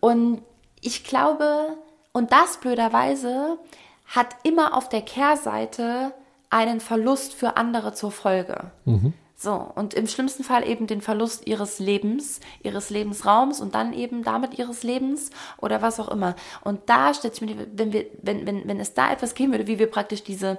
Und 0.00 0.42
ich 0.80 1.04
glaube, 1.04 1.76
und 2.12 2.32
das 2.32 2.58
blöderweise 2.58 3.58
hat 4.06 4.28
immer 4.42 4.76
auf 4.76 4.88
der 4.88 5.02
Kehrseite 5.02 6.12
einen 6.50 6.80
Verlust 6.80 7.34
für 7.34 7.56
andere 7.56 7.92
zur 7.92 8.10
Folge. 8.10 8.70
So, 9.40 9.52
und 9.76 9.94
im 9.94 10.08
schlimmsten 10.08 10.42
Fall 10.42 10.66
eben 10.68 10.88
den 10.88 11.00
Verlust 11.00 11.46
ihres 11.46 11.78
Lebens, 11.78 12.40
ihres 12.62 12.90
Lebensraums 12.90 13.60
und 13.60 13.74
dann 13.76 13.92
eben 13.92 14.24
damit 14.24 14.58
ihres 14.58 14.82
Lebens 14.82 15.30
oder 15.58 15.80
was 15.80 16.00
auch 16.00 16.08
immer. 16.08 16.34
Und 16.62 16.80
da 16.86 17.14
stellt 17.14 17.36
sich 17.36 17.48
mir, 17.48 17.66
wenn 17.72 17.92
wir, 17.92 18.06
wenn, 18.20 18.46
wenn, 18.46 18.66
wenn 18.66 18.80
es 18.80 18.94
da 18.94 19.12
etwas 19.12 19.34
geben 19.34 19.52
würde, 19.52 19.68
wie 19.68 19.78
wir 19.78 19.88
praktisch 19.88 20.24
diese, 20.24 20.58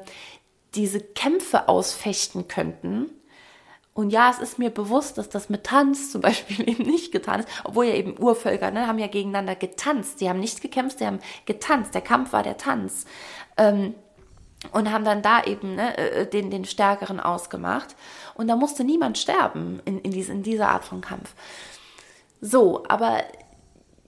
diese 0.76 1.02
Kämpfe 1.02 1.68
ausfechten 1.68 2.48
könnten, 2.48 3.10
und 4.00 4.12
ja, 4.12 4.30
es 4.30 4.40
ist 4.40 4.58
mir 4.58 4.70
bewusst, 4.70 5.18
dass 5.18 5.28
das 5.28 5.50
mit 5.50 5.66
Tanz 5.66 6.10
zum 6.10 6.22
Beispiel 6.28 6.70
eben 6.70 6.84
nicht 6.84 7.12
getan 7.12 7.42
ist, 7.42 7.50
obwohl 7.66 7.86
ja 7.86 7.96
eben 7.96 8.18
Urvölker 8.18 8.72
ne, 8.72 8.88
haben 8.88 8.98
ja 8.98 9.08
gegeneinander 9.08 9.56
getanzt. 9.56 10.22
Die 10.22 10.30
haben 10.30 10.40
nicht 10.40 10.62
gekämpft, 10.62 11.02
die 11.02 11.06
haben 11.06 11.20
getanzt. 11.46 11.94
Der 11.94 12.02
Kampf 12.02 12.32
war 12.32 12.42
der 12.42 12.56
Tanz. 12.56 13.06
Ähm, 13.58 13.94
und 14.72 14.92
haben 14.92 15.04
dann 15.04 15.22
da 15.22 15.44
eben 15.44 15.76
ne, 15.76 15.98
äh, 15.98 16.26
den, 16.26 16.50
den 16.50 16.64
Stärkeren 16.64 17.20
ausgemacht. 17.20 17.98
Und 18.36 18.48
da 18.48 18.56
musste 18.56 18.86
niemand 18.86 19.18
sterben 19.18 19.82
in, 19.84 20.00
in, 20.00 20.12
diese, 20.12 20.32
in 20.32 20.44
dieser 20.44 20.70
Art 20.70 20.86
von 20.86 21.02
Kampf. 21.02 21.34
So, 22.40 22.86
aber 22.88 23.24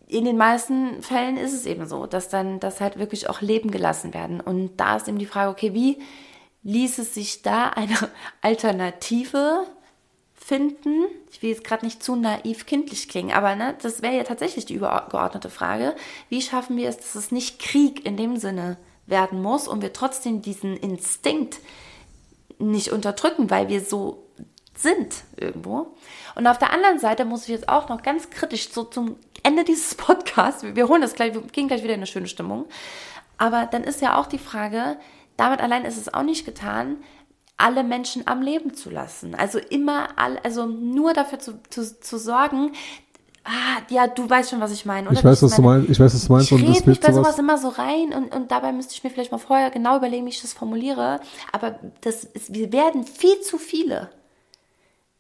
in 0.08 0.24
den 0.24 0.38
meisten 0.38 1.04
Fällen 1.04 1.36
ist 1.36 1.54
es 1.54 1.66
eben 1.66 1.86
so, 1.86 2.06
dass 2.06 2.30
dann 2.30 2.62
dass 2.62 2.80
halt 2.80 2.98
wirklich 2.98 3.30
auch 3.30 3.42
Leben 3.42 3.72
gelassen 3.72 4.14
werden. 4.14 4.40
Und 4.40 4.78
da 4.78 4.96
ist 4.96 5.10
eben 5.10 5.20
die 5.20 5.26
Frage, 5.26 5.52
okay, 5.52 5.74
wie 5.74 6.00
ließe 6.64 7.04
sich 7.04 7.42
da 7.42 7.68
eine 7.70 7.98
Alternative 8.42 9.66
finden? 10.52 11.06
Ich 11.32 11.42
will 11.42 11.50
jetzt 11.50 11.64
gerade 11.64 11.86
nicht 11.86 12.04
zu 12.04 12.18
naiv 12.18 12.66
kindlich 12.66 13.08
klingen, 13.08 13.32
aber 13.32 13.56
ne, 13.56 13.74
das 13.82 14.02
wäre 14.02 14.18
ja 14.18 14.24
tatsächlich 14.24 14.66
die 14.66 14.74
übergeordnete 14.74 15.50
Frage. 15.50 15.96
Wie 16.28 16.42
schaffen 16.42 16.76
wir 16.76 16.90
es, 16.90 16.98
dass 16.98 17.16
es 17.16 17.32
nicht 17.32 17.60
Krieg 17.60 18.06
in 18.06 18.18
dem 18.18 18.36
Sinne 18.36 18.76
werden 19.06 19.42
muss 19.42 19.70
und 19.70 19.82
wir 19.82 19.94
trotzdem 19.94 20.42
diesen 20.42 20.76
Instinkt 20.76 21.60
nicht 22.60 22.92
unterdrücken, 22.92 23.50
weil 23.50 23.70
wir 23.70 23.80
so 23.80 24.26
sind 24.76 25.24
irgendwo. 25.38 25.96
Und 26.36 26.48
auf 26.48 26.58
der 26.58 26.74
anderen 26.74 27.00
Seite 27.00 27.24
muss 27.24 27.44
ich 27.44 27.50
jetzt 27.50 27.70
auch 27.70 27.88
noch 27.88 28.04
ganz 28.04 28.30
kritisch 28.30 28.72
so 28.72 28.84
zum 28.84 29.16
Ende 29.44 29.64
dieses 29.64 29.96
Podcasts, 29.96 30.64
wir 30.64 30.90
holen 30.90 31.02
das 31.02 31.14
gleich, 31.14 31.34
wir 31.34 31.44
gehen 31.44 31.70
gleich 31.70 31.84
wieder 31.84 31.94
in 31.94 32.02
eine 32.02 32.08
schöne 32.08 32.28
Stimmung. 32.28 32.66
Aber 33.38 33.68
dann 33.68 33.86
ist 33.86 34.02
ja 34.02 34.20
auch 34.20 34.28
die 34.28 34.38
Frage, 34.38 34.98
damit 35.38 35.62
allein 35.62 35.86
ist 35.86 35.98
es 35.98 36.14
auch 36.14 36.24
nicht 36.24 36.46
getan, 36.46 36.98
alle 37.62 37.84
Menschen 37.84 38.28
am 38.28 38.42
Leben 38.42 38.74
zu 38.74 38.90
lassen. 38.90 39.36
Also 39.36 39.60
immer, 39.60 40.10
all, 40.18 40.38
also 40.44 40.66
nur 40.66 41.14
dafür 41.14 41.40
zu, 41.40 41.60
zu, 41.70 42.00
zu 42.00 42.18
sorgen, 42.18 42.72
ah, 43.44 43.82
ja, 43.90 44.08
du 44.08 44.30
weißt 44.30 44.52
schon, 44.52 44.60
was 44.60 44.72
ich 44.72 44.86
meine. 44.86 45.10
Oder 45.10 45.20
Ich 45.20 45.24
weiß, 45.24 45.44
was 45.44 45.56
du 45.56 45.62
meinst, 45.62 45.90
ich 45.90 46.00
weiß, 46.00 46.14
was 46.14 46.26
du 46.26 46.34
meinst, 46.34 46.52
Ich 46.52 46.62
und 46.62 46.68
rede 46.68 46.90
mich 46.90 47.00
bei 47.00 47.12
sowas, 47.12 47.36
sowas 47.36 47.40
immer 47.40 47.58
so 47.58 47.70
rein 47.70 48.14
und, 48.14 48.34
und 48.34 48.52
dabei 48.52 48.72
müsste 48.72 48.94
ich 48.94 49.04
mir 49.04 49.10
vielleicht 49.10 49.32
mal 49.32 49.38
vorher 49.38 49.70
genau 49.72 49.98
überlegen, 49.98 50.26
wie 50.26 50.30
ich 50.30 50.42
das 50.42 50.54
formuliere. 50.54 51.20
Aber 51.52 51.80
das 52.02 52.24
ist, 52.24 52.54
wir 52.54 52.72
werden 52.72 53.04
viel 53.04 53.40
zu 53.42 53.58
viele. 53.58 54.10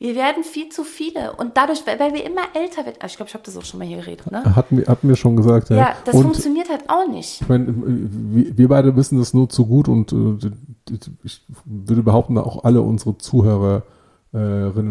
Wir 0.01 0.15
werden 0.15 0.43
viel 0.43 0.69
zu 0.69 0.83
viele. 0.83 1.33
Und 1.33 1.57
dadurch, 1.57 1.85
weil, 1.85 1.99
weil 1.99 2.11
wir 2.15 2.25
immer 2.25 2.41
älter 2.55 2.83
werden. 2.87 2.95
Ah, 3.01 3.05
Ich 3.05 3.17
glaube, 3.17 3.27
ich 3.29 3.35
habe 3.35 3.43
das 3.45 3.55
auch 3.55 3.63
schon 3.63 3.77
mal 3.77 3.85
hier 3.87 3.97
geredet, 3.97 4.31
ne? 4.31 4.55
hatten 4.55 4.77
wir, 4.77 4.87
hatten 4.87 5.07
wir 5.07 5.15
schon 5.15 5.35
gesagt, 5.35 5.69
ja. 5.69 5.75
Ja, 5.77 5.95
das 6.05 6.15
und 6.15 6.23
funktioniert 6.23 6.71
halt 6.71 6.89
auch 6.89 7.07
nicht. 7.07 7.39
ich 7.39 7.47
meine, 7.47 7.67
wir 7.77 8.67
beide 8.67 8.95
wissen 8.95 9.19
das 9.19 9.35
nur 9.35 9.47
zu 9.47 9.67
gut 9.67 9.87
und 9.87 10.11
äh, 10.11 10.95
ich 11.23 11.45
würde 11.65 12.01
behaupten, 12.01 12.39
auch 12.39 12.63
alle 12.63 12.81
unsere 12.81 13.15
Zuhörerinnen 13.19 13.83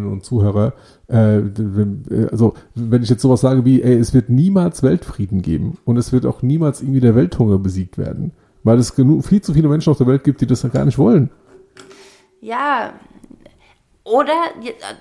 und 0.07 0.25
Zuhörer, 0.25 0.75
äh, 1.09 1.43
also 2.31 2.55
wenn 2.77 3.03
ich 3.03 3.09
jetzt 3.09 3.23
sowas 3.23 3.41
sage 3.41 3.65
wie, 3.65 3.83
ey, 3.83 3.99
es 3.99 4.15
wird 4.15 4.29
niemals 4.29 4.85
Weltfrieden 4.85 5.43
geben 5.43 5.79
und 5.85 5.97
es 5.97 6.13
wird 6.13 6.25
auch 6.25 6.43
niemals 6.43 6.83
irgendwie 6.83 7.01
der 7.01 7.17
Welthunger 7.17 7.59
besiegt 7.59 7.99
werden, 7.99 8.31
weil 8.63 8.79
es 8.79 8.95
genug, 8.95 9.25
viel 9.25 9.41
zu 9.41 9.55
viele 9.55 9.67
Menschen 9.67 9.91
auf 9.91 9.99
der 9.99 10.07
Welt 10.07 10.23
gibt, 10.23 10.41
die 10.41 10.47
das 10.47 10.63
ja 10.63 10.69
gar 10.69 10.85
nicht 10.85 10.99
wollen. 10.99 11.31
Ja. 12.41 12.93
Oder, 14.11 14.35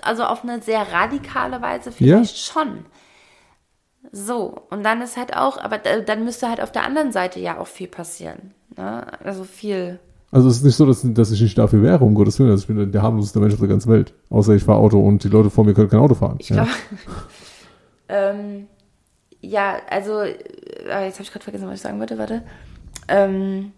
also 0.02 0.24
auf 0.24 0.44
eine 0.44 0.62
sehr 0.62 0.82
radikale 0.92 1.62
Weise 1.62 1.92
vielleicht 1.92 2.38
schon. 2.38 2.86
So, 4.12 4.62
und 4.70 4.84
dann 4.84 5.02
ist 5.02 5.18
halt 5.18 5.36
auch, 5.36 5.58
aber 5.58 5.78
da- 5.78 6.00
dann 6.00 6.24
müsste 6.24 6.48
halt 6.50 6.62
auf 6.62 6.72
der 6.72 6.84
anderen 6.86 7.12
Seite 7.12 7.40
ja 7.40 7.58
auch 7.60 7.68
viel 7.68 7.88
passieren. 7.88 8.54
Ne? 8.78 9.06
Also 9.24 9.44
viel. 9.44 10.00
Also 10.32 10.48
es 10.48 10.58
ist 10.58 10.64
nicht 10.64 10.76
so, 10.76 10.86
dass, 10.86 11.02
dass 11.04 11.32
ich 11.32 11.42
nicht 11.42 11.58
dafür 11.58 11.82
wäre, 11.82 12.04
um 12.04 12.16
Gottes 12.16 12.40
Willen. 12.40 12.52
Also 12.52 12.62
ich 12.62 12.68
bin 12.68 12.92
der 12.92 13.02
harmloseste 13.02 13.40
Mensch 13.40 13.54
auf 13.54 13.60
der 13.60 13.68
ganzen 13.68 13.92
Welt. 13.92 14.14
Außer 14.30 14.54
ich 14.54 14.64
fahre 14.64 14.80
Auto 14.80 15.00
und 15.00 15.24
die 15.24 15.28
Leute 15.30 15.50
vor 15.50 15.66
mir 15.66 15.74
können 15.74 15.90
kein 15.90 16.00
Auto 16.00 16.14
fahren. 16.16 16.38
Ich 16.40 16.48
glaube. 16.48 16.70
ähm, 18.10 18.68
ja, 19.42 19.78
also, 19.90 20.22
äh, 20.22 21.06
jetzt 21.06 21.16
habe 21.16 21.24
ich 21.24 21.32
gerade 21.32 21.44
vergessen, 21.44 21.68
was 21.68 21.76
ich 21.76 21.82
sagen 21.82 22.00
wollte, 22.00 22.18
warte. 22.18 22.44
Ähm, 23.08 23.72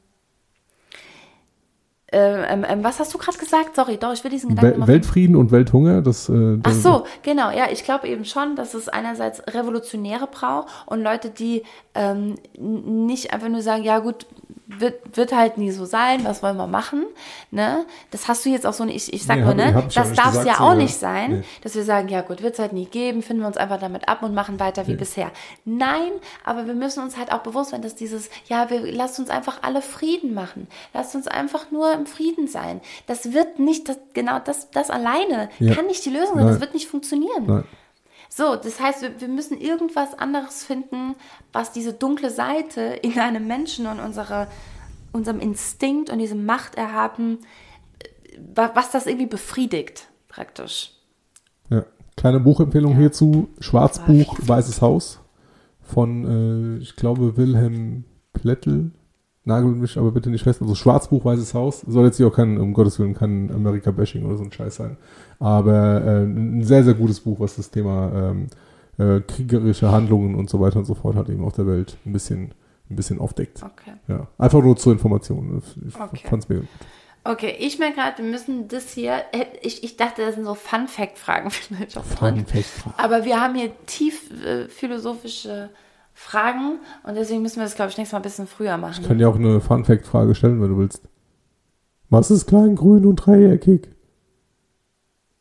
ähm, 2.13 2.65
ähm, 2.67 2.83
was 2.83 2.99
hast 2.99 3.13
du 3.13 3.17
gerade 3.17 3.37
gesagt? 3.37 3.75
Sorry, 3.75 3.97
doch, 3.97 4.11
ich 4.11 4.23
will 4.23 4.31
diesen 4.31 4.49
Gedanken 4.49 4.81
Wel 4.81 4.87
Weltfrieden 4.87 5.35
und 5.35 5.51
Welthunger, 5.51 6.01
das, 6.01 6.27
äh, 6.27 6.59
Ach 6.63 6.73
so, 6.73 7.05
genau, 7.23 7.51
ja, 7.51 7.67
ich 7.71 7.85
glaube 7.85 8.07
eben 8.07 8.25
schon, 8.25 8.55
dass 8.55 8.73
es 8.73 8.89
einerseits 8.89 9.41
Revolutionäre 9.47 10.27
braucht 10.27 10.67
und 10.87 11.01
Leute, 11.01 11.29
die 11.29 11.63
ähm, 11.95 12.35
nicht 12.59 13.33
einfach 13.33 13.47
nur 13.47 13.61
sagen, 13.61 13.83
ja 13.83 13.99
gut, 13.99 14.25
wird, 14.79 15.17
wird 15.17 15.31
halt 15.33 15.57
nie 15.57 15.71
so 15.71 15.85
sein, 15.85 16.23
was 16.23 16.41
wollen 16.41 16.57
wir 16.57 16.67
machen, 16.67 17.05
ne? 17.51 17.85
Das 18.11 18.27
hast 18.27 18.45
du 18.45 18.49
jetzt 18.49 18.65
auch 18.65 18.73
so, 18.73 18.85
nicht- 18.85 18.95
ich, 19.09 19.13
ich 19.13 19.23
sag 19.25 19.37
Nee, 19.37 19.43
nur, 19.43 19.53
ne? 19.53 19.83
Das 19.93 20.13
darf 20.13 20.35
es 20.35 20.45
ja 20.45 20.59
auch 20.59 20.69
ja. 20.69 20.75
nicht 20.75 20.95
sein, 20.95 21.31
Nee. 21.39 21.43
dass 21.61 21.75
wir 21.75 21.83
sagen, 21.83 22.07
ja 22.07 22.21
gut, 22.21 22.41
wird 22.41 22.53
es 22.53 22.59
halt 22.59 22.73
nie 22.73 22.85
geben, 22.85 23.21
finden 23.21 23.41
wir 23.43 23.47
uns 23.47 23.57
einfach 23.57 23.79
damit 23.79 24.07
ab 24.07 24.23
und 24.23 24.33
machen 24.33 24.59
weiter 24.59 24.87
wie 24.87 24.95
bisher. 24.95 25.31
Nein, 25.65 26.11
aber 26.43 26.67
wir 26.67 26.73
müssen 26.73 27.03
uns 27.03 27.17
halt 27.17 27.31
auch 27.31 27.39
bewusst 27.39 27.71
sein, 27.71 27.81
dass 27.81 27.95
dieses, 27.95 28.29
ja, 28.47 28.69
wir 28.69 28.79
lasst 28.91 29.19
uns 29.19 29.29
einfach 29.29 29.59
alle 29.63 29.81
Frieden 29.81 30.33
machen. 30.33 30.67
Lasst 30.93 31.15
uns 31.15 31.27
einfach 31.27 31.71
nur 31.71 31.91
im 31.93 32.05
Frieden 32.05 32.47
sein. 32.47 32.81
Das 33.07 33.33
wird 33.33 33.59
nicht, 33.59 33.89
das, 33.89 33.97
genau 34.13 34.39
das, 34.39 34.71
das 34.71 34.89
alleine 34.89 35.49
Ja. 35.59 35.75
kann 35.75 35.87
nicht 35.87 36.05
die 36.05 36.09
Lösung 36.11 36.35
sein. 36.37 36.47
Das 36.47 36.59
wird 36.61 36.73
nicht 36.73 36.87
funktionieren. 36.87 37.45
Nein. 37.45 37.63
So, 38.33 38.55
das 38.55 38.79
heißt, 38.79 39.01
wir, 39.01 39.19
wir 39.19 39.27
müssen 39.27 39.59
irgendwas 39.59 40.17
anderes 40.17 40.63
finden, 40.63 41.15
was 41.51 41.73
diese 41.73 41.91
dunkle 41.91 42.29
Seite 42.29 42.79
in 43.01 43.19
einem 43.19 43.45
Menschen 43.45 43.87
und 43.87 43.99
unsere, 43.99 44.47
unserem 45.11 45.41
Instinkt 45.41 46.09
und 46.09 46.19
diesem 46.19 46.45
Machterhaben, 46.45 47.39
äh, 47.99 48.37
wa- 48.55 48.71
was 48.73 48.89
das 48.91 49.05
irgendwie 49.05 49.25
befriedigt, 49.27 50.07
praktisch. 50.29 50.93
Ja. 51.69 51.83
Kleine 52.15 52.39
Buchempfehlung 52.39 52.95
hierzu: 52.95 53.49
Schwarzbuch, 53.59 54.37
Weißes 54.41 54.81
Haus 54.81 55.19
von, 55.81 56.77
äh, 56.77 56.81
ich 56.81 56.95
glaube, 56.95 57.35
Wilhelm 57.35 58.05
Plättel. 58.31 58.91
Nagel 59.43 59.71
mich 59.71 59.97
aber 59.97 60.11
bitte 60.11 60.29
nicht 60.29 60.43
fest. 60.43 60.61
Also 60.61 60.75
Schwarzbuch, 60.75 61.25
Weißes 61.25 61.53
Haus. 61.55 61.81
Soll 61.81 62.05
jetzt 62.05 62.17
hier 62.17 62.27
auch 62.27 62.35
kein, 62.35 62.59
um 62.59 62.73
Gottes 62.73 62.99
Willen, 62.99 63.15
kein 63.15 63.51
Amerika-Bashing 63.51 64.23
oder 64.25 64.37
so 64.37 64.43
ein 64.43 64.51
Scheiß 64.51 64.75
sein. 64.75 64.97
Aber 65.39 66.03
äh, 66.05 66.23
ein 66.23 66.63
sehr, 66.63 66.83
sehr 66.83 66.93
gutes 66.93 67.19
Buch, 67.19 67.39
was 67.39 67.55
das 67.55 67.71
Thema 67.71 68.11
ähm, 68.13 68.47
äh, 68.99 69.21
kriegerische 69.21 69.91
Handlungen 69.91 70.35
und 70.35 70.49
so 70.49 70.59
weiter 70.59 70.77
und 70.77 70.85
so 70.85 70.93
fort 70.93 71.15
hat 71.15 71.29
eben 71.29 71.43
auf 71.43 71.53
der 71.53 71.65
Welt 71.65 71.97
ein 72.05 72.13
bisschen, 72.13 72.51
ein 72.89 72.95
bisschen 72.95 73.19
aufdeckt. 73.19 73.63
Okay. 73.63 73.93
Ja. 74.07 74.27
Einfach 74.37 74.61
nur 74.61 74.77
zur 74.77 74.93
Information. 74.93 75.61
Ich 75.87 75.99
Okay. 75.99 76.27
fand's 76.27 76.47
mega 76.47 76.61
gut. 76.61 76.69
Okay, 77.23 77.55
ich 77.59 77.77
merke 77.77 77.95
gerade, 77.95 78.23
wir 78.23 78.29
müssen 78.31 78.67
das 78.67 78.91
hier, 78.93 79.21
ich, 79.61 79.83
ich 79.83 79.95
dachte, 79.95 80.23
das 80.23 80.35
sind 80.35 80.43
so 80.45 80.55
Fun-Fact-Fragen 80.55 81.49
vielleicht 81.51 81.97
auch 81.97 82.05
drin. 82.05 82.45
Fun 82.45 82.93
Aber 82.97 83.25
wir 83.25 83.39
haben 83.39 83.55
hier 83.55 83.71
tief 83.85 84.31
äh, 84.43 84.67
philosophische 84.67 85.69
Fragen 86.21 86.79
und 87.03 87.15
deswegen 87.15 87.41
müssen 87.41 87.57
wir 87.57 87.63
das, 87.63 87.75
glaube 87.75 87.89
ich, 87.89 87.97
nächstes 87.97 88.13
Mal 88.13 88.19
ein 88.19 88.23
bisschen 88.23 88.45
früher 88.45 88.77
machen. 88.77 89.01
Ich 89.01 89.07
kann 89.07 89.17
dir 89.17 89.27
auch 89.27 89.35
eine 89.35 89.59
Fun-Fact-Frage 89.59 90.35
stellen, 90.35 90.61
wenn 90.61 90.69
du 90.69 90.77
willst. 90.77 91.01
Was 92.09 92.29
ist 92.29 92.45
klein, 92.45 92.75
grün 92.75 93.05
und 93.05 93.15
dreieckig? 93.15 93.89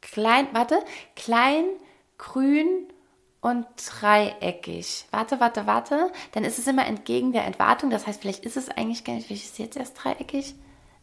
Klein, 0.01 0.47
warte, 0.53 0.77
klein, 1.17 1.65
grün 2.17 2.89
und 3.43 3.67
dreieckig. 3.77 5.05
Warte, 5.11 5.39
warte, 5.39 5.67
warte. 5.67 6.11
Dann 6.33 6.45
ist 6.45 6.59
es 6.59 6.67
immer 6.67 6.87
entgegen 6.87 7.33
der 7.33 7.45
Entwartung. 7.47 7.91
Das 7.91 8.07
heißt, 8.07 8.23
vielleicht 8.23 8.47
ist 8.47 8.57
es 8.57 8.71
eigentlich 8.71 9.05
gar 9.05 9.13
nicht, 9.15 9.27
vielleicht 9.27 9.45
ist 9.45 9.53
es 9.53 9.59
jetzt 9.59 9.77
erst 9.77 10.03
dreieckig. 10.03 10.55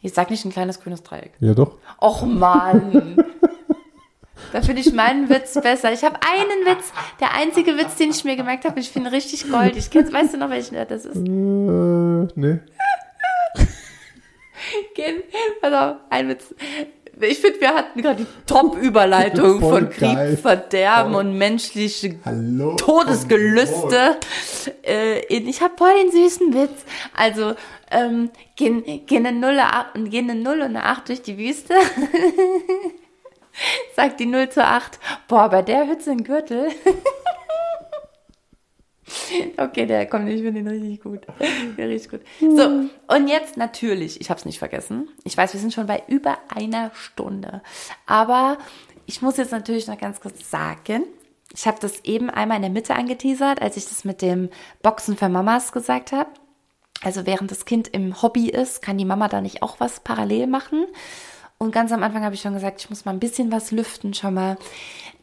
Ich 0.01 0.13
sag 0.13 0.31
nicht 0.31 0.43
ein 0.43 0.51
kleines 0.51 0.81
grünes 0.81 1.03
Dreieck. 1.03 1.33
Ja, 1.39 1.53
doch. 1.53 1.77
Och 2.01 2.25
Mann. 2.25 3.23
da 4.53 4.61
finde 4.61 4.81
ich 4.81 4.93
meinen 4.93 5.29
Witz 5.29 5.53
besser. 5.53 5.91
Ich 5.91 6.03
habe 6.03 6.17
einen 6.21 6.65
Witz, 6.65 6.91
der 7.19 7.33
einzige 7.33 7.77
Witz, 7.77 7.95
den 7.95 8.11
ich 8.11 8.23
mir 8.23 8.35
gemerkt 8.35 8.65
habe, 8.65 8.79
ich 8.79 8.89
finde 8.89 9.11
richtig 9.11 9.49
goldig. 9.49 9.89
Kennst, 9.89 10.13
weißt 10.13 10.33
du 10.33 10.37
noch, 10.37 10.49
welchen 10.49 10.75
das 10.87 11.05
ist? 11.05 11.15
Äh, 11.15 11.19
ne. 11.19 12.59
Gehen, 14.95 15.23
pass 15.61 15.73
auf, 15.73 15.95
ein 16.09 16.29
Witz. 16.29 16.53
Ich 17.19 17.39
finde, 17.39 17.59
wir 17.61 17.73
hatten 17.73 18.01
gerade 18.01 18.23
die 18.23 18.27
Top-Überleitung 18.45 19.59
von 19.59 19.89
Krieg, 19.89 20.13
geil. 20.13 20.37
Verderben 20.37 21.13
Voll. 21.13 21.25
und 21.25 21.37
menschliche 21.37 22.19
Hallo. 22.23 22.75
Todesgelüste. 22.75 24.17
Äh, 24.85 25.25
ich 25.27 25.61
habe 25.61 25.73
voll 25.77 25.93
den 25.99 26.11
süßen 26.11 26.53
Witz. 26.53 26.85
Also, 27.15 27.55
ähm, 27.89 28.29
gehen, 28.55 28.83
gehen 29.07 29.25
eine 29.25 29.39
Null 29.39 29.59
und 29.95 30.11
gehen 30.11 30.29
eine 30.29 30.39
Null 30.39 30.59
und 30.59 30.67
eine 30.67 30.83
Acht 30.83 31.09
durch 31.09 31.23
die 31.23 31.37
Wüste. 31.37 31.73
Sagt 33.95 34.19
die 34.19 34.25
0 34.25 34.49
zu 34.49 34.63
8. 34.63 34.99
Boah, 35.27 35.49
bei 35.49 35.61
der 35.61 35.87
Hütze 35.87 36.11
ein 36.11 36.23
Gürtel. 36.23 36.69
Okay, 39.57 39.85
der 39.85 40.05
kommt, 40.05 40.29
ich 40.29 40.41
finde 40.41 40.59
ihn 40.59 40.67
richtig 40.67 41.01
gut. 41.01 41.21
Der 41.77 41.89
richtig 41.89 42.11
gut. 42.11 42.21
So, 42.39 42.89
und 43.07 43.27
jetzt 43.27 43.57
natürlich, 43.57 44.19
ich 44.19 44.29
habe 44.29 44.37
es 44.37 44.45
nicht 44.45 44.59
vergessen. 44.59 45.07
Ich 45.23 45.37
weiß, 45.37 45.53
wir 45.53 45.59
sind 45.59 45.73
schon 45.73 45.87
bei 45.87 46.03
über 46.07 46.37
einer 46.53 46.91
Stunde. 46.93 47.61
Aber 48.05 48.57
ich 49.05 49.21
muss 49.21 49.37
jetzt 49.37 49.51
natürlich 49.51 49.87
noch 49.87 49.97
ganz 49.97 50.19
kurz 50.19 50.49
sagen, 50.49 51.03
ich 51.53 51.65
habe 51.65 51.77
das 51.79 52.03
eben 52.03 52.29
einmal 52.29 52.57
in 52.57 52.63
der 52.63 52.71
Mitte 52.71 52.95
angeteasert, 52.95 53.61
als 53.61 53.77
ich 53.77 53.85
das 53.85 54.03
mit 54.03 54.21
dem 54.21 54.49
Boxen 54.81 55.15
für 55.15 55.29
Mamas 55.29 55.71
gesagt 55.71 56.11
habe. 56.11 56.29
Also 57.01 57.25
während 57.25 57.51
das 57.51 57.65
Kind 57.65 57.87
im 57.87 58.21
Hobby 58.21 58.49
ist, 58.49 58.81
kann 58.81 58.97
die 58.97 59.05
Mama 59.05 59.27
da 59.27 59.39
nicht 59.39 59.61
auch 59.61 59.79
was 59.79 60.01
parallel 60.01 60.47
machen. 60.47 60.85
Und 61.59 61.71
ganz 61.71 61.91
am 61.91 62.03
Anfang 62.03 62.23
habe 62.23 62.35
ich 62.35 62.41
schon 62.41 62.53
gesagt, 62.53 62.81
ich 62.81 62.89
muss 62.89 63.05
mal 63.05 63.13
ein 63.13 63.19
bisschen 63.19 63.51
was 63.51 63.71
lüften 63.71 64.13
schon 64.13 64.35
mal. 64.35 64.57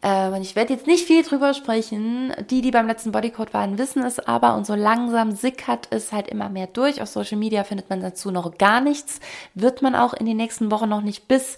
Äh, 0.02 0.28
und 0.28 0.42
ich 0.42 0.56
werde 0.56 0.72
jetzt 0.72 0.86
nicht 0.86 1.06
viel 1.06 1.22
drüber 1.22 1.54
sprechen. 1.54 2.32
Die, 2.50 2.60
die 2.60 2.72
beim 2.72 2.88
letzten 2.88 3.12
Bodycode 3.12 3.54
waren, 3.54 3.78
wissen 3.78 4.02
es 4.02 4.18
aber. 4.18 4.56
Und 4.56 4.66
so 4.66 4.74
langsam 4.74 5.30
sickert 5.30 5.86
es 5.90 6.12
halt 6.12 6.26
immer 6.26 6.48
mehr 6.48 6.66
durch. 6.66 7.00
Auf 7.00 7.08
Social 7.08 7.38
Media 7.38 7.62
findet 7.62 7.88
man 7.88 8.00
dazu 8.00 8.32
noch 8.32 8.58
gar 8.58 8.80
nichts. 8.80 9.20
Wird 9.54 9.80
man 9.80 9.94
auch 9.94 10.12
in 10.12 10.26
den 10.26 10.36
nächsten 10.36 10.72
Wochen 10.72 10.88
noch 10.88 11.02
nicht, 11.02 11.28
bis 11.28 11.56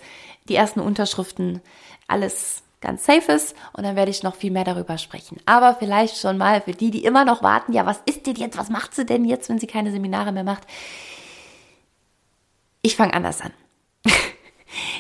die 0.48 0.56
ersten 0.56 0.80
Unterschriften 0.80 1.62
alles 2.06 2.62
ganz 2.82 3.06
safe 3.06 3.32
ist. 3.32 3.56
Und 3.72 3.84
dann 3.84 3.96
werde 3.96 4.10
ich 4.10 4.22
noch 4.22 4.36
viel 4.36 4.50
mehr 4.50 4.64
darüber 4.64 4.98
sprechen. 4.98 5.38
Aber 5.46 5.74
vielleicht 5.74 6.18
schon 6.18 6.36
mal 6.36 6.60
für 6.60 6.72
die, 6.72 6.90
die 6.90 7.04
immer 7.04 7.24
noch 7.24 7.42
warten, 7.42 7.72
ja, 7.72 7.86
was 7.86 8.02
ist 8.04 8.26
denn 8.26 8.36
jetzt? 8.36 8.58
Was 8.58 8.68
macht 8.68 8.94
sie 8.94 9.06
denn 9.06 9.24
jetzt, 9.24 9.48
wenn 9.48 9.58
sie 9.58 9.66
keine 9.66 9.90
Seminare 9.90 10.32
mehr 10.32 10.44
macht? 10.44 10.66
Ich 12.82 12.94
fange 12.94 13.14
anders 13.14 13.40
an. 13.40 13.52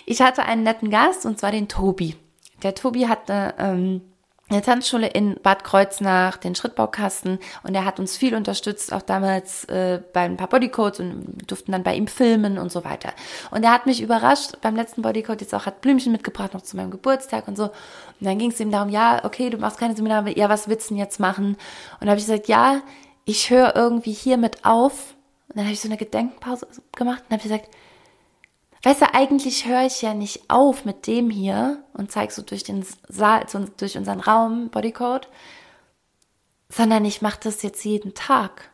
Ich 0.08 0.22
hatte 0.22 0.44
einen 0.44 0.62
netten 0.62 0.88
Gast 0.88 1.26
und 1.26 1.38
zwar 1.38 1.50
den 1.50 1.68
Tobi. 1.68 2.14
Der 2.62 2.76
Tobi 2.76 3.08
hat 3.08 3.28
eine, 3.28 3.54
ähm, 3.58 4.00
eine 4.48 4.62
Tanzschule 4.62 5.08
in 5.08 5.34
Bad 5.42 5.64
Kreuznach, 5.64 6.36
den 6.36 6.54
Schrittbaukasten 6.54 7.40
und 7.64 7.74
er 7.74 7.84
hat 7.84 7.98
uns 7.98 8.16
viel 8.16 8.36
unterstützt, 8.36 8.92
auch 8.92 9.02
damals 9.02 9.64
äh, 9.64 10.00
bei 10.12 10.20
ein 10.20 10.36
paar 10.36 10.48
Bodycodes 10.48 11.00
und 11.00 11.50
durften 11.50 11.72
dann 11.72 11.82
bei 11.82 11.96
ihm 11.96 12.06
filmen 12.06 12.56
und 12.56 12.70
so 12.70 12.84
weiter. 12.84 13.10
Und 13.50 13.64
er 13.64 13.72
hat 13.72 13.86
mich 13.86 14.00
überrascht, 14.00 14.52
beim 14.62 14.76
letzten 14.76 15.02
Bodycode 15.02 15.40
jetzt 15.40 15.54
auch 15.56 15.66
hat 15.66 15.80
Blümchen 15.80 16.12
mitgebracht, 16.12 16.54
noch 16.54 16.62
zu 16.62 16.76
meinem 16.76 16.92
Geburtstag 16.92 17.48
und 17.48 17.56
so. 17.56 17.64
Und 17.64 17.72
dann 18.20 18.38
ging 18.38 18.52
es 18.52 18.60
ihm 18.60 18.70
darum, 18.70 18.90
ja, 18.90 19.24
okay, 19.24 19.50
du 19.50 19.58
machst 19.58 19.78
keine 19.78 19.96
Seminare, 19.96 20.38
ja, 20.38 20.48
was 20.48 20.68
willst 20.68 20.88
du 20.88 20.94
denn 20.94 21.02
jetzt 21.02 21.18
machen? 21.18 21.56
Und 22.00 22.06
da 22.06 22.10
habe 22.10 22.20
ich 22.20 22.26
gesagt, 22.26 22.46
ja, 22.46 22.80
ich 23.24 23.50
höre 23.50 23.74
irgendwie 23.74 24.12
hiermit 24.12 24.64
auf. 24.64 25.16
Und 25.48 25.56
dann 25.56 25.64
habe 25.64 25.72
ich 25.72 25.80
so 25.80 25.88
eine 25.88 25.96
Gedenkenpause 25.96 26.68
gemacht 26.92 27.24
und 27.28 27.32
habe 27.32 27.42
gesagt, 27.42 27.68
Weißt 28.86 29.02
du, 29.02 29.14
eigentlich 29.14 29.66
höre 29.66 29.84
ich 29.84 30.00
ja 30.02 30.14
nicht 30.14 30.48
auf 30.48 30.84
mit 30.84 31.08
dem 31.08 31.28
hier 31.28 31.82
und 31.94 32.12
zeig 32.12 32.30
so 32.30 32.40
durch 32.40 32.62
den 32.62 32.86
Saal, 33.08 33.48
so 33.48 33.58
durch 33.76 33.98
unseren 33.98 34.20
Raum, 34.20 34.68
Bodycode, 34.68 35.28
sondern 36.68 37.04
ich 37.04 37.20
mache 37.20 37.40
das 37.42 37.64
jetzt 37.64 37.84
jeden 37.84 38.14
Tag. 38.14 38.70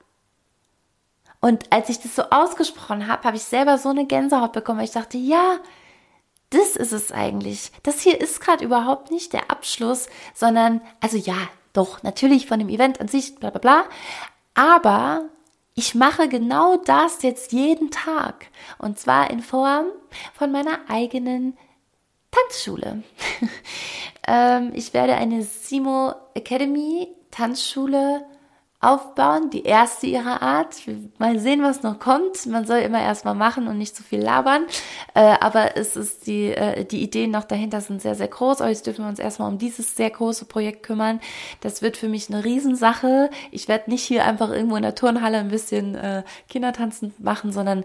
Und 1.41 1.73
als 1.73 1.89
ich 1.89 1.99
das 1.99 2.15
so 2.15 2.25
ausgesprochen 2.25 3.09
habe, 3.09 3.25
habe 3.25 3.39
ich 3.39 3.45
selber 3.45 3.79
so 3.79 3.89
eine 3.89 4.05
Gänsehaut 4.05 4.53
bekommen, 4.53 4.81
weil 4.81 4.85
ich 4.85 4.93
dachte, 4.93 5.17
ja, 5.17 5.57
das 6.51 6.77
ist 6.77 6.93
es 6.93 7.11
eigentlich. 7.11 7.73
Das 7.83 8.03
hier 8.03 8.21
ist 8.21 8.43
gerade 8.43 8.67
überhaupt 8.67 9.11
nicht 9.11 9.33
der 9.33 9.51
Abschluss, 9.51 10.09
sondern, 10.35 10.83
also 11.01 11.17
ja, 11.17 11.39
doch, 11.73 12.03
natürlich 12.03 12.47
von 12.47 12.59
dem 12.59 12.69
Event 12.69 13.01
an 13.01 13.09
sich, 13.09 13.37
bla 13.37 13.49
bla 13.49 13.61
bla, 13.61 13.85
aber 14.53 15.31
ich 15.75 15.95
mache 15.95 16.29
genau 16.29 16.77
das 16.77 17.23
jetzt 17.23 17.53
jeden 17.53 17.91
Tag. 17.91 18.47
Und 18.79 18.99
zwar 18.99 19.31
in 19.31 19.41
Form 19.41 19.87
von 20.35 20.53
meiner 20.53 20.79
eigenen 20.89 21.57
Tanzschule. 22.31 23.03
ähm, 24.27 24.73
ich 24.75 24.93
werde 24.93 25.15
eine 25.15 25.43
Simo 25.43 26.15
Academy 26.35 27.09
Tanzschule 27.31 28.25
aufbauen, 28.83 29.49
die 29.51 29.63
erste 29.63 30.09
ihrer 30.09 30.43
Art. 30.43 30.77
Mal 31.19 31.39
sehen, 31.39 31.63
was 31.63 31.85
noch 31.85 32.01
kommt. 32.01 32.47
Man 32.47 32.67
soll 32.67 32.79
immer 32.79 33.01
erstmal 33.01 33.37
machen 33.37 33.69
und 33.69 33.79
nicht 33.79 33.95
zu 33.95 34.03
viel 34.03 34.21
labern. 34.21 34.65
Äh, 35.15 35.37
aber 35.41 35.77
es 35.77 35.97
ist 35.97 36.27
die, 36.27 36.49
äh, 36.49 36.85
die 36.85 37.03
Ideen 37.03 37.31
noch 37.31 37.45
dahinter 37.45 37.81
sind 37.81 38.03
sehr, 38.03 38.17
sehr 38.17 38.27
groß. 38.27 38.61
Aber 38.61 38.71
jetzt 38.71 38.87
dürfen 38.87 39.05
wir 39.05 39.09
uns 39.09 39.21
erstmal 39.21 39.49
um 39.49 39.59
dieses 39.59 39.95
sehr 39.95 40.11
große 40.11 40.47
Projekt 40.47 40.83
kümmern. 40.83 41.21
Das 41.61 41.81
wird 41.81 41.97
für 41.97 42.09
mich 42.09 42.29
eine 42.29 42.45
Riesensache. 42.45 43.31
Ich 43.53 43.69
werde 43.69 43.89
nicht 43.89 44.03
hier 44.03 44.25
einfach 44.25 44.51
irgendwo 44.51 44.77
in 44.77 44.83
der 44.83 44.97
Turnhalle 44.97 45.39
ein 45.39 45.49
bisschen 45.49 45.95
äh, 45.95 46.25
Kindertanzen 46.49 47.15
machen, 47.19 47.53
sondern 47.53 47.85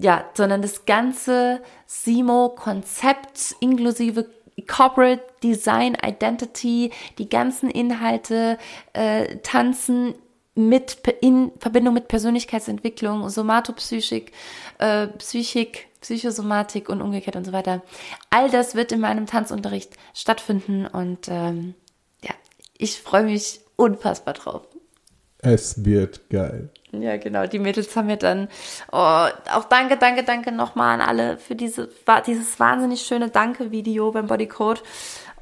ja, 0.00 0.24
sondern 0.34 0.62
das 0.62 0.86
ganze 0.86 1.60
Simo-Konzept 1.86 3.56
inklusive 3.58 4.30
Corporate 4.66 5.22
Design 5.42 5.96
Identity, 6.04 6.90
die 7.18 7.28
ganzen 7.28 7.70
Inhalte, 7.70 8.58
äh, 8.92 9.36
Tanzen 9.38 10.14
mit 10.54 10.98
in 11.20 11.52
Verbindung 11.60 11.94
mit 11.94 12.08
Persönlichkeitsentwicklung, 12.08 13.28
Somatopsychik, 13.28 14.32
äh, 14.78 15.06
Psychik, 15.06 15.86
Psychosomatik 16.00 16.88
und 16.88 17.00
umgekehrt 17.00 17.36
und 17.36 17.44
so 17.44 17.52
weiter. 17.52 17.82
All 18.30 18.50
das 18.50 18.74
wird 18.74 18.92
in 18.92 19.00
meinem 19.00 19.26
Tanzunterricht 19.26 19.96
stattfinden 20.14 20.86
und 20.86 21.28
ähm, 21.28 21.74
ja, 22.22 22.32
ich 22.76 23.00
freue 23.00 23.24
mich 23.24 23.60
unfassbar 23.76 24.34
drauf. 24.34 24.67
Es 25.40 25.84
wird 25.84 26.30
geil. 26.30 26.70
Ja, 26.90 27.16
genau. 27.16 27.46
Die 27.46 27.58
Mädels 27.58 27.94
haben 27.96 28.06
mir 28.06 28.16
dann, 28.16 28.48
oh, 28.90 28.96
auch 28.96 29.64
danke, 29.68 29.96
danke, 29.96 30.24
danke 30.24 30.52
nochmal 30.52 31.00
an 31.00 31.06
alle 31.06 31.38
für 31.38 31.54
diese, 31.54 31.88
dieses 32.26 32.58
wahnsinnig 32.58 33.02
schöne 33.02 33.28
Danke-Video 33.28 34.10
beim 34.10 34.26
Bodycode. 34.26 34.82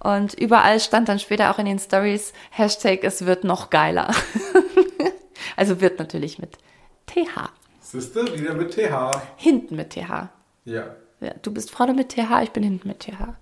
Und 0.00 0.34
überall 0.34 0.80
stand 0.80 1.08
dann 1.08 1.18
später 1.18 1.50
auch 1.50 1.58
in 1.58 1.66
den 1.66 1.78
Stories 1.78 2.32
Hashtag, 2.50 3.04
es 3.04 3.24
wird 3.24 3.44
noch 3.44 3.70
geiler. 3.70 4.10
also 5.56 5.80
wird 5.80 5.98
natürlich 5.98 6.38
mit 6.38 6.58
TH. 7.06 7.50
Siehste, 7.80 8.38
wieder 8.38 8.54
mit 8.54 8.72
TH. 8.72 9.22
Hinten 9.36 9.76
mit 9.76 9.90
TH. 9.90 10.28
Ja. 10.64 10.96
Ja, 11.20 11.32
du 11.40 11.52
bist 11.52 11.70
vorne 11.70 11.94
mit 11.94 12.10
TH, 12.10 12.42
ich 12.42 12.50
bin 12.50 12.62
hinten 12.62 12.88
mit 12.88 13.00
TH. 13.00 13.34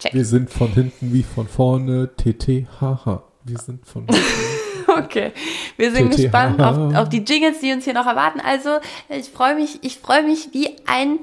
Check. 0.00 0.14
Wir 0.14 0.24
sind 0.24 0.50
von 0.50 0.72
hinten 0.72 1.12
wie 1.12 1.22
von 1.22 1.46
vorne. 1.46 2.10
TTHH. 2.16 3.22
Wir 3.44 3.58
sind 3.58 3.86
von 3.86 4.06
hinten. 4.06 4.20
Okay, 5.04 5.32
wir 5.76 5.92
sind 5.92 6.10
TTH. 6.12 6.16
gespannt 6.16 6.60
auf, 6.60 6.94
auf 6.94 7.08
die 7.08 7.18
Jingles, 7.24 7.60
die 7.60 7.72
uns 7.72 7.84
hier 7.84 7.94
noch 7.94 8.06
erwarten. 8.06 8.40
Also, 8.40 8.78
ich 9.08 9.28
freue 9.30 9.54
mich, 9.54 9.82
ich 9.82 9.98
freue 9.98 10.22
mich 10.22 10.50
wie 10.52 10.76
ein 10.86 11.18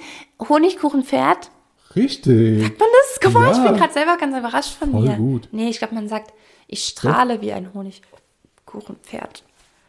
Honigkuchenpferd. 0.48 1.52
Richtig. 1.96 2.62
Man 2.62 2.72
das? 2.80 3.20
Guck 3.22 3.34
mal, 3.34 3.46
Ja. 3.46 3.52
ich 3.52 3.64
bin 3.64 3.76
gerade 3.78 3.94
selber 3.94 4.18
ganz 4.18 4.38
überrascht 4.38 4.74
von 4.78 4.92
Voll 4.92 5.02
mir. 5.08 5.16
gut. 5.16 5.50
Nee, 5.52 5.70
ich 5.70 5.80
glaube, 5.80 5.96
man 5.96 6.08
sagt, 6.08 6.34
ich 6.68 6.84
strahle 6.86 7.42
wie 7.42 7.52
ein 7.52 7.74
Honigkuchenpferd. 7.74 9.44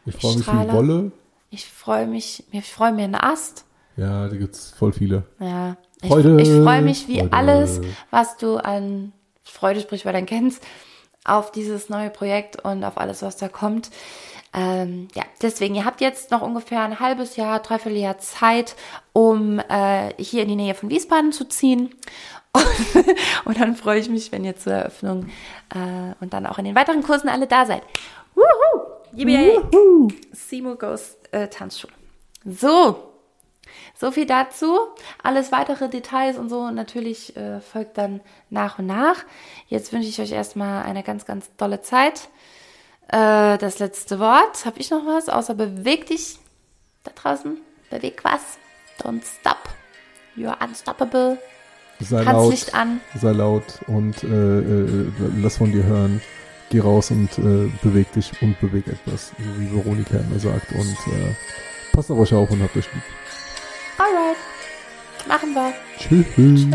Ich 0.05 0.15
freue 0.15 0.33
mich 0.35 0.43
strahle. 0.43 0.73
Wolle. 0.73 1.11
Ich 1.51 1.65
freue 1.65 2.07
mich, 2.07 2.43
ich 2.51 2.71
freue 2.71 2.91
mir 2.93 3.03
einen 3.03 3.15
Ast. 3.15 3.65
Ja, 3.97 4.27
da 4.27 4.35
gibt's 4.35 4.71
voll 4.77 4.93
viele. 4.93 5.23
Ja. 5.39 5.75
Ich, 6.01 6.07
Freude, 6.09 6.41
ich 6.41 6.49
freue 6.49 6.81
mich 6.81 7.07
wie 7.07 7.19
Freude. 7.19 7.33
alles, 7.33 7.81
was 8.09 8.37
du 8.37 8.57
an 8.57 9.11
Freude 9.43 9.81
sprich, 9.81 10.05
weil 10.05 10.13
dann 10.13 10.25
kennst, 10.25 10.63
auf 11.23 11.51
dieses 11.51 11.89
neue 11.89 12.09
Projekt 12.09 12.63
und 12.63 12.83
auf 12.83 12.97
alles, 12.97 13.21
was 13.21 13.37
da 13.37 13.47
kommt. 13.47 13.91
Ähm, 14.53 15.07
ja, 15.15 15.23
deswegen, 15.41 15.75
ihr 15.75 15.85
habt 15.85 16.01
jetzt 16.01 16.31
noch 16.31 16.41
ungefähr 16.41 16.81
ein 16.81 16.99
halbes 16.99 17.37
Jahr, 17.37 17.59
dreiviertel 17.59 17.97
Jahr 17.97 18.17
Zeit, 18.17 18.75
um 19.13 19.59
äh, 19.59 20.13
hier 20.21 20.43
in 20.43 20.49
die 20.49 20.55
Nähe 20.55 20.75
von 20.75 20.89
Wiesbaden 20.89 21.31
zu 21.31 21.45
ziehen. 21.47 21.95
Und, 23.45 23.61
dann 23.61 23.77
freue 23.77 23.99
ich 23.99 24.09
mich, 24.09 24.33
wenn 24.33 24.43
ihr 24.43 24.57
zur 24.57 24.73
Eröffnung 24.73 25.27
äh, 25.73 26.13
und 26.19 26.33
dann 26.33 26.45
auch 26.45 26.57
in 26.57 26.65
den 26.65 26.75
weiteren 26.75 27.01
Kursen 27.01 27.29
alle 27.29 27.47
da 27.47 27.65
seid. 27.65 27.81
Wuhu! 28.35 28.91
Yippie! 29.13 29.57
Simo 30.33 30.75
Goes 30.75 31.15
äh, 31.31 31.47
Tanzschule. 31.47 31.93
So, 32.43 33.10
So 33.99 34.11
viel 34.11 34.25
dazu. 34.25 34.77
Alles 35.23 35.51
weitere 35.51 35.89
Details 35.89 36.37
und 36.37 36.49
so 36.49 36.69
natürlich 36.71 37.35
äh, 37.35 37.61
folgt 37.61 37.97
dann 37.97 38.21
nach 38.49 38.79
und 38.79 38.87
nach. 38.87 39.23
Jetzt 39.67 39.93
wünsche 39.93 40.09
ich 40.09 40.19
euch 40.19 40.31
erstmal 40.31 40.83
eine 40.83 41.03
ganz, 41.03 41.25
ganz 41.25 41.49
tolle 41.57 41.81
Zeit. 41.81 42.29
Äh, 43.07 43.57
das 43.57 43.79
letzte 43.79 44.19
Wort. 44.19 44.65
Habe 44.65 44.79
ich 44.79 44.89
noch 44.89 45.05
was? 45.05 45.29
Außer 45.29 45.53
beweg 45.53 46.07
dich 46.07 46.39
da 47.03 47.11
draußen. 47.13 47.57
Beweg 47.89 48.23
was. 48.23 48.57
Don't 49.03 49.23
stop. 49.23 49.57
You're 50.35 50.63
unstoppable. 50.63 51.37
Sei 51.99 52.23
Tanz 52.23 52.37
laut, 52.37 52.51
Licht 52.51 52.73
an. 52.73 53.01
sei 53.15 53.31
laut 53.31 53.63
und 53.87 54.23
äh, 54.23 54.27
äh, 54.27 55.11
lass 55.41 55.57
von 55.57 55.71
dir 55.71 55.83
hören. 55.83 56.21
Geh 56.69 56.79
raus 56.79 57.11
und 57.11 57.37
äh, 57.37 57.69
beweg 57.83 58.11
dich 58.13 58.31
und 58.41 58.59
beweg 58.61 58.87
etwas, 58.87 59.33
so 59.37 59.59
wie 59.59 59.75
Veronika 59.75 60.17
immer 60.17 60.39
sagt. 60.39 60.71
Und 60.71 60.97
äh, 61.13 61.35
passt 61.91 62.09
auf 62.09 62.17
euch 62.17 62.33
auf 62.33 62.49
und 62.49 62.63
habt 62.63 62.75
euch 62.77 62.91
lieb. 62.93 63.03
Machen 65.27 65.53
wir. 65.53 65.73
Tschüss. 65.97 66.25
Tschüss. 66.35 66.67